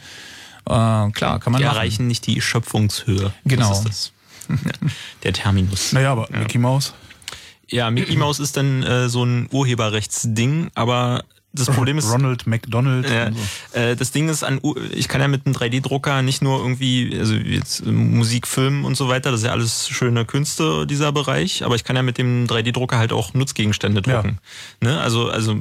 Äh, 0.65 1.11
klar, 1.11 1.39
kann 1.39 1.53
man 1.53 1.61
Die 1.61 1.65
machen. 1.65 1.77
erreichen 1.77 2.07
nicht 2.07 2.25
die 2.27 2.41
Schöpfungshöhe. 2.41 3.31
Genau. 3.45 3.69
Das 3.69 3.79
ist 3.79 3.87
das. 3.87 4.11
Ja, 4.65 4.89
der 5.23 5.33
Terminus. 5.33 5.93
Naja, 5.93 6.11
aber 6.11 6.27
Mickey 6.31 6.57
Maus. 6.57 6.93
Ja, 7.69 7.89
Mickey 7.91 8.15
Mouse 8.17 8.39
ist 8.39 8.57
dann 8.57 8.83
äh, 8.83 9.09
so 9.09 9.23
ein 9.23 9.47
Urheberrechtsding, 9.51 10.69
aber 10.75 11.23
das 11.51 11.67
Problem 11.67 11.97
ist, 11.97 12.11
Ronald 12.11 12.45
McDonald. 12.45 13.09
Ja, 13.09 13.27
und 13.27 13.35
so. 13.35 13.79
äh, 13.79 13.95
das 13.95 14.11
Ding 14.11 14.29
ist, 14.29 14.43
an, 14.43 14.61
ich 14.91 15.07
kann 15.07 15.19
ja 15.19 15.27
mit 15.27 15.45
einem 15.45 15.55
3D-Drucker 15.55 16.21
nicht 16.21 16.43
nur 16.43 16.59
irgendwie, 16.59 17.17
also 17.17 17.33
jetzt 17.33 17.81
äh, 17.81 17.91
Musik, 17.91 18.45
Film 18.47 18.85
und 18.85 18.95
so 18.95 19.09
weiter, 19.09 19.31
das 19.31 19.41
ist 19.41 19.45
ja 19.47 19.51
alles 19.51 19.89
schöne 19.89 20.25
Künste, 20.25 20.85
dieser 20.85 21.11
Bereich, 21.11 21.65
aber 21.65 21.75
ich 21.75 21.83
kann 21.83 21.95
ja 21.95 22.03
mit 22.03 22.19
dem 22.19 22.45
3D-Drucker 22.45 22.99
halt 22.99 23.11
auch 23.11 23.33
Nutzgegenstände 23.33 24.03
drucken. 24.03 24.37
Ne? 24.81 24.99
Also, 24.99 25.29
also 25.29 25.59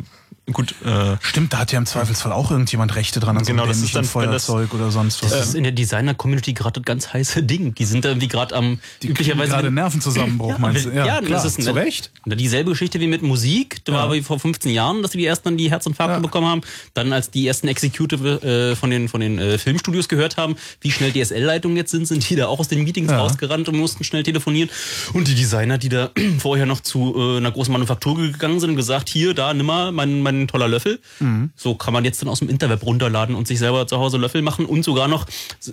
gut. 0.52 0.74
Äh, 0.84 1.16
Stimmt, 1.20 1.52
da 1.52 1.58
hat 1.58 1.72
ja 1.72 1.78
im 1.78 1.86
Zweifelsfall 1.86 2.32
auch 2.32 2.50
irgendjemand 2.50 2.94
Rechte 2.96 3.20
dran 3.20 3.36
an 3.36 3.44
so 3.44 3.50
Genau, 3.52 3.62
einem 3.64 3.72
das 3.72 3.82
ist 3.82 3.94
dann- 3.94 4.04
wenn 4.14 4.30
das- 4.32 4.46
Feuerzeug 4.46 4.74
oder 4.74 4.90
sonst 4.90 5.22
was. 5.22 5.30
das 5.30 5.48
ist 5.48 5.54
in 5.54 5.62
der 5.64 5.72
Designer-Community 5.72 6.52
gerade 6.54 6.80
ein 6.80 6.84
ganz 6.84 7.12
heiße 7.12 7.42
Ding. 7.42 7.74
Die 7.74 7.84
sind 7.84 8.04
da 8.04 8.10
irgendwie 8.10 8.28
gerade 8.28 8.54
am 8.54 8.78
Die 9.02 9.12
kriegen 9.14 9.38
gerade 9.38 9.70
Nervenzusammenbruch, 9.70 10.58
meinst 10.58 10.86
du? 10.86 10.90
Ja, 10.90 11.06
Ja, 11.06 11.20
das 11.20 11.26
klar, 11.28 11.44
ist 11.46 11.54
zu 11.62 11.72
ne- 11.72 11.74
Recht. 11.74 12.10
Dieselbe 12.26 12.70
Geschichte 12.70 13.00
wie 13.00 13.06
mit 13.06 13.22
Musik. 13.22 13.84
Da 13.84 13.92
war 13.92 14.02
aber 14.02 14.22
vor 14.22 14.38
15 14.38 14.70
Jahren, 14.72 15.02
dass 15.02 15.12
die 15.12 15.24
ersten 15.24 15.48
dann 15.48 15.56
die 15.56 15.70
Herzinfarkte 15.70 16.20
bekommen 16.20 16.46
haben. 16.46 16.60
Dann, 16.94 17.12
als 17.12 17.30
die 17.30 17.46
ersten 17.46 17.68
Executive 17.68 18.72
äh, 18.72 18.76
von 18.76 18.90
den, 18.90 19.08
von 19.08 19.20
den 19.20 19.38
äh, 19.38 19.58
Filmstudios 19.58 20.08
gehört 20.08 20.36
haben, 20.36 20.56
wie 20.80 20.90
schnell 20.90 21.12
DSL-Leitungen 21.12 21.76
jetzt 21.76 21.90
sind, 21.90 22.06
sind 22.06 22.28
die 22.28 22.36
da 22.36 22.46
auch 22.46 22.60
aus 22.60 22.68
den 22.68 22.82
Meetings 22.84 23.10
Ja. 23.10 23.18
rausgerannt 23.18 23.68
und 23.68 23.76
mussten 23.76 24.04
schnell 24.04 24.22
telefonieren. 24.22 24.70
Und 25.12 25.28
die 25.28 25.34
Designer, 25.34 25.78
die 25.78 25.88
da 25.88 26.10
vorher 26.38 26.66
noch 26.66 26.80
zu 26.80 27.14
äh, 27.16 27.36
einer 27.38 27.50
großen 27.50 27.72
Manufaktur 27.72 28.16
gegangen 28.16 28.60
sind 28.60 28.70
und 28.70 28.76
gesagt, 28.76 29.08
hier, 29.08 29.34
da, 29.34 29.52
nimm 29.54 29.66
mal 29.66 29.92
mein, 29.92 30.20
mein 30.22 30.37
toller 30.46 30.68
Löffel. 30.68 31.00
Mhm. 31.18 31.50
So 31.56 31.74
kann 31.74 31.92
man 31.92 32.04
jetzt 32.04 32.22
dann 32.22 32.28
aus 32.28 32.38
dem 32.38 32.48
Interweb 32.48 32.84
runterladen 32.84 33.34
und 33.34 33.48
sich 33.48 33.58
selber 33.58 33.86
zu 33.86 33.98
Hause 33.98 34.18
Löffel 34.18 34.42
machen 34.42 34.66
und 34.66 34.84
sogar 34.84 35.08
noch 35.08 35.26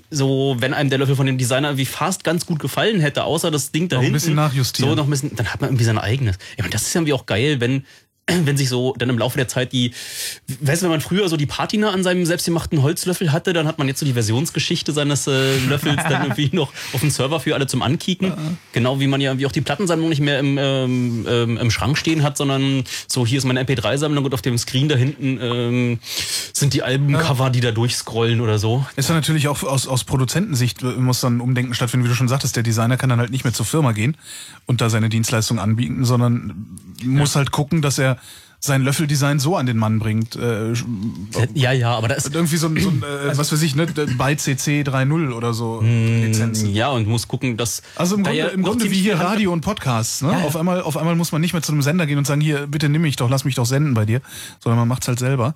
so, 0.10 0.56
wenn 0.60 0.74
einem 0.74 0.90
der 0.90 1.00
Löffel 1.00 1.16
von 1.16 1.26
dem 1.28 1.38
Designer 1.38 1.70
irgendwie 1.70 1.86
fast 1.86 2.24
ganz 2.24 2.46
gut 2.46 2.60
gefallen 2.60 3.00
hätte, 3.02 3.24
außer 3.26 3.52
das 3.52 3.72
Ding 3.72 3.88
da 3.90 3.98
Noch 3.98 4.02
ein 4.02 4.06
hinten. 4.06 4.14
bisschen 4.14 4.36
nachjustieren. 4.36 4.90
So 4.90 4.96
noch 4.96 5.04
ein 5.06 5.10
bisschen, 5.10 5.36
dann 5.36 5.48
hat 5.54 5.62
man 5.62 5.70
irgendwie 5.70 5.86
sein 5.86 5.98
eigenes. 5.98 6.38
Ja, 6.58 6.66
und 6.66 6.74
das 6.74 6.84
ist 6.84 6.94
ja 6.94 7.00
irgendwie 7.02 7.14
auch 7.14 7.26
geil, 7.26 7.60
wenn 7.60 7.86
wenn 8.28 8.58
sich 8.58 8.70
so 8.70 8.96
dann 8.98 9.10
im 9.10 9.20
Laufe 9.20 9.38
der 9.38 9.48
Zeit 9.48 9.72
die, 9.72 9.92
weißt 10.60 10.82
du, 10.82 10.86
wenn 10.86 10.92
man 10.92 11.02
früher 11.02 11.30
so 11.30 11.38
die 11.38 11.46
Patina 11.46 11.92
an 11.92 12.04
seinem 12.04 12.26
selbstgemachten 12.26 12.82
Holzlöffel 12.82 13.32
hatte, 13.32 13.54
dann 13.54 13.68
hat 13.68 13.78
man 13.78 13.88
jetzt 13.88 14.00
so 14.00 14.06
die 14.06 14.14
Versionsgeschichte 14.14 14.94
seines 14.94 15.28
äh, 15.28 15.58
Löffels 15.68 16.02
dann 16.10 16.24
irgendwie 16.24 16.50
noch 16.52 16.74
auf 16.94 17.02
dem 17.02 17.12
Server 17.12 17.40
für 17.40 17.54
alle 17.54 17.68
zum 17.68 17.84
Ankicken. 17.84 18.34
Genau 18.72 19.00
wie 19.00 19.06
man 19.06 19.22
ja 19.22 19.32
irgendwie 19.32 19.46
auch 19.46 19.52
die 19.52 19.62
Plattensammlung 19.62 20.10
nicht 20.10 20.22
mehr 20.22 20.40
im, 20.40 20.58
ähm, 20.58 21.28
ähm, 21.30 21.58
im 21.58 21.70
Schrank 21.70 22.00
stehen 22.00 22.24
hat, 22.24 22.36
sondern 22.36 22.84
so 23.08 23.28
hier 23.28 23.38
ist 23.38 23.46
meine 23.46 23.64
MP3-Sammlung 23.64 24.26
und 24.26 24.34
auf 24.34 24.42
dem 24.42 24.58
Screen 24.58 24.90
da 24.90 24.96
hinten 24.96 25.40
ähm, 25.40 26.00
sind 26.52 26.74
die 26.74 26.82
Albencover, 26.82 27.52
die 27.52 27.60
da 27.60 27.72
durchscrollen 27.72 28.42
oder 28.42 28.58
so. 28.58 28.86
Ist 28.96 29.10
dann 29.10 29.18
natürlich 29.18 29.48
auch 29.48 29.62
aus, 29.62 29.88
aus 29.88 30.04
Produzentensicht 30.04 30.82
äh, 30.82 30.88
muss 30.88 31.22
dann 31.22 31.42
Umdenken 31.42 31.76
stattfinden, 31.76 32.06
wie 32.06 32.10
du 32.10 32.16
schon 32.16 32.28
sagtest, 32.28 32.56
der 32.56 32.64
Designer 32.64 32.98
kann 32.98 33.10
dann 33.10 33.20
halt 33.20 33.30
nicht 33.30 33.44
mehr 33.44 33.54
zur 33.54 33.68
Firma 33.68 33.92
gehen 33.92 34.18
und 34.66 34.82
da 34.82 34.90
seine 34.90 35.10
Dienstleistung 35.10 35.60
anbieten, 35.60 36.06
sondern 36.06 36.66
muss 37.04 37.36
halt 37.36 37.52
gucken, 37.52 37.84
dass 37.84 38.00
er 38.00 38.15
sein 38.60 38.82
Löffeldesign 38.82 39.38
so 39.40 39.56
an 39.56 39.68
den 39.68 39.78
Mann 39.78 40.00
bringt. 40.00 40.36
Äh, 40.36 40.74
ja, 41.54 41.72
ja, 41.72 41.96
aber 41.96 42.08
da 42.08 42.16
ist 42.16 42.34
irgendwie 42.34 42.58
so 42.58 42.68
ein, 42.68 42.80
so 42.80 42.90
ein 42.90 43.04
äh, 43.04 43.38
was 43.38 43.52
weiß 43.52 43.62
ich, 43.62 43.76
ne, 43.76 43.86
bei 44.18 44.34
CC 44.36 44.82
3.0 44.82 45.32
oder 45.34 45.54
so 45.54 45.82
Hm. 45.82 46.24
Lizenzen. 46.24 46.74
Ja, 46.74 46.90
und 46.90 47.08
muss 47.08 47.28
gucken, 47.28 47.58
dass 47.58 47.84
Also 47.96 48.16
im 48.16 48.24
da 48.24 48.32
Grunde, 48.32 48.48
im 48.48 48.64
Grunde 48.64 48.90
wie 48.92 49.02
hier 49.02 49.20
Radio 49.20 49.54
und 49.54 49.62
Podcasts. 49.62 50.22
Ne? 50.24 50.32
Ja, 50.32 50.40
ja. 50.40 50.46
Auf, 50.46 50.56
einmal, 50.56 50.82
auf 50.82 50.98
einmal 50.98 51.16
muss 51.16 51.32
man 51.32 51.42
nicht 51.42 51.54
mehr 51.54 51.62
zu 51.62 51.72
einem 51.74 51.84
Sender 51.84 52.08
gehen 52.08 52.18
und 52.18 52.26
sagen, 52.26 52.42
hier, 52.42 52.66
bitte 52.66 52.90
nimm 52.90 53.04
mich 53.04 53.18
doch, 53.18 53.30
lass 53.30 53.46
mich 53.46 53.56
doch 53.56 53.66
senden 53.66 53.94
bei 53.94 54.06
dir, 54.06 54.22
sondern 54.64 54.80
man 54.80 54.88
macht's 54.88 55.08
halt 55.08 55.20
selber 55.20 55.56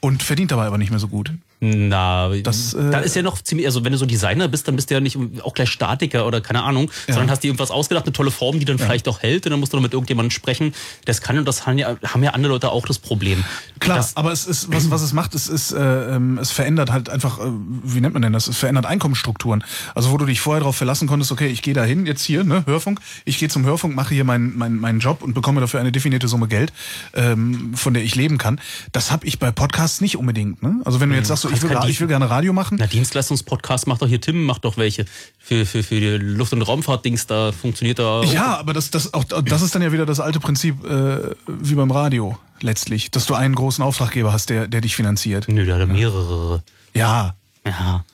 und 0.00 0.22
verdient 0.22 0.50
dabei 0.52 0.66
aber 0.66 0.78
nicht 0.78 0.90
mehr 0.90 1.00
so 1.00 1.08
gut. 1.08 1.32
Na, 1.60 2.28
Das, 2.42 2.74
äh, 2.74 2.90
da 2.90 2.98
ist 3.00 3.16
ja 3.16 3.22
noch 3.22 3.40
ziemlich, 3.40 3.66
also 3.66 3.84
wenn 3.84 3.92
du 3.92 3.98
so 3.98 4.06
Designer 4.06 4.48
bist, 4.48 4.68
dann 4.68 4.76
bist 4.76 4.90
du 4.90 4.94
ja 4.94 5.00
nicht 5.00 5.18
auch 5.42 5.54
gleich 5.54 5.70
Statiker 5.70 6.26
oder 6.26 6.40
keine 6.40 6.62
Ahnung, 6.62 6.90
sondern 7.06 7.30
hast 7.30 7.42
dir 7.42 7.48
irgendwas 7.48 7.70
ausgedacht, 7.70 8.04
eine 8.04 8.12
tolle 8.12 8.30
Form, 8.30 8.58
die 8.58 8.64
dann 8.66 8.78
vielleicht 8.78 9.08
auch 9.08 9.22
hält 9.22 9.46
und 9.46 9.50
dann 9.52 9.60
musst 9.60 9.72
du 9.72 9.78
noch 9.78 9.82
mit 9.82 9.94
irgendjemandem 9.94 10.30
sprechen. 10.30 10.74
Das 11.06 11.20
kann 11.22 11.38
und 11.38 11.46
das 11.46 11.66
haben 11.66 11.78
ja, 11.78 11.96
haben 12.04 12.22
ja 12.22 12.32
andere 12.32 12.52
Leute 12.52 12.70
auch 12.70 12.86
das 12.86 12.98
Problem. 12.98 13.42
Klar, 13.80 13.96
Das, 13.96 14.16
aber 14.16 14.32
es 14.32 14.46
ist, 14.46 14.70
was, 14.72 14.90
was 14.90 15.00
es 15.02 15.12
macht, 15.12 15.34
es 15.34 15.48
ist, 15.48 15.72
äh, 15.72 15.78
ähm, 16.16 16.38
es 16.38 16.50
verändert 16.50 16.92
halt 16.92 17.08
einfach, 17.08 17.38
äh, 17.38 17.44
wie 17.84 18.00
nennt 18.00 18.12
man 18.12 18.22
denn 18.22 18.32
das? 18.32 18.48
Es 18.48 18.58
verändert 18.58 18.84
Einkommensstrukturen. 18.84 19.64
Also 19.94 20.10
wo 20.10 20.18
du 20.18 20.26
dich 20.26 20.40
vorher 20.40 20.60
darauf 20.60 20.76
verlassen 20.76 21.08
konntest, 21.08 21.32
okay, 21.32 21.48
ich 21.48 21.62
gehe 21.62 21.74
da 21.74 21.84
hin, 21.84 22.04
jetzt 22.04 22.22
hier, 22.22 22.44
ne, 22.44 22.64
Hörfunk, 22.66 23.00
ich 23.24 23.38
gehe 23.38 23.48
zum 23.48 23.64
Hörfunk, 23.64 23.94
mache 23.94 24.14
hier 24.14 24.24
meinen 24.24 24.56
mein, 24.58 24.76
meinen 24.76 25.00
Job 25.00 25.22
und 25.22 25.32
bekomme 25.32 25.60
dafür 25.60 25.80
eine 25.80 25.92
definierte 25.92 26.28
Summe 26.28 26.48
Geld, 26.48 26.72
ähm, 27.14 27.72
von 27.74 27.94
der 27.94 28.02
ich 28.02 28.14
leben 28.14 28.36
kann. 28.36 28.60
Das 28.92 29.10
habe 29.10 29.26
ich 29.26 29.38
bei 29.38 29.50
Podcasts 29.50 30.00
nicht 30.00 30.16
unbedingt. 30.16 30.62
Ne? 30.62 30.80
Also 30.84 31.00
wenn 31.00 31.08
du 31.08 31.16
jetzt 31.16 31.28
sagst, 31.28 31.45
so, 31.48 31.54
ich 31.54 31.62
will, 31.62 31.78
ich 31.88 32.00
will 32.00 32.08
gerne 32.08 32.28
Radio 32.30 32.52
machen, 32.52 32.76
na, 32.78 32.86
Dienstleistungspodcast 32.86 33.86
macht 33.86 34.02
doch 34.02 34.08
hier 34.08 34.20
Tim, 34.20 34.44
macht 34.44 34.64
doch 34.64 34.76
welche. 34.76 35.04
Für, 35.38 35.66
für, 35.66 35.82
für 35.82 36.00
die 36.00 36.16
Luft- 36.16 36.52
und 36.52 36.62
Raumfahrt-Dings, 36.62 37.26
da 37.26 37.52
funktioniert 37.52 37.98
da. 37.98 38.20
auch. 38.20 38.32
Ja, 38.32 38.58
aber 38.58 38.72
das, 38.72 38.90
das, 38.90 39.14
auch, 39.14 39.24
das 39.24 39.62
ist 39.62 39.74
dann 39.74 39.82
ja 39.82 39.92
wieder 39.92 40.06
das 40.06 40.20
alte 40.20 40.40
Prinzip 40.40 40.84
äh, 40.84 41.30
wie 41.46 41.74
beim 41.74 41.90
Radio 41.90 42.38
letztlich, 42.60 43.10
dass 43.10 43.26
du 43.26 43.34
einen 43.34 43.54
großen 43.54 43.82
Auftraggeber 43.84 44.32
hast, 44.32 44.50
der, 44.50 44.66
der 44.68 44.80
dich 44.80 44.96
finanziert. 44.96 45.48
Nö, 45.48 45.66
da 45.66 45.74
hat 45.74 45.80
er 45.80 45.86
mehrere. 45.86 46.62
Ja. 46.94 47.34
Ja. 47.64 48.04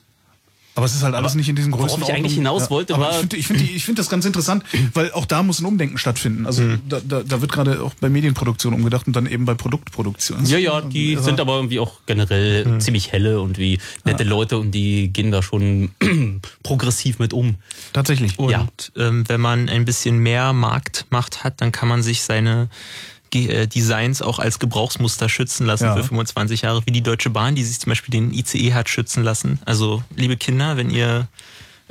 Aber 0.75 0.87
es 0.87 0.95
ist 0.95 1.03
halt 1.03 1.13
alles 1.13 1.31
Aber 1.33 1.37
nicht 1.37 1.49
in 1.49 1.55
diesen 1.55 1.71
worauf 1.71 1.87
Größen. 1.87 2.03
ich 2.03 2.13
eigentlich 2.13 2.33
hinaus 2.33 2.71
wollte, 2.71 2.95
aber 2.95 3.03
war- 3.05 3.11
ich 3.11 3.17
finde 3.19 3.35
ich 3.37 3.47
find, 3.47 3.61
ich 3.61 3.85
find 3.85 3.99
das 3.99 4.09
ganz 4.09 4.25
interessant, 4.25 4.63
weil 4.95 5.11
auch 5.11 5.25
da 5.25 5.43
muss 5.43 5.59
ein 5.59 5.65
Umdenken 5.65 5.99
stattfinden. 5.99 6.47
Also 6.47 6.63
Mhm. 6.63 6.81
da, 6.89 6.99
da, 7.07 7.21
da 7.21 7.41
wird 7.41 7.51
gerade 7.51 7.83
auch 7.83 7.93
bei 7.99 8.09
Medienproduktion 8.09 8.73
umgedacht 8.73 9.05
und 9.05 9.15
dann 9.15 9.27
eben 9.27 9.45
bei 9.45 9.53
Produktproduktion. 9.53 10.43
Ja, 10.45 10.57
ja, 10.57 10.81
die 10.81 11.15
Also- 11.15 11.25
sind 11.25 11.39
aber 11.39 11.57
irgendwie 11.57 11.79
auch 11.79 11.99
generell 12.07 12.79
ziemlich 12.79 13.11
helle 13.11 13.39
und 13.41 13.59
wie 13.59 13.77
nette 14.03 14.23
Leute 14.23 14.57
und 14.57 14.71
die 14.71 15.09
gehen 15.13 15.29
da 15.31 15.43
schon 15.43 15.91
progressiv 16.63 17.19
mit 17.19 17.33
um. 17.33 17.55
Tatsächlich. 17.93 18.39
Und 18.39 18.51
Ja. 18.51 18.67
ähm, 18.97 19.23
wenn 19.27 19.41
man 19.41 19.69
ein 19.69 19.85
bisschen 19.85 20.17
mehr 20.17 20.53
Marktmacht 20.53 21.43
hat, 21.43 21.61
dann 21.61 21.71
kann 21.71 21.87
man 21.87 22.01
sich 22.01 22.23
seine 22.23 22.63
äh, 22.63 23.12
Designs 23.41 24.21
auch 24.21 24.39
als 24.39 24.59
Gebrauchsmuster 24.59 25.29
schützen 25.29 25.65
lassen 25.65 25.85
Ja. 25.85 25.95
für 25.95 26.03
25 26.03 26.61
Jahre, 26.61 26.81
wie 26.85 26.91
die 26.91 27.01
Deutsche 27.01 27.29
Bahn, 27.29 27.55
die 27.55 27.63
sich 27.63 27.79
zum 27.79 27.91
Beispiel 27.91 28.11
den 28.11 28.33
ICE 28.33 28.73
hat 28.73 28.89
schützen 28.89 29.23
lassen. 29.23 29.59
Also, 29.65 30.03
liebe 30.15 30.37
Kinder, 30.37 30.77
wenn 30.77 30.89
ihr 30.89 31.27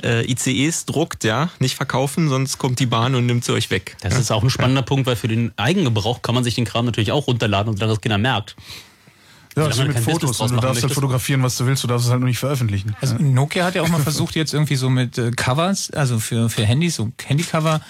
äh, 0.03 0.29
ICEs 0.29 0.85
druckt, 0.85 1.23
ja, 1.23 1.49
nicht 1.59 1.75
verkaufen, 1.75 2.29
sonst 2.29 2.57
kommt 2.57 2.79
die 2.79 2.85
Bahn 2.85 3.15
und 3.15 3.25
nimmt 3.25 3.45
sie 3.45 3.53
euch 3.53 3.69
weg. 3.69 3.95
Das 4.01 4.13
ja? 4.13 4.19
ist 4.19 4.31
auch 4.31 4.43
ein 4.43 4.49
spannender 4.49 4.81
Punkt, 4.81 5.05
weil 5.05 5.15
für 5.15 5.27
den 5.27 5.51
Eigengebrauch 5.57 6.21
kann 6.21 6.35
man 6.35 6.43
sich 6.43 6.55
den 6.55 6.65
Kram 6.65 6.85
natürlich 6.85 7.11
auch 7.11 7.27
runterladen 7.27 7.69
und 7.69 7.77
solange 7.77 7.93
das 7.95 8.01
keiner 8.01 8.17
merkt. 8.17 8.55
Ja, 9.55 9.67
das 9.67 9.77
ist 9.77 9.83
wie 9.83 9.87
man 9.87 9.95
mit 9.95 10.03
Fotos. 10.03 10.37
draus 10.37 10.51
Du 10.51 10.57
darfst 10.57 10.81
halt 10.81 10.93
fotografieren, 10.93 11.43
was 11.43 11.57
du 11.57 11.65
willst, 11.67 11.83
du 11.83 11.87
darfst 11.87 12.05
es 12.05 12.11
halt 12.11 12.21
nur 12.21 12.27
nicht 12.29 12.39
veröffentlichen. 12.39 12.95
Also 13.01 13.15
Nokia 13.19 13.65
hat 13.65 13.75
ja 13.75 13.83
auch 13.83 13.89
mal 13.89 14.01
versucht, 14.01 14.35
jetzt 14.35 14.53
irgendwie 14.53 14.75
so 14.75 14.89
mit 14.89 15.17
äh, 15.17 15.31
Covers, 15.31 15.91
also 15.91 16.19
für, 16.19 16.49
für 16.49 16.65
Handys, 16.65 16.95
so 16.95 17.11
Handycover, 17.23 17.81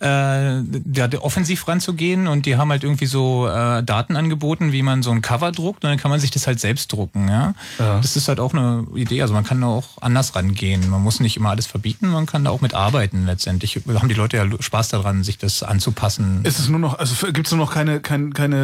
äh, 0.00 0.62
da 0.84 1.08
offensiv 1.20 1.66
ranzugehen 1.66 2.28
und 2.28 2.46
die 2.46 2.56
haben 2.56 2.70
halt 2.70 2.84
irgendwie 2.84 3.06
so 3.06 3.48
äh, 3.48 3.82
Daten 3.82 4.16
angeboten, 4.16 4.72
wie 4.72 4.82
man 4.82 5.02
so 5.02 5.10
ein 5.10 5.22
Cover 5.22 5.52
druckt 5.52 5.84
und 5.84 5.90
dann 5.90 5.98
kann 5.98 6.10
man 6.10 6.20
sich 6.20 6.30
das 6.30 6.46
halt 6.46 6.60
selbst 6.60 6.92
drucken, 6.92 7.28
ja? 7.28 7.54
Ja. 7.78 7.98
Das 8.00 8.16
ist 8.16 8.28
halt 8.28 8.40
auch 8.40 8.52
eine 8.52 8.86
Idee, 8.94 9.22
also 9.22 9.34
man 9.34 9.44
kann 9.44 9.60
da 9.60 9.66
auch 9.66 10.00
anders 10.00 10.34
rangehen. 10.36 10.88
Man 10.88 11.02
muss 11.02 11.20
nicht 11.20 11.36
immer 11.36 11.50
alles 11.50 11.66
verbieten, 11.66 12.08
man 12.08 12.26
kann 12.26 12.44
da 12.44 12.50
auch 12.50 12.60
mit 12.60 12.74
arbeiten 12.74 13.26
letztendlich. 13.26 13.80
Da 13.86 13.94
haben 14.00 14.08
die 14.08 14.14
Leute 14.14 14.36
ja 14.36 14.46
Spaß 14.60 14.88
daran, 14.88 15.24
sich 15.24 15.38
das 15.38 15.62
anzupassen. 15.62 16.44
Ist 16.44 16.58
es 16.58 16.68
nur 16.68 16.78
noch, 16.78 16.98
also 16.98 17.26
gibt 17.32 17.46
es 17.48 17.52
nur 17.52 17.58
noch 17.64 17.72
keine, 17.72 18.00
keine, 18.00 18.30
keine 18.30 18.56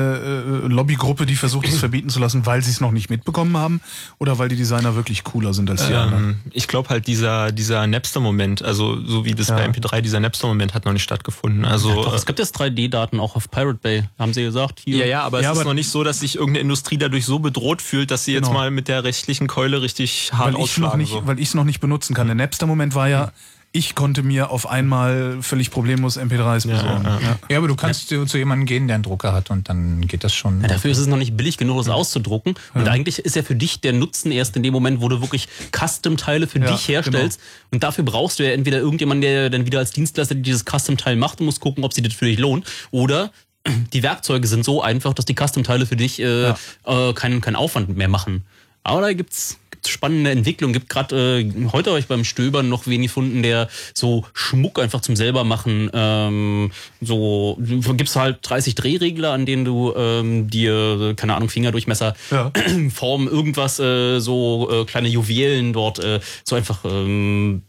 äh, 0.65 0.67
Lobbygruppe, 0.69 1.27
die 1.27 1.37
versucht, 1.37 1.67
es 1.67 1.79
verbieten 1.79 2.11
zu 2.11 2.21
lassen, 2.21 2.47
weil 2.47 2.63
sie 2.63 2.71
es 2.71 2.81
noch 2.81 2.93
nicht 2.93 3.11
mitbekommen 3.11 3.57
haben 3.57 3.81
oder 4.19 4.39
weil 4.39 4.49
die 4.49 4.57
Designer 4.57 4.95
wirklich 4.95 5.25
cooler 5.25 5.53
sind 5.53 5.69
als 5.71 5.87
die 5.87 5.95
anderen? 5.95 6.25
Ähm, 6.25 6.37
ich 6.53 6.69
glaube 6.69 6.91
halt 6.91 7.07
dieser, 7.09 7.51
dieser 7.53 7.87
Napster-Moment, 7.87 8.63
also 8.63 9.05
so 9.05 9.25
wie 9.25 9.35
das 9.35 9.49
Ja. 9.49 9.57
bei 9.57 9.67
MP3, 9.67 10.01
dieser 10.01 10.21
Napster-Moment 10.21 10.75
hat 10.75 10.85
noch 10.85 10.93
nicht 10.93 11.03
stattgefunden. 11.03 11.24
Also 11.65 11.95
Doch, 11.95 12.13
äh, 12.13 12.17
es 12.17 12.27
gibt 12.27 12.39
jetzt 12.39 12.59
3D-Daten 12.61 13.21
auch 13.21 13.37
auf 13.37 13.51
Pirate 13.51 13.79
Bay, 13.83 14.05
haben 14.19 14.33
sie 14.35 14.43
gesagt. 14.43 14.81
Hier. 14.85 14.99
Ja, 14.99 15.07
ja, 15.07 15.23
aber 15.23 15.41
Ja, 15.43 15.51
es 15.51 15.55
ist 15.57 15.61
aber- 15.63 15.71
noch 15.71 15.75
nicht 15.75 15.89
so, 15.91 16.05
dass 16.05 16.21
sich 16.21 16.37
irgendeine 16.37 16.61
Industrie 16.61 16.99
dadurch 16.99 17.25
so 17.25 17.39
bedroht 17.39 17.83
fühlt, 17.83 18.11
dass 18.11 18.25
sie 18.25 18.33
jetzt 18.33 18.45
Genau. 18.49 18.59
mal 18.59 18.71
mit 18.71 18.89
der 18.89 19.05
rechtlichen 19.05 19.47
Keule 19.47 19.83
richtig 19.83 20.33
hart 20.33 20.41
weil 20.43 20.51
ich 20.53 20.57
noch 20.57 20.63
ausschlagen. 20.65 20.99
nicht, 20.99 21.11
so. 21.13 21.27
weil 21.27 21.39
ich 21.39 21.49
es 21.49 21.55
noch 21.55 21.65
nicht 21.65 21.81
benutzen 21.81 22.15
kann. 22.15 22.27
Der 22.27 22.35
Napster-Moment 22.37 22.95
war 22.95 23.09
ja, 23.09 23.33
ich 23.77 23.97
konnte 23.97 24.23
mir 24.23 24.51
auf 24.51 24.69
einmal 24.71 25.39
völlig 25.43 25.73
problemlos 25.73 26.17
MP3s 26.17 26.69
besorgen. 26.69 27.05
ja. 27.05 27.19
Ja. 27.21 27.39
Ja, 27.51 27.59
aber 27.59 27.67
du 27.67 27.75
kannst 27.75 28.09
zu, 28.09 28.25
zu 28.25 28.39
jemandem 28.39 28.67
gehen, 28.67 28.87
der 28.87 28.95
einen 28.95 29.03
Drucker 29.03 29.33
hat 29.33 29.51
und 29.51 29.69
dann 29.69 30.07
geht 30.07 30.23
das 30.23 30.33
schon. 30.33 30.61
Ja, 30.61 30.69
dafür 30.69 30.93
ist 30.93 30.99
es 30.99 31.09
noch 31.09 31.17
nicht 31.17 31.37
billig 31.37 31.57
genug, 31.57 31.79
das 31.79 31.89
auszudrucken. 31.89 32.55
Und 32.75 32.87
eigentlich 32.87 33.19
ist 33.19 33.35
ja 33.35 33.43
für 33.43 33.57
dich 33.57 33.81
der 33.81 33.93
Nutzen 33.93 34.31
erst 34.31 34.55
in 34.57 34.63
dem 34.63 34.73
Moment, 34.73 35.01
wo 35.01 35.09
du 35.09 35.21
wirklich 35.21 35.49
Custom-Teile 35.77 36.47
für 36.47 36.61
Ja, 36.61 36.71
dich 36.71 36.87
herstellst. 36.87 37.41
Und 37.73 37.83
dafür 37.83 38.05
brauchst 38.05 38.39
du 38.39 38.45
ja 38.45 38.53
entweder 38.53 38.79
irgendjemanden, 38.79 39.23
der 39.23 39.51
dann 39.51 39.67
wieder 39.67 39.81
als 39.81 39.91
Dienstleister 39.91 40.37
dieses 40.37 40.65
Custom-Teil 40.65 41.17
macht 41.17 41.41
und 41.41 41.47
muss 41.47 41.59
gucken, 41.59 41.83
ob 41.83 41.93
sie 41.93 42.03
das 42.03 42.13
für 42.15 42.27
dich 42.27 42.39
lohnt. 42.39 42.67
Oder 42.93 43.33
die 43.93 44.05
Werkzeuge 44.05 44.47
sind 44.47 44.65
so 44.65 44.83
einfach, 44.83 45.15
dass 45.15 45.25
die 45.25 45.35
Custom-Teile 45.35 45.87
für 45.87 45.97
dich 45.97 46.21
äh, 46.21 46.51
äh, 46.51 47.13
keinen, 47.15 47.41
keinen 47.41 47.57
Aufwand 47.57 47.97
mehr 47.97 48.09
machen. 48.09 48.45
Aber 48.85 49.01
da 49.01 49.13
gibt's 49.15 49.59
gibt's 49.85 49.91
spannende 49.91 50.31
Entwicklungen. 50.31 50.73
Gibt 50.73 50.89
gerade 50.89 51.41
äh, 51.41 51.69
heute 51.73 51.91
habe 51.91 52.01
ich 52.01 52.07
beim 52.07 52.25
Stöbern 52.25 52.69
noch 52.69 52.87
wen 52.87 53.03
gefunden, 53.03 53.43
der 53.43 53.69
so 53.93 54.25
Schmuck 54.33 54.81
einfach 54.81 55.01
zum 55.01 55.15
selber 55.15 55.45
machen. 55.45 55.91
Ähm, 55.93 56.73
so 57.01 57.59
gibst 57.61 58.17
halt 58.17 58.39
30 58.43 58.75
Drehregler, 58.75 59.33
an 59.33 59.47
denen 59.47 59.65
du 59.65 59.93
ähm, 59.95 60.49
dir 60.49 61.15
keine 61.17 61.35
Ahnung 61.35 61.51
Fingerdurchmesser, 61.51 62.15
Ja. 62.31 62.51
Form 62.91 63.29
irgendwas 63.29 63.79
äh, 63.79 64.21
so 64.21 64.69
äh, 64.71 64.85
kleine 64.85 65.09
Juwelen 65.09 65.73
dort 65.73 65.99
äh, 65.99 66.21
so 66.45 66.57
einfach 66.57 66.85
ähm, 66.85 67.63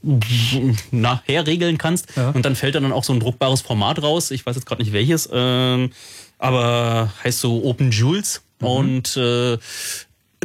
na, 0.92 1.22
herregeln 1.26 1.78
kannst. 1.78 2.08
Ja. 2.16 2.30
Und 2.30 2.46
dann 2.46 2.56
fällt 2.56 2.76
dann 2.76 2.92
auch 2.92 3.04
so 3.04 3.14
ein 3.14 3.20
druckbares 3.20 3.62
Format 3.62 4.02
raus. 4.02 4.32
Ich 4.32 4.46
weiß 4.46 4.56
jetzt 4.56 4.66
gerade 4.66 4.82
nicht 4.82 4.94
welches, 4.94 5.30
ähm, 5.32 5.92
aber 6.38 7.12
heißt 7.24 7.40
so 7.40 7.64
Open 7.64 7.92
Jewels 7.92 8.42
und 8.62 9.18
äh, 9.18 9.58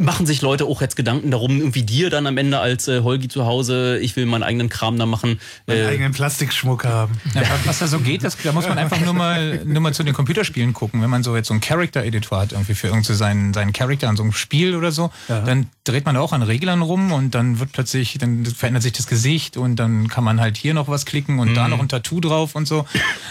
machen 0.01 0.25
sich 0.25 0.41
Leute 0.41 0.65
auch 0.65 0.81
jetzt 0.81 0.95
Gedanken 0.95 1.31
darum, 1.31 1.57
irgendwie 1.59 1.83
dir 1.83 2.09
dann 2.09 2.27
am 2.27 2.37
Ende 2.37 2.59
als 2.59 2.87
äh, 2.87 3.01
Holgi 3.01 3.27
zu 3.27 3.45
Hause, 3.45 3.97
ich 3.99 4.15
will 4.15 4.25
meinen 4.25 4.43
eigenen 4.43 4.69
Kram 4.69 4.97
da 4.97 5.05
machen. 5.05 5.39
Meinen 5.67 5.83
Äh, 5.85 5.87
eigenen 5.87 6.11
Plastikschmuck 6.11 6.83
haben. 6.85 7.19
Ja, 7.35 7.41
was- 7.65 7.79
da 7.79 7.87
so 7.87 7.99
geht, 7.99 8.23
das, 8.23 8.37
da 8.43 8.51
muss 8.51 8.67
man 8.67 8.77
einfach 8.77 8.99
nur 8.99 9.13
mal, 9.13 9.61
nur 9.65 9.81
mal 9.81 9.93
zu 9.93 10.03
den 10.03 10.13
Computerspielen 10.13 10.73
gucken. 10.73 11.01
Wenn 11.01 11.09
man 11.09 11.23
so 11.23 11.35
jetzt 11.35 11.47
so 11.47 11.53
einen 11.53 11.61
Character-Editor 11.61 12.39
hat, 12.39 12.51
irgendwie 12.51 12.73
für 12.73 12.87
irgendwie 12.87 13.13
seinen, 13.13 13.53
seinen 13.53 13.73
Charakter 13.73 14.09
an 14.09 14.17
so 14.17 14.23
einem 14.23 14.33
Spiel 14.33 14.75
oder 14.75 14.91
so, 14.91 15.09
dann 15.27 15.67
dreht 15.83 16.05
man 16.05 16.15
da 16.15 16.21
auch 16.21 16.33
an 16.33 16.41
Reglern 16.43 16.81
rum 16.81 17.11
und 17.11 17.33
dann 17.35 17.59
wird 17.59 17.71
plötzlich, 17.71 18.17
dann 18.19 18.45
verändert 18.45 18.83
sich 18.83 18.93
das 18.93 19.07
Gesicht 19.07 19.57
und 19.57 19.77
dann 19.77 20.07
kann 20.07 20.23
man 20.23 20.39
halt 20.41 20.57
hier 20.57 20.73
noch 20.73 20.87
was 20.87 21.05
klicken 21.05 21.39
und 21.39 21.55
da 21.55 21.67
noch 21.67 21.79
ein 21.79 21.89
Tattoo 21.89 22.19
drauf 22.19 22.55
und 22.55 22.67
so. 22.67 22.85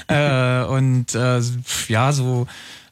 äh, 0.09 0.63
und 0.65 1.15
äh, 1.15 1.41
ja, 1.89 2.13
so 2.13 2.47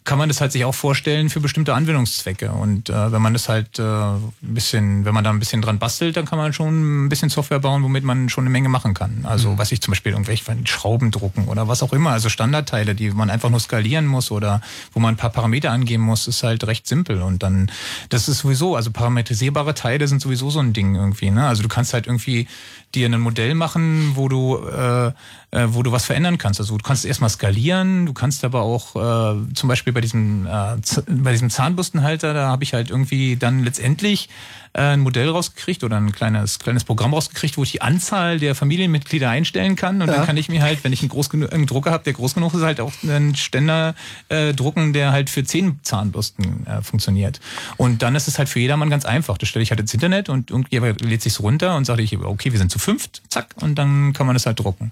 kann 0.09 0.17
man 0.17 0.31
das 0.31 0.41
halt 0.41 0.53
sich 0.53 0.65
auch 0.65 0.75
vorstellen 0.75 1.29
für 1.29 1.39
bestimmte 1.39 1.75
Anwendungszwecke. 1.75 2.51
Und 2.51 2.89
äh, 2.89 3.13
wenn 3.13 3.21
man 3.21 3.35
das 3.35 3.51
halt 3.51 3.79
äh, 3.79 3.83
ein 3.83 4.33
bisschen, 4.41 5.05
wenn 5.05 5.13
man 5.13 5.23
da 5.23 5.29
ein 5.29 5.39
bisschen 5.39 5.61
dran 5.61 5.79
bastelt, 5.79 6.17
dann 6.17 6.25
kann 6.25 6.39
man 6.39 6.55
schon 6.55 7.05
ein 7.05 7.09
bisschen 7.11 7.29
Software 7.29 7.59
bauen, 7.59 7.83
womit 7.83 8.05
man 8.05 8.31
schon 8.31 8.45
eine 8.45 8.51
Menge 8.51 8.71
machen 8.71 8.95
kann. 8.95 9.21
Also 9.25 9.59
was 9.59 9.71
ich 9.71 9.83
zum 9.83 9.93
Beispiel 9.93 10.13
irgendwelche 10.13 10.45
Schrauben 10.65 11.11
drucken 11.11 11.47
oder 11.47 11.69
was 11.69 11.83
auch 11.83 11.93
immer, 11.93 12.13
also 12.13 12.31
Standardteile, 12.31 12.95
die 12.95 13.11
man 13.11 13.29
einfach 13.29 13.51
nur 13.51 13.61
skalieren 13.61 14.07
muss 14.07 14.31
oder 14.31 14.63
wo 14.95 15.01
man 15.01 15.13
ein 15.13 15.19
paar 15.19 15.29
Parameter 15.29 15.73
angeben 15.73 16.05
muss, 16.05 16.27
ist 16.27 16.43
halt 16.43 16.67
recht 16.67 16.87
simpel. 16.87 17.21
Und 17.21 17.43
dann, 17.43 17.71
das 18.09 18.31
ist 18.31 18.39
sowieso, 18.39 18.77
also 18.77 18.91
parametrisierbare 18.91 19.75
Teile 19.75 20.09
sind 20.09 20.23
sowieso 20.23 20.49
so 20.49 20.61
ein 20.61 20.73
Ding 20.73 20.95
irgendwie. 20.95 21.31
Ne? 21.31 21.47
Also 21.47 21.63
du 21.63 21.69
kannst 21.69 21.93
halt 21.93 22.07
irgendwie 22.07 22.49
dir 22.95 23.07
ein 23.09 23.21
Modell 23.21 23.55
machen, 23.55 24.13
wo 24.15 24.29
du 24.29 24.59
äh, 24.67 25.13
äh, 25.51 25.67
wo 25.69 25.83
du 25.83 25.93
was 25.93 26.05
verändern 26.05 26.37
kannst. 26.37 26.61
Also 26.61 26.77
du 26.77 26.83
kannst 26.83 27.05
erstmal 27.07 27.31
skalieren, 27.31 28.05
du 28.07 28.13
kannst 28.13 28.45
aber 28.45 28.61
auch 28.63 28.97
äh, 28.97 29.55
zum 29.55 29.69
Beispiel 29.69 29.93
bei 29.95 30.01
diesem, 30.03 30.47
äh, 30.47 30.77
bei 31.09 31.33
diesem 31.33 31.49
Zahnbürstenhalter, 31.49 32.35
da 32.35 32.49
habe 32.49 32.65
ich 32.65 32.75
halt 32.75 32.91
irgendwie 32.91 33.37
dann 33.37 33.65
letztendlich 33.65 34.29
äh, 34.75 34.81
ein 34.83 35.01
Modell 35.01 35.31
rausgekriegt 35.31 35.85
oder 35.85 35.97
ein 35.97 36.13
kleines, 36.13 36.59
kleines 36.59 36.85
Programm 36.85 37.15
rausgekriegt, 37.15 37.57
wo 37.57 37.63
ich 37.63 37.73
die 37.73 37.81
Anzahl 37.81 38.39
der 38.39 38.55
Familienmitglieder 38.55 39.31
einstellen 39.31 39.75
kann. 39.75 40.03
Und 40.03 40.09
Ja. 40.09 40.17
dann 40.17 40.27
kann 40.27 40.37
ich 40.37 40.51
mir 40.51 40.61
halt, 40.61 40.85
wenn 40.85 40.93
ich 40.93 41.01
einen, 41.01 41.09
groß 41.09 41.31
genu- 41.31 41.49
einen 41.49 41.65
Drucker 41.65 41.93
habe, 41.93 42.05
der 42.05 42.13
groß 42.13 42.35
genug 42.35 42.53
ist, 42.53 42.61
halt 42.63 42.79
auch 42.81 42.93
einen 43.03 43.35
Ständer 43.35 43.95
äh, 44.29 44.53
drucken, 44.53 44.93
der 44.93 45.13
halt 45.13 45.31
für 45.31 45.45
zehn 45.45 45.81
Zahnbürsten 45.83 46.67
äh, 46.67 46.83
funktioniert. 46.83 47.41
Und 47.79 48.03
dann 48.03 48.15
ist 48.17 48.29
es 48.29 48.39
halt 48.39 48.51
für 48.51 48.61
jedermann 48.61 48.91
ganz 48.91 49.07
einfach. 49.07 49.39
Das 49.39 49.49
stelle 49.49 49.63
ich 49.63 49.71
halt 49.71 49.81
ins 49.81 49.95
Internet 49.95 50.29
und 50.29 50.51
irgendjemand 50.51 51.01
lädt 51.01 51.23
sich's 51.23 51.41
runter 51.41 51.75
und 51.75 51.87
sagt 51.87 52.01
ich, 52.01 52.19
okay, 52.19 52.53
wir 52.53 52.59
sind 52.59 52.71
zu 52.71 52.78
fünft, 52.79 53.23
zack, 53.29 53.55
und 53.61 53.77
dann 53.77 54.13
kann 54.13 54.27
man 54.27 54.35
das 54.35 54.47
halt 54.47 54.59
drucken. 54.59 54.91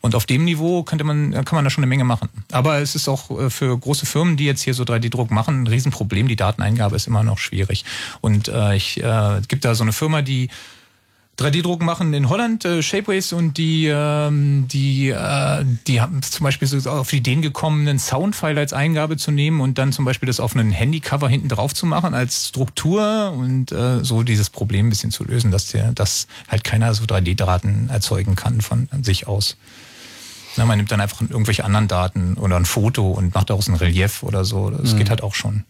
Und 0.00 0.14
auf 0.14 0.26
dem 0.26 0.44
Niveau 0.44 0.82
könnte 0.82 1.04
man, 1.04 1.32
kann 1.32 1.56
man 1.56 1.64
da 1.64 1.70
schon 1.70 1.82
eine 1.82 1.88
Menge 1.88 2.04
machen. 2.04 2.28
Aber 2.52 2.78
es 2.78 2.94
ist 2.94 3.08
auch 3.08 3.30
äh, 3.30 3.50
für 3.50 3.76
große 3.78 4.06
Firmen, 4.06 4.36
die 4.36 4.44
jetzt 4.44 4.62
hier 4.62 4.74
so 4.74 4.82
3D-Druck 4.84 5.30
machen, 5.30 5.62
ein 5.62 5.66
Riesenproblem. 5.66 6.28
Die 6.28 6.36
Dateneingabe 6.36 6.96
ist 6.96 7.06
immer 7.06 7.22
noch 7.22 7.38
schwierig. 7.38 7.84
Und 8.20 8.48
äh, 8.48 8.76
ich, 8.76 9.02
äh, 9.02 9.38
es 9.38 9.48
gibt 9.48 9.64
da 9.64 9.74
so 9.74 9.82
eine 9.82 9.92
Firma, 9.92 10.20
die 10.20 10.50
3D-Druck 11.38 11.82
machen 11.82 12.14
in 12.14 12.28
Holland, 12.28 12.64
äh, 12.64 12.80
Shapeways, 12.82 13.32
und 13.32 13.58
die, 13.58 13.86
ähm, 13.86 14.68
die, 14.68 15.08
äh, 15.10 15.64
die 15.88 16.00
haben 16.00 16.22
zum 16.22 16.44
Beispiel 16.44 16.68
so 16.68 16.88
auf 16.88 17.10
die 17.10 17.16
Ideen 17.16 17.42
gekommen, 17.42 17.88
einen 17.88 17.98
Soundfile 17.98 18.60
als 18.60 18.72
Eingabe 18.72 19.16
zu 19.16 19.32
nehmen 19.32 19.60
und 19.60 19.76
dann 19.78 19.92
zum 19.92 20.04
Beispiel 20.04 20.28
das 20.28 20.38
auf 20.38 20.54
einen 20.54 20.70
Handycover 20.70 21.28
hinten 21.28 21.48
drauf 21.48 21.74
zu 21.74 21.86
machen 21.86 22.14
als 22.14 22.48
Struktur 22.50 23.32
und 23.36 23.72
äh, 23.72 24.04
so 24.04 24.22
dieses 24.22 24.48
Problem 24.48 24.86
ein 24.86 24.90
bisschen 24.90 25.10
zu 25.10 25.24
lösen, 25.24 25.50
dass 25.50 25.68
der, 25.72 25.92
dass 25.92 26.28
halt 26.48 26.62
keiner 26.62 26.94
so 26.94 27.04
3D-Daten 27.04 27.88
erzeugen 27.90 28.36
kann 28.36 28.60
von 28.60 28.88
sich 29.02 29.26
aus. 29.26 29.56
Na, 30.56 30.64
man 30.66 30.76
nimmt 30.78 30.92
dann 30.92 31.00
einfach 31.00 31.20
irgendwelche 31.20 31.64
anderen 31.64 31.88
Daten 31.88 32.34
oder 32.34 32.54
ein 32.56 32.64
Foto 32.64 33.10
und 33.10 33.34
macht 33.34 33.50
daraus 33.50 33.66
ein 33.66 33.74
Relief 33.74 34.22
oder 34.22 34.44
so. 34.44 34.70
Das 34.70 34.92
Mhm. 34.92 34.98
geht 34.98 35.10
halt 35.10 35.22
auch 35.24 35.34
schon. 35.34 35.64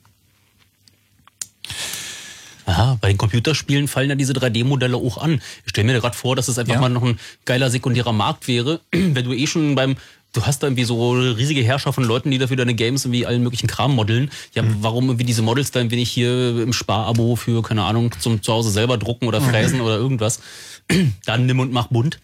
Aha, 2.66 2.96
bei 3.00 3.08
den 3.08 3.18
Computerspielen 3.18 3.88
fallen 3.88 4.08
ja 4.10 4.16
diese 4.16 4.32
3D-Modelle 4.32 4.96
auch 4.96 5.18
an. 5.18 5.40
Ich 5.64 5.70
stelle 5.70 5.86
mir 5.92 6.00
gerade 6.00 6.16
vor, 6.16 6.34
dass 6.36 6.48
es 6.48 6.58
einfach 6.58 6.74
Ja. 6.74 6.80
mal 6.80 6.88
noch 6.88 7.02
ein 7.02 7.18
geiler 7.44 7.70
sekundärer 7.70 8.12
Markt 8.12 8.48
wäre, 8.48 8.80
wenn 8.92 9.14
du 9.24 9.32
eh 9.32 9.46
schon 9.46 9.74
beim 9.74 9.96
Du 10.32 10.42
hast 10.44 10.64
da 10.64 10.66
irgendwie 10.66 10.82
so 10.82 11.12
riesige 11.12 11.62
Herrscher 11.62 11.92
von 11.92 12.02
Leuten, 12.02 12.32
die 12.32 12.38
dafür 12.38 12.56
deine 12.56 12.74
Games 12.74 13.04
irgendwie 13.04 13.24
allen 13.24 13.44
möglichen 13.44 13.68
Kram 13.68 13.94
modeln. 13.94 14.32
Ja, 14.52 14.62
Mhm. 14.64 14.78
warum 14.80 15.04
irgendwie 15.04 15.22
diese 15.26 15.42
Models 15.42 15.70
da 15.70 15.78
ein 15.78 15.92
wenig 15.92 16.10
hier 16.10 16.60
im 16.60 16.72
Sparabo 16.72 17.36
für, 17.36 17.62
keine 17.62 17.84
Ahnung, 17.84 18.10
zum 18.18 18.42
zu 18.42 18.52
Hause 18.52 18.70
selber 18.70 18.98
drucken 18.98 19.28
oder 19.28 19.38
Mhm. 19.38 19.44
fräsen 19.50 19.80
oder 19.80 19.94
irgendwas? 19.96 20.40
Dann 21.24 21.46
nimm 21.46 21.60
und 21.60 21.70
mach 21.70 21.86
bunt. 21.86 22.18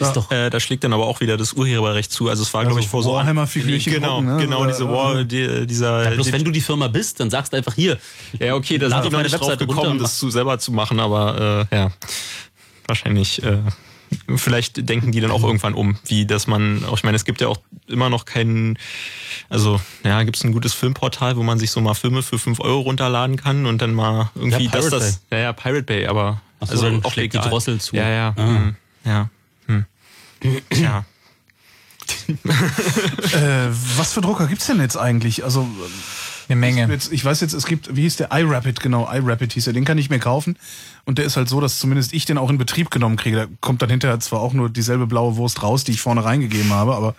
Ist 0.00 0.12
doch 0.14 0.30
äh, 0.30 0.50
da 0.50 0.58
schlägt 0.60 0.84
dann 0.84 0.92
aber 0.92 1.06
auch 1.06 1.20
wieder 1.20 1.36
das 1.36 1.52
Urheberrecht 1.52 2.10
zu. 2.12 2.28
Also 2.28 2.42
es 2.42 2.52
war, 2.54 2.64
glaube 2.64 2.80
ich, 2.80 2.88
vor 2.88 3.02
so 3.02 3.12
Warhammer-Figürchen 3.14 3.92
Genau, 3.92 4.16
drucken, 4.20 4.36
ne? 4.36 4.42
genau, 4.42 4.66
diese 4.66 4.88
War, 4.88 5.24
die, 5.24 5.66
dieser. 5.66 6.04
Ja, 6.04 6.10
bloß 6.10 6.26
die, 6.26 6.32
wenn 6.32 6.44
du 6.44 6.50
die 6.50 6.60
Firma 6.60 6.88
bist, 6.88 7.20
dann 7.20 7.30
sagst 7.30 7.52
du 7.52 7.56
einfach 7.56 7.74
hier. 7.74 7.98
ja, 8.38 8.54
okay, 8.54 8.78
da 8.78 8.88
sind 8.88 9.04
wir 9.04 9.10
noch 9.10 9.22
nicht 9.22 9.32
drauf 9.32 9.42
Webseite 9.48 9.66
gekommen, 9.66 9.98
das 9.98 10.18
zu 10.18 10.30
selber 10.30 10.58
zu 10.58 10.72
machen, 10.72 10.98
aber 11.00 11.66
äh, 11.70 11.76
ja, 11.76 11.90
wahrscheinlich. 12.86 13.42
Äh, 13.42 13.58
vielleicht 14.36 14.86
denken 14.88 15.10
die 15.10 15.20
dann 15.22 15.30
auch 15.30 15.42
irgendwann 15.42 15.72
um, 15.72 15.96
wie 16.04 16.26
dass 16.26 16.46
man, 16.46 16.84
ich 16.94 17.02
meine, 17.02 17.16
es 17.16 17.24
gibt 17.24 17.40
ja 17.40 17.48
auch 17.48 17.56
immer 17.86 18.10
noch 18.10 18.26
keinen, 18.26 18.78
also 19.48 19.80
ja, 20.04 20.22
gibt 20.22 20.36
es 20.36 20.44
ein 20.44 20.52
gutes 20.52 20.74
Filmportal, 20.74 21.36
wo 21.38 21.42
man 21.42 21.58
sich 21.58 21.70
so 21.70 21.80
mal 21.80 21.94
Filme 21.94 22.22
für 22.22 22.38
5 22.38 22.60
Euro 22.60 22.80
runterladen 22.80 23.36
kann 23.36 23.64
und 23.64 23.80
dann 23.80 23.94
mal 23.94 24.30
irgendwie 24.34 24.64
Ja, 24.64 24.70
das, 24.70 24.90
das, 24.90 25.22
ja, 25.30 25.38
ja, 25.38 25.52
Pirate 25.54 25.84
Bay, 25.84 26.06
aber 26.06 26.42
so, 26.60 26.72
also 26.72 26.82
dann 26.90 27.04
auch 27.04 27.12
schlägt 27.12 27.32
die 27.32 27.38
legal. 27.38 27.50
Drossel 27.50 27.80
zu. 27.80 27.96
Ja, 27.96 28.08
ja, 28.10 28.34
Ah. 28.36 28.46
hm, 28.46 28.76
ja, 29.06 29.30
ja. 30.74 31.04
Äh, 33.32 33.68
was 33.96 34.12
für 34.12 34.20
Drucker 34.20 34.46
gibt's 34.46 34.66
denn 34.66 34.80
jetzt 34.80 34.96
eigentlich? 34.96 35.44
Also 35.44 35.66
eine 36.48 36.56
Menge. 36.56 36.84
Ich, 36.84 36.90
jetzt, 36.90 37.12
ich 37.12 37.24
weiß 37.24 37.40
jetzt, 37.40 37.52
es 37.52 37.66
gibt, 37.66 37.96
wie 37.96 38.02
hieß 38.02 38.16
der 38.16 38.28
iRapid, 38.32 38.80
genau, 38.80 39.08
iRapid 39.10 39.52
hieß 39.52 39.68
er, 39.68 39.72
den 39.72 39.84
kann 39.84 39.98
ich 39.98 40.10
mir 40.10 40.18
kaufen. 40.18 40.58
Und 41.04 41.18
der 41.18 41.24
ist 41.24 41.36
halt 41.36 41.48
so, 41.48 41.60
dass 41.60 41.78
zumindest 41.78 42.12
ich 42.12 42.24
den 42.24 42.38
auch 42.38 42.50
in 42.50 42.58
Betrieb 42.58 42.90
genommen 42.90 43.16
kriege. 43.16 43.36
Da 43.36 43.46
kommt 43.60 43.82
dann 43.82 43.90
hinterher 43.90 44.20
zwar 44.20 44.40
auch 44.40 44.52
nur 44.52 44.68
dieselbe 44.68 45.06
blaue 45.06 45.36
Wurst 45.36 45.62
raus, 45.62 45.84
die 45.84 45.92
ich 45.92 46.00
vorne 46.00 46.24
reingegeben 46.24 46.72
habe, 46.72 46.94
aber 46.94 47.14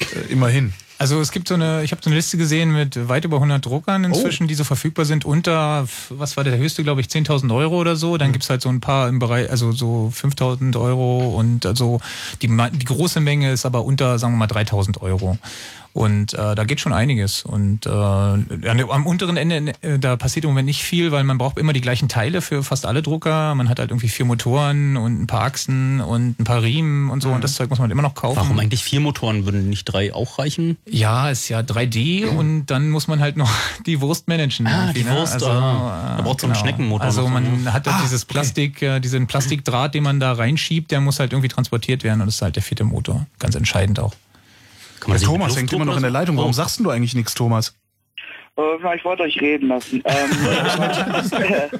äh, 0.00 0.32
immerhin. 0.32 0.72
Also 0.96 1.20
es 1.20 1.32
gibt 1.32 1.48
so 1.48 1.54
eine, 1.54 1.82
ich 1.82 1.90
habe 1.90 2.00
so 2.02 2.08
eine 2.08 2.16
Liste 2.16 2.36
gesehen 2.36 2.72
mit 2.72 3.08
weit 3.08 3.24
über 3.24 3.36
100 3.36 3.64
Druckern 3.64 4.04
inzwischen, 4.04 4.46
die 4.46 4.54
so 4.54 4.64
verfügbar 4.64 5.04
sind 5.04 5.24
unter, 5.24 5.86
was 6.10 6.36
war 6.36 6.44
der 6.44 6.56
höchste, 6.56 6.84
glaube 6.84 7.00
ich, 7.00 7.08
10.000 7.08 7.54
Euro 7.54 7.80
oder 7.80 7.96
so. 7.96 8.16
Dann 8.16 8.32
gibt's 8.32 8.48
halt 8.48 8.62
so 8.62 8.68
ein 8.68 8.80
paar 8.80 9.08
im 9.08 9.18
Bereich, 9.18 9.50
also 9.50 9.72
so 9.72 10.12
5.000 10.14 10.80
Euro 10.80 11.36
und 11.36 11.66
also 11.66 12.00
die, 12.42 12.48
die 12.48 12.84
große 12.84 13.20
Menge 13.20 13.52
ist 13.52 13.66
aber 13.66 13.84
unter, 13.84 14.18
sagen 14.18 14.34
wir 14.34 14.38
mal, 14.38 14.48
3.000 14.48 15.00
Euro. 15.00 15.36
Und 15.94 16.34
äh, 16.34 16.56
da 16.56 16.64
geht 16.64 16.80
schon 16.80 16.92
einiges. 16.92 17.44
Und 17.44 17.86
äh, 17.86 17.88
am 17.88 19.06
unteren 19.06 19.36
Ende, 19.36 19.72
äh, 19.80 19.98
da 19.98 20.16
passiert 20.16 20.44
im 20.44 20.50
Moment 20.50 20.66
nicht 20.66 20.82
viel, 20.82 21.12
weil 21.12 21.22
man 21.22 21.38
braucht 21.38 21.56
immer 21.56 21.72
die 21.72 21.80
gleichen 21.80 22.08
Teile 22.08 22.42
für 22.42 22.64
fast 22.64 22.84
alle 22.84 23.00
Drucker. 23.00 23.54
Man 23.54 23.68
hat 23.68 23.78
halt 23.78 23.90
irgendwie 23.90 24.08
vier 24.08 24.24
Motoren 24.24 24.96
und 24.96 25.22
ein 25.22 25.28
paar 25.28 25.42
Achsen 25.42 26.00
und 26.00 26.40
ein 26.40 26.44
paar 26.44 26.62
Riemen 26.62 27.10
und 27.10 27.22
so. 27.22 27.30
Und 27.30 27.44
das 27.44 27.54
Zeug 27.54 27.70
muss 27.70 27.78
man 27.78 27.92
immer 27.92 28.02
noch 28.02 28.14
kaufen. 28.14 28.36
Warum 28.36 28.58
eigentlich 28.58 28.82
vier 28.82 28.98
Motoren? 28.98 29.44
Würden 29.44 29.68
nicht 29.68 29.84
drei 29.84 30.12
auch 30.12 30.40
reichen? 30.40 30.76
Ja, 30.84 31.30
ist 31.30 31.48
ja 31.48 31.60
3D 31.60 32.26
und 32.26 32.66
dann 32.66 32.90
muss 32.90 33.06
man 33.06 33.20
halt 33.20 33.36
noch 33.36 33.50
die 33.86 34.00
Wurst 34.00 34.26
managen. 34.26 34.66
Ah, 34.66 34.92
die 34.92 35.08
Wurst, 35.08 35.44
ah. 35.44 36.14
Da 36.16 36.22
braucht 36.22 36.40
so 36.40 36.48
einen 36.48 36.56
Schneckenmotor 36.56 37.06
Also 37.06 37.28
man 37.28 37.62
ne? 37.62 37.72
hat 37.72 37.86
halt 37.86 37.94
Ah, 37.94 38.00
dieses 38.02 38.24
Plastik, 38.24 38.82
äh, 38.82 38.98
diesen 38.98 39.28
Plastikdraht, 39.28 39.94
den 39.94 40.02
man 40.02 40.18
da 40.18 40.32
reinschiebt, 40.32 40.90
der 40.90 41.00
muss 41.00 41.20
halt 41.20 41.32
irgendwie 41.32 41.48
transportiert 41.48 42.02
werden 42.02 42.20
und 42.20 42.26
das 42.26 42.36
ist 42.36 42.42
halt 42.42 42.56
der 42.56 42.64
vierte 42.64 42.82
Motor. 42.82 43.26
Ganz 43.38 43.54
entscheidend 43.54 44.00
auch. 44.00 44.12
Kann 45.04 45.10
man 45.12 45.18
nicht 45.18 45.26
Thomas 45.26 45.56
hängt 45.56 45.72
immer 45.72 45.84
noch 45.84 45.96
in 45.96 46.02
der? 46.02 46.10
Leitung. 46.10 46.36
Warum 46.36 46.50
Oh. 46.50 46.52
sagst 46.54 46.80
du 46.80 46.90
eigentlich 46.90 47.14
nichts, 47.14 47.34
Thomas? 47.34 47.78
Äh, 48.56 48.96
ich 48.96 49.04
wollte 49.04 49.24
euch 49.24 49.40
reden 49.40 49.68
lassen. 49.68 50.02
Ähm, 50.06 51.70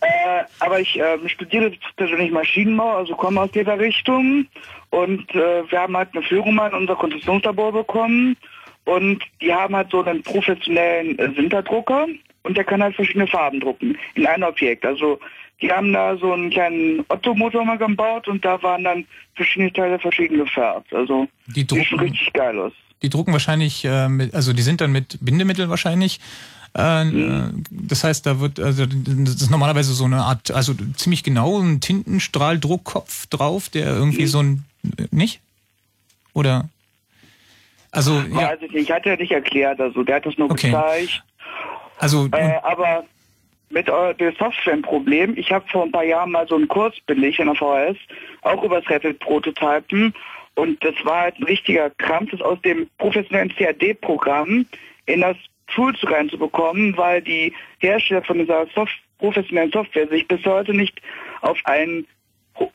äh, 0.00 0.42
aber 0.60 0.80
ich 0.80 0.96
ähm, 0.98 1.28
studiere 1.28 1.72
persönlich 1.96 2.30
Maschinenbau, 2.30 2.96
also 2.96 3.14
komme 3.14 3.40
aus 3.40 3.50
dieser 3.50 3.78
Richtung. 3.78 4.46
Und 4.90 5.30
äh, 5.34 5.70
wir 5.70 5.80
haben 5.80 5.96
halt 5.96 6.10
eine 6.12 6.22
Führung 6.22 6.54
mal 6.54 6.68
in 6.68 6.74
unser 6.74 6.94
Konstruktionslabor 6.96 7.72
bekommen. 7.72 8.36
Und 8.84 9.22
die 9.40 9.52
haben 9.52 9.74
halt 9.74 9.90
so 9.90 10.02
einen 10.04 10.22
professionellen 10.22 11.18
äh, 11.18 11.32
Sinterdrucker. 11.34 12.06
Und 12.42 12.56
der 12.56 12.64
kann 12.64 12.82
halt 12.82 12.94
verschiedene 12.94 13.26
Farben 13.26 13.60
drucken 13.60 13.96
in 14.14 14.26
ein 14.26 14.42
Objekt. 14.44 14.84
Also 14.84 15.18
die 15.62 15.70
haben 15.70 15.92
da 15.92 16.16
so 16.16 16.32
einen 16.32 16.50
kleinen 16.50 17.04
Ottomotor 17.08 17.64
mal 17.64 17.78
gebaut 17.78 18.28
und 18.28 18.44
da 18.44 18.62
waren 18.62 18.84
dann 18.84 19.04
verschiedene 19.34 19.72
Teile 19.72 19.98
verschieden 19.98 20.38
gefärbt. 20.38 20.92
Also 20.92 21.26
Die 21.46 21.60
sieht 21.60 21.70
schon 21.70 21.78
drucken, 21.98 22.00
richtig 22.00 22.32
geil 22.32 22.58
aus. 22.58 22.72
die 23.02 23.08
drucken 23.10 23.32
wahrscheinlich, 23.32 23.84
äh, 23.84 24.08
mit, 24.08 24.34
also 24.34 24.52
die 24.52 24.62
sind 24.62 24.80
dann 24.80 24.92
mit 24.92 25.18
Bindemittel 25.20 25.68
wahrscheinlich. 25.70 26.20
Äh, 26.76 27.04
Mhm. 27.04 27.62
Das 27.70 28.02
heißt, 28.02 28.26
da 28.26 28.40
wird, 28.40 28.58
also 28.58 28.84
das 28.86 29.34
ist 29.36 29.50
normalerweise 29.50 29.92
so 29.94 30.04
eine 30.06 30.22
Art, 30.24 30.50
also 30.50 30.74
ziemlich 30.96 31.22
genau 31.22 31.60
ein 31.60 31.80
Tintenstrahldruckkopf 31.80 33.26
drauf, 33.28 33.68
der 33.68 33.86
irgendwie 33.86 34.22
Mhm. 34.22 34.26
so 34.26 34.42
ein, 34.42 34.64
nicht? 35.12 35.40
Oder? 36.32 36.68
Also, 37.92 38.18
Ja. 38.32 38.40
ja, 38.40 38.48
Also 38.48 38.66
ich 38.66 38.90
hatte 38.90 39.10
ja 39.10 39.16
nicht 39.16 39.30
erklärt, 39.30 39.80
also 39.80 40.02
der 40.02 40.16
hat 40.16 40.26
das 40.26 40.36
nur 40.36 40.50
Okay. 40.50 40.70
gezeigt. 40.70 41.22
also, 41.98 42.26
Äh, 42.32 42.56
aber 42.64 43.04
mit 43.74 43.88
äh, 43.88 44.14
der 44.14 44.32
Software 44.38 44.72
ein 44.72 44.82
Problem. 44.82 45.34
Ich 45.36 45.52
habe 45.52 45.68
vor 45.68 45.82
ein 45.82 45.92
paar 45.92 46.04
Jahren 46.04 46.30
mal 46.30 46.46
so 46.48 46.54
einen 46.54 46.68
Kurs 46.68 46.94
belegt 47.06 47.40
in 47.40 47.46
der 47.46 47.54
VHS, 47.56 47.98
auch 48.42 48.62
über 48.62 48.80
das 48.80 48.88
Rapid-Prototypen. 48.90 50.14
Und 50.54 50.82
das 50.84 50.94
war 51.04 51.22
halt 51.22 51.38
ein 51.38 51.44
richtiger 51.44 51.90
Krampf, 51.90 52.30
das 52.30 52.40
aus 52.40 52.60
dem 52.62 52.88
professionellen 52.98 53.52
CAD-Programm 53.54 54.64
in 55.06 55.20
das 55.20 55.36
Tool 55.74 55.94
zu 55.96 56.06
reinzubekommen, 56.06 56.96
weil 56.96 57.20
die 57.20 57.52
Hersteller 57.80 58.22
von 58.22 58.38
dieser 58.38 58.66
Soft 58.74 58.94
professionellen 59.18 59.72
Software 59.72 60.08
sich 60.08 60.26
bis 60.28 60.44
heute 60.44 60.72
nicht 60.74 61.00
auf 61.40 61.58
ein 61.64 62.06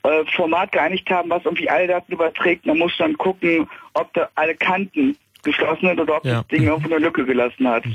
äh, 0.04 0.26
Format 0.36 0.72
geeinigt 0.72 1.10
haben, 1.10 1.30
was 1.30 1.46
irgendwie 1.46 1.70
alle 1.70 1.88
Daten 1.88 2.12
überträgt. 2.12 2.66
Man 2.66 2.78
muss 2.80 2.92
dann 2.98 3.18
gucken, 3.18 3.70
ob 3.94 4.12
da 4.14 4.30
alle 4.36 4.56
Kanten 4.56 5.16
geschlossen 5.44 5.88
sind 5.88 6.00
oder 6.00 6.18
ob 6.18 6.26
Ja. 6.26 6.40
das 6.40 6.48
Ding 6.48 6.64
irgendwo 6.64 6.94
eine 6.94 7.04
Lücke 7.04 7.24
gelassen 7.26 7.68
hat. 7.68 7.86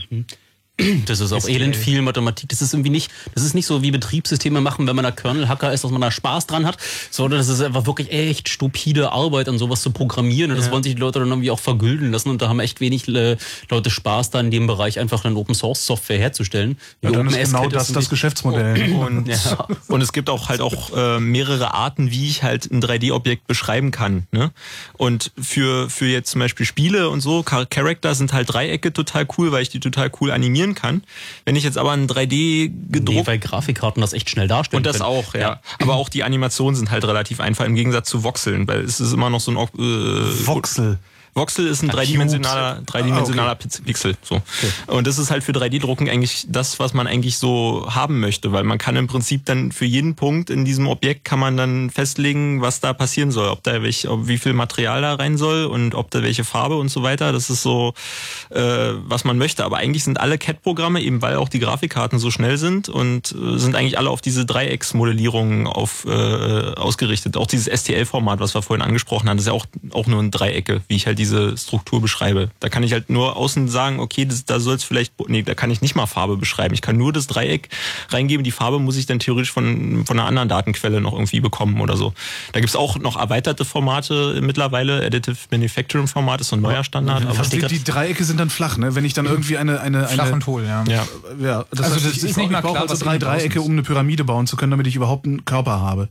Das 1.07 1.21
ist 1.21 1.33
auch 1.33 1.39
Ist 1.39 1.49
elend 1.49 1.77
viel 1.77 2.03
Mathematik. 2.03 2.49
Das 2.49 2.61
ist 2.61 2.75
irgendwie 2.75 2.91
nicht, 2.91 3.09
das 3.33 3.45
ist 3.45 3.55
nicht 3.55 3.67
so 3.67 3.83
wie 3.83 3.93
Betriebssysteme 3.93 4.61
machen, 4.61 4.89
wenn 4.89 4.97
man 4.97 5.05
da 5.05 5.13
Kernel-Hacker 5.13 5.73
ist, 5.73 5.85
dass 5.85 5.91
man 5.93 6.01
da 6.01 6.11
Spaß 6.11 6.49
dran 6.49 6.67
hat, 6.67 6.79
sondern 7.11 7.39
das 7.39 7.49
ist 7.49 7.61
einfach 7.61 7.87
wirklich 7.87 8.11
echt 8.11 8.49
stupide 8.49 9.13
Arbeit, 9.13 9.49
an 9.49 9.57
sowas 9.57 9.83
zu 9.83 9.93
programmieren. 9.93 10.51
Und 10.51 10.57
das 10.57 10.73
wollen 10.73 10.83
sich 10.83 10.97
die 10.97 11.01
Leute 11.01 11.21
dann 11.21 11.29
irgendwie 11.29 11.53
auch 11.53 11.61
vergülden 11.61 12.11
lassen. 12.11 12.29
Und 12.29 12.43
da 12.43 12.49
haben 12.49 12.59
echt 12.59 12.81
wenig 12.81 13.07
äh, 13.07 13.37
Leute 13.71 13.89
Spaß, 13.91 14.31
da 14.31 14.41
in 14.41 14.51
dem 14.51 14.67
Bereich 14.67 14.99
einfach 14.99 15.25
eine 15.25 15.37
Open-Source-Software 15.37 16.19
herzustellen. 16.19 16.77
Ja, 17.03 17.13
dann 17.13 17.29
ist 17.29 17.35
OpenS 17.35 17.53
genau 17.53 17.69
das 17.69 17.93
das 17.93 18.09
Geschäftsmodell. 18.09 18.93
Und, 18.95 19.29
Ja. 19.35 19.69
und 19.87 20.01
es 20.01 20.13
gibt 20.13 20.29
auch 20.29 20.49
halt 20.49 20.61
auch 20.61 20.91
äh, 20.97 21.21
mehrere 21.21 21.73
Arten, 21.75 22.11
wie 22.11 22.29
ich 22.29 22.43
halt 22.43 22.71
ein 22.73 22.83
3D-Objekt 22.83 23.47
beschreiben 23.47 23.93
kann. 23.93 24.27
Ne? 24.33 24.51
Und 24.95 25.31
für, 25.41 25.89
für 25.89 26.07
jetzt 26.07 26.31
zum 26.31 26.41
Beispiel 26.41 26.67
Spiele 26.67 27.11
und 27.11 27.21
so, 27.21 27.45
Char 27.49 27.67
Charakter 27.67 28.15
sind 28.15 28.33
halt 28.33 28.53
Dreiecke 28.53 28.93
total 28.93 29.27
cool, 29.39 29.53
weil 29.53 29.63
ich 29.63 29.69
die 29.69 29.81
total 29.81 30.11
cool 30.21 30.33
animieren 30.33 30.64
kann. 30.73 31.03
Wenn 31.45 31.57
ich 31.57 31.65
jetzt 31.65 31.77
aber 31.77 31.93
ein 31.93 32.07
3D 32.09 32.65
Nee, 32.65 32.73
gedruckt 32.91 33.27
weil 33.27 33.39
Grafikkarten 33.39 34.01
das 34.01 34.15
echt 34.15 34.31
schnell 34.31 34.49
darstellen 34.49 34.79
und 34.79 34.87
das 34.87 34.99
können. 34.99 35.09
auch, 35.09 35.35
ja. 35.35 35.61
Aber 35.83 35.97
auch 35.97 36.09
die 36.09 36.23
Animationen 36.25 36.77
sind 36.77 36.91
halt 36.91 37.05
relativ 37.05 37.41
einfach 37.41 37.67
im 37.67 37.75
Gegensatz 37.75 38.09
zu 38.09 38.25
Voxeln, 38.25 38.67
weil 38.67 38.81
es 38.81 39.01
ist 39.01 39.13
immer 39.13 39.29
noch 39.29 39.41
so 39.41 39.51
ein 39.51 39.59
äh, 39.59 40.47
Voxel. 40.47 40.99
Voxel 41.35 41.67
ist 41.67 41.83
ein 41.83 41.89
dreidimensionaler, 41.89 42.83
dreidimensionaler 42.87 43.51
Ah, 43.51 43.55
Piz- 43.57 43.81
Pixel. 43.85 44.17
So. 44.23 44.41
Und 44.87 45.07
das 45.07 45.19
ist 45.19 45.31
halt 45.31 45.43
für 45.43 45.53
3D-Drucken 45.53 46.09
eigentlich 46.09 46.47
das, 46.49 46.79
was 46.79 46.95
man 46.95 47.07
eigentlich 47.07 47.39
so 47.39 47.87
haben 47.91 48.21
möchte, 48.21 48.53
weil 48.53 48.63
man 48.65 48.79
kann 48.79 48.95
im 48.97 49.07
Prinzip 49.09 49.45
dann 49.45 49.73
für 49.73 49.85
jeden 49.85 50.15
Punkt 50.15 50.49
in 50.51 50.65
diesem 50.65 50.87
Objekt 50.87 51.25
kann 51.25 51.39
man 51.41 51.57
dann 51.57 51.91
festlegen, 51.91 52.61
was 52.61 52.81
da 52.81 52.93
passieren 52.93 53.33
soll, 53.33 53.49
ob 53.49 53.63
da 53.65 53.83
welch, 53.83 54.09
ob 54.09 54.29
wie 54.29 54.39
viel 54.39 54.53
Material 54.53 55.03
da 55.03 55.15
rein 55.15 55.37
soll 55.37 55.65
und 55.67 55.95
ob 55.95 56.11
da 56.11 56.23
welche 56.23 56.45
Farbe 56.45 56.77
und 56.77 56.89
so 56.89 57.03
weiter. 57.03 57.33
Das 57.33 57.51
ist 57.51 57.63
so, 57.63 57.95
äh, 58.51 58.61
was 58.61 59.25
man 59.25 59.37
möchte. 59.37 59.65
Aber 59.65 59.79
eigentlich 59.79 60.05
sind 60.05 60.21
alle 60.21 60.39
CAD-Programme, 60.39 61.01
eben 61.03 61.21
weil 61.21 61.37
auch 61.37 61.49
die 61.49 61.59
Grafikkarten 61.59 62.19
so 62.19 62.31
schnell 62.31 62.59
sind 62.59 62.89
und 62.89 63.33
äh, 63.33 63.59
sind 63.59 63.75
eigentlich 63.75 63.99
alle 63.99 64.11
auf 64.11 64.21
diese 64.21 64.47
Dreiecksmodellierung 64.47 65.67
auf, 65.67 66.05
äh, 66.07 66.11
ausgerichtet. 66.11 67.37
Auch 67.37 67.47
dieses 67.47 67.67
STL-Format, 67.67 68.41
was 68.41 68.55
wir 68.55 68.63
vorhin 68.63 68.83
angesprochen 68.85 69.29
haben, 69.29 69.37
das 69.37 69.45
ist 69.47 69.49
ja 69.49 69.53
auch, 69.55 69.67
auch 69.93 70.07
nur 70.07 70.23
ein 70.23 70.31
Dreiecke, 70.31 70.83
wie 70.89 70.97
ich 70.97 71.07
halt 71.07 71.19
diese 71.25 71.57
Struktur 71.57 72.01
beschreibe. 72.01 72.51
Da 72.61 72.69
kann 72.69 72.83
ich 72.83 72.93
halt 72.93 73.11
nur 73.11 73.37
außen 73.37 73.69
sagen, 73.69 74.01
okay, 74.01 74.25
das, 74.25 74.45
da 74.45 74.61
soll 74.61 74.77
es 74.77 74.85
vielleicht, 74.85 75.13
nee, 75.29 75.43
da 75.43 75.55
kann 75.55 75.71
ich 75.71 75.81
nicht 75.81 75.95
mal 75.95 76.07
Farbe 76.07 76.37
beschreiben. 76.37 76.75
Ich 76.75 76.83
kann 76.83 76.97
nur 76.97 77.13
das 77.13 77.27
Dreieck 77.27 77.69
reingeben. 78.11 78.45
Die 78.45 78.51
Farbe 78.51 78.79
muss 78.79 78.97
ich 78.97 79.07
dann 79.07 79.19
theoretisch 79.19 79.53
von, 79.53 80.05
von 80.07 80.19
einer 80.19 80.29
anderen 80.29 80.49
Datenquelle 80.49 81.01
noch 81.01 81.13
irgendwie 81.13 81.41
bekommen 81.41 81.81
oder 81.81 81.97
so. 81.97 82.13
Da 82.53 82.61
gibt's 82.61 82.77
auch 82.77 82.99
noch 82.99 83.17
erweiterte 83.17 83.65
Formate 83.65 84.41
mittlerweile. 84.43 85.05
Additive 85.05 85.37
Manufacturing 85.51 86.07
Format 86.07 86.41
ist 86.41 86.49
so 86.49 86.57
ein 86.57 86.63
neuer 86.63 86.85
Standard. 86.85 87.27
Also 87.27 87.51
die, 87.51 87.67
die 87.67 87.85
Dreiecke 87.85 88.25
sind 88.25 88.39
dann 88.39 88.51
flach, 88.51 88.77
ne? 88.77 88.95
Wenn 88.95 89.05
ich 89.05 89.15
dann 89.15 89.27
irgendwie 89.27 89.57
eine 89.57 89.81
eine, 89.81 89.81
eine 89.81 90.09
Flach 90.09 90.33
und 90.33 90.47
hohl, 90.47 90.65
ja. 90.65 90.85
Ja. 90.85 91.07
ja 91.41 91.65
das 91.71 91.81
Also 91.81 91.97
heißt, 91.97 92.07
das 92.07 92.13
ich, 92.13 92.19
ist 92.19 92.31
ich, 92.31 92.37
nicht 92.37 92.47
ich 92.47 92.53
mal 92.53 92.61
brauche 92.61 92.75
klar, 92.75 92.91
also 92.91 93.05
drei 93.05 93.19
Dreiecke, 93.19 93.61
um 93.61 93.73
eine 93.73 93.83
Pyramide 93.83 94.25
bauen 94.25 94.47
zu 94.47 94.57
können, 94.57 94.71
damit 94.71 94.87
ich 94.87 94.97
überhaupt 94.97 95.27
einen 95.27 95.45
Körper 95.45 95.81
habe. 95.81 96.09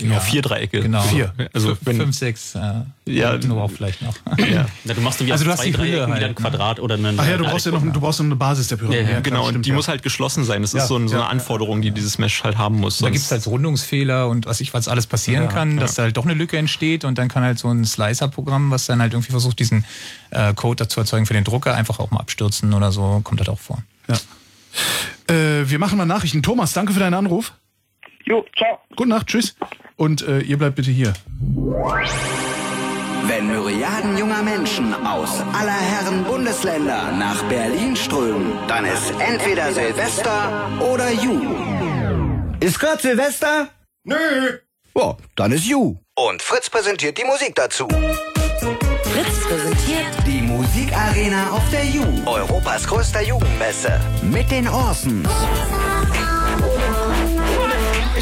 Ja, 0.00 0.20
vier 0.20 0.42
Dreiecke. 0.42 0.80
Genau. 0.80 1.02
Vier. 1.02 1.32
Also 1.52 1.76
wenn, 1.82 1.96
Fünf, 1.96 2.16
sechs, 2.16 2.54
äh, 2.54 2.60
Ja. 3.06 3.36
nur 3.38 3.62
auch 3.62 3.70
vielleicht 3.70 4.00
noch. 4.02 4.14
ja. 4.38 4.66
Na, 4.84 4.94
du 4.94 5.00
machst 5.00 5.20
irgendwie 5.20 5.32
Also 5.32 5.44
du 5.44 5.50
hast 5.50 5.58
zwei 5.60 5.66
die 5.70 5.76
Hülle 5.76 5.90
Dreiecken 5.90 6.06
wieder 6.14 6.14
halt, 6.14 6.24
ein 6.28 6.34
Quadrat 6.34 6.80
oder 6.80 6.94
einen. 6.94 7.18
Ach 7.20 7.28
ja, 7.28 7.36
du 7.36 7.44
brauchst 7.44 7.66
ja 7.66 7.72
noch 7.72 7.82
du 7.82 8.00
brauchst 8.00 8.20
noch 8.20 8.26
eine 8.26 8.36
Basis 8.36 8.68
der 8.68 8.76
Pyramide. 8.76 9.02
Ja, 9.02 9.08
ja, 9.08 9.20
klar, 9.20 9.22
Genau, 9.22 9.42
und 9.44 9.48
stimmt, 9.50 9.66
die 9.66 9.70
ja. 9.70 9.74
muss 9.76 9.88
halt 9.88 10.02
geschlossen 10.02 10.44
sein. 10.44 10.62
Das 10.62 10.72
Ja, 10.72 10.82
ist 10.82 10.88
so, 10.88 10.96
ein, 10.96 11.08
so 11.08 11.16
eine. 11.16 11.26
Anforderung, 11.26 11.82
die 11.82 11.90
dieses 11.90 12.18
Mesh 12.18 12.42
halt 12.44 12.56
haben 12.58 12.76
muss. 12.80 12.98
Da 12.98 13.06
Sonst- 13.06 13.12
gibt's 13.12 13.30
halt 13.30 13.46
Rundungsfehler 13.46 14.28
und 14.28 14.46
was 14.46 14.60
ich 14.60 14.72
was 14.72 14.88
alles 14.88 15.06
passieren 15.06 15.44
Ja, 15.44 15.50
kann, 15.50 15.76
dass 15.76 15.94
da 15.96 16.02
halt 16.04 16.16
doch 16.16 16.24
eine 16.24 16.34
Lücke 16.34 16.56
entsteht 16.58 17.04
und 17.04 17.18
dann 17.18 17.28
kann 17.28 17.42
halt 17.42 17.58
so 17.58 17.68
ein 17.68 17.84
Slicer-Programm, 17.84 18.70
was 18.70 18.86
dann 18.86 19.00
halt 19.02 19.12
irgendwie 19.12 19.30
versucht, 19.32 19.58
diesen 19.58 19.84
äh, 20.30 20.54
Code 20.54 20.76
dazu 20.84 21.00
erzeugen 21.00 21.26
für 21.26 21.34
den 21.34 21.44
Drucker, 21.44 21.74
einfach 21.74 21.98
auch 21.98 22.10
mal 22.10 22.20
abstürzen 22.20 22.72
oder 22.72 22.92
so, 22.92 23.20
kommt 23.24 23.40
halt 23.40 23.48
auch 23.50 23.58
vor. 23.58 23.82
Ja. 24.08 24.16
Äh, 25.34 25.68
wir 25.68 25.78
machen 25.78 25.98
mal 25.98 26.06
Nachrichten. 26.06 26.42
Thomas, 26.42 26.72
danke 26.72 26.92
für 26.92 27.00
deinen 27.00 27.14
Anruf. 27.14 27.52
Jo, 28.24 28.44
ciao. 28.56 28.78
Gute 28.96 29.08
Nacht, 29.10 29.26
tschüss. 29.26 29.54
Und 30.02 30.26
äh, 30.26 30.40
ihr 30.40 30.58
bleibt 30.58 30.74
bitte 30.74 30.90
hier. 30.90 31.12
Wenn 33.28 33.46
Myriaden 33.46 34.18
junger 34.18 34.42
Menschen 34.42 34.92
aus 35.06 35.40
aller 35.52 35.78
Herren 35.78 36.24
Bundesländer 36.24 37.12
nach 37.12 37.40
Berlin 37.44 37.94
strömen, 37.94 38.58
dann 38.66 38.84
ist 38.84 39.12
entweder 39.20 39.72
Silvester 39.72 40.68
oder 40.80 41.08
Ju. 41.12 41.40
Ist 42.58 42.80
grad 42.80 43.00
Silvester? 43.00 43.68
Nö. 44.02 44.58
Oh, 44.94 45.14
dann 45.36 45.52
ist 45.52 45.66
Ju. 45.66 45.94
Und 46.16 46.42
Fritz 46.42 46.68
präsentiert 46.68 47.16
die 47.16 47.24
Musik 47.24 47.54
dazu. 47.54 47.86
Fritz 47.86 49.38
präsentiert 49.46 50.14
Die 50.26 50.42
Musikarena 50.42 51.52
auf 51.52 51.70
der 51.70 51.84
Ju. 51.84 52.02
Europas 52.26 52.88
größter 52.88 53.22
Jugendmesse. 53.22 54.00
Mit 54.20 54.50
den 54.50 54.66
Orsons. 54.68 55.28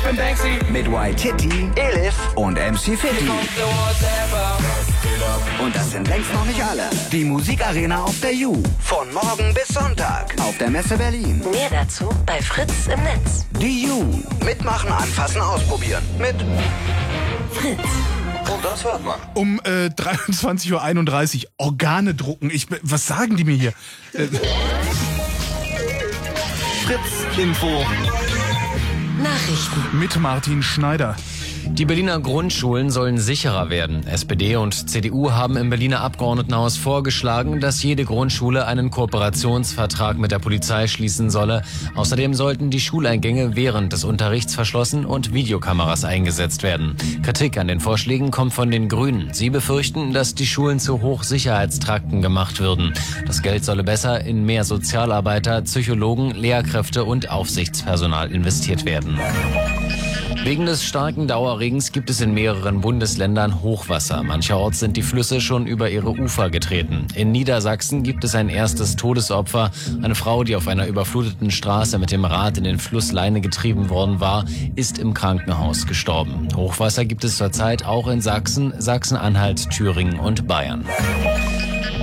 Ich 0.00 0.06
bin 0.06 0.16
Banksy. 0.16 0.58
Mit 0.72 0.90
White 0.90 1.16
Titty, 1.16 1.68
Elif 1.76 2.14
und 2.34 2.54
MC 2.54 2.98
Fitti. 2.98 3.28
Und 5.62 5.76
das 5.76 5.90
sind 5.90 6.08
längst 6.08 6.32
noch 6.32 6.46
nicht 6.46 6.62
alle. 6.62 6.88
Die 7.12 7.22
Musikarena 7.22 8.04
auf 8.04 8.18
der 8.20 8.34
Ju. 8.34 8.62
Von 8.78 9.12
morgen 9.12 9.52
bis 9.52 9.68
Sonntag. 9.68 10.34
Auf 10.40 10.56
der 10.56 10.70
Messe 10.70 10.96
Berlin. 10.96 11.42
mehr 11.50 11.68
dazu 11.70 12.08
bei 12.24 12.40
Fritz 12.40 12.86
im 12.86 13.02
Netz. 13.02 13.44
Die 13.60 13.84
Ju. 13.84 14.02
Mitmachen, 14.42 14.90
anfassen, 14.90 15.42
ausprobieren. 15.42 16.02
Mit 16.18 16.36
Fritz. 17.52 17.86
Und 18.50 18.64
das 18.64 18.82
hört 18.82 19.04
man. 19.04 19.20
Um 19.34 19.60
äh, 19.64 19.88
23.31 19.88 21.44
Uhr 21.44 21.50
Organe 21.58 22.14
drucken. 22.14 22.48
Ich, 22.48 22.68
was 22.80 23.06
sagen 23.06 23.36
die 23.36 23.44
mir 23.44 23.56
hier? 23.56 23.72
Äh, 24.14 24.28
Fritz 26.86 27.36
Info. 27.36 27.84
Nachrichten. 29.22 29.98
mit 29.98 30.18
Martin 30.18 30.62
Schneider. 30.62 31.14
Die 31.68 31.84
Berliner 31.84 32.20
Grundschulen 32.20 32.90
sollen 32.90 33.18
sicherer 33.18 33.70
werden. 33.70 34.06
SPD 34.06 34.56
und 34.56 34.90
CDU 34.90 35.30
haben 35.30 35.56
im 35.56 35.70
Berliner 35.70 36.00
Abgeordnetenhaus 36.00 36.76
vorgeschlagen, 36.76 37.60
dass 37.60 37.82
jede 37.82 38.04
Grundschule 38.04 38.66
einen 38.66 38.90
Kooperationsvertrag 38.90 40.18
mit 40.18 40.30
der 40.30 40.38
Polizei 40.38 40.86
schließen 40.86 41.30
solle. 41.30 41.62
Außerdem 41.94 42.34
sollten 42.34 42.70
die 42.70 42.80
Schuleingänge 42.80 43.56
während 43.56 43.92
des 43.92 44.04
Unterrichts 44.04 44.54
verschlossen 44.54 45.04
und 45.04 45.32
Videokameras 45.32 46.04
eingesetzt 46.04 46.62
werden. 46.62 46.96
Kritik 47.22 47.56
an 47.58 47.68
den 47.68 47.80
Vorschlägen 47.80 48.30
kommt 48.30 48.52
von 48.52 48.70
den 48.70 48.88
Grünen. 48.88 49.32
Sie 49.32 49.50
befürchten, 49.50 50.12
dass 50.12 50.34
die 50.34 50.46
Schulen 50.46 50.80
zu 50.80 51.00
Hochsicherheitstrakten 51.02 52.22
gemacht 52.22 52.60
würden. 52.60 52.94
Das 53.26 53.42
Geld 53.42 53.64
solle 53.64 53.84
besser 53.84 54.22
in 54.24 54.44
mehr 54.44 54.64
Sozialarbeiter, 54.64 55.62
Psychologen, 55.62 56.32
Lehrkräfte 56.32 57.04
und 57.04 57.30
Aufsichtspersonal 57.30 58.30
investiert 58.32 58.84
werden. 58.84 59.18
Wegen 60.42 60.66
des 60.66 60.84
starken 60.84 61.28
Dauerregens 61.28 61.92
gibt 61.92 62.08
es 62.08 62.20
in 62.20 62.32
mehreren 62.32 62.80
Bundesländern 62.80 63.62
Hochwasser. 63.62 64.22
Mancherorts 64.22 64.80
sind 64.80 64.96
die 64.96 65.02
Flüsse 65.02 65.40
schon 65.40 65.66
über 65.66 65.90
ihre 65.90 66.10
Ufer 66.10 66.50
getreten. 66.50 67.06
In 67.14 67.30
Niedersachsen 67.30 68.02
gibt 68.02 68.24
es 68.24 68.34
ein 68.34 68.48
erstes 68.48 68.96
Todesopfer. 68.96 69.70
Eine 70.02 70.14
Frau, 70.14 70.42
die 70.42 70.56
auf 70.56 70.66
einer 70.66 70.86
überfluteten 70.86 71.50
Straße 71.50 71.98
mit 71.98 72.10
dem 72.10 72.24
Rad 72.24 72.58
in 72.58 72.64
den 72.64 72.78
Fluss 72.78 73.12
Leine 73.12 73.40
getrieben 73.40 73.90
worden 73.90 74.20
war, 74.20 74.44
ist 74.76 74.98
im 74.98 75.14
Krankenhaus 75.14 75.86
gestorben. 75.86 76.48
Hochwasser 76.56 77.04
gibt 77.04 77.24
es 77.24 77.36
zurzeit 77.36 77.84
auch 77.84 78.08
in 78.08 78.20
Sachsen, 78.20 78.72
Sachsen-Anhalt, 78.78 79.70
Thüringen 79.70 80.18
und 80.18 80.46
Bayern. 80.46 80.84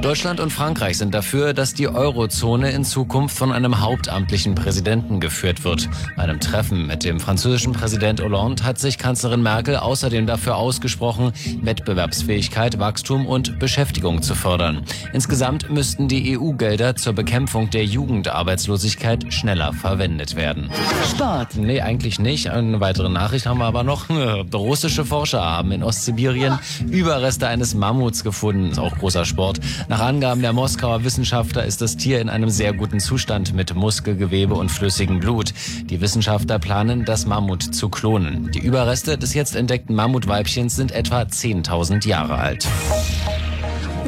Deutschland 0.02 0.40
und 0.40 0.52
Frankreich 0.52 0.99
sind 0.99 1.14
dafür, 1.14 1.53
dass 1.53 1.74
die 1.74 1.88
Eurozone 1.88 2.69
in 2.72 2.86
Zukunft 2.86 3.36
von 3.36 3.52
einem 3.52 3.82
hauptamtlichen 3.82 4.53
Präsidenten 4.53 5.19
geführt 5.19 5.64
wird. 5.64 5.90
Bei 6.15 6.24
einem 6.24 6.40
Treffen 6.40 6.86
mit 6.86 7.03
dem 7.03 7.19
französischen 7.19 7.74
Präsident 7.74 8.22
Hollande 8.22 8.64
hat 8.64 8.78
sich 8.78 8.99
Kanzlerin 8.99 9.41
Merkel 9.41 9.76
außerdem 9.76 10.28
dafür 10.28 10.57
ausgesprochen, 10.57 11.34
Wettbewerbsfähigkeit, 11.61 12.78
Wachstum 12.78 13.26
und 13.26 13.57
Beschäftigung 13.57 14.22
zu 14.22 14.36
fördern. 14.36 14.84
Insgesamt 15.14 15.72
müssten 15.72 16.07
die 16.07 16.38
EU-Gelder 16.38 16.95
zur 16.95 17.14
Bekämpfung 17.14 17.72
der 17.72 17.86
Jugendarbeitslosigkeit 17.86 19.34
schneller 19.34 19.74
verwendet 19.74 20.36
werden. 20.36 20.69
Sport? 21.10 21.56
Nee, 21.56 21.82
eigentlich 21.82 22.19
nicht. 22.19 22.49
Eine 22.49 22.80
weitere 22.80 23.10
Nachricht 23.10 23.48
haben 23.48 23.57
wir 23.57 23.65
aber 23.65 23.84
noch. 23.84 24.10
Russische 24.53 25.06
Forscher 25.06 25.41
haben 25.41 25.72
in 25.72 25.82
Ostsibirien 25.82 26.60
Überreste 26.90 27.48
eines 27.48 27.74
Mammuts 27.74 28.24
gefunden. 28.24 28.72
Ist 28.72 28.80
auch 28.80 28.95
großer 28.98 29.26
Sport. 29.26 29.60
Nach 29.89 30.01
Angaben 30.01 30.41
der 30.41 30.51
Moskauer 30.51 31.05
Wissenschaftler 31.05 31.64
ist 31.64 31.81
das 31.81 31.95
Tier 31.95 32.19
in 32.19 32.27
einem 32.27 32.49
sehr 32.49 32.73
guten 32.73 32.99
Zustand 32.99 33.53
mit 33.53 33.73
Muskelgewebe 33.73 34.53
und 34.53 34.69
flüssigem 34.69 35.22
Blut. 35.22 35.53
Die 35.85 36.01
Wissenschaftler 36.01 36.59
planen, 36.59 37.05
das 37.05 37.26
Mammut 37.26 37.64
zu 37.64 37.88
klonen. 37.88 38.51
Die 38.51 38.59
Überreste 38.59 39.18
des 39.18 39.34
jetzt 39.34 39.55
entdeckten 39.55 39.95
Mammutweibchens 39.95 40.76
sind 40.76 40.91
etwa 40.91 41.22
10.000 41.22 42.05
Jahre 42.05 42.35
alt. 42.35 42.68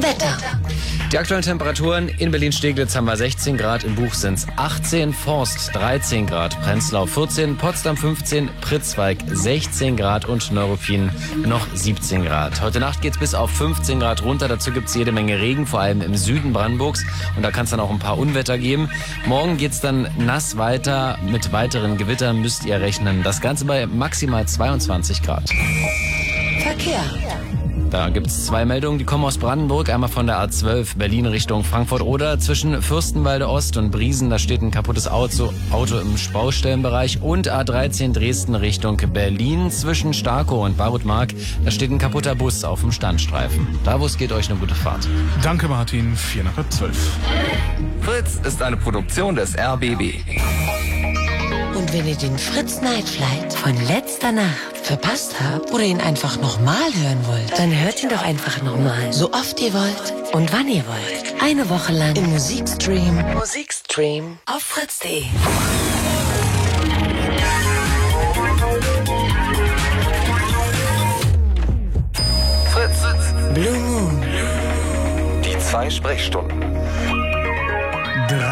Wetter. 0.02 0.36
Die 1.12 1.18
aktuellen 1.18 1.42
Temperaturen 1.42 2.08
in 2.08 2.30
Berlin-Steglitz 2.30 2.94
haben 2.94 3.06
wir 3.06 3.16
16 3.16 3.56
Grad, 3.56 3.82
im 3.82 3.96
Buch 3.96 4.14
sind 4.14 4.34
es 4.34 4.46
18, 4.54 5.12
Forst 5.12 5.74
13 5.74 6.26
Grad, 6.26 6.60
Prenzlau 6.62 7.04
14, 7.04 7.56
Potsdam 7.56 7.96
15, 7.96 8.48
Pritzwalk 8.60 9.18
16 9.26 9.96
Grad 9.96 10.26
und 10.26 10.52
Neuruppin 10.52 11.10
noch 11.44 11.66
17 11.74 12.24
Grad. 12.24 12.60
Heute 12.62 12.78
Nacht 12.78 13.02
geht's 13.02 13.18
bis 13.18 13.34
auf 13.34 13.50
15 13.50 13.98
Grad 13.98 14.22
runter, 14.22 14.46
dazu 14.46 14.70
gibt's 14.70 14.94
jede 14.94 15.10
Menge 15.10 15.40
Regen, 15.40 15.66
vor 15.66 15.80
allem 15.80 16.00
im 16.00 16.14
Süden 16.14 16.52
Brandenburgs 16.52 17.04
und 17.36 17.42
da 17.42 17.50
kann 17.50 17.64
es 17.64 17.70
dann 17.70 17.80
auch 17.80 17.90
ein 17.90 17.98
paar 17.98 18.16
Unwetter 18.16 18.56
geben. 18.56 18.88
Morgen 19.26 19.56
geht's 19.56 19.80
dann 19.80 20.08
nass 20.16 20.58
weiter, 20.58 21.18
mit 21.28 21.52
weiteren 21.52 21.98
Gewittern 21.98 22.40
müsst 22.40 22.64
ihr 22.64 22.80
rechnen. 22.80 23.24
Das 23.24 23.40
Ganze 23.40 23.64
bei 23.64 23.86
maximal 23.86 24.46
22 24.46 25.22
Grad. 25.22 25.50
Verkehr. 26.62 27.02
Da 27.90 28.08
gibt's 28.08 28.46
zwei 28.46 28.64
Meldungen, 28.64 29.00
die 29.00 29.04
kommen 29.04 29.24
aus 29.24 29.36
Brandenburg. 29.36 29.88
Einmal 29.90 30.08
von 30.08 30.26
der 30.26 30.38
A12 30.38 30.96
Berlin 30.96 31.26
Richtung 31.26 31.64
Frankfurt 31.64 32.02
oder 32.02 32.38
zwischen 32.38 32.80
Fürstenwalde 32.82 33.48
Ost 33.48 33.76
und 33.76 33.90
Briesen. 33.90 34.30
Da 34.30 34.38
steht 34.38 34.62
ein 34.62 34.70
kaputtes 34.70 35.08
Auto, 35.08 35.52
Auto 35.72 35.98
im 35.98 36.14
Baustellenbereich. 36.32 37.20
Und 37.20 37.50
A13 37.50 38.12
Dresden 38.12 38.54
Richtung 38.54 38.96
Berlin 39.12 39.72
zwischen 39.72 40.14
Starkow 40.14 40.64
und 40.64 40.76
Barutmark. 40.76 41.30
Da 41.64 41.72
steht 41.72 41.90
ein 41.90 41.98
kaputter 41.98 42.36
Bus 42.36 42.62
auf 42.62 42.80
dem 42.80 42.92
Standstreifen. 42.92 43.66
Da 43.84 43.98
wo 43.98 44.06
es 44.06 44.16
geht, 44.16 44.30
euch 44.30 44.48
eine 44.50 44.60
gute 44.60 44.76
Fahrt. 44.76 45.08
Danke, 45.42 45.66
Martin. 45.66 46.14
Vier 46.14 46.44
nach 46.44 46.56
halb 46.56 46.72
zwölf. 46.72 47.16
Fritz 48.02 48.38
ist 48.46 48.62
eine 48.62 48.76
Produktion 48.76 49.34
des 49.34 49.58
RBB. 49.58 50.22
Und 51.90 51.98
wenn 51.98 52.06
ihr 52.06 52.14
den 52.14 52.38
Fritz 52.38 52.80
Night 52.82 53.08
Flight 53.08 53.52
von 53.52 53.74
letzter 53.88 54.30
Nacht 54.30 54.76
verpasst 54.80 55.34
habt 55.40 55.72
oder 55.72 55.82
ihn 55.82 56.00
einfach 56.00 56.40
nochmal 56.40 56.76
hören 56.76 57.26
wollt, 57.26 57.58
dann 57.58 57.76
hört 57.76 58.00
ihn 58.00 58.10
doch 58.10 58.22
einfach 58.22 58.62
nochmal. 58.62 59.12
So 59.12 59.32
oft 59.32 59.60
ihr 59.60 59.74
wollt 59.74 60.32
und 60.32 60.52
wann 60.52 60.68
ihr 60.68 60.84
wollt. 60.86 61.42
Eine 61.42 61.68
Woche 61.68 61.92
lang 61.92 62.14
im 62.14 62.30
Musikstream. 62.30 63.34
Musikstream 63.34 64.38
auf 64.46 64.62
fritz.de. 64.62 65.24
Fritz. 72.66 73.02
Blue 73.52 73.78
Moon. 73.80 74.22
Die 75.44 75.58
zwei 75.58 75.90
Sprechstunden. 75.90 76.79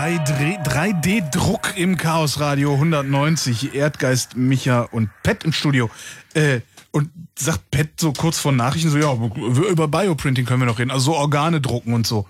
3D 0.09 0.65
3D-Druck 0.65 1.77
im 1.77 1.99
Chaosradio 1.99 2.73
190. 2.73 3.75
Erdgeist, 3.75 4.39
Micha 4.39 4.83
und 4.91 5.11
Pet 5.23 5.45
im 5.45 5.53
Studio. 5.53 5.91
Äh, 6.33 6.61
und 6.93 7.11
sagt 7.39 7.71
Pet 7.71 7.91
so 8.01 8.15
kurz 8.15 8.39
vor 8.39 8.53
Nachrichten 8.53 8.89
so, 8.89 8.97
ja, 8.97 9.13
über 9.13 9.87
Bioprinting 9.87 10.47
können 10.47 10.63
wir 10.63 10.67
noch 10.67 10.79
reden. 10.79 10.91
Also 10.91 11.13
so 11.13 11.17
Organe 11.17 11.61
drucken 11.61 11.93
und 11.93 12.07
so. 12.07 12.27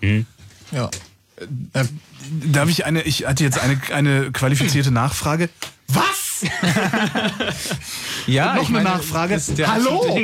Ja. 0.72 0.90
Äh, 1.72 1.84
darf 2.46 2.68
ich 2.68 2.84
eine, 2.84 3.02
ich 3.02 3.26
hatte 3.26 3.44
jetzt 3.44 3.60
eine, 3.60 3.80
eine 3.94 4.32
qualifizierte 4.32 4.90
Nachfrage. 4.90 5.48
Was? 6.42 6.50
Ja, 8.26 8.50
Und 8.50 8.56
noch 8.56 8.62
ich 8.62 8.68
eine 8.68 8.76
meine, 8.84 8.88
Nachfrage. 8.96 9.34
das 9.34 9.48
ist 9.48 9.58
der 9.58 9.72
Hallo? 9.72 10.18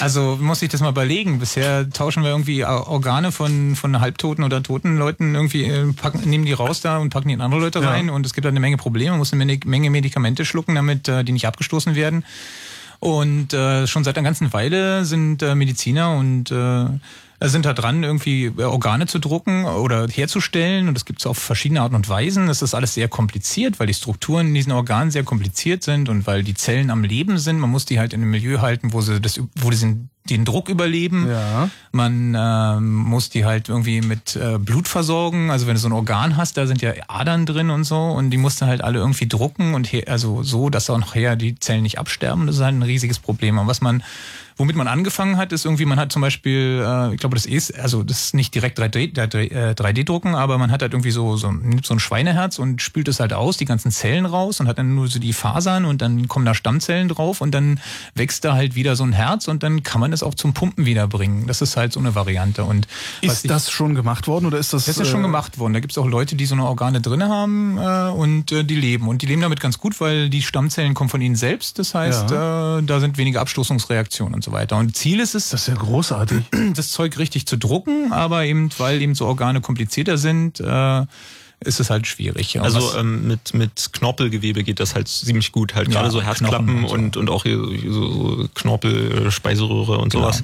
Also 0.00 0.36
muss 0.40 0.60
ich 0.62 0.68
das 0.68 0.80
mal 0.80 0.88
überlegen. 0.90 1.38
Bisher 1.38 1.88
tauschen 1.90 2.24
wir 2.24 2.30
irgendwie 2.30 2.64
Organe 2.64 3.30
von, 3.30 3.76
von 3.76 4.00
halbtoten 4.00 4.42
oder 4.42 4.62
toten 4.62 4.96
Leuten 4.96 5.34
irgendwie, 5.36 5.64
äh, 5.64 5.92
packen, 5.92 6.28
nehmen 6.28 6.44
die 6.44 6.52
raus 6.52 6.80
da 6.80 6.98
und 6.98 7.10
packen 7.10 7.28
die 7.28 7.34
in 7.34 7.40
andere 7.40 7.60
Leute 7.60 7.78
Ja. 7.80 7.90
rein 7.90 8.10
und 8.10 8.26
es 8.26 8.34
gibt 8.34 8.44
da 8.44 8.48
eine 8.48 8.58
Menge 8.60 8.78
Probleme. 8.78 9.10
Man 9.12 9.18
muss 9.20 9.32
eine 9.32 9.44
Menge, 9.44 9.60
Menge 9.64 9.90
Medikamente 9.90 10.44
schlucken, 10.44 10.74
damit 10.74 11.06
äh, 11.08 11.22
die 11.24 11.32
nicht 11.32 11.46
abgestoßen 11.46 11.94
werden. 11.94 12.24
Und 12.98 13.52
äh, 13.52 13.86
schon 13.86 14.02
seit 14.04 14.16
einer 14.18 14.24
ganzen 14.24 14.52
Weile 14.52 15.04
sind 15.04 15.42
äh, 15.42 15.54
Mediziner 15.54 16.14
und 16.16 16.50
äh, 16.50 16.86
sind 17.48 17.66
da 17.66 17.72
dran, 17.72 18.02
irgendwie 18.02 18.46
äh, 18.46 18.62
Organe 18.62 19.06
zu 19.06 19.18
drucken 19.18 19.64
oder 19.64 20.06
herzustellen. 20.08 20.88
Und 20.88 20.94
das 20.94 21.04
gibt 21.04 21.20
es 21.20 21.26
auf 21.26 21.38
verschiedene 21.38 21.80
Arten 21.80 21.94
und 21.94 22.08
Weisen. 22.08 22.46
Das 22.46 22.62
ist 22.62 22.74
alles 22.74 22.94
sehr 22.94 23.08
kompliziert, 23.08 23.80
weil 23.80 23.86
die 23.86 23.94
Strukturen 23.94 24.48
in 24.48 24.54
diesen 24.54 24.72
Organen 24.72 25.10
sehr 25.10 25.24
kompliziert 25.24 25.82
sind 25.82 26.08
und 26.08 26.26
weil 26.26 26.42
die 26.42 26.54
Zellen 26.54 26.90
am 26.90 27.04
Leben 27.04 27.38
sind. 27.38 27.58
Man 27.58 27.70
muss 27.70 27.84
die 27.84 27.98
halt 27.98 28.12
in 28.12 28.22
einem 28.22 28.30
Milieu 28.30 28.60
halten, 28.60 28.92
wo 28.92 29.00
sie 29.00 29.20
das, 29.20 29.40
wo 29.54 29.70
sie 29.72 30.08
den 30.30 30.44
Druck 30.44 30.68
überleben. 30.68 31.28
Ja. 31.28 31.68
Man 31.90 32.36
ähm, 32.38 32.94
muss 32.94 33.28
die 33.28 33.44
halt 33.44 33.68
irgendwie 33.68 34.00
mit 34.00 34.36
äh, 34.36 34.58
Blut 34.58 34.86
versorgen. 34.86 35.50
Also 35.50 35.66
wenn 35.66 35.74
du 35.74 35.80
so 35.80 35.88
ein 35.88 35.92
Organ 35.92 36.36
hast, 36.36 36.56
da 36.56 36.66
sind 36.66 36.80
ja 36.80 36.92
Adern 37.08 37.44
drin 37.44 37.70
und 37.70 37.84
so 37.84 37.98
und 37.98 38.30
die 38.30 38.36
musst 38.36 38.60
du 38.60 38.66
halt 38.66 38.82
alle 38.82 39.00
irgendwie 39.00 39.26
drucken 39.26 39.74
und 39.74 39.90
also 40.06 40.42
so, 40.42 40.70
dass 40.70 40.90
auch 40.90 40.98
nachher 40.98 41.36
die 41.36 41.58
Zellen 41.58 41.82
nicht 41.82 41.98
absterben. 41.98 42.46
Das 42.46 42.56
ist 42.56 42.62
halt 42.62 42.76
ein 42.76 42.82
riesiges 42.82 43.18
Problem. 43.18 43.58
Und 43.58 43.66
was 43.66 43.80
man 43.80 44.02
Womit 44.56 44.76
man 44.76 44.88
angefangen 44.88 45.36
hat, 45.36 45.52
ist 45.52 45.64
irgendwie, 45.64 45.84
man 45.84 45.98
hat 45.98 46.12
zum 46.12 46.22
Beispiel, 46.22 46.84
äh, 46.86 47.14
ich 47.14 47.20
glaube, 47.20 47.34
das 47.34 47.46
ist, 47.46 47.78
also 47.78 48.02
das 48.02 48.24
ist 48.26 48.34
nicht 48.34 48.54
direkt 48.54 48.78
3D, 48.78 49.14
äh, 49.16 49.74
3D-Drucken, 49.74 50.34
aber 50.34 50.58
man 50.58 50.70
hat 50.70 50.82
halt 50.82 50.92
irgendwie 50.92 51.10
so, 51.10 51.36
so, 51.36 51.50
nimmt 51.50 51.86
so 51.86 51.94
ein 51.94 52.00
Schweineherz 52.00 52.58
und 52.58 52.82
spült 52.82 53.08
es 53.08 53.20
halt 53.20 53.32
aus, 53.32 53.56
die 53.56 53.64
ganzen 53.64 53.90
Zellen 53.90 54.26
raus 54.26 54.60
und 54.60 54.68
hat 54.68 54.78
dann 54.78 54.94
nur 54.94 55.08
so 55.08 55.18
die 55.18 55.32
Fasern 55.32 55.84
und 55.84 56.02
dann 56.02 56.28
kommen 56.28 56.44
da 56.44 56.54
Stammzellen 56.54 57.08
drauf 57.08 57.40
und 57.40 57.52
dann 57.52 57.80
wächst 58.14 58.44
da 58.44 58.54
halt 58.54 58.74
wieder 58.74 58.96
so 58.96 59.04
ein 59.04 59.12
Herz 59.12 59.48
und 59.48 59.62
dann 59.62 59.82
kann 59.82 60.00
man 60.00 60.12
es 60.12 60.22
auch 60.22 60.34
zum 60.34 60.52
Pumpen 60.54 60.84
wiederbringen. 60.86 61.46
Das 61.46 61.62
ist 61.62 61.76
halt 61.76 61.92
so 61.92 62.00
eine 62.00 62.14
Variante. 62.14 62.64
Und 62.64 62.86
Ist 63.20 63.44
ich- 63.44 63.48
das 63.48 63.70
schon 63.70 63.94
gemacht 63.94 64.26
worden 64.26 64.46
oder 64.46 64.58
ist 64.58 64.72
das? 64.72 64.84
das 64.86 64.98
ist 64.98 65.08
schon 65.08 65.20
äh, 65.20 65.22
gemacht 65.24 65.58
worden. 65.58 65.72
Da 65.72 65.80
gibt 65.80 65.92
es 65.92 65.98
auch 65.98 66.06
Leute, 66.06 66.36
die 66.36 66.46
so 66.46 66.54
eine 66.54 66.64
Organe 66.66 67.00
drin 67.00 67.22
haben 67.24 67.78
äh, 67.78 68.10
und 68.10 68.52
äh, 68.52 68.64
die 68.64 68.76
leben. 68.76 69.08
Und 69.08 69.22
die 69.22 69.26
leben 69.26 69.40
damit 69.42 69.60
ganz 69.60 69.78
gut, 69.78 70.00
weil 70.00 70.28
die 70.28 70.42
Stammzellen 70.42 70.94
kommen 70.94 71.08
von 71.10 71.20
ihnen 71.20 71.36
selbst. 71.36 71.78
Das 71.78 71.94
heißt, 71.94 72.30
äh, 72.30 72.34
da 72.82 73.00
sind 73.00 73.18
weniger 73.18 73.40
Abstoßungsreaktionen 73.40 74.34
und 74.42 74.44
so 74.44 74.52
weiter. 74.52 74.76
Und 74.76 74.96
Ziel 74.96 75.20
ist 75.20 75.34
es, 75.36 75.50
Das 75.50 75.62
ist 75.62 75.68
ja 75.68 75.74
großartig. 75.74 76.42
das 76.74 76.90
Zeug 76.90 77.16
richtig 77.18 77.46
zu 77.46 77.56
drucken, 77.56 78.12
aber 78.12 78.44
eben, 78.44 78.70
weil 78.78 79.00
eben 79.00 79.14
so 79.14 79.26
Organe 79.26 79.60
komplizierter 79.60 80.18
sind, 80.18 80.58
äh, 80.60 81.04
ist 81.64 81.78
es 81.78 81.90
halt 81.90 82.08
schwierig. 82.08 82.56
Und 82.56 82.64
Also 82.64 82.98
ähm, 82.98 83.28
mit, 83.28 83.54
mit 83.54 83.90
Knorpelgewebe 83.92 84.64
geht 84.64 84.80
das 84.80 84.96
halt 84.96 85.06
ziemlich 85.06 85.52
gut. 85.52 85.76
Halt 85.76 85.86
Ja, 85.86 86.00
gerade 86.00 86.10
so 86.10 86.20
Herzklappen 86.20 86.80
Knochen 86.80 87.04
und, 87.04 87.16
und, 87.16 87.30
auch 87.30 87.44
hier 87.44 87.56
so, 87.56 88.12
so 88.40 88.48
Knorpel, 88.52 89.30
Speiseröhre 89.30 89.98
und 89.98 90.10
Genau. 90.12 90.24
sowas. 90.24 90.42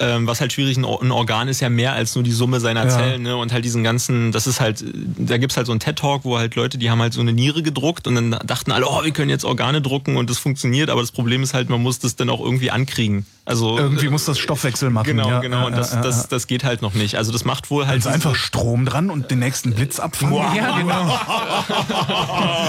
Ähm, 0.00 0.26
was 0.26 0.40
halt 0.40 0.52
schwierig, 0.52 0.76
ein 0.76 0.84
Organ 0.84 1.46
ist 1.46 1.60
ja 1.60 1.68
mehr 1.68 1.92
als 1.92 2.16
nur 2.16 2.24
die 2.24 2.32
Summe 2.32 2.58
seiner 2.58 2.82
Ja. 2.84 2.90
Zellen. 2.90 3.22
Ne? 3.22 3.36
Und 3.36 3.52
halt 3.52 3.64
diesen 3.64 3.84
ganzen, 3.84 4.32
das 4.32 4.48
ist 4.48 4.60
halt, 4.60 4.84
da 5.18 5.38
gibt's 5.38 5.56
halt 5.56 5.66
so 5.66 5.72
einen 5.72 5.78
TED-Talk, 5.78 6.24
wo 6.24 6.36
halt 6.36 6.56
Leute, 6.56 6.78
die 6.78 6.90
haben 6.90 7.00
halt 7.00 7.12
so 7.12 7.20
eine 7.20 7.32
Niere 7.32 7.62
gedruckt 7.62 8.08
und 8.08 8.16
dann 8.16 8.30
dachten 8.44 8.72
alle, 8.72 8.86
oh, 8.88 9.04
wir 9.04 9.12
können 9.12 9.30
jetzt 9.30 9.44
Organe 9.44 9.80
drucken 9.80 10.16
und 10.16 10.28
das 10.30 10.38
funktioniert. 10.38 10.90
Aber 10.90 11.00
das 11.00 11.12
Problem 11.12 11.44
ist 11.44 11.54
halt, 11.54 11.68
man 11.70 11.80
muss 11.80 12.00
das 12.00 12.16
dann 12.16 12.28
auch 12.28 12.40
irgendwie 12.40 12.72
ankriegen. 12.72 13.24
Also 13.46 13.78
Irgendwie 13.78 14.08
muss 14.08 14.24
das 14.24 14.38
Stoffwechsel 14.40 14.90
machen. 14.90 15.06
Genau, 15.06 15.28
ja, 15.28 15.38
genau. 15.40 15.60
ja, 15.60 15.66
Und 15.66 15.76
das, 15.76 15.92
ja, 15.94 16.00
das, 16.02 16.22
ja. 16.22 16.26
das 16.30 16.48
geht 16.48 16.64
halt 16.64 16.82
noch 16.82 16.94
nicht. 16.94 17.14
Also 17.16 17.30
das 17.30 17.44
macht 17.44 17.70
wohl 17.70 17.86
halt 17.86 17.96
Also 17.98 18.08
einfach 18.08 18.34
Strom 18.34 18.84
dran 18.84 19.08
und 19.08 19.30
den 19.30 19.38
nächsten 19.38 19.72
Blitz 19.72 20.00
abfangen. 20.00 20.34
ja, 20.56 20.76
genau. 20.78 21.18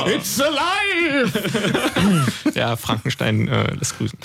It's 0.16 0.40
alive! 0.40 1.32
ja, 2.54 2.76
Frankenstein 2.76 3.48
äh, 3.48 3.74
lässt 3.74 3.98
grüßen. 3.98 4.18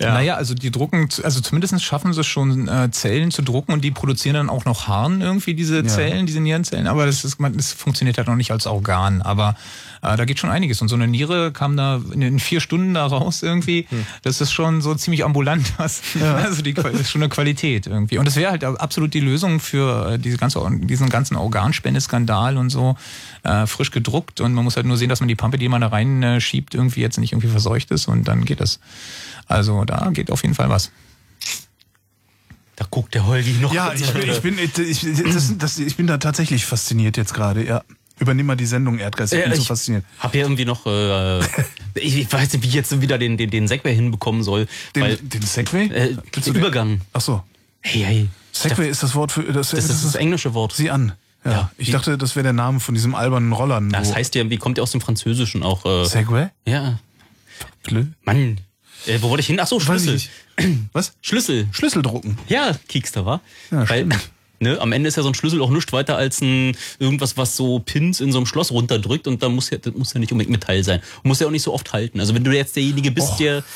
Ja. 0.00 0.12
Naja, 0.14 0.34
also 0.36 0.54
die 0.54 0.70
drucken, 0.70 1.08
also 1.22 1.40
zumindest 1.40 1.82
schaffen 1.82 2.12
sie 2.12 2.20
es 2.20 2.26
schon, 2.26 2.68
äh, 2.68 2.90
Zellen 2.92 3.30
zu 3.30 3.42
drucken 3.42 3.72
und 3.72 3.82
die 3.82 3.90
produzieren 3.90 4.34
dann 4.34 4.48
auch 4.50 4.64
noch 4.64 4.86
Harn 4.88 5.20
irgendwie, 5.20 5.54
diese 5.54 5.84
Zellen, 5.84 6.26
diese 6.26 6.40
Nierenzellen, 6.40 6.86
aber 6.86 7.06
das, 7.06 7.24
ist, 7.24 7.40
man- 7.40 7.56
das 7.56 7.72
funktioniert 7.72 8.16
halt 8.18 8.28
noch 8.28 8.36
nicht 8.36 8.50
als 8.52 8.66
Organ. 8.66 9.22
Aber 9.22 9.56
äh, 9.95 9.95
da 10.00 10.24
geht 10.24 10.38
schon 10.38 10.50
einiges. 10.50 10.82
Und 10.82 10.88
so 10.88 10.96
eine 10.96 11.06
Niere 11.06 11.52
kam 11.52 11.76
da 11.76 12.00
in, 12.12 12.38
vier 12.38 12.60
Stunden 12.60 12.94
da 12.94 13.06
raus 13.06 13.42
irgendwie. 13.42 13.86
Das 14.22 14.40
ist 14.40 14.52
schon 14.52 14.80
so 14.80 14.94
ziemlich 14.94 15.24
ambulant, 15.24 15.72
was. 15.78 16.02
Also 16.46 16.62
die, 16.62 16.74
das 16.74 16.92
ist 16.92 17.10
schon 17.10 17.22
eine 17.22 17.28
Qualität 17.28 17.86
irgendwie. 17.86 18.18
Und 18.18 18.26
das 18.26 18.36
wäre 18.36 18.50
halt 18.50 18.64
absolut 18.64 19.14
die 19.14 19.20
Lösung 19.20 19.58
für 19.58 20.12
äh, 20.12 20.18
diese 20.18 20.36
ganze, 20.36 20.60
diesen 20.72 21.08
ganzen 21.08 21.36
Organspendeskandal 21.36 22.56
und 22.56 22.70
so. 22.70 22.96
Äh, 23.42 23.66
frisch 23.66 23.90
gedruckt 23.90 24.40
und 24.40 24.54
man 24.54 24.64
muss 24.64 24.76
halt 24.76 24.86
nur 24.86 24.96
sehen, 24.96 25.08
dass 25.08 25.20
man 25.20 25.28
die 25.28 25.34
Pampe, 25.34 25.58
die 25.58 25.68
man 25.68 25.80
da 25.80 25.88
rein 25.88 26.22
äh, 26.22 26.40
schiebt, 26.40 26.74
irgendwie 26.74 27.00
jetzt 27.00 27.18
nicht 27.18 27.32
irgendwie 27.32 27.48
verseucht 27.48 27.90
ist 27.90 28.08
und 28.08 28.24
dann 28.26 28.44
geht 28.44 28.60
es. 28.60 28.80
Also 29.46 29.84
da 29.84 30.10
geht 30.10 30.30
auf 30.30 30.42
jeden 30.42 30.54
Fall 30.54 30.68
was. 30.68 30.90
Da 32.76 32.84
guckt 32.90 33.14
der 33.14 33.26
Holgi 33.26 33.54
noch 33.54 33.72
Ja, 33.72 33.92
ich 33.94 34.12
bin, 34.12 34.28
ich 34.28 34.40
bin, 34.42 34.58
ich, 34.58 35.00
das, 35.32 35.56
das, 35.56 35.78
ich 35.78 35.96
bin 35.96 36.06
da 36.06 36.18
tatsächlich 36.18 36.66
fasziniert 36.66 37.16
jetzt 37.16 37.32
gerade, 37.32 37.64
ja. 37.64 37.82
Übernimm 38.18 38.46
mal 38.46 38.56
die 38.56 38.66
Sendung 38.66 38.98
Erdgeist, 38.98 39.34
ich 39.34 39.42
bin 39.44 39.54
so 39.54 39.60
ich 39.62 39.68
fasziniert. 39.68 40.04
hab 40.18 40.34
ja 40.34 40.42
irgendwie 40.42 40.64
noch, 40.64 40.86
äh, 40.86 41.40
ich, 41.94 42.16
ich 42.18 42.32
weiß 42.32 42.52
nicht, 42.54 42.62
wie 42.64 42.68
ich 42.68 42.74
jetzt 42.74 42.98
wieder 43.02 43.18
den, 43.18 43.36
den, 43.36 43.50
den 43.50 43.68
Segway 43.68 43.94
hinbekommen 43.94 44.42
soll. 44.42 44.66
Den, 44.94 45.02
weil, 45.02 45.16
den 45.16 45.42
Segway? 45.42 45.86
äh, 45.88 46.16
den 46.36 46.54
Übergang. 46.54 47.02
Ach 47.12 47.20
so. 47.20 47.42
Hey, 47.82 48.02
hey. 48.02 48.28
Segway 48.52 48.88
ist 48.88 49.02
das 49.02 49.14
Wort 49.14 49.32
für, 49.32 49.42
das, 49.42 49.70
Das 49.70 49.90
ist 49.90 50.04
das 50.04 50.14
englische 50.14 50.54
Wort. 50.54 50.72
Sieh 50.72 50.88
an. 50.90 51.12
Ja, 51.44 51.50
Ja, 51.52 51.70
ich 51.76 51.86
die- 51.86 51.92
dachte, 51.92 52.16
das 52.16 52.34
wäre 52.36 52.44
der 52.44 52.52
Name 52.54 52.80
von 52.80 52.94
diesem 52.94 53.14
albernen 53.14 53.52
Rollern. 53.52 53.90
Das 53.90 54.14
heißt 54.14 54.34
ja, 54.34 54.48
wie 54.48 54.56
kommt 54.56 54.78
ja 54.78 54.82
aus 54.82 54.92
dem 54.92 55.00
Französischen 55.02 55.62
auch. 55.62 55.84
Äh, 55.84 56.06
Segway? 56.06 56.48
ja, 56.66 56.98
Blö? 57.82 58.06
Mann. 58.24 58.58
Äh, 59.06 59.18
wo 59.20 59.28
wollte 59.30 59.42
ich 59.42 59.46
hin? 59.46 59.60
Ach 59.60 59.66
so, 59.66 59.78
Schlüssel. 59.78 60.20
Was? 60.92 61.12
Schlüssel. 61.20 61.68
Schlüssel 61.70 62.02
drucken. 62.02 62.38
Ja, 62.48 62.72
Kiekster, 62.88 63.26
war. 63.26 63.40
Ja, 63.70 63.88
Weil, 63.88 64.06
stimmt. 64.06 64.30
Ne, 64.60 64.80
am 64.80 64.92
Ende 64.92 65.08
ist 65.08 65.16
ja 65.16 65.22
so 65.22 65.28
ein 65.28 65.34
Schlüssel 65.34 65.60
auch 65.62 65.70
nichts 65.70 65.92
weiter 65.92 66.16
als 66.16 66.40
ein 66.40 66.76
irgendwas, 66.98 67.36
was 67.36 67.56
so 67.56 67.78
Pins 67.78 68.20
in 68.20 68.32
so 68.32 68.38
einem 68.38 68.46
Schloss 68.46 68.70
runterdrückt 68.70 69.26
und 69.26 69.42
da 69.42 69.48
muss 69.48 69.70
ja, 69.70 69.78
das 69.78 69.94
muss 69.94 70.14
ja 70.14 70.20
nicht 70.20 70.32
unbedingt 70.32 70.52
Metall 70.52 70.82
sein. 70.84 71.00
Und 71.22 71.28
muss 71.28 71.40
ja 71.40 71.46
auch 71.46 71.52
nicht 71.52 71.62
so 71.62 71.72
oft 71.72 71.92
halten. 71.92 72.20
Also 72.20 72.34
wenn 72.34 72.44
du 72.44 72.54
jetzt 72.54 72.76
derjenige 72.76 73.10
bist, 73.10 73.38
der. 73.38 73.64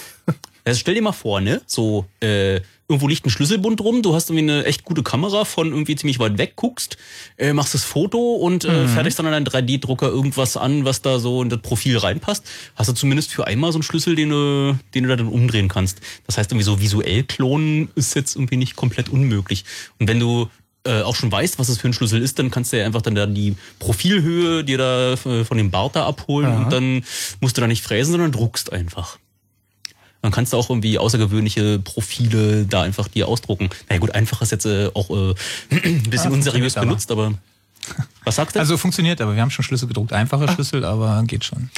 Also 0.63 0.79
stell 0.79 0.95
dir 0.95 1.01
mal 1.01 1.13
vor, 1.13 1.41
ne? 1.41 1.63
So, 1.67 2.05
äh, 2.21 2.61
irgendwo 2.91 3.07
liegt 3.07 3.25
ein 3.25 3.31
Schlüsselbund 3.31 3.81
rum, 3.81 4.03
du 4.03 4.15
hast 4.15 4.31
irgendwie 4.31 4.53
eine 4.53 4.65
echt 4.65 4.85
gute 4.85 5.03
Kamera 5.03 5.45
von 5.45 5.69
irgendwie 5.69 5.95
ziemlich 5.95 6.19
weit 6.19 6.39
weg, 6.39 6.55
guckst, 6.57 6.97
äh, 7.39 7.53
machst 7.53 7.73
das 7.73 7.85
Foto 7.85 8.35
und 8.35 8.65
äh, 8.65 8.89
fertigst 8.89 9.19
dann 9.19 9.27
an 9.27 9.33
deinen 9.33 9.47
3D-Drucker 9.47 10.09
irgendwas 10.09 10.57
an, 10.57 10.85
was 10.85 11.01
da 11.01 11.21
so 11.21 11.41
in 11.41 11.49
das 11.49 11.61
Profil 11.61 11.97
reinpasst. 11.97 12.45
Hast 12.75 12.91
du 12.91 12.93
zumindest 12.93 13.33
für 13.33 13.47
einmal 13.47 13.71
so 13.71 13.79
einen 13.79 13.85
Schlüssel, 13.85 14.17
den 14.17 14.31
du, 14.31 14.79
den 14.95 15.05
du 15.05 15.09
da 15.09 15.17
dann 15.17 15.29
umdrehen 15.29 15.69
kannst. 15.69 16.01
Das 16.27 16.37
heißt, 16.37 16.51
irgendwie 16.51 16.65
so 16.65 16.81
visuell 16.81 17.23
klonen 17.23 17.91
ist 17.95 18.17
jetzt 18.17 18.35
irgendwie 18.35 18.57
nicht 18.57 18.75
komplett 18.75 19.09
unmöglich. 19.09 19.65
Und 20.01 20.09
wenn 20.09 20.19
du 20.19 20.49
äh, 20.85 21.03
auch 21.03 21.15
schon 21.15 21.31
weißt, 21.31 21.59
was 21.59 21.67
das 21.67 21.79
für 21.79 21.89
ein 21.89 21.93
Schlüssel 21.93 22.23
ist, 22.23 22.39
dann 22.39 22.51
kannst 22.51 22.73
du 22.73 22.79
ja 22.79 22.87
einfach 22.87 23.03
dann 23.03 23.15
da 23.15 23.27
die 23.27 23.57
Profilhöhe 23.79 24.65
dir 24.65 24.79
da 24.79 25.13
äh, 25.13 25.45
von 25.45 25.57
dem 25.59 25.71
Bart 25.71 25.97
da 25.97 26.07
abholen 26.07 26.53
und 26.57 26.73
dann 26.73 27.05
musst 27.41 27.57
du 27.57 27.61
da 27.61 27.67
nicht 27.67 27.83
fräsen, 27.83 28.13
sondern 28.13 28.33
druckst 28.33 28.73
einfach. 28.73 29.19
Dann 30.23 30.33
kannst 30.33 30.53
du 30.53 30.59
auch 30.59 30.69
irgendwie 30.69 30.99
außergewöhnliche 30.99 31.79
Profile 31.79 32.67
da 32.67 32.83
einfach 32.83 33.09
dir 33.09 33.27
ausdrucken. 33.27 33.71
Na 33.89 33.95
ja, 33.97 34.01
gut, 34.01 34.11
einfach 34.15 34.43
ist 34.43 34.53
jetzt 34.53 34.67
äh, 34.67 34.91
auch 34.95 35.09
äh, 35.11 35.35
ein 35.71 36.03
bisschen 36.11 36.31
Ah, 36.31 36.35
unseriös 36.35 36.75
funktioniert 36.75 36.77
aber. 36.77 36.87
benutzt, 36.87 37.11
aber 37.11 37.35
Was 38.25 38.37
sagst 38.37 38.55
du? 38.57 38.61
Also 38.61 38.77
funktioniert, 38.77 39.21
aber 39.23 39.35
wir 39.35 39.41
haben 39.41 39.51
schon 39.51 39.65
Schlüssel 39.65 39.89
gedruckt. 39.89 40.13
Einfache 40.13 40.49
Schlüssel, 40.49 40.85
aber 40.85 41.23
geht 41.27 41.45
schon. 41.45 41.71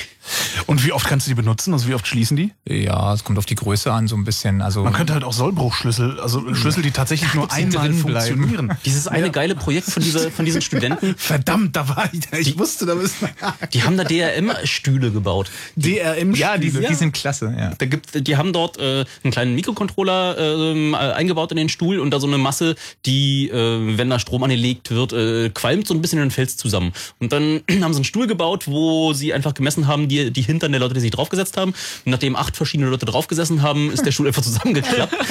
Und 0.66 0.84
wie 0.84 0.92
oft 0.92 1.06
kannst 1.06 1.26
du 1.26 1.30
die 1.30 1.34
benutzen? 1.34 1.72
Also 1.72 1.88
wie 1.88 1.94
oft 1.94 2.06
schließen 2.06 2.36
die? 2.36 2.52
Ja, 2.66 3.12
es 3.12 3.24
kommt 3.24 3.38
auf 3.38 3.46
die 3.46 3.54
Größe 3.54 3.92
an, 3.92 4.06
so 4.08 4.16
ein 4.16 4.24
bisschen. 4.24 4.62
Also 4.62 4.82
Man 4.84 4.92
könnte 4.92 5.14
halt 5.14 5.24
auch 5.24 5.32
Sollbruchschlüssel, 5.32 6.20
also 6.20 6.54
Schlüssel, 6.54 6.82
die 6.82 6.90
tatsächlich 6.92 7.34
nur 7.34 7.50
einmal 7.52 7.88
bleiben. 7.90 7.98
funktionieren. 8.00 8.76
Dieses 8.84 9.08
eine 9.08 9.30
geile 9.30 9.54
Projekt 9.54 9.90
von, 9.90 10.02
dieser, 10.02 10.30
von 10.30 10.44
diesen 10.44 10.62
Studenten, 10.62 11.14
Verdammt, 11.18 11.74
da 11.76 11.88
war 11.88 12.08
ich, 12.12 12.20
ich 12.48 12.58
wusste, 12.58 12.86
da 12.86 12.94
müssen 12.94 13.28
die 13.72 13.82
haben 13.82 13.96
da 13.96 14.04
DRM-Stühle 14.04 15.10
gebaut. 15.10 15.50
DRM 15.76 16.34
ja, 16.34 16.56
die, 16.58 16.68
Ja. 16.68 16.88
die 16.88 16.94
sind 16.94 17.12
klasse, 17.12 17.54
ja. 17.58 17.72
Da 17.76 17.86
gibt, 17.86 18.26
die 18.26 18.36
haben 18.36 18.52
dort 18.52 18.78
äh, 18.78 19.04
einen 19.24 19.32
kleinen 19.32 19.54
Mikrocontroller 19.54 20.38
ähm, 20.38 20.94
äh, 20.94 20.96
eingebaut 20.96 21.50
in 21.50 21.56
den 21.56 21.68
Stuhl 21.68 21.98
und 21.98 22.10
da 22.10 22.20
so 22.20 22.26
eine 22.26 22.38
Masse, 22.38 22.76
die, 23.06 23.48
äh, 23.48 23.96
wenn 23.98 24.08
da 24.10 24.18
Strom 24.18 24.42
angelegt 24.42 24.90
wird, 24.90 25.12
äh, 25.12 25.50
qualmt 25.50 25.86
so 25.88 25.94
ein 25.94 26.00
bisschen 26.02 26.18
in 26.18 26.26
den 26.26 26.30
Fels 26.30 26.56
zusammen. 26.56 26.92
Und 27.18 27.32
dann 27.32 27.60
haben 27.82 27.92
sie 27.92 27.98
einen 27.98 28.04
Stuhl 28.04 28.26
gebaut, 28.26 28.66
wo 28.66 29.12
sie 29.12 29.32
einfach 29.34 29.54
gemessen 29.54 29.86
haben, 29.86 30.08
die, 30.12 30.30
die 30.32 30.42
Hintern 30.42 30.72
der 30.72 30.80
Leute, 30.80 30.94
die 30.94 31.00
sich 31.00 31.10
draufgesetzt 31.10 31.56
haben. 31.56 31.72
Und 31.72 32.10
nachdem 32.10 32.36
acht 32.36 32.56
verschiedene 32.56 32.88
Leute 32.90 33.06
draufgesessen 33.06 33.62
haben, 33.62 33.90
ist 33.90 34.04
der 34.06 34.12
Stuhl 34.12 34.26
einfach 34.26 34.42
zusammengeklappt. 34.42 35.14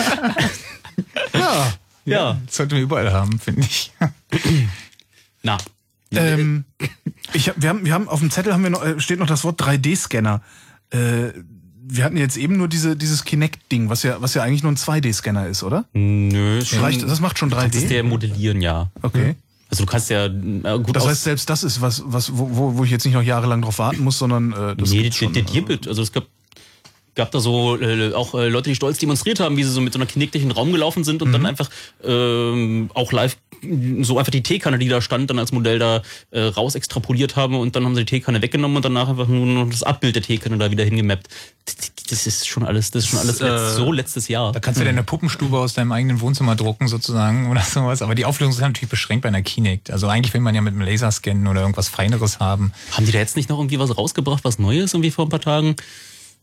Ja. 1.33 1.73
ja. 2.05 2.37
Das 2.45 2.55
sollten 2.57 2.73
wir 2.75 2.81
überall 2.81 3.11
haben, 3.13 3.39
finde 3.39 3.61
ich. 3.61 3.91
Na. 5.43 5.57
Ähm, 6.13 6.65
ich 7.33 7.47
hab, 7.47 7.61
wir, 7.61 7.69
haben, 7.69 7.85
wir 7.85 7.93
haben 7.93 8.09
auf 8.09 8.19
dem 8.19 8.29
Zettel 8.31 8.53
haben 8.53 8.63
wir 8.63 8.69
noch, 8.69 8.83
äh, 8.83 8.99
steht 8.99 9.19
noch 9.19 9.27
das 9.27 9.43
Wort 9.43 9.61
3D-Scanner. 9.61 10.41
Äh, 10.91 11.31
wir 11.83 12.03
hatten 12.03 12.17
jetzt 12.17 12.37
eben 12.37 12.57
nur 12.57 12.67
diese, 12.67 12.95
dieses 12.97 13.23
Kinect-Ding, 13.23 13.89
was 13.89 14.03
ja, 14.03 14.21
was 14.21 14.33
ja 14.33 14.43
eigentlich 14.43 14.63
nur 14.63 14.71
ein 14.71 14.77
2D-Scanner 14.77 15.47
ist, 15.47 15.63
oder? 15.63 15.85
Nö, 15.93 16.59
Das, 16.59 16.79
reicht, 16.81 17.03
das 17.03 17.21
macht 17.21 17.39
schon 17.39 17.49
Du 17.49 17.55
kannst 17.55 17.75
es 17.77 17.85
3D. 17.85 17.87
der 17.87 18.03
modellieren, 18.03 18.61
ja. 18.61 18.91
Okay. 19.01 19.35
Also 19.71 19.85
du 19.85 19.89
kannst 19.89 20.09
ja 20.09 20.25
äh, 20.25 20.79
gut 20.79 20.95
Das 20.95 21.07
heißt, 21.07 21.23
selbst 21.23 21.49
das 21.49 21.63
ist 21.63 21.81
was, 21.81 22.03
was 22.05 22.37
wo, 22.37 22.49
wo, 22.51 22.77
wo 22.77 22.83
ich 22.83 22.91
jetzt 22.91 23.05
nicht 23.05 23.13
noch 23.15 23.23
jahrelang 23.23 23.61
drauf 23.61 23.79
warten 23.79 24.03
muss, 24.03 24.19
sondern 24.19 24.51
äh, 24.51 24.75
das 24.75 24.91
nee, 24.91 25.03
gibt's 25.03 25.19
der, 25.19 25.25
schon. 25.25 25.33
der 25.33 25.43
Dirbit, 25.43 25.87
also 25.87 26.01
es 26.01 26.11
gab 26.11 26.25
gab 27.13 27.29
da 27.31 27.39
so 27.41 27.77
äh, 27.77 28.13
auch 28.13 28.33
äh, 28.35 28.47
Leute, 28.47 28.69
die 28.69 28.75
stolz 28.75 28.97
demonstriert 28.97 29.39
haben, 29.41 29.57
wie 29.57 29.63
sie 29.63 29.71
so 29.71 29.81
mit 29.81 29.91
so 29.91 29.99
einer 29.99 30.05
Kinect 30.05 30.33
durch 30.33 30.43
den 30.43 30.51
Raum 30.51 30.71
gelaufen 30.71 31.03
sind 31.03 31.21
und 31.21 31.29
Mhm. 31.29 31.33
dann 31.33 31.45
einfach 31.45 31.69
ähm, 32.03 32.89
auch 32.93 33.11
live 33.11 33.35
so 34.01 34.17
einfach 34.17 34.31
die 34.31 34.41
Teekanne, 34.41 34.79
die 34.79 34.87
da 34.87 35.01
stand, 35.01 35.29
dann 35.29 35.37
als 35.37 35.51
Modell 35.51 35.77
da 35.77 36.01
äh, 36.31 36.41
raus 36.41 36.73
extrapoliert 36.73 37.35
haben 37.35 37.55
und 37.55 37.75
dann 37.75 37.85
haben 37.85 37.95
sie 37.95 38.05
die 38.05 38.09
Teekanne 38.17 38.41
weggenommen 38.41 38.77
und 38.77 38.85
danach 38.85 39.07
einfach 39.07 39.27
nur 39.27 39.45
noch 39.45 39.69
das 39.69 39.83
Abbild 39.83 40.15
der 40.15 40.23
Teekanne 40.23 40.57
da 40.57 40.71
wieder 40.71 40.83
hingemappt. 40.83 41.27
Das 42.11 42.27
ist 42.27 42.45
schon 42.45 42.65
alles, 42.65 42.91
das 42.91 43.05
ist 43.05 43.09
schon 43.11 43.19
alles 43.19 43.37
Das, 43.37 43.47
letzt, 43.47 43.71
äh, 43.71 43.75
so 43.75 43.91
letztes 43.93 44.27
Jahr. 44.27 44.51
Da 44.51 44.59
kannst 44.59 44.81
du 44.81 44.83
deine 44.83 45.01
Puppenstube 45.01 45.57
aus 45.57 45.73
deinem 45.73 45.93
eigenen 45.93 46.19
Wohnzimmer 46.19 46.57
drucken 46.57 46.89
sozusagen 46.89 47.47
oder 47.51 47.61
sowas. 47.61 48.01
Aber 48.01 48.15
die 48.15 48.25
Auflösung 48.25 48.53
ist 48.53 48.59
natürlich 48.59 48.89
beschränkt 48.89 49.23
bei 49.23 49.29
einer 49.29 49.41
Kinect. 49.41 49.89
Also 49.91 50.09
eigentlich 50.09 50.33
will 50.33 50.41
man 50.41 50.53
ja 50.53 50.59
mit 50.59 50.73
einem 50.73 50.81
Laser 50.81 51.09
scannen 51.09 51.47
oder 51.47 51.61
irgendwas 51.61 51.87
Feineres 51.87 52.41
haben. 52.41 52.73
Haben 52.91 53.05
die 53.05 53.13
da 53.13 53.19
jetzt 53.19 53.37
nicht 53.37 53.47
noch 53.47 53.57
irgendwie 53.59 53.79
was 53.79 53.97
rausgebracht, 53.97 54.43
was 54.43 54.59
Neues 54.59 54.93
irgendwie 54.93 55.11
vor 55.11 55.25
ein 55.25 55.29
paar 55.29 55.39
Tagen? 55.39 55.77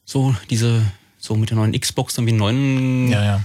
So 0.07 0.35
diese, 0.49 0.81
so 1.19 1.37
mit 1.37 1.51
der 1.51 1.59
neuen 1.59 1.79
Xbox 1.79 2.17
irgendwie 2.17 2.33
einen 2.33 2.39
neuen. 2.39 3.09
Ja, 3.11 3.25
ja. 3.25 3.45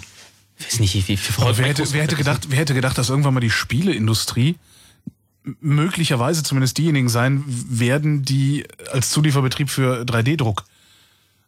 Weiß 0.60 0.80
nicht, 0.80 1.08
wie, 1.10 1.20
Aber 1.41 1.58
wer 1.58 1.66
hätte, 1.66 1.84
wer 1.91 2.04
hätte 2.04 2.16
gedacht, 2.16 2.48
wer 2.48 2.60
hätte 2.60 2.74
gedacht, 2.74 2.98
dass 2.98 3.10
irgendwann 3.10 3.34
mal 3.34 3.41
die 3.41 3.50
Spieleindustrie 3.50 4.56
möglicherweise 5.60 6.41
zumindest 6.44 6.78
diejenigen 6.78 7.10
sein 7.10 7.44
werden, 7.45 8.24
die 8.24 8.66
als 8.94 9.10
Zulieferbetrieb 9.10 9.70
für 9.70 10.04
3D-Druck 10.04 10.64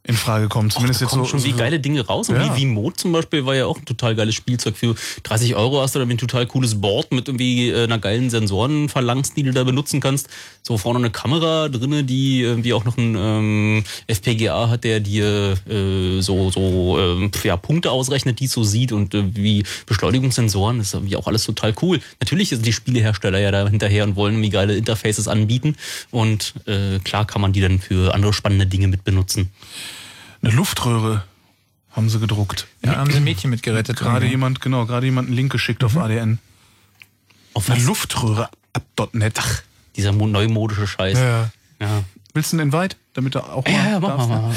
in 0.08 0.16
Frage 0.16 0.48
kommen. 0.50 0.70
Zumindest 0.70 1.02
da 1.02 1.06
jetzt 1.06 1.16
so, 1.16 1.26
schon 1.26 1.44
wie 1.44 1.52
so 1.52 1.58
geile 1.58 1.80
Dinge 1.80 2.06
raus. 2.06 2.28
Ja. 2.28 2.56
wie, 2.56 2.62
wie 2.62 2.66
Mode 2.68 2.96
zum 2.96 3.12
Beispiel 3.12 3.46
war 3.46 3.56
ja 3.56 3.66
auch 3.66 3.80
ein 3.80 3.86
total 3.86 4.16
geiles 4.16 4.36
Spielzeug. 4.36 4.78
Für 4.78 4.96
30 5.24 5.56
Euro 5.56 5.82
hast 5.82 5.96
du 5.96 6.00
dann 6.00 6.10
ein 6.10 6.18
total 6.18 6.46
cooles 6.46 6.80
Board 6.80 7.12
mit 7.12 7.28
irgendwie 7.28 7.70
äh, 7.70 7.86
einer 7.86 7.98
geilen 7.98 8.30
Sensorenphalanx, 8.30 9.34
die 9.34 9.44
du 9.44 9.52
da 9.52 9.64
benutzen 9.64 10.02
kannst. 10.02 10.30
So 10.62 10.78
vorne 10.78 11.00
eine 11.00 11.10
Kamera 11.10 11.70
drinne, 11.70 12.04
die 12.04 12.42
irgendwie 12.42 12.74
auch 12.74 12.86
noch 12.86 12.98
ein 12.98 13.16
ähm, 13.18 13.84
FPGA 14.06 14.70
hat, 14.70 14.84
der 14.84 15.00
dir 15.00 15.58
äh, 15.68 16.22
so, 16.22 16.52
so 16.52 17.00
ähm, 17.00 17.32
ja, 17.44 17.58
Punkte 17.58 17.90
ausrechnet, 17.90 18.40
die 18.40 18.46
es 18.46 18.52
so 18.52 18.64
sieht 18.64 18.92
und 18.92 19.16
äh, 19.16 19.24
wie 19.36 19.64
Beschleunigungssensoren. 19.88 20.78
Das 20.78 20.88
ist 20.88 20.94
irgendwie 20.94 21.16
auch 21.16 21.26
alles 21.26 21.46
total 21.46 21.74
cool. 21.82 22.00
Natürlich 22.20 22.50
sind 22.50 22.66
die 22.66 22.74
Spielehersteller 22.74 23.40
ja 23.40 23.50
da 23.50 23.68
hinterher 23.68 24.04
und 24.04 24.16
wollen 24.16 24.36
irgendwie 24.36 24.52
geile 24.52 24.76
Interfaces 24.76 25.28
anbieten. 25.28 25.76
Und 26.12 26.54
äh, 26.68 27.00
klar 27.00 27.26
kann 27.26 27.42
man 27.42 27.54
die 27.54 27.62
dann 27.62 27.80
für 27.80 28.14
andere 28.14 28.34
spannende 28.34 28.68
Dinge 28.68 28.88
mit 28.88 29.04
benutzen. 29.04 29.50
Eine 30.46 30.56
Luftröhre 30.56 31.24
haben 31.92 32.10
sie 32.10 32.20
gedruckt. 32.20 32.68
Ja, 32.84 32.98
haben 32.98 33.10
sie 33.12 33.18
ein 33.18 33.24
Mädchen 33.24 33.50
mitgerettet. 33.50 33.98
Gerade 33.98 34.26
jemand, 34.26 34.62
genau, 34.62 34.86
gerade 34.86 35.06
jemand 35.06 35.28
einen 35.30 35.36
Link 35.38 35.52
geschickt 35.52 35.84
auf 35.84 35.98
ADN. 35.98 36.40
Auf 37.54 37.70
Eine 37.70 37.80
was? 37.80 37.86
Luftröhre 37.88 38.50
ab 38.74 39.10
.net. 39.14 39.36
Ach, 39.40 39.62
Dieser 39.96 40.12
mo- 40.12 40.28
neumodische 40.28 40.88
Scheiß. 40.88 41.18
ja. 41.18 41.50
Ja. 41.82 42.04
Willst 42.34 42.52
du 42.52 42.58
einen 42.60 42.72
Invite, 42.74 42.98
damit 43.14 43.34
er 43.36 43.54
auch 43.54 43.64
mal 43.66 43.72
Ja, 43.72 43.90
ja, 43.92 44.00
mach 44.00 44.10
darfst, 44.18 44.30
mal, 44.30 44.50
ne? 44.50 44.56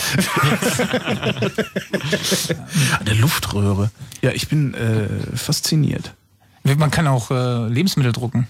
Eine 3.00 3.14
Luftröhre. 3.14 3.90
Ja, 4.20 4.30
ich 4.32 4.48
bin 4.48 4.74
äh, 4.74 5.08
fasziniert. 5.36 6.12
Man 6.64 6.90
kann 6.90 7.06
auch 7.06 7.30
äh, 7.30 7.68
Lebensmittel 7.68 8.12
drucken. 8.12 8.48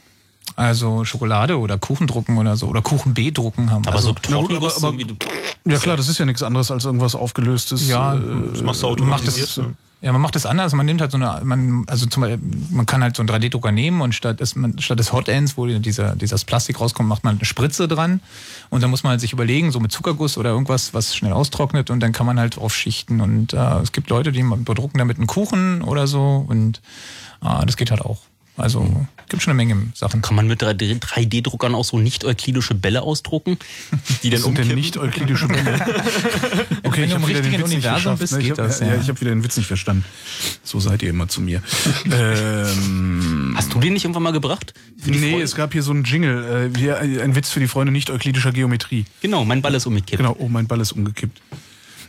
Also 0.58 1.04
Schokolade 1.04 1.56
oder 1.58 1.78
Kuchen 1.78 2.08
drucken 2.08 2.36
oder 2.36 2.56
so. 2.56 2.66
Oder 2.66 2.82
Kuchen 2.82 3.14
B 3.14 3.30
drucken 3.30 3.70
haben. 3.70 3.86
Aber 3.86 3.94
also, 3.96 4.08
so 4.08 4.14
trockenes, 4.14 4.56
aber- 4.56 4.88
aber- 4.88 4.98
irgendwie- 4.98 5.16
Ja 5.64 5.78
klar, 5.78 5.96
das 5.96 6.08
ist 6.08 6.18
ja 6.18 6.24
nichts 6.24 6.42
anderes 6.42 6.72
als 6.72 6.84
irgendwas 6.84 7.14
aufgelöstes. 7.14 7.86
Ja, 7.88 8.14
äh, 8.14 8.18
Das 8.52 8.62
machst 8.62 8.82
du 8.82 8.88
macht 9.04 9.24
das, 9.24 9.34
automatisiert. 9.36 9.60
ja, 10.00 10.10
man 10.12 10.20
macht 10.20 10.34
das 10.34 10.46
anders. 10.46 10.72
Man 10.72 10.84
nimmt 10.84 11.00
halt 11.00 11.12
so 11.12 11.16
eine, 11.16 11.40
man, 11.44 11.84
also 11.86 12.06
zum 12.06 12.22
Beispiel, 12.22 12.40
man 12.72 12.86
kann 12.86 13.04
halt 13.04 13.14
so 13.14 13.22
einen 13.22 13.28
3D-Drucker 13.28 13.70
nehmen 13.70 14.00
und 14.00 14.16
statt 14.16 14.40
des, 14.40 14.56
man, 14.56 14.76
statt 14.80 14.98
des 14.98 15.12
Hot 15.12 15.28
Ends, 15.28 15.56
wo 15.56 15.64
dieser, 15.66 16.16
dieses 16.16 16.44
Plastik 16.44 16.80
rauskommt, 16.80 17.08
macht 17.08 17.22
man 17.22 17.36
eine 17.36 17.44
Spritze 17.44 17.86
dran. 17.86 18.18
Und 18.68 18.82
dann 18.82 18.90
muss 18.90 19.04
man 19.04 19.10
halt 19.12 19.20
sich 19.20 19.32
überlegen, 19.32 19.70
so 19.70 19.78
mit 19.78 19.92
Zuckerguss 19.92 20.36
oder 20.38 20.50
irgendwas, 20.50 20.92
was 20.92 21.14
schnell 21.14 21.32
austrocknet 21.34 21.88
und 21.90 22.00
dann 22.00 22.10
kann 22.10 22.26
man 22.26 22.40
halt 22.40 22.56
drauf 22.56 22.74
schichten. 22.74 23.20
Und 23.20 23.52
äh, 23.52 23.78
es 23.78 23.92
gibt 23.92 24.10
Leute, 24.10 24.32
die 24.32 24.42
bedrucken 24.42 24.98
damit 24.98 25.18
einen 25.18 25.28
Kuchen 25.28 25.82
oder 25.82 26.08
so 26.08 26.44
und 26.48 26.80
äh, 27.44 27.64
das 27.64 27.76
geht 27.76 27.92
halt 27.92 28.00
auch. 28.02 28.18
Also 28.58 29.06
gibt 29.28 29.42
schon 29.42 29.52
eine 29.52 29.56
Menge 29.56 29.92
Sachen. 29.94 30.22
Kann 30.22 30.36
man 30.36 30.46
mit 30.46 30.62
3D 30.62 31.00
3D-Druckern 31.00 31.74
auch 31.74 31.84
so 31.84 31.98
nicht-euklidische 31.98 32.74
Bälle 32.74 33.02
ausdrucken? 33.02 33.58
Die 34.22 34.30
dann 34.30 34.40
sind 34.40 34.58
denn 34.58 34.64
umkippen. 34.64 34.74
nicht 34.74 34.96
euklidische 34.96 35.48
Bälle. 35.48 35.78
Okay, 36.82 37.02
Wenn 37.02 37.04
ich 37.04 37.10
du 37.10 37.16
im 37.16 37.22
habe 37.22 37.28
wieder 37.28 37.40
den 37.42 37.54
richtigen 37.54 37.82
Witz 37.82 38.04
nicht 38.04 38.18
bist, 38.18 38.32
ne? 38.32 38.40
ich 38.40 38.50
hab, 38.50 38.58
ja, 38.58 38.86
ja. 38.86 39.00
ich 39.00 39.08
habe 39.08 39.20
wieder 39.20 39.30
den 39.30 39.44
Witz 39.44 39.56
nicht 39.56 39.66
verstanden. 39.66 40.04
So 40.62 40.80
seid 40.80 41.02
ihr 41.02 41.10
immer 41.10 41.28
zu 41.28 41.40
mir. 41.40 41.62
ähm, 42.10 43.54
Hast 43.56 43.72
du 43.74 43.78
den 43.80 43.92
nicht 43.92 44.04
irgendwann 44.04 44.22
mal 44.22 44.32
gebracht? 44.32 44.74
Nee, 45.04 45.30
Freunde? 45.30 45.42
es 45.42 45.54
gab 45.54 45.72
hier 45.72 45.82
so 45.82 45.92
einen 45.92 46.04
Jingle. 46.04 46.72
Äh, 46.74 46.78
hier, 46.78 46.98
ein 46.98 47.34
Witz 47.34 47.50
für 47.50 47.60
die 47.60 47.68
Freunde 47.68 47.92
nicht 47.92 48.10
euklidischer 48.10 48.52
Geometrie. 48.52 49.04
Genau, 49.20 49.44
mein 49.44 49.60
Ball 49.60 49.74
ist 49.74 49.86
umgekippt. 49.86 50.18
Genau, 50.18 50.36
oh, 50.38 50.48
mein 50.48 50.66
Ball 50.66 50.80
ist 50.80 50.92
umgekippt. 50.92 51.40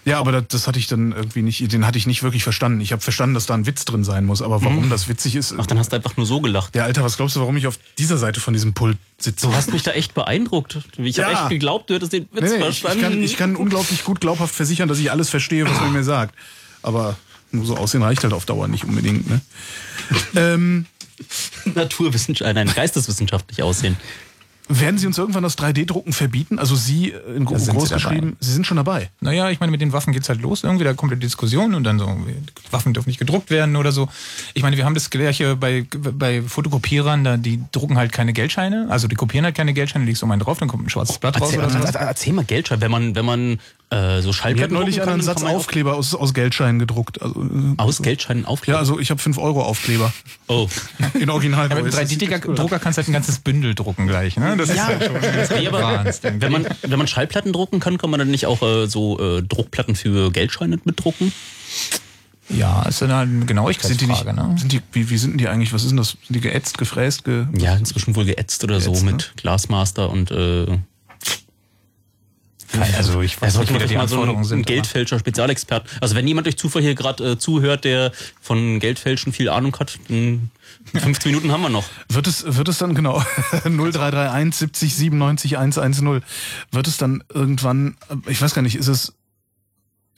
Ja, 0.05 0.19
aber 0.19 0.31
das, 0.31 0.43
das 0.47 0.67
hatte 0.67 0.79
ich 0.79 0.87
dann 0.87 1.11
irgendwie 1.11 1.41
nicht, 1.41 1.71
den 1.71 1.85
hatte 1.85 1.97
ich 1.97 2.07
nicht 2.07 2.23
wirklich 2.23 2.43
verstanden. 2.43 2.79
Ich 2.81 2.91
habe 2.91 3.01
verstanden, 3.01 3.33
dass 3.35 3.45
da 3.45 3.53
ein 3.53 3.65
Witz 3.65 3.85
drin 3.85 4.03
sein 4.03 4.25
muss, 4.25 4.41
aber 4.41 4.63
warum 4.63 4.89
das 4.89 5.07
witzig 5.09 5.35
ist. 5.35 5.53
Ach, 5.57 5.65
dann 5.67 5.77
hast 5.77 5.91
du 5.91 5.97
einfach 5.97 6.15
nur 6.17 6.25
so 6.25 6.39
gelacht. 6.41 6.75
Ja, 6.75 6.85
Alter, 6.85 7.03
was 7.03 7.17
glaubst 7.17 7.35
du, 7.35 7.41
warum 7.41 7.57
ich 7.57 7.67
auf 7.67 7.77
dieser 7.97 8.17
Seite 8.17 8.39
von 8.39 8.53
diesem 8.53 8.73
Pult 8.73 8.97
sitze? 9.17 9.47
Du 9.47 9.53
hast 9.53 9.71
mich 9.73 9.83
da 9.83 9.91
echt 9.91 10.13
beeindruckt. 10.13 10.79
Ich 10.97 11.17
Ja. 11.17 11.25
habe 11.25 11.33
echt 11.35 11.49
geglaubt, 11.49 11.89
du 11.89 11.95
hättest 11.95 12.13
den 12.13 12.27
Witz 12.31 12.51
Nee, 12.51 12.57
nee, 12.59 12.67
ich, 12.69 12.79
verstanden. 12.81 12.97
ich, 12.97 13.01
kann, 13.11 13.23
ich 13.23 13.37
kann 13.37 13.55
unglaublich 13.55 14.03
gut 14.03 14.21
glaubhaft 14.21 14.55
versichern, 14.55 14.87
dass 14.87 14.99
ich 14.99 15.11
alles 15.11 15.29
verstehe, 15.29 15.65
was 15.69 15.79
man 15.81 15.91
mir 15.93 16.03
sagt. 16.03 16.33
Aber 16.81 17.17
nur 17.51 17.65
so 17.65 17.75
aussehen 17.75 18.01
reicht 18.01 18.23
halt 18.23 18.33
auf 18.33 18.45
Dauer 18.45 18.67
nicht 18.67 18.85
unbedingt. 18.85 19.29
Ne? 19.29 19.41
ähm, 20.35 20.85
Naturwissenschaft, 21.65 22.53
nein, 22.55 22.71
geisteswissenschaftlich 22.73 23.61
aussehen. 23.63 23.97
Werden 24.69 24.97
Sie 24.99 25.07
uns 25.07 25.17
irgendwann 25.17 25.43
das 25.43 25.57
3D-Drucken 25.57 26.13
verbieten? 26.13 26.59
Also 26.59 26.75
Sie 26.75 27.11
äh, 27.11 27.35
in 27.35 27.45
Da 27.45 27.51
groß 27.51 27.65
Sie 27.65 27.71
dabei. 27.71 27.93
geschrieben, 27.95 28.37
Sie 28.39 28.53
sind 28.53 28.65
schon 28.67 28.77
dabei. 28.77 29.09
Naja, 29.19 29.49
ich 29.49 29.59
meine, 29.59 29.71
mit 29.71 29.81
den 29.81 29.91
Waffen 29.91 30.13
geht's 30.13 30.29
halt 30.29 30.41
los. 30.41 30.63
Irgendwie, 30.63 30.83
da 30.83 30.93
kommt 30.93 31.11
die 31.11 31.17
Diskussion 31.17 31.73
und 31.73 31.83
dann 31.83 31.97
so, 31.99 32.15
Waffen 32.71 32.93
dürfen 32.93 33.09
nicht 33.09 33.19
gedruckt 33.19 33.49
werden 33.49 33.75
oder 33.75 33.91
so. 33.91 34.07
Ich 34.53 34.61
meine, 34.61 34.77
wir 34.77 34.85
haben 34.85 34.93
das 34.93 35.09
gleiche 35.09 35.55
bei, 35.55 35.85
bei 36.13 36.41
Fotokopierern, 36.41 37.23
da, 37.23 37.37
die 37.37 37.61
drucken 37.71 37.97
halt 37.97 38.11
keine 38.11 38.31
Geldscheine. 38.31 38.87
Also 38.89 39.07
die 39.07 39.15
kopieren 39.15 39.43
halt 39.45 39.55
keine 39.55 39.73
Geldscheine, 39.73 40.05
legst 40.05 40.21
du 40.21 40.27
mal 40.27 40.33
einen 40.33 40.43
drauf, 40.43 40.59
dann 40.59 40.67
kommt 40.69 40.85
ein 40.85 40.89
schwarzes 40.89 41.17
Blatt 41.17 41.41
raus 41.41 41.51
Erzähl, 41.51 41.59
oder 41.59 41.69
so. 41.71 41.77
erzähl, 41.79 42.01
erzähl 42.01 42.33
mal 42.33 42.45
Geldschein, 42.45 42.79
wenn 42.81 42.91
man, 42.91 43.15
wenn 43.15 43.25
man 43.25 43.59
äh, 43.91 44.21
so 44.21 44.33
Schallplatten 44.33 44.75
hat 44.75 44.79
neulich 44.79 44.97
drucken 44.97 45.09
einer 45.09 45.13
einen 45.13 45.21
kann, 45.21 45.35
Satz 45.35 45.41
kann 45.43 45.55
Aufkleber 45.55 45.95
aus, 45.95 46.13
aus 46.13 46.35
Geldscheinen 46.35 46.77
gedruckt. 46.77 47.23
Also, 47.23 47.41
äh, 47.41 47.47
Aus 47.77 48.01
Geldscheinen 48.03 48.45
Aufkleber? 48.45 48.75
Ja, 48.75 48.79
also 48.79 48.99
ich 48.99 49.09
habe 49.09 49.19
5 49.19 49.39
Euro 49.39 49.63
Aufkleber. 49.63 50.13
Oh. 50.47 50.67
In 51.19 51.31
Original. 51.31 51.69
Ja, 51.69 51.75
mit 51.81 51.91
dem 51.91 51.99
3D-Drucker 51.99 52.77
kannst 52.77 52.97
du 52.97 53.01
halt 53.01 53.09
ein 53.09 53.13
ganzes 53.13 53.39
Bündel 53.39 53.73
drucken 53.73 54.05
gleich. 54.05 54.37
Ne? 54.37 54.57
Das 54.59 54.69
ist 54.69 54.79
halt 54.81 55.03
schon 55.03 55.71
Wahnsinn. 55.71 56.41
wenn 56.41 56.51
man, 56.51 56.67
wenn 56.81 56.97
man 56.97 57.07
Schallplatten 57.07 57.53
drucken 57.53 57.79
kann, 57.79 57.97
kann 57.97 58.09
man 58.09 58.19
dann 58.19 58.31
nicht 58.31 58.45
auch 58.45 58.61
äh, 58.61 58.87
so 58.87 59.19
äh, 59.19 59.41
Druckplatten 59.41 59.95
für 59.95 60.31
Geldscheine 60.31 60.79
mitdrucken? 60.83 61.31
Ja, 62.49 62.81
ist 62.83 63.03
eine 63.03 63.19
Sind 63.19 63.29
die 63.31 63.35
nicht, 63.35 63.47
Genauigkeitsfrage. 63.47 64.33
Ne? 64.33 64.55
sind 64.57 64.71
die, 64.71 64.81
wie, 64.91 65.09
wie 65.09 65.17
sind 65.17 65.31
denn 65.31 65.37
die 65.37 65.47
eigentlich? 65.47 65.71
Was 65.71 65.83
ist 65.83 65.89
denn 65.89 65.97
das? 65.97 66.09
Sind 66.09 66.35
die 66.35 66.41
geätzt, 66.41 66.77
gefräst? 66.77 67.23
Ge 67.23 67.45
Ja, 67.57 67.75
inzwischen 67.75 68.15
wohl 68.15 68.25
geätzt 68.25 68.63
oder 68.63 68.81
so 68.81 68.91
Geätzt, 68.91 69.05
ne? 69.05 69.11
mit 69.11 69.33
Glasmaster 69.37 70.09
und 70.09 70.31
äh, 70.31 70.65
Also 72.97 73.21
ich 73.21 73.41
weiß 73.41 73.53
Ja, 73.53 73.59
nicht, 73.61 73.69
sollte 73.69 73.83
wie 73.83 73.87
die 73.89 73.95
mal 73.95 74.07
so 74.07 74.15
Anforderungen 74.15 74.43
ein, 74.43 74.47
sind. 74.47 74.59
ein 74.59 74.65
Geldfälscher 74.65 75.19
Spezialexpert. 75.19 75.87
Also 76.01 76.15
wenn 76.15 76.27
jemand 76.27 76.45
durch 76.47 76.57
Zufall 76.57 76.81
hier 76.81 76.95
gerade 76.95 77.31
äh, 77.31 77.37
zuhört, 77.37 77.83
der 77.83 78.11
von 78.41 78.79
Geldfälschen 78.79 79.31
viel 79.33 79.49
Ahnung 79.49 79.75
hat, 79.79 79.99
dann 80.07 80.49
15 80.93 81.31
Minuten 81.31 81.51
haben 81.51 81.61
wir 81.61 81.69
noch. 81.69 81.85
Wird 82.09 82.27
es, 82.27 82.55
wird 82.55 82.67
es 82.69 82.77
dann 82.77 82.95
genau 82.95 83.23
0331 83.63 84.55
70 84.55 84.95
97 84.95 85.57
110? 85.57 86.21
Wird 86.71 86.87
es 86.87 86.97
dann 86.97 87.23
irgendwann, 87.33 87.97
ich 88.27 88.41
weiß 88.41 88.53
gar 88.53 88.61
nicht, 88.61 88.75
ist 88.75 88.87
es, 88.87 89.13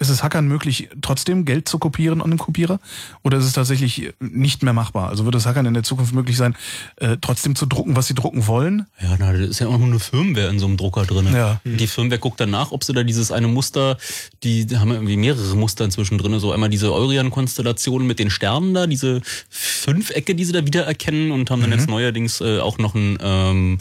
ist 0.01 0.09
es 0.09 0.23
Hackern 0.23 0.47
möglich, 0.47 0.89
trotzdem 1.01 1.45
Geld 1.45 1.69
zu 1.69 1.77
kopieren 1.77 2.21
an 2.21 2.31
den 2.31 2.39
Kopierer? 2.39 2.79
Oder 3.21 3.37
ist 3.37 3.45
es 3.45 3.53
tatsächlich 3.53 4.13
nicht 4.19 4.63
mehr 4.63 4.73
machbar? 4.73 5.09
Also 5.09 5.25
wird 5.25 5.35
es 5.35 5.45
Hackern 5.45 5.67
in 5.67 5.75
der 5.75 5.83
Zukunft 5.83 6.13
möglich 6.13 6.37
sein, 6.37 6.55
äh, 6.95 7.17
trotzdem 7.21 7.55
zu 7.55 7.67
drucken, 7.67 7.95
was 7.95 8.07
sie 8.07 8.15
drucken 8.15 8.47
wollen? 8.47 8.87
Ja, 8.99 9.15
na, 9.19 9.31
das 9.31 9.47
ist 9.47 9.59
ja 9.59 9.67
auch 9.67 9.77
nur 9.77 9.87
eine 9.87 9.99
Firmware 9.99 10.49
in 10.49 10.57
so 10.57 10.65
einem 10.65 10.77
Drucker 10.77 11.05
drin. 11.05 11.27
Ja. 11.31 11.61
Die 11.63 11.85
Firmware 11.85 12.19
guckt 12.19 12.39
dann 12.39 12.49
nach, 12.49 12.71
ob 12.71 12.83
sie 12.83 12.93
da 12.93 13.03
dieses 13.03 13.31
eine 13.31 13.47
Muster, 13.47 13.97
die, 14.43 14.65
haben 14.75 14.89
ja 14.89 14.95
irgendwie 14.95 15.17
mehrere 15.17 15.55
Muster 15.55 15.85
inzwischen 15.85 16.17
drin. 16.17 16.39
So 16.39 16.51
einmal 16.51 16.69
diese 16.69 16.91
Eurian-Konstellation 16.91 18.07
mit 18.07 18.17
den 18.17 18.31
Sternen 18.31 18.73
da, 18.73 18.87
diese 18.87 19.21
Fünfecke, 19.49 20.33
die 20.33 20.45
sie 20.45 20.51
da 20.51 20.65
wiedererkennen 20.65 21.31
und 21.31 21.51
haben 21.51 21.61
dann 21.61 21.71
jetzt 21.71 21.87
neuerdings 21.87 22.41
äh, 22.41 22.59
auch 22.59 22.79
noch 22.79 22.95
ein 22.95 23.19
ähm, 23.21 23.77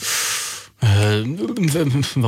äh, 0.80 1.24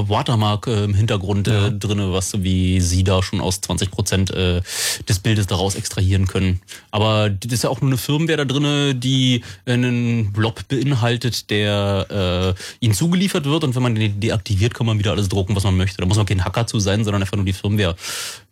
Watermark 0.08 0.66
äh, 0.66 0.84
im 0.84 0.94
Hintergrund 0.94 1.48
äh, 1.48 1.72
drinne, 1.72 2.12
was 2.12 2.30
so 2.30 2.42
wie 2.42 2.80
sie 2.80 3.04
da 3.04 3.22
schon 3.22 3.40
aus 3.40 3.60
20 3.60 3.90
Prozent 3.90 4.30
äh, 4.30 4.60
des 5.08 5.18
Bildes 5.20 5.46
daraus 5.46 5.74
extrahieren 5.74 6.26
können. 6.26 6.60
Aber 6.90 7.30
das 7.30 7.52
ist 7.52 7.64
ja 7.64 7.70
auch 7.70 7.80
nur 7.80 7.90
eine 7.90 7.98
Firmware 7.98 8.38
da 8.38 8.44
drinne, 8.44 8.94
die 8.94 9.42
einen 9.66 10.32
Blob 10.32 10.68
beinhaltet, 10.68 11.50
der 11.50 12.54
äh, 12.80 12.84
ihnen 12.84 12.94
zugeliefert 12.94 13.44
wird 13.44 13.64
und 13.64 13.74
wenn 13.74 13.82
man 13.82 13.94
den 13.94 14.20
deaktiviert, 14.20 14.74
kann 14.74 14.86
man 14.86 14.98
wieder 14.98 15.12
alles 15.12 15.28
drucken, 15.28 15.56
was 15.56 15.64
man 15.64 15.76
möchte. 15.76 15.98
Da 15.98 16.06
muss 16.06 16.16
man 16.16 16.26
kein 16.26 16.44
Hacker 16.44 16.66
zu 16.66 16.80
sein, 16.80 17.04
sondern 17.04 17.22
einfach 17.22 17.36
nur 17.36 17.46
die 17.46 17.52
Firmware 17.52 17.96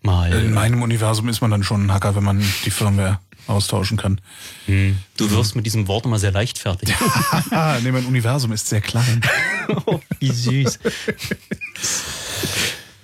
mal. 0.02 0.32
In 0.32 0.52
meinem 0.52 0.82
Universum 0.82 1.28
ist 1.28 1.40
man 1.40 1.50
dann 1.50 1.62
schon 1.62 1.86
ein 1.86 1.92
Hacker, 1.92 2.14
wenn 2.14 2.24
man 2.24 2.42
die 2.64 2.70
Firmware 2.70 3.18
austauschen 3.50 3.96
kann. 3.96 4.20
Du 5.16 5.30
wirst 5.30 5.56
mit 5.56 5.66
diesem 5.66 5.88
Wort 5.88 6.06
immer 6.06 6.18
sehr 6.18 6.32
leichtfertig. 6.32 6.88
Nee, 7.82 7.92
mein 7.92 8.06
Universum 8.06 8.52
ist 8.52 8.68
sehr 8.68 8.80
klein. 8.80 9.20
Wie 10.20 10.30
süß. 10.30 10.78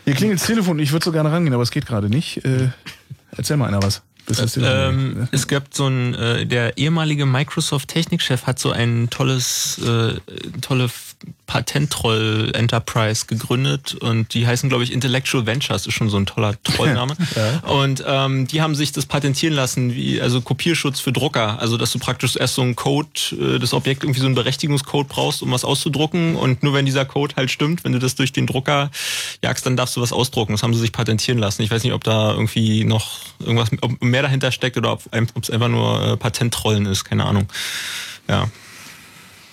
Hier 0.05 0.15
klingelt 0.15 0.41
das 0.41 0.47
Telefon, 0.47 0.79
ich 0.79 0.93
würde 0.93 1.05
so 1.05 1.13
gerne 1.13 1.33
rangehen, 1.33 1.55
aber 1.55 1.63
es 1.63 1.71
geht 1.71 1.87
gerade 1.87 2.09
nicht. 2.09 2.45
Äh, 2.45 2.69
erzähl 3.37 3.57
mal 3.57 3.69
einer 3.69 3.83
was. 3.83 4.03
Das 4.27 4.57
Ähm, 4.57 5.29
es 5.31 5.47
gab 5.47 5.73
so 5.73 5.87
ein, 5.87 6.15
äh, 6.15 6.47
der 6.47 6.79
ehemalige 6.79 7.27
Microsoft-Technikchef 7.27 8.47
hat 8.47 8.59
so 8.59 8.73
ein 8.73 9.09
tolles, 9.09 9.79
äh, 9.79 10.15
tolle 10.61 10.91
Patent-Troll 11.47 12.51
Enterprise 12.55 13.27
gegründet 13.27 13.95
und 13.95 14.35
die 14.35 14.47
heißen, 14.47 14.69
glaube 14.69 14.85
ich, 14.85 14.93
Intellectual 14.93 15.47
Ventures, 15.47 15.87
ist 15.87 15.95
schon 15.95 16.11
so 16.11 16.17
ein 16.17 16.27
toller 16.27 16.61
Trollname. 16.63 17.17
Und 17.63 18.05
ähm, 18.07 18.47
die 18.47 18.63
haben 18.63 18.75
sich 18.75 18.93
das 18.93 19.07
patentieren 19.07 19.55
lassen, 19.55 19.95
wie 19.95 20.21
also 20.21 20.41
Kopierschutz 20.41 21.01
für 21.01 21.13
Drucker. 21.13 21.61
Also 21.61 21.77
dass 21.77 21.93
du 21.93 21.99
praktisch 21.99 22.37
erst 22.37 22.57
so 22.57 22.63
einen 22.63 22.75
Code, 22.75 23.09
äh, 23.33 23.59
das 23.59 23.75
Objekt 23.75 24.03
irgendwie 24.03 24.21
so 24.21 24.27
einen 24.27 24.35
Berechtigungscode 24.35 25.09
brauchst, 25.09 25.43
um 25.43 25.53
was 25.53 25.65
auszudrucken 25.65 26.37
und 26.37 26.63
nur 26.63 26.75
wenn 26.75 26.85
dieser 26.85 27.05
Code 27.05 27.35
halt 27.37 27.51
stimmt, 27.51 27.85
wenn 27.85 27.93
du 27.93 27.99
das 27.99 28.17
durch 28.17 28.33
den 28.33 28.47
Drucker 28.47 28.91
jagst, 29.43 29.65
dann 29.67 29.77
darfst 29.77 29.97
du 29.97 30.01
was 30.01 30.13
ausdrucken. 30.13 30.53
Das 30.53 30.63
haben 30.63 30.75
sie 30.75 30.81
sich 30.81 30.93
patentieren 30.93 31.39
lassen. 31.39 31.63
Ich 31.63 31.71
weiß 31.71 31.85
nicht, 31.85 31.93
ob 31.93 32.03
da 32.03 32.33
irgendwie 32.33 32.85
noch 32.85 33.21
irgendwas 33.39 33.71
mehr 34.01 34.23
dahinter 34.23 34.51
steckt 34.51 34.77
oder 34.77 34.93
ob 34.93 35.03
es 35.41 35.51
einfach 35.51 35.69
nur 35.69 36.03
äh, 36.03 36.17
Patenttrollen 36.17 36.87
ist, 36.87 37.05
keine 37.05 37.25
Ahnung. 37.25 37.47
Ja. 38.29 38.49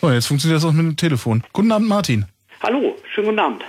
Oh, 0.03 0.11
jetzt 0.11 0.27
funktioniert 0.27 0.57
das 0.61 0.65
auch 0.69 0.73
mit 0.73 0.85
dem 0.85 0.97
Telefon. 0.97 1.43
Guten 1.53 1.71
Abend, 1.71 1.87
Martin. 1.87 2.25
Hallo, 2.61 2.97
schönen 3.13 3.27
guten 3.27 3.39
Abend. 3.39 3.63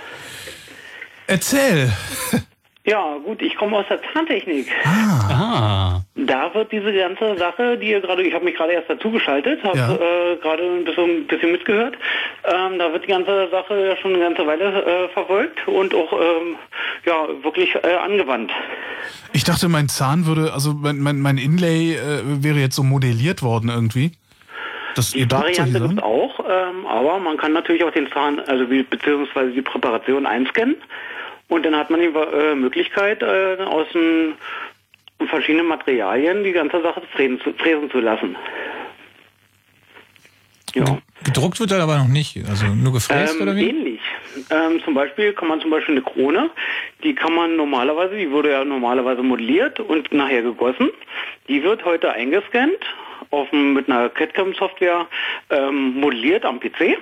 Erzähl. 1.27 1.91
Ja, 2.87 3.17
gut, 3.25 3.41
ich 3.41 3.55
komme 3.57 3.77
aus 3.77 3.85
der 3.89 3.99
Zahntechnik. 4.13 4.67
Ah. 4.85 6.01
Da 6.13 6.53
wird 6.53 6.71
diese 6.71 6.93
ganze 6.93 7.35
Sache, 7.35 7.79
die 7.79 7.87
ihr 7.87 7.99
gerade, 7.99 8.21
ich 8.21 8.31
habe 8.31 8.45
mich 8.45 8.53
gerade 8.53 8.73
erst 8.73 8.87
dazugeschaltet, 8.87 9.63
habe 9.63 9.75
Ja. 9.75 9.95
äh, 9.95 10.35
gerade 10.39 10.61
ein 10.61 10.83
bisschen, 10.85 11.21
ein 11.21 11.25
bisschen 11.25 11.51
mitgehört. 11.51 11.95
Ähm, 12.43 12.77
da 12.77 12.93
wird 12.93 13.05
die 13.05 13.07
ganze 13.07 13.49
Sache 13.49 13.87
ja 13.87 13.97
schon 13.97 14.13
eine 14.13 14.23
ganze 14.23 14.45
Weile 14.45 14.83
äh, 14.85 15.09
verfolgt 15.13 15.67
und 15.67 15.95
auch 15.95 16.13
ähm, 16.13 16.57
ja 17.07 17.27
wirklich 17.43 17.73
äh, 17.73 17.95
angewandt. 17.95 18.51
Ich 19.33 19.43
dachte, 19.45 19.67
mein 19.67 19.89
Zahn 19.89 20.27
würde, 20.27 20.53
also 20.53 20.73
mein, 20.75 20.99
mein, 20.99 21.19
mein 21.21 21.39
Inlay 21.39 21.95
äh, 21.95 22.21
wäre 22.43 22.59
jetzt 22.59 22.75
so 22.75 22.83
modelliert 22.83 23.41
worden 23.41 23.71
irgendwie. 23.71 24.11
Das 24.95 25.11
Die 25.11 25.29
Variante 25.29 25.79
gibt 25.79 25.97
es 25.97 26.03
auch, 26.03 26.39
ähm, 26.39 26.85
aber 26.87 27.19
man 27.19 27.37
kann 27.37 27.51
natürlich 27.51 27.83
auch 27.83 27.91
den 27.91 28.09
Zahn, 28.11 28.39
also 28.39 28.69
wie, 28.71 28.83
beziehungsweise 28.83 29.51
die 29.51 29.61
Präparation 29.61 30.25
einscannen 30.25 30.77
und 31.49 31.65
dann 31.65 31.75
hat 31.75 31.89
man 31.89 31.99
die 31.99 32.07
äh, 32.07 32.55
Möglichkeit, 32.55 33.21
äh, 33.21 33.57
aus 33.63 33.87
den 33.93 34.35
verschiedenen 35.27 35.67
Materialien 35.67 36.43
die 36.43 36.53
ganze 36.53 36.81
Sache 36.81 37.01
fräsen 37.13 37.39
zu, 37.41 37.53
fräsen 37.53 37.91
zu 37.91 37.99
lassen. 37.99 38.35
Ja. 40.73 40.97
Gedruckt 41.23 41.59
wird 41.59 41.71
er 41.71 41.83
aber 41.83 41.97
noch 41.97 42.07
nicht, 42.07 42.37
also 42.47 42.65
nur 42.67 42.93
gefräst 42.93 43.35
Ähm, 43.35 43.41
oder 43.41 43.55
wie? 43.55 43.69
ähnlich. 43.69 44.01
Ähm, 44.49 44.81
zum 44.83 44.93
Beispiel 44.93 45.33
kann 45.33 45.47
man 45.47 45.61
zum 45.61 45.71
Beispiel 45.71 45.95
eine 45.95 46.03
Krone, 46.03 46.49
die 47.03 47.15
kann 47.15 47.33
man 47.33 47.55
normalerweise, 47.55 48.15
die 48.15 48.29
wurde 48.29 48.51
ja 48.51 48.63
normalerweise 48.63 49.23
modelliert 49.23 49.79
und 49.79 50.13
nachher 50.13 50.41
gegossen. 50.41 50.89
Die 51.47 51.63
wird 51.63 51.83
heute 51.85 52.11
eingescannt 52.11 52.79
auf, 53.31 53.49
dem- 53.49 53.73
mit 53.73 53.89
einer 53.89 54.09
CAD-CAM-Software 54.09 55.07
ähm, 55.49 55.99
modelliert 55.99 56.45
am 56.45 56.59
PC. 56.59 56.97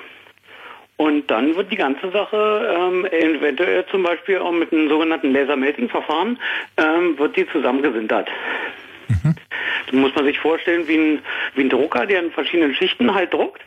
Und 0.97 1.29
dann 1.31 1.55
wird 1.55 1.71
die 1.71 1.75
ganze 1.75 2.11
Sache 2.11 2.77
ähm, 2.79 3.05
eventuell 3.05 3.85
zum 3.87 4.03
Beispiel 4.03 4.37
auch 4.37 4.51
mit 4.51 4.71
einem 4.71 4.89
sogenannten 4.89 5.33
Laser-Melting-Verfahren 5.33 6.37
ähm, 6.77 7.17
wird 7.17 7.35
die 7.35 7.47
zusammengesintert. 7.49 8.29
Da 9.23 9.97
muss 9.97 10.13
man 10.15 10.25
sich 10.25 10.39
vorstellen 10.39 10.87
wie 10.87 10.97
ein, 10.97 11.19
wie 11.55 11.61
ein 11.63 11.69
Drucker, 11.69 12.05
der 12.05 12.21
in 12.21 12.31
verschiedenen 12.31 12.73
Schichten 12.75 13.13
halt 13.13 13.33
druckt. 13.33 13.61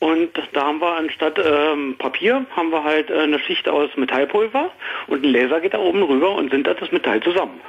Und 0.00 0.30
da 0.52 0.66
haben 0.66 0.80
wir 0.80 0.96
anstatt 0.96 1.38
ähm, 1.44 1.96
Papier, 1.98 2.46
haben 2.54 2.70
wir 2.70 2.84
halt 2.84 3.10
äh, 3.10 3.18
eine 3.18 3.40
Schicht 3.40 3.68
aus 3.68 3.90
Metallpulver 3.96 4.70
und 5.08 5.24
ein 5.24 5.32
Laser 5.32 5.60
geht 5.60 5.74
da 5.74 5.78
oben 5.78 6.02
rüber 6.02 6.36
und 6.36 6.50
sintert 6.52 6.80
das 6.80 6.92
Metall 6.92 7.20
zusammen. 7.20 7.60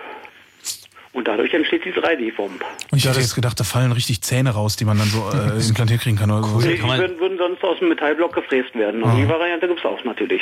Und 1.11 1.27
dadurch 1.27 1.52
entsteht 1.53 1.84
die 1.86 1.91
3D-Form. 1.91 2.52
Und 2.91 2.98
ich 2.98 3.07
hatte 3.07 3.19
jetzt 3.19 3.34
gedacht, 3.34 3.60
da 3.60 3.64
fallen 3.64 3.91
richtig 3.91 4.22
Zähne 4.22 4.52
raus, 4.52 4.76
die 4.76 4.86
man 4.86 4.98
dann 4.99 5.07
so 5.07 5.27
äh, 5.31 5.68
implantiert 5.68 6.02
kriegen 6.02 6.18
kann. 6.18 6.30
Oder 6.30 6.44
so. 6.44 6.61
Die 6.61 6.81
würden, 6.81 7.19
würden 7.19 7.38
sonst 7.40 7.64
aus 7.64 7.80
dem 7.80 7.90
Metallblock 7.90 8.34
gefräst 8.36 8.76
werden. 8.76 9.02
Und 9.02 9.10
Ah. 9.11 9.15
die 9.15 9.27
Variante 9.27 9.68
gibt's 9.68 9.84
auch 9.86 10.03
natürlich. 10.03 10.41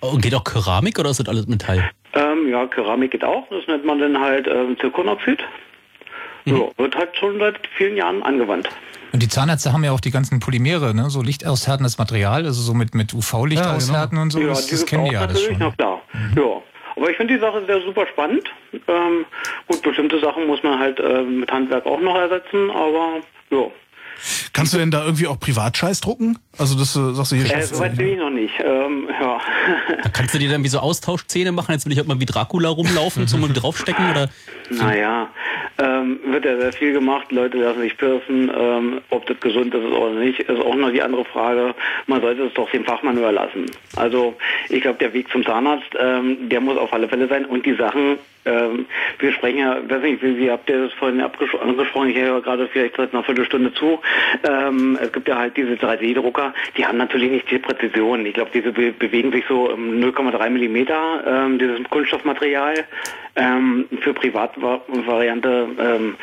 Und 0.00 0.22
geht 0.22 0.34
auch 0.36 0.44
Keramik 0.44 0.98
oder 1.00 1.10
ist 1.10 1.18
das 1.18 1.28
alles 1.28 1.48
Metall? 1.48 1.90
Ähm, 2.14 2.48
ja, 2.48 2.66
Keramik 2.66 3.10
geht 3.10 3.24
auch. 3.24 3.48
Das 3.50 3.66
nennt 3.66 3.84
man 3.84 3.98
dann 3.98 4.18
halt 4.20 4.46
ähm, 4.46 4.76
Zirkonoxid. 4.80 5.40
Mhm. 6.44 6.56
Ja, 6.56 6.62
wird 6.78 6.94
halt 6.94 7.16
schon 7.16 7.38
seit 7.40 7.56
vielen 7.76 7.96
Jahren 7.96 8.22
angewandt. 8.22 8.68
Und 9.12 9.22
die 9.22 9.28
Zahnärzte 9.28 9.72
haben 9.72 9.82
ja 9.84 9.90
auch 9.92 10.00
die 10.00 10.10
ganzen 10.10 10.38
Polymere, 10.38 10.94
ne? 10.94 11.08
so 11.10 11.22
lichtaushärtendes 11.22 11.98
Material, 11.98 12.44
also 12.44 12.60
so 12.60 12.74
mit, 12.74 12.94
mit 12.94 13.14
UV-Licht 13.14 13.58
Ja, 13.64 13.72
genau. 13.72 13.76
aushärten 13.78 14.18
und 14.18 14.30
so, 14.30 14.38
Ja, 14.40 14.48
das, 14.48 14.66
die 14.66 14.72
das 14.72 14.86
kennen 14.86 15.06
die 15.08 15.16
alles 15.16 15.32
natürlich, 15.40 15.58
schon. 15.58 15.58
na 15.58 15.70
klar. 15.72 16.02
Ja. 16.36 16.62
Aber 16.98 17.10
ich 17.10 17.16
finde 17.16 17.34
die 17.34 17.40
Sache 17.40 17.64
sehr 17.64 17.80
super 17.82 18.06
spannend. 18.08 18.42
Ähm, 18.72 19.24
gut, 19.68 19.82
bestimmte 19.82 20.18
Sachen 20.18 20.48
muss 20.48 20.62
man 20.64 20.80
halt 20.80 20.98
äh, 20.98 21.22
mit 21.22 21.50
Handwerk 21.50 21.86
auch 21.86 22.00
noch 22.00 22.16
ersetzen, 22.16 22.70
aber 22.70 23.20
ja. 23.50 23.70
Kannst 24.52 24.74
du 24.74 24.78
denn 24.78 24.90
da 24.90 25.04
irgendwie 25.04 25.28
auch 25.28 25.38
Privatscheiß 25.38 26.00
drucken? 26.00 26.38
Also 26.58 26.76
das 26.76 26.96
äh, 26.96 27.14
sagst 27.14 27.30
du 27.30 27.36
hier. 27.36 27.56
Äh, 27.56 27.62
Soweit 27.62 27.96
bin 27.96 28.08
ich 28.08 28.18
noch 28.18 28.30
nicht. 28.30 28.54
Ähm, 28.58 29.08
ja. 29.08 29.40
Da 30.02 30.08
kannst 30.12 30.34
du 30.34 30.38
dir 30.38 30.50
dann 30.50 30.64
wie 30.64 30.68
so 30.68 30.80
Austauschzähne 30.80 31.52
machen? 31.52 31.70
Jetzt 31.70 31.86
will 31.86 31.92
ich 31.92 31.98
halt 31.98 32.08
mal 32.08 32.18
wie 32.18 32.26
Dracula 32.26 32.68
rumlaufen, 32.68 33.28
zum 33.28 33.52
draufstecken 33.52 34.10
oder? 34.10 34.28
Naja, 34.70 35.28
ähm, 35.78 36.18
wird 36.24 36.44
ja 36.44 36.58
sehr 36.58 36.72
viel 36.72 36.92
gemacht. 36.92 37.30
Leute 37.30 37.58
lassen 37.58 37.80
sich 37.80 37.96
piercen. 37.96 38.50
Ähm, 38.56 39.00
ob 39.10 39.26
das 39.26 39.38
gesund 39.40 39.74
ist 39.74 39.84
oder 39.84 40.10
nicht, 40.12 40.40
ist 40.40 40.60
auch 40.60 40.74
noch 40.74 40.90
die 40.90 41.02
andere 41.02 41.24
Frage. 41.24 41.74
Man 42.06 42.20
sollte 42.20 42.44
es 42.44 42.54
doch 42.54 42.70
dem 42.70 42.84
Fachmann 42.84 43.16
überlassen. 43.16 43.66
Also 43.96 44.34
ich 44.68 44.80
glaube, 44.80 44.98
der 44.98 45.12
Weg 45.12 45.30
zum 45.30 45.44
Zahnarzt, 45.44 45.94
ähm, 45.98 46.48
der 46.48 46.60
muss 46.60 46.76
auf 46.76 46.92
alle 46.92 47.08
Fälle 47.08 47.28
sein. 47.28 47.44
Und 47.44 47.64
die 47.64 47.74
Sachen, 47.74 48.18
ähm, 48.48 48.86
wir 49.18 49.32
sprechen 49.32 49.58
ja, 49.58 49.78
weiß 49.88 50.02
nicht, 50.02 50.22
wie, 50.22 50.38
wie 50.38 50.50
habt 50.50 50.68
ihr 50.70 50.84
das 50.84 50.92
vorhin 50.94 51.20
angesprochen? 51.20 52.10
Ich 52.10 52.16
höre 52.16 52.40
gerade 52.40 52.68
vielleicht 52.68 52.96
seit 52.96 53.12
einer 53.12 53.22
Viertelstunde 53.22 53.72
zu. 53.74 54.00
Ähm, 54.48 54.98
es 55.00 55.12
gibt 55.12 55.28
ja 55.28 55.38
halt 55.38 55.56
diese 55.56 55.74
3D-Drucker, 55.74 56.54
die 56.76 56.86
haben 56.86 56.98
natürlich 56.98 57.30
nicht 57.30 57.50
die 57.50 57.58
Präzision. 57.58 58.24
Ich 58.26 58.34
glaube, 58.34 58.50
diese 58.52 58.72
be 58.72 58.92
bewegen 58.92 59.32
sich 59.32 59.44
so 59.48 59.70
um 59.70 60.00
0,3 60.00 60.50
Millimeter, 60.50 61.22
ähm, 61.26 61.58
dieses 61.58 61.82
Kunststoffmaterial. 61.90 62.84
Ähm, 63.36 63.86
für 64.00 64.14
Privatvariante 64.14 65.68
ähm, 65.78 66.16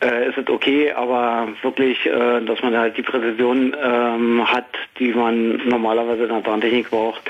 äh, 0.00 0.28
ist 0.28 0.38
es 0.38 0.48
okay, 0.48 0.92
aber 0.92 1.48
wirklich, 1.62 2.06
äh, 2.06 2.40
dass 2.40 2.62
man 2.62 2.76
halt 2.76 2.96
die 2.96 3.02
Präzision 3.02 3.76
ähm, 3.82 4.50
hat, 4.50 4.68
die 4.98 5.12
man 5.12 5.60
normalerweise 5.68 6.22
in 6.22 6.28
der 6.28 6.44
Zahntechnik 6.44 6.90
braucht, 6.90 7.20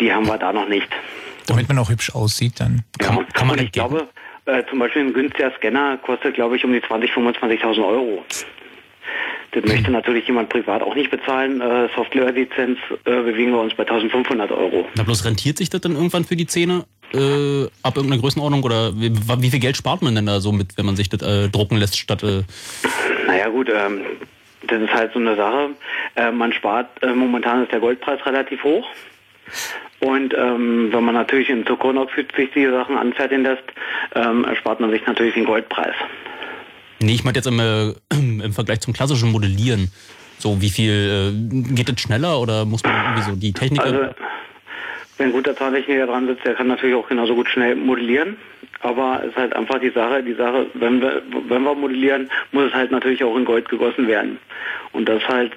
die 0.00 0.12
haben 0.12 0.26
wir 0.26 0.36
da 0.36 0.52
noch 0.52 0.68
nicht. 0.68 0.88
Damit 1.46 1.68
man 1.68 1.78
auch 1.78 1.90
hübsch 1.90 2.14
aussieht 2.14 2.60
dann. 2.60 2.82
Ja. 3.00 3.16
Und 3.16 3.60
ich 3.60 3.72
glaube, 3.72 4.08
äh, 4.46 4.62
zum 4.68 4.78
Beispiel 4.78 5.02
ein 5.02 5.12
günstiger 5.12 5.52
Scanner 5.56 5.98
kostet, 5.98 6.34
glaube 6.34 6.56
ich, 6.56 6.64
um 6.64 6.72
die 6.72 6.80
20.000, 6.80 7.32
25.000 7.32 7.86
Euro. 7.86 8.24
Das 9.52 9.64
möchte 9.64 9.90
natürlich 9.90 10.26
jemand 10.26 10.48
privat 10.50 10.82
auch 10.82 10.94
nicht 10.94 11.10
bezahlen. 11.10 11.60
Äh, 11.60 11.88
Software-Lizenz 11.94 12.78
äh, 13.04 13.10
bewegen 13.22 13.52
wir 13.52 13.60
uns 13.60 13.74
bei 13.74 13.84
1.500 13.84 14.50
Euro. 14.50 14.86
Na 14.96 15.02
bloß 15.02 15.24
rentiert 15.24 15.56
sich 15.56 15.70
das 15.70 15.80
dann 15.80 15.92
irgendwann 15.92 16.24
für 16.24 16.36
die 16.36 16.46
Zähne? 16.46 16.84
äh, 17.12 17.66
ab 17.82 17.96
irgendeiner 17.96 18.20
Größenordnung 18.20 18.62
oder 18.62 18.92
wie, 18.96 19.12
wie 19.12 19.50
viel 19.50 19.60
Geld 19.60 19.76
spart 19.76 20.02
man 20.02 20.14
denn 20.14 20.26
da 20.26 20.40
so 20.40 20.52
mit, 20.52 20.76
wenn 20.76 20.86
man 20.86 20.96
sich 20.96 21.08
das 21.08 21.22
äh, 21.22 21.48
drucken 21.48 21.76
lässt 21.76 21.98
statt 21.98 22.22
äh, 22.22 22.42
Naja 23.26 23.48
gut, 23.48 23.68
ähm, 23.68 24.02
das 24.66 24.82
ist 24.82 24.92
halt 24.92 25.12
so 25.12 25.18
eine 25.18 25.36
Sache. 25.36 25.70
Äh, 26.16 26.30
man 26.32 26.52
spart, 26.52 27.02
äh, 27.02 27.12
momentan 27.12 27.62
ist 27.62 27.72
der 27.72 27.80
Goldpreis 27.80 28.24
relativ 28.26 28.62
hoch. 28.64 28.86
Und 30.06 30.34
ähm, 30.34 30.92
wenn 30.92 31.02
man 31.02 31.16
natürlich 31.16 31.50
in 31.50 31.66
zuckernoxidpflichtige 31.66 32.70
Sachen 32.70 32.96
anfertigen 32.96 33.42
lässt, 33.42 33.64
ähm, 34.14 34.44
erspart 34.44 34.78
man 34.78 34.92
sich 34.92 35.04
natürlich 35.04 35.34
den 35.34 35.44
Goldpreis. 35.44 35.96
Nee, 37.00 37.14
ich 37.14 37.24
meinte 37.24 37.38
jetzt 37.38 37.48
im, 37.48 37.58
äh, 37.58 37.88
im 38.44 38.52
Vergleich 38.52 38.78
zum 38.78 38.94
klassischen 38.94 39.32
Modellieren. 39.32 39.90
So, 40.38 40.62
wie 40.62 40.70
viel 40.70 41.34
äh, 41.34 41.74
geht 41.74 41.88
das 41.88 42.00
schneller 42.00 42.38
oder 42.38 42.64
muss 42.64 42.84
man 42.84 42.94
irgendwie 42.94 43.22
so 43.22 43.34
die 43.34 43.52
Technik. 43.52 43.80
Also, 43.80 44.14
wenn 45.18 45.26
ein 45.26 45.32
guter 45.32 45.56
Zahntechniker 45.56 46.06
dran 46.06 46.28
sitzt, 46.28 46.44
der 46.44 46.54
kann 46.54 46.68
natürlich 46.68 46.94
auch 46.94 47.08
genauso 47.08 47.34
gut 47.34 47.48
schnell 47.48 47.74
modellieren. 47.74 48.36
Aber 48.82 49.22
es 49.24 49.30
ist 49.30 49.36
halt 49.36 49.56
einfach 49.56 49.80
die 49.80 49.90
Sache, 49.90 50.22
die 50.22 50.34
Sache, 50.34 50.66
wenn 50.74 51.00
wir, 51.00 51.20
wenn 51.48 51.64
wir 51.64 51.74
modellieren, 51.74 52.30
muss 52.52 52.66
es 52.66 52.74
halt 52.74 52.92
natürlich 52.92 53.24
auch 53.24 53.36
in 53.36 53.44
Gold 53.44 53.68
gegossen 53.68 54.06
werden. 54.06 54.38
Und 54.92 55.08
das 55.08 55.26
halt 55.26 55.50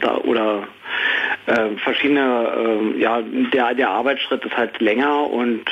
da, 0.00 0.16
oder 0.16 0.66
äh, 1.46 1.76
verschiedene, 1.82 2.20
äh, 2.96 3.00
ja, 3.00 3.22
der, 3.22 3.74
der 3.74 3.90
Arbeitsschritt 3.90 4.44
ist 4.44 4.56
halt 4.56 4.80
länger 4.80 5.30
und 5.30 5.62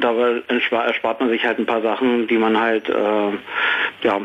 dabei 0.00 0.42
erspart 0.48 1.20
man 1.20 1.30
sich 1.30 1.44
halt 1.44 1.58
ein 1.58 1.66
paar 1.66 1.82
Sachen, 1.82 2.26
die 2.28 2.38
man 2.38 2.58
halt, 2.58 2.88
äh, 2.88 3.32
ja, 4.02 4.20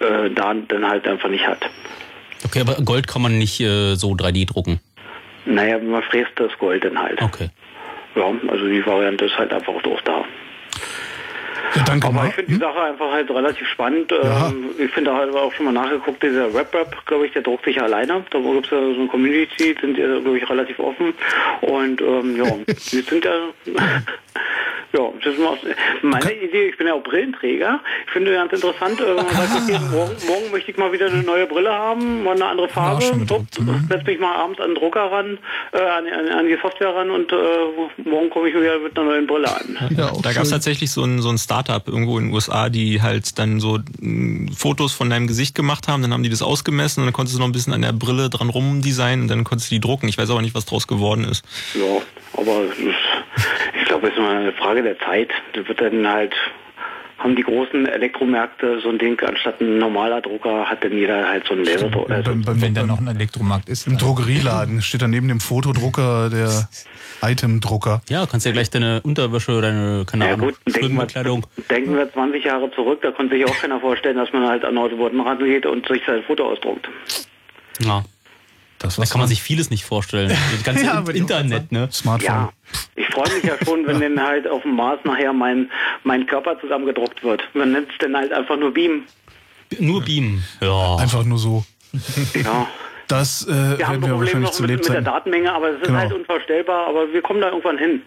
äh, 0.00 0.30
da 0.30 0.54
dann 0.54 0.88
halt 0.88 1.06
einfach 1.06 1.28
nicht 1.28 1.46
hat. 1.46 1.68
Okay, 2.44 2.60
aber 2.60 2.74
Gold 2.82 3.06
kann 3.06 3.22
man 3.22 3.38
nicht 3.38 3.60
äh, 3.60 3.94
so 3.96 4.12
3D 4.12 4.46
drucken. 4.46 4.80
Naja, 5.44 5.78
man 5.78 6.02
fräst 6.02 6.32
das 6.36 6.56
Gold 6.58 6.84
dann 6.84 6.98
halt. 6.98 7.20
Okay. 7.20 7.50
Ja, 8.14 8.32
also 8.48 8.66
die 8.66 8.84
Variante 8.84 9.26
ist 9.26 9.36
halt 9.36 9.52
einfach 9.52 9.72
auch 9.72 10.00
da. 10.02 10.24
Ja, 11.74 11.82
danke 11.84 12.06
Aber 12.06 12.16
mal. 12.16 12.28
ich 12.28 12.34
finde 12.34 12.52
die 12.52 12.58
Sache 12.58 12.80
einfach 12.80 13.10
halt 13.10 13.30
relativ 13.30 13.66
spannend. 13.68 14.12
Ähm, 14.12 14.70
ich 14.78 14.90
finde 14.90 15.14
halt 15.14 15.34
auch 15.34 15.52
schon 15.52 15.66
mal 15.66 15.72
nachgeguckt, 15.72 16.22
dieser 16.22 16.52
Rap-Rap, 16.54 17.06
glaube 17.06 17.26
ich, 17.26 17.32
der 17.32 17.42
druckt 17.42 17.64
sich 17.64 17.80
alleine. 17.80 18.24
Da 18.30 18.38
gibt 18.38 18.66
es 18.66 18.70
ja 18.70 18.78
so 18.78 19.00
eine 19.00 19.08
Community, 19.08 19.76
sind 19.80 19.96
ja, 19.98 20.18
glaube 20.18 20.38
ich, 20.38 20.48
relativ 20.48 20.78
offen. 20.78 21.14
Und 21.60 22.00
ähm, 22.00 22.36
ja, 22.36 22.44
die 22.66 23.00
sind 23.00 23.24
ja... 23.24 23.32
Ja, 24.92 25.02
das 25.22 25.34
ist 25.34 25.40
mal, 25.40 25.56
meine 26.02 26.32
Idee, 26.32 26.70
ich 26.70 26.76
bin 26.76 26.88
ja 26.88 26.94
auch 26.94 27.02
Brillenträger. 27.02 27.78
Ich 28.06 28.12
finde 28.12 28.32
ganz 28.32 28.52
interessant, 28.52 29.00
äh, 29.00 29.06
wenn 29.06 29.24
man 29.24 29.26
sagt, 29.28 29.62
okay, 29.62 29.78
morgen, 29.88 30.16
morgen 30.26 30.50
möchte 30.50 30.72
ich 30.72 30.76
mal 30.78 30.92
wieder 30.92 31.06
eine 31.06 31.22
neue 31.22 31.46
Brille 31.46 31.72
haben, 31.72 32.24
mal 32.24 32.34
eine 32.34 32.46
andere 32.46 32.68
Farbe. 32.68 33.04
Druck, 33.24 33.44
setz 33.88 34.04
mich 34.04 34.18
mal 34.18 34.34
abends 34.34 34.58
an 34.58 34.70
den 34.70 34.74
Drucker 34.74 35.12
ran, 35.12 35.38
äh, 35.72 35.78
an, 35.78 36.06
an, 36.08 36.28
an 36.30 36.46
die 36.46 36.58
Software 36.60 36.94
ran 36.94 37.10
und 37.10 37.30
äh, 37.30 37.36
morgen 38.04 38.30
komme 38.30 38.48
ich 38.48 38.54
wieder 38.54 38.80
mit 38.80 38.98
einer 38.98 39.10
neuen 39.10 39.26
Brille 39.28 39.48
an. 39.48 39.78
da 40.22 40.32
gab 40.32 40.42
es 40.42 40.50
tatsächlich 40.50 40.90
so 40.90 41.04
ein, 41.04 41.20
so 41.20 41.28
ein 41.28 41.38
Startup 41.50 41.88
irgendwo 41.88 42.16
in 42.16 42.26
den 42.26 42.32
USA, 42.34 42.68
die 42.68 43.02
halt 43.02 43.36
dann 43.40 43.58
so 43.58 43.80
mh, 43.98 44.52
Fotos 44.56 44.92
von 44.92 45.10
deinem 45.10 45.26
Gesicht 45.26 45.56
gemacht 45.56 45.88
haben, 45.88 46.00
dann 46.00 46.12
haben 46.12 46.22
die 46.22 46.30
das 46.30 46.42
ausgemessen 46.42 47.00
und 47.00 47.06
dann 47.06 47.12
konntest 47.12 47.36
du 47.36 47.40
noch 47.40 47.48
ein 47.48 47.52
bisschen 47.52 47.72
an 47.72 47.82
der 47.82 47.92
Brille 47.92 48.30
dran 48.30 48.50
rumdesignen 48.50 49.22
und 49.22 49.28
dann 49.28 49.42
konntest 49.42 49.68
du 49.68 49.74
die 49.74 49.80
drucken. 49.80 50.08
Ich 50.08 50.16
weiß 50.16 50.30
aber 50.30 50.42
nicht, 50.42 50.54
was 50.54 50.64
draus 50.64 50.86
geworden 50.86 51.24
ist. 51.24 51.44
Ja, 51.74 52.02
aber 52.40 52.62
ich 53.80 53.84
glaube, 53.88 54.06
es 54.06 54.12
ist 54.12 54.20
mal 54.20 54.36
eine 54.36 54.52
Frage 54.52 54.84
der 54.84 54.96
Zeit. 55.00 55.30
Das 55.54 55.66
wird 55.66 55.80
dann 55.80 56.06
halt, 56.06 56.34
haben 57.20 57.36
die 57.36 57.42
großen 57.42 57.86
Elektromärkte 57.86 58.80
so 58.82 58.88
ein 58.88 58.98
Ding, 58.98 59.20
anstatt 59.20 59.60
ein 59.60 59.78
normaler 59.78 60.22
Drucker 60.22 60.64
hat 60.64 60.82
dann 60.82 60.92
jeder 60.92 61.28
halt 61.28 61.46
so 61.46 61.52
ein 61.52 61.64
Laserdrucker. 61.64 62.14
Also, 62.14 62.32
Wenn 62.34 62.74
da 62.74 62.84
noch 62.84 62.98
ein 62.98 63.08
Elektromarkt 63.08 63.68
ist. 63.68 63.86
Im 63.86 63.98
Drogerieladen 63.98 64.80
steht 64.80 65.02
da 65.02 65.06
neben 65.06 65.28
dem 65.28 65.38
Fotodrucker 65.38 66.30
der 66.30 66.68
Itemdrucker. 67.22 68.00
Ja, 68.08 68.26
kannst 68.26 68.46
ja 68.46 68.52
gleich 68.52 68.70
deine 68.70 69.02
Unterwäsche 69.02 69.52
oder 69.52 69.70
deine, 69.70 70.04
keine 70.06 70.28
Ja 70.28 70.34
Ahnung, 70.34 70.48
gut, 70.48 70.74
denken 70.74 70.96
wir, 70.96 71.64
denken 71.70 71.96
wir 71.96 72.10
20 72.10 72.42
Jahre 72.42 72.70
zurück, 72.72 73.00
da 73.02 73.10
konnte 73.10 73.36
sich 73.36 73.44
auch 73.44 73.58
keiner 73.58 73.80
vorstellen, 73.80 74.16
dass 74.16 74.32
man 74.32 74.48
halt 74.48 74.64
an 74.64 74.78
Autoboten 74.78 75.20
rangeht 75.20 75.66
und 75.66 75.86
sich 75.86 76.02
sein 76.06 76.22
Foto 76.22 76.50
ausdruckt. 76.50 76.88
Ja. 77.80 78.02
Das 78.80 78.96
da 78.96 79.04
kann 79.04 79.20
man 79.20 79.28
sich 79.28 79.42
vieles 79.42 79.70
nicht 79.70 79.84
vorstellen. 79.84 80.28
Das 80.52 80.64
ganze 80.64 80.84
Ja, 80.84 80.98
Internet, 81.00 81.70
ne? 81.70 81.88
Ja, 82.22 82.50
ich 82.96 83.06
freue 83.08 83.32
mich 83.34 83.44
ja 83.44 83.54
schon, 83.64 83.86
wenn 83.86 84.00
denn 84.00 84.20
halt 84.20 84.48
auf 84.48 84.62
dem 84.62 84.74
Mars 84.74 84.98
nachher 85.04 85.32
mein, 85.32 85.70
mein 86.02 86.26
Körper 86.26 86.58
zusammengedruckt 86.60 87.22
wird. 87.22 87.42
Man 87.54 87.72
nennt 87.72 87.88
es 87.90 87.94
dann 87.98 88.16
halt 88.16 88.32
einfach 88.32 88.56
nur 88.58 88.72
Beam. 88.72 89.04
Nur 89.78 90.02
Beam. 90.02 90.42
Ja. 90.60 90.96
Einfach 90.96 91.24
nur 91.24 91.38
so. 91.38 91.64
Ja. 92.42 92.66
Das 93.08 93.46
äh, 93.46 93.48
Wir 93.78 93.88
haben 93.88 94.00
werden 94.00 94.02
wir 94.02 94.18
wahrscheinlich 94.20 94.48
noch 94.48 94.52
zu 94.52 94.62
mit, 94.62 94.70
mit 94.70 94.78
der 94.88 94.94
Lebzeiten. 94.96 95.04
Datenmenge, 95.04 95.52
aber 95.52 95.70
es 95.70 95.76
ist 95.80 95.86
Genau. 95.86 95.98
halt 95.98 96.12
unvorstellbar, 96.12 96.86
aber 96.88 97.12
wir 97.12 97.20
kommen 97.22 97.40
da 97.40 97.48
irgendwann 97.48 97.76
hin. 97.78 98.02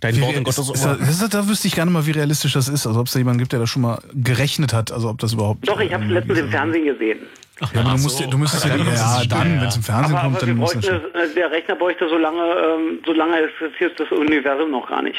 Dein 0.00 0.14
Wie 0.16 0.20
Wort 0.20 0.36
in 0.36 0.44
Gottes 0.44 0.58
ist, 0.70 0.84
Ohr. 0.86 0.98
ist, 1.00 1.22
das- 1.22 1.28
da 1.30 1.48
wüsste 1.48 1.66
ich 1.66 1.74
gerne 1.74 1.90
mal, 1.90 2.06
wie 2.06 2.12
realistisch 2.12 2.52
das 2.52 2.68
ist. 2.68 2.86
Also 2.86 3.00
ob 3.00 3.06
es 3.06 3.12
da 3.14 3.18
jemanden 3.18 3.40
gibt, 3.40 3.52
der 3.52 3.58
das 3.60 3.70
schon 3.70 3.82
mal 3.82 4.00
gerechnet 4.14 4.72
hat. 4.72 4.92
Also 4.92 5.08
ob 5.08 5.18
das 5.18 5.32
überhaupt. 5.32 5.66
Doch, 5.68 5.80
ich 5.80 5.92
habe 5.92 6.04
es 6.04 6.10
letztens 6.10 6.38
im 6.38 6.50
Fernsehen 6.50 6.84
gesehen. 6.84 7.18
Ja, 7.60 7.80
aber 7.80 7.90
du, 7.96 8.02
musst, 8.02 8.20
du 8.32 8.38
müsstest 8.38 8.64
ja, 8.64 8.76
ja, 8.76 9.24
dann, 9.28 9.60
wenn 9.60 9.66
es 9.68 9.76
im 9.76 9.82
Fernsehen 9.82 10.14
aber, 10.16 10.22
kommt, 10.24 10.36
aber 10.38 10.46
dann 10.46 10.56
muss 10.56 10.72
das 10.74 10.86
schon. 10.86 10.96
es- 10.96 11.30
äh, 11.32 11.34
der 11.34 11.50
Rechner 11.50 11.74
bräuchte 11.76 12.08
so 12.08 12.16
lange, 12.16 12.38
ähm, 12.42 12.98
so 13.04 13.12
lange 13.12 13.36
existiert 13.38 13.98
das 13.98 14.10
Universum 14.12 14.70
noch 14.70 14.88
gar 14.88 15.02
nicht. 15.02 15.18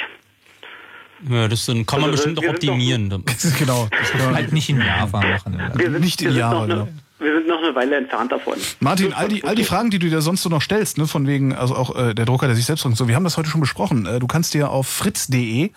Ja, 1.30 1.48
das 1.50 1.66
sind, 1.66 1.86
kann 1.86 2.00
man 2.00 2.12
Also, 2.12 2.24
bestimmt 2.24 2.40
auch 2.48 2.54
optimieren. 2.54 3.10
genau. 3.60 3.88
Das 3.92 4.12
kann 4.12 4.26
man 4.26 4.36
halt 4.36 4.54
nicht 4.54 4.70
in 4.70 4.78
Java 4.80 5.20
machen. 5.20 5.62
Wir 5.76 5.92
sind, 5.92 6.00
Nicht 6.02 6.22
wir 6.22 6.28
in 6.30 6.34
sind 6.34 6.40
Java, 6.40 6.54
noch 6.56 6.64
eine, 6.64 6.74
genau. 6.76 6.88
Wir 7.22 7.34
sind 7.36 7.48
noch 7.50 7.62
eine 7.62 7.76
Weile 7.76 7.98
entfernt 7.98 8.32
davon. 8.32 8.54
Martin, 8.80 9.12
all 9.12 9.28
die, 9.28 9.44
all 9.44 9.54
die 9.56 9.66
Fragen, 9.66 9.90
die 9.90 10.00
du 10.00 10.08
dir 10.10 10.22
sonst 10.22 10.42
so 10.44 10.48
noch 10.48 10.62
stellst, 10.62 10.98
ne, 10.98 11.06
von 11.08 11.28
wegen, 11.28 11.54
also 11.54 11.76
auch 11.76 11.94
äh, 11.98 12.14
der 12.16 12.26
Drucker, 12.26 12.48
der 12.48 12.56
sich 12.56 12.64
selbst 12.66 12.86
druckt, 12.86 12.96
so, 12.96 13.10
wir 13.10 13.16
haben 13.16 13.26
das 13.26 13.36
heute 13.36 13.50
schon 13.50 13.60
besprochen. 13.60 14.06
Äh, 14.06 14.20
du 14.20 14.28
kannst 14.28 14.54
dir 14.54 14.70
auf 14.70 14.88
fritz.de 14.88 15.72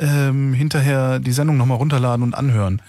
ähm, 0.00 0.52
hinterher 0.54 1.20
die 1.20 1.30
Sendung 1.30 1.56
nochmal 1.56 1.76
runterladen 1.78 2.24
und 2.24 2.34
anhören. 2.34 2.82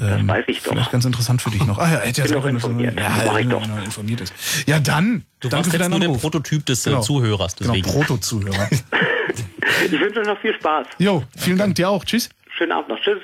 Ähm, 0.00 0.28
weiß 0.28 0.44
ich 0.48 0.62
doch. 0.62 0.72
Vielleicht 0.72 0.92
ganz 0.92 1.04
interessant 1.04 1.42
für 1.42 1.50
dich 1.50 1.64
noch. 1.66 1.78
Ah 1.78 1.92
ja, 1.92 1.98
hätte 2.00 2.22
ja 2.22 2.26
auch 2.36 2.42
doch 2.42 2.48
informiert. 2.48 2.98
Ja, 2.98 3.38
ich 3.38 3.48
doch. 3.48 3.62
informiert 3.84 4.20
ist. 4.22 4.32
Ja, 4.66 4.78
dann. 4.80 5.24
Du 5.40 5.48
danke 5.48 5.66
warst 5.66 5.76
für 5.76 5.82
jetzt 5.82 5.90
nur 5.90 6.00
der. 6.00 6.08
Prototyp 6.18 6.66
des 6.66 6.86
äh, 6.86 6.90
Genau. 6.90 7.02
Zuhörers. 7.02 7.54
Deswegen. 7.56 7.82
Genau, 7.82 7.94
Proto-Zuhörer. 7.98 8.68
Ich 9.84 9.92
wünsche 9.92 10.20
euch 10.20 10.26
noch 10.26 10.40
viel 10.40 10.54
Spaß. 10.54 10.86
Jo, 10.98 11.22
vielen 11.36 11.56
Dank 11.56 11.74
dir 11.76 11.88
auch. 11.88 12.04
Tschüss. 12.04 12.28
Schönen 12.60 12.72
Abend 12.72 12.90
noch. 12.90 13.00
Tschüss. 13.00 13.22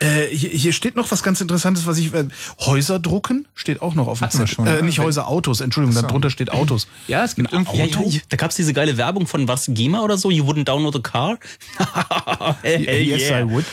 Äh, 0.00 0.26
hier, 0.26 0.50
hier 0.50 0.72
steht 0.74 0.96
noch 0.96 1.10
was 1.10 1.22
ganz 1.22 1.40
Interessantes, 1.40 1.86
was 1.86 1.96
ich. 1.96 2.12
Äh, 2.12 2.28
Häuser 2.60 2.98
drucken 2.98 3.48
steht 3.54 3.80
auch 3.80 3.94
noch 3.94 4.06
auf 4.06 4.18
dem 4.18 4.28
Zettel. 4.28 4.48
schon. 4.48 4.66
Äh, 4.66 4.82
nicht 4.82 4.98
Häuser, 4.98 5.28
Autos, 5.28 5.62
Entschuldigung, 5.62 5.96
Ach 5.96 6.02
so. 6.02 6.06
darunter 6.08 6.28
steht 6.28 6.52
Autos. 6.52 6.86
Ja, 7.08 7.24
es 7.24 7.36
gibt 7.36 7.50
irgendwie. 7.54 7.78
Ja, 7.78 7.84
ja, 7.86 8.02
ja, 8.02 8.20
da 8.28 8.36
gab's 8.36 8.56
diese 8.56 8.74
geile 8.74 8.98
Werbung 8.98 9.26
von 9.26 9.48
was, 9.48 9.70
GEMA 9.72 10.02
oder 10.02 10.18
so? 10.18 10.30
You 10.30 10.44
wouldn't 10.44 10.64
download 10.64 10.98
a 10.98 11.00
car? 11.00 11.38
hey, 12.62 12.84
hey, 12.84 13.02
yes, 13.02 13.30
yeah. 13.30 13.40
I 13.40 13.50
would. 13.50 13.64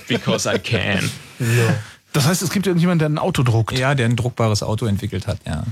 Because 0.08 0.48
I 0.48 0.58
can. 0.58 1.10
Das 2.14 2.26
heißt, 2.26 2.40
es 2.40 2.50
gibt 2.50 2.66
irgendjemanden, 2.66 3.00
der 3.00 3.08
ein 3.10 3.18
Auto 3.18 3.42
druckt. 3.42 3.76
Ja, 3.78 3.94
der 3.94 4.06
ein 4.06 4.16
druckbares 4.16 4.62
Auto 4.62 4.86
entwickelt 4.86 5.26
hat, 5.26 5.40
ja. 5.46 5.64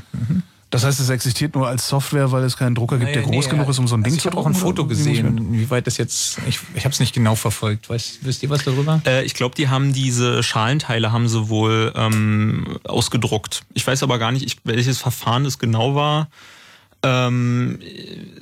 Das 0.71 0.85
heißt, 0.85 1.01
es 1.01 1.09
existiert 1.09 1.55
nur 1.55 1.67
als 1.67 1.89
Software, 1.89 2.31
weil 2.31 2.45
es 2.45 2.59
keinen 2.59 2.75
Drucker 2.75 2.99
gibt, 2.99 3.15
der 3.15 3.23
groß 3.23 3.47
nee, 3.47 3.51
genug 3.53 3.69
ist, 3.71 3.79
um 3.79 3.89
so 3.89 3.97
ein 3.97 4.03
Ding 4.03 4.13
also 4.13 4.23
zu 4.23 4.29
Ich 4.29 4.33
habe 4.33 4.37
auch 4.37 4.47
ein 4.47 4.53
drucken, 4.53 4.67
Foto 4.67 4.87
gesehen, 4.87 5.53
wie 5.53 5.71
weit 5.71 5.87
das 5.87 5.97
jetzt. 5.97 6.39
Ich, 6.47 6.61
ich 6.75 6.85
habe 6.85 6.93
es 6.93 7.01
nicht 7.01 7.15
genau 7.15 7.37
verfolgt. 7.37 7.89
Weißt, 7.89 8.19
wisst 8.23 8.43
ihr 8.43 8.51
was 8.51 8.65
darüber? 8.65 9.01
Äh, 9.07 9.25
ich 9.25 9.33
glaube, 9.33 9.55
die 9.55 9.69
haben 9.69 9.95
diese 9.95 10.43
Schalenteile 10.43 11.11
haben 11.11 11.27
sie 11.27 11.49
wohl 11.49 11.93
ähm, 11.97 12.79
ausgedruckt. 12.85 13.63
Ich 13.73 13.87
weiß 13.87 14.03
aber 14.03 14.19
gar 14.19 14.31
nicht, 14.31 14.45
ich, 14.45 14.59
welches 14.65 14.99
Verfahren 14.99 15.47
es 15.47 15.59
genau 15.59 15.95
war. 15.95 16.29
Ähm, 17.03 17.79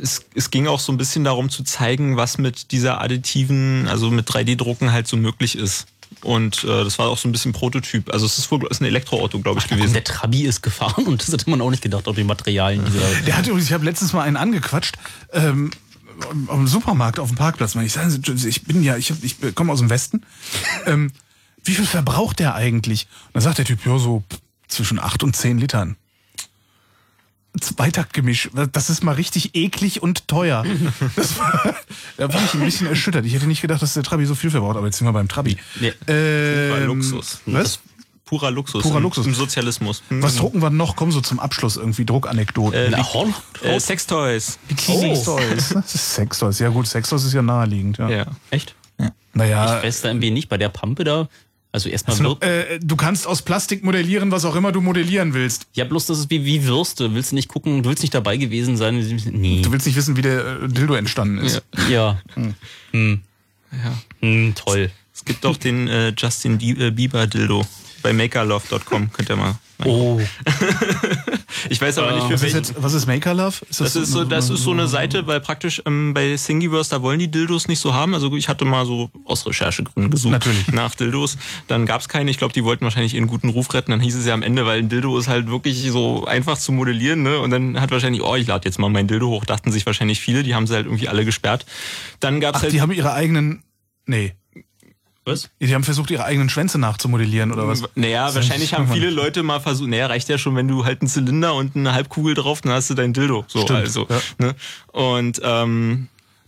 es, 0.03 0.25
es 0.35 0.51
ging 0.51 0.67
auch 0.67 0.81
so 0.81 0.91
ein 0.91 0.97
bisschen 0.97 1.23
darum 1.23 1.49
zu 1.49 1.63
zeigen, 1.63 2.17
was 2.17 2.39
mit 2.39 2.73
dieser 2.73 3.01
additiven, 3.01 3.87
also 3.87 4.11
mit 4.11 4.29
3D-Drucken 4.29 4.91
halt 4.91 5.07
so 5.07 5.17
möglich 5.17 5.57
ist. 5.57 5.87
Und 6.23 6.65
äh, 6.65 6.83
das 6.85 6.99
war 6.99 7.09
auch 7.09 7.19
so 7.19 7.29
ein 7.29 7.33
bisschen 7.33 7.53
Prototyp. 7.53 8.13
Also 8.13 8.27
es 8.27 8.39
ist 8.39 8.51
wohl 8.51 8.67
ist 8.69 8.81
ein 8.81 8.85
Elektroauto, 8.87 9.39
glaube 9.39 9.61
ich, 9.61 9.69
gewesen. 9.69 9.93
Der 9.93 10.03
Trabi 10.05 10.43
ist 10.43 10.63
gefahren 10.63 11.05
und 11.07 11.23
das 11.23 11.33
hätte 11.33 11.49
man 11.51 11.61
auch 11.61 11.71
nicht 11.71 11.83
gedacht, 11.83 12.09
auf 12.09 12.17
die 12.17 12.25
Materialien 12.25 12.85
dieser. 12.85 13.01
Der 13.27 13.37
hat 13.37 13.47
übrigens, 13.47 13.67
ich 13.67 13.73
habe 13.73 13.85
letztens 13.85 14.13
mal 14.13 14.23
einen 14.23 14.37
angequatscht, 14.37 14.97
ähm, 15.33 15.71
am 16.49 16.67
Supermarkt 16.67 17.19
auf 17.21 17.29
dem 17.29 17.37
Parkplatz. 17.37 17.75
Ich 17.77 17.93
sage, 17.93 18.19
ich 18.49 18.63
bin 18.65 18.83
ja, 18.83 18.97
ich, 18.97 19.11
hab- 19.11 19.23
ich 19.23 19.37
komme 19.55 19.73
aus 19.73 19.79
dem 19.81 19.91
Westen. 19.91 20.23
Ähm, 20.87 21.13
wie 21.63 21.75
viel 21.75 21.87
verbraucht 21.87 22.39
der 22.39 22.55
eigentlich? 22.55 23.07
Und 23.27 23.35
dann 23.35 23.43
sagt 23.43 23.59
der 23.59 23.65
Typ, 23.67 23.85
ja, 23.85 23.99
so 23.99 24.25
zwischen 24.69 24.99
acht 24.99 25.23
und 25.23 25.37
zehn 25.37 25.59
Litern. 25.59 25.97
Zweitaktgemisch, 27.61 28.51
das 28.73 28.91
ist 28.91 29.03
mal 29.05 29.15
richtig 29.15 29.55
eklig 29.55 30.03
und 30.03 30.29
teuer. 30.29 30.65
Das 31.15 31.39
war, 31.39 31.75
da 32.17 32.33
war 32.33 32.45
ich 32.45 32.55
ein 32.55 32.61
bisschen 32.61 32.87
erschüttert. 32.87 33.25
Ich 33.27 33.35
hätte 33.35 33.47
nicht 33.47 33.63
gedacht, 33.63 33.83
dass 33.83 33.95
der 33.95 34.03
Trabi 34.03 34.27
so 34.27 34.35
viel 34.35 34.51
verbraucht, 34.51 34.77
aber 34.77 34.87
jetzt 34.87 34.99
sind 34.99 35.07
wir 35.07 35.13
beim 35.13 35.29
Trabi. 35.29 35.57
Nee. 35.81 35.93
Ähm, 36.07 36.71
Purer 36.71 36.87
Luxus. 36.87 37.41
Was? 37.47 37.81
Purer 38.25 38.51
Luxus. 38.51 38.83
Purer 38.83 38.97
im, 38.97 39.03
Luxus. 39.05 39.27
Im 39.27 39.35
Sozialismus. 39.35 40.03
Was 40.11 40.37
drucken 40.37 40.61
wir 40.61 40.71
noch? 40.71 40.97
Komm 40.97 41.13
so 41.13 41.21
zum 41.21 41.39
Abschluss 41.39 41.77
irgendwie 41.77 42.05
Druckanekdoten. 42.05 42.75
Äh, 42.75 42.91
Na, 42.91 43.13
Horn? 43.13 43.33
Äh, 43.63 43.79
Sextoys. 43.79 44.59
Sextoys. 44.77 45.69
Das 45.69 45.95
ist 45.95 46.15
Sextoys. 46.15 46.59
Ja 46.59 46.71
gut, 46.71 46.89
Sextoys 46.89 47.25
ist 47.25 47.35
ja 47.35 47.43
naheliegend. 47.43 47.99
Ja. 47.99 48.09
Ja. 48.11 48.27
Echt? 48.51 48.75
Naja, 49.33 49.77
Ich 49.79 49.85
weiß 49.85 50.01
da 50.01 50.09
irgendwie 50.09 50.31
nicht, 50.31 50.49
bei 50.49 50.57
der 50.57 50.71
Pampe 50.71 51.05
da, 51.05 51.29
Also 51.73 51.89
erstmal 51.89 52.17
Also, 52.17 52.39
äh, 52.41 52.79
du 52.81 52.97
kannst 52.97 53.27
aus 53.27 53.43
Plastik 53.43 53.85
modellieren, 53.85 54.31
was 54.31 54.45
auch 54.45 54.57
immer 54.57 54.73
du 54.73 54.81
modellieren 54.81 55.35
willst. 55.35 55.67
Ja, 55.75 55.85
bloß 55.85 56.07
das 56.07 56.19
ist 56.21 56.31
wie, 56.31 56.45
wie 56.45 56.65
Würste. 56.65 57.15
Willst 57.15 57.33
du 57.33 57.35
nicht 57.35 57.49
gucken, 57.49 57.83
du 57.83 57.89
willst 57.89 58.03
nicht 58.03 58.15
dabei 58.15 58.37
gewesen 58.37 58.77
sein? 58.77 58.97
Nee. 59.33 59.63
Du 59.63 59.73
willst 59.73 59.87
nicht 59.87 59.97
wissen, 59.97 60.17
wie 60.17 60.23
der 60.23 60.63
äh, 60.63 60.69
Dildo 60.69 60.95
entstanden 60.95 61.39
ist. 61.39 61.63
Ja. 61.91 62.21
Hm. 62.35 62.55
Hm. 62.93 63.21
Ja. 63.73 63.99
Hm, 64.21 64.55
toll. 64.55 64.91
Es 65.15 65.25
gibt 65.25 65.45
auch 65.45 65.57
den 65.57 65.89
äh, 65.89 66.13
Justin 66.17 66.59
äh, 66.61 66.91
Bieber 66.91 67.27
Dildo 67.27 67.67
bei 68.03 68.13
makerlove.com. 68.13 69.13
Könnt 69.13 69.29
ihr 69.29 69.37
mal. 69.37 69.59
Oh. 69.85 70.19
ich 71.69 71.81
weiß 71.81 71.99
aber 71.99 72.13
nicht, 72.13 72.27
für 72.27 72.35
was, 72.35 72.43
ist 72.43 72.55
jetzt, 72.55 72.75
was 72.79 72.95
ist 72.95 73.07
Maker 73.07 73.35
Love? 73.35 73.57
Ist 73.69 73.81
Das 73.81 73.95
ist 73.95 74.11
so, 74.11 74.25
das 74.25 74.49
ist 74.49 74.63
so 74.63 74.71
eine 74.71 74.87
Seite, 74.87 75.27
weil 75.27 75.41
praktisch 75.41 75.83
ähm, 75.85 76.15
bei 76.15 76.37
Thingiverse, 76.37 76.91
da 76.91 77.03
wollen 77.03 77.19
die 77.19 77.31
Dildos 77.31 77.69
nicht 77.69 77.81
so 77.81 77.93
haben. 77.93 78.15
Also 78.15 78.35
ich 78.37 78.49
hatte 78.49 78.65
mal 78.65 78.87
so 78.87 79.11
aus 79.25 79.47
Recherchegründen 79.47 80.11
gesucht 80.11 80.33
Natürlich. 80.33 80.69
nach 80.69 80.95
Dildos. 80.95 81.37
Dann 81.69 81.85
gab 81.85 82.01
es 82.01 82.09
keine. 82.09 82.31
Ich 82.31 82.39
glaube, 82.39 82.55
die 82.55 82.65
wollten 82.65 82.85
wahrscheinlich 82.85 83.15
ihren 83.15 83.27
guten 83.27 83.51
Ruf 83.51 83.73
retten. 83.75 83.91
Dann 83.91 84.01
hieß 84.01 84.15
es 84.15 84.27
ja 84.27 84.33
am 84.33 84.43
Ende, 84.43 84.65
weil 84.65 84.79
ein 84.79 84.89
Dildo 84.89 85.19
ist 85.19 85.29
halt 85.29 85.49
wirklich 85.49 85.91
so 85.91 86.25
einfach 86.25 86.57
zu 86.57 86.73
modellieren. 86.73 87.23
Ne? 87.23 87.39
Und 87.39 87.51
dann 87.51 87.79
hat 87.81 87.91
wahrscheinlich, 87.91 88.23
oh, 88.23 88.35
ich 88.35 88.47
lade 88.47 88.67
jetzt 88.67 88.79
mal 88.79 88.89
mein 88.89 89.07
Dildo 89.07 89.29
hoch. 89.29 89.45
Dachten 89.45 89.73
sich 89.73 89.85
wahrscheinlich 89.85 90.21
viele. 90.21 90.43
Die 90.43 90.55
haben 90.55 90.67
sie 90.67 90.75
halt 90.75 90.87
irgendwie 90.87 91.09
alle 91.09 91.25
gesperrt. 91.25 91.67
Dann 92.21 92.41
gab 92.41 92.55
es 92.55 92.61
Ach, 92.61 92.63
halt... 92.65 92.73
die 92.73 92.81
haben 92.81 92.93
ihre 92.93 93.13
eigenen. 93.13 93.63
Nee. 94.07 94.35
Was? 95.27 95.51
Die 95.61 95.75
haben 95.75 95.83
versucht, 95.83 96.13
ihre 96.13 96.25
eigenen 96.25 96.49
Schwänze 96.49 96.79
nachzumodellieren, 96.79 97.53
oder 97.53 97.67
was? 97.67 97.83
Naja, 97.97 98.33
wahrscheinlich 98.33 98.75
haben 98.75 98.89
viele 98.93 99.11
Leute 99.11 99.43
mal 99.43 99.59
versucht, 99.59 99.91
naja, 99.91 100.07
reicht 100.07 100.29
ja 100.29 100.39
schon, 100.39 100.55
wenn 100.55 100.69
du 100.69 100.85
halt 100.85 101.01
einen 101.01 101.09
Zylinder 101.09 101.55
und 101.55 101.75
eine 101.75 101.93
Halbkugel 101.93 102.35
drauf, 102.35 102.61
dann 102.61 102.73
hast 102.73 102.91
du 102.91 102.95
dein 102.95 103.13
Dildo. 103.13 103.45
So, 103.49 103.63
Stimmt, 103.63 103.81
also. 103.81 104.07
ja. 104.09 104.21
Ne? 104.39 104.55
Und 104.93 105.41
ähm, 105.43 106.07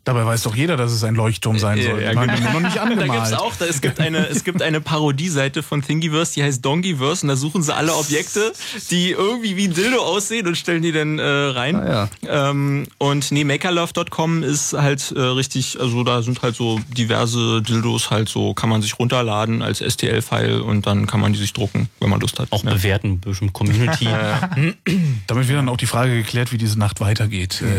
Dabei 0.08 0.24
weiß 0.24 0.44
doch 0.44 0.56
jeder, 0.56 0.78
dass 0.78 0.90
es 0.92 1.04
ein 1.04 1.14
Leuchtturm 1.14 1.58
sein 1.58 1.82
soll. 1.82 2.00
Ja, 2.02 2.08
Ich 2.12 2.16
meine, 2.16 2.32
genau. 2.34 2.52
noch 2.52 2.60
nicht 2.60 2.76
Da 2.78 2.82
angemalt. 2.84 3.12
gibt's 3.12 3.34
auch, 3.34 3.54
da, 3.56 3.66
es 3.66 3.82
gibt 3.82 4.00
eine, 4.00 4.26
es 4.28 4.42
gibt 4.42 4.62
eine 4.62 4.80
Parodieseite 4.80 5.62
von 5.62 5.82
Thingiverse, 5.82 6.32
die 6.32 6.42
heißt 6.44 6.64
Donkeyverse 6.64 7.26
und 7.26 7.28
da 7.28 7.36
suchen 7.36 7.62
sie 7.62 7.74
alle 7.74 7.94
Objekte, 7.94 8.54
die 8.90 9.10
irgendwie 9.10 9.58
wie 9.58 9.66
ein 9.68 9.74
Dildo 9.74 9.98
aussehen 9.98 10.46
und 10.46 10.56
stellen 10.56 10.80
die 10.80 10.92
dann 10.92 11.18
äh, 11.18 11.22
rein. 11.22 11.76
Ah, 11.76 12.08
ähm, 12.26 12.86
und 12.96 13.30
nee, 13.32 13.44
makerlove.com 13.44 14.42
ist 14.44 14.72
halt 14.72 15.12
äh, 15.14 15.20
richtig, 15.20 15.78
also 15.78 16.02
da 16.04 16.22
sind 16.22 16.40
halt 16.40 16.56
so 16.56 16.80
diverse 16.88 17.60
Dildos 17.60 18.08
halt 18.10 18.30
so, 18.30 18.54
kann 18.54 18.70
man 18.70 18.80
sich 18.80 18.98
runterladen 18.98 19.60
als 19.60 19.80
STL-File 19.80 20.62
und 20.62 20.86
dann 20.86 21.06
kann 21.06 21.20
man 21.20 21.34
die 21.34 21.38
sich 21.38 21.52
drucken, 21.52 21.90
wenn 22.00 22.08
man 22.08 22.20
Lust 22.20 22.38
hat. 22.38 22.50
Auch 22.50 22.64
bewerten, 22.64 23.08
ein 23.08 23.18
bisschen 23.20 23.52
Community. 23.52 24.08
Damit 25.26 25.48
wird 25.48 25.58
dann 25.58 25.68
auch 25.68 25.76
die 25.76 25.84
Frage 25.84 26.14
geklärt, 26.14 26.50
wie 26.50 26.56
diese 26.56 26.78
Nacht 26.78 27.00
weitergeht. 27.00 27.62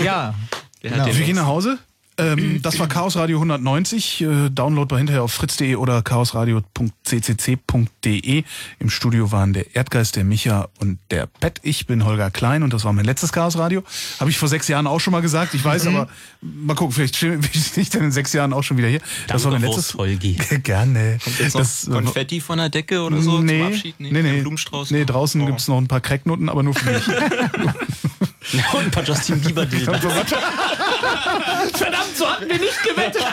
Äh, 0.00 0.32
Ja. 0.82 0.90
Genau. 0.90 1.06
Wir 1.06 1.26
gehen 1.26 1.36
nach 1.36 1.46
Hause. 1.46 1.78
Ähm, 2.20 2.62
das 2.62 2.78
war 2.78 2.88
Chaos 2.88 3.16
Radio 3.16 3.38
190. 3.38 4.20
Äh, 4.20 4.50
downloadbar 4.50 4.98
hinterher 4.98 5.22
auf 5.22 5.32
fritz.de 5.32 5.76
oder 5.76 6.02
chaosradio.ccc.de. 6.02 8.44
Im 8.78 8.90
Studio 8.90 9.32
waren 9.32 9.52
der 9.52 9.74
Erdgeist, 9.74 10.16
der 10.16 10.24
Micha 10.24 10.68
und 10.78 10.98
der 11.10 11.26
Pet. 11.26 11.60
Ich 11.62 11.86
bin 11.86 12.04
Holger 12.04 12.30
Klein 12.30 12.62
und 12.62 12.72
das 12.72 12.84
war 12.84 12.92
mein 12.92 13.04
letztes 13.04 13.32
Chaos 13.32 13.58
Radio. 13.58 13.82
Habe 14.18 14.30
ich 14.30 14.38
vor 14.38 14.48
sechs 14.48 14.68
Jahren 14.68 14.86
auch 14.86 15.00
schon 15.00 15.12
mal 15.12 15.22
gesagt. 15.22 15.54
Ich 15.54 15.64
weiß 15.64 15.86
aber, 15.86 16.08
mal 16.40 16.74
gucken, 16.74 16.94
vielleicht 16.94 17.20
bin 17.20 17.40
ich 17.76 17.90
dann 17.90 18.04
in 18.04 18.12
sechs 18.12 18.32
Jahren 18.32 18.52
auch 18.52 18.62
schon 18.62 18.76
wieder 18.76 18.88
hier. 18.88 19.00
Das 19.26 19.44
war 19.44 19.52
mein 19.52 19.62
letztes. 19.62 19.94
Holgi. 19.94 20.36
Gerne. 20.62 21.18
Kommt 21.22 21.38
jetzt 21.38 21.54
noch 21.54 21.60
Das, 21.60 21.88
Konfetti 21.90 22.40
von 22.40 22.58
der 22.58 22.68
Decke 22.68 23.02
oder 23.02 23.20
so 23.22 23.40
nee, 23.40 23.58
zum 23.58 23.66
Abschied? 23.68 23.94
nee, 23.98 24.12
nee. 24.12 24.40
Blumenstrauß? 24.40 24.90
Nee, 24.90 25.04
draußen 25.04 25.44
gibt's 25.46 25.68
noch 25.68 25.78
ein 25.78 25.88
paar 25.88 26.00
Cracknutten, 26.00 26.48
aber 26.48 26.62
nur 26.62 26.74
für 26.74 26.90
mich. 26.90 27.02
Und 28.72 28.80
ein 28.80 28.90
paar 28.90 29.04
Justin 29.04 29.40
Bieber. 29.40 29.66
Verdammt, 31.74 32.16
so 32.16 32.26
hatten 32.26 32.48
wir 32.48 32.58
nicht 32.58 32.82
gewettet. 32.82 33.24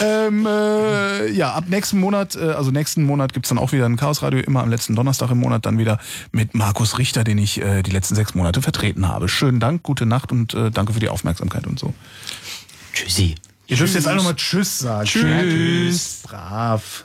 ähm, 0.00 0.46
äh, 0.46 1.30
ja, 1.30 1.52
ab 1.52 1.64
nächsten 1.68 2.00
Monat, 2.00 2.36
äh, 2.36 2.50
also 2.50 2.70
nächsten 2.70 3.04
Monat 3.04 3.32
gibt's 3.32 3.48
dann 3.48 3.58
auch 3.58 3.72
wieder 3.72 3.86
ein 3.86 3.96
Chaos 3.96 4.22
Radio, 4.22 4.40
immer 4.40 4.62
am 4.62 4.70
letzten 4.70 4.96
Donnerstag 4.96 5.30
im 5.30 5.38
Monat, 5.38 5.66
dann 5.66 5.78
wieder 5.78 5.98
mit 6.32 6.54
Markus 6.54 6.98
Richter, 6.98 7.24
den 7.24 7.38
ich 7.38 7.60
äh, 7.60 7.82
die 7.82 7.90
letzten 7.90 8.14
sechs 8.14 8.34
Monate 8.34 8.62
vertreten 8.62 9.08
habe. 9.08 9.28
Schönen 9.28 9.60
Dank, 9.60 9.82
gute 9.82 10.06
Nacht 10.06 10.32
und 10.32 10.54
äh, 10.54 10.70
danke 10.70 10.92
für 10.92 11.00
die 11.00 11.08
Aufmerksamkeit 11.08 11.66
und 11.66 11.78
so. 11.78 11.94
Tschüssi. 12.92 13.36
Ihr 13.66 13.76
dürft 13.76 13.94
jetzt 13.94 14.08
alle 14.08 14.16
nochmal 14.16 14.34
Tschüss 14.34 14.80
sagen. 14.80 15.06
Tschüss. 15.06 16.22
Brav. 16.24 17.04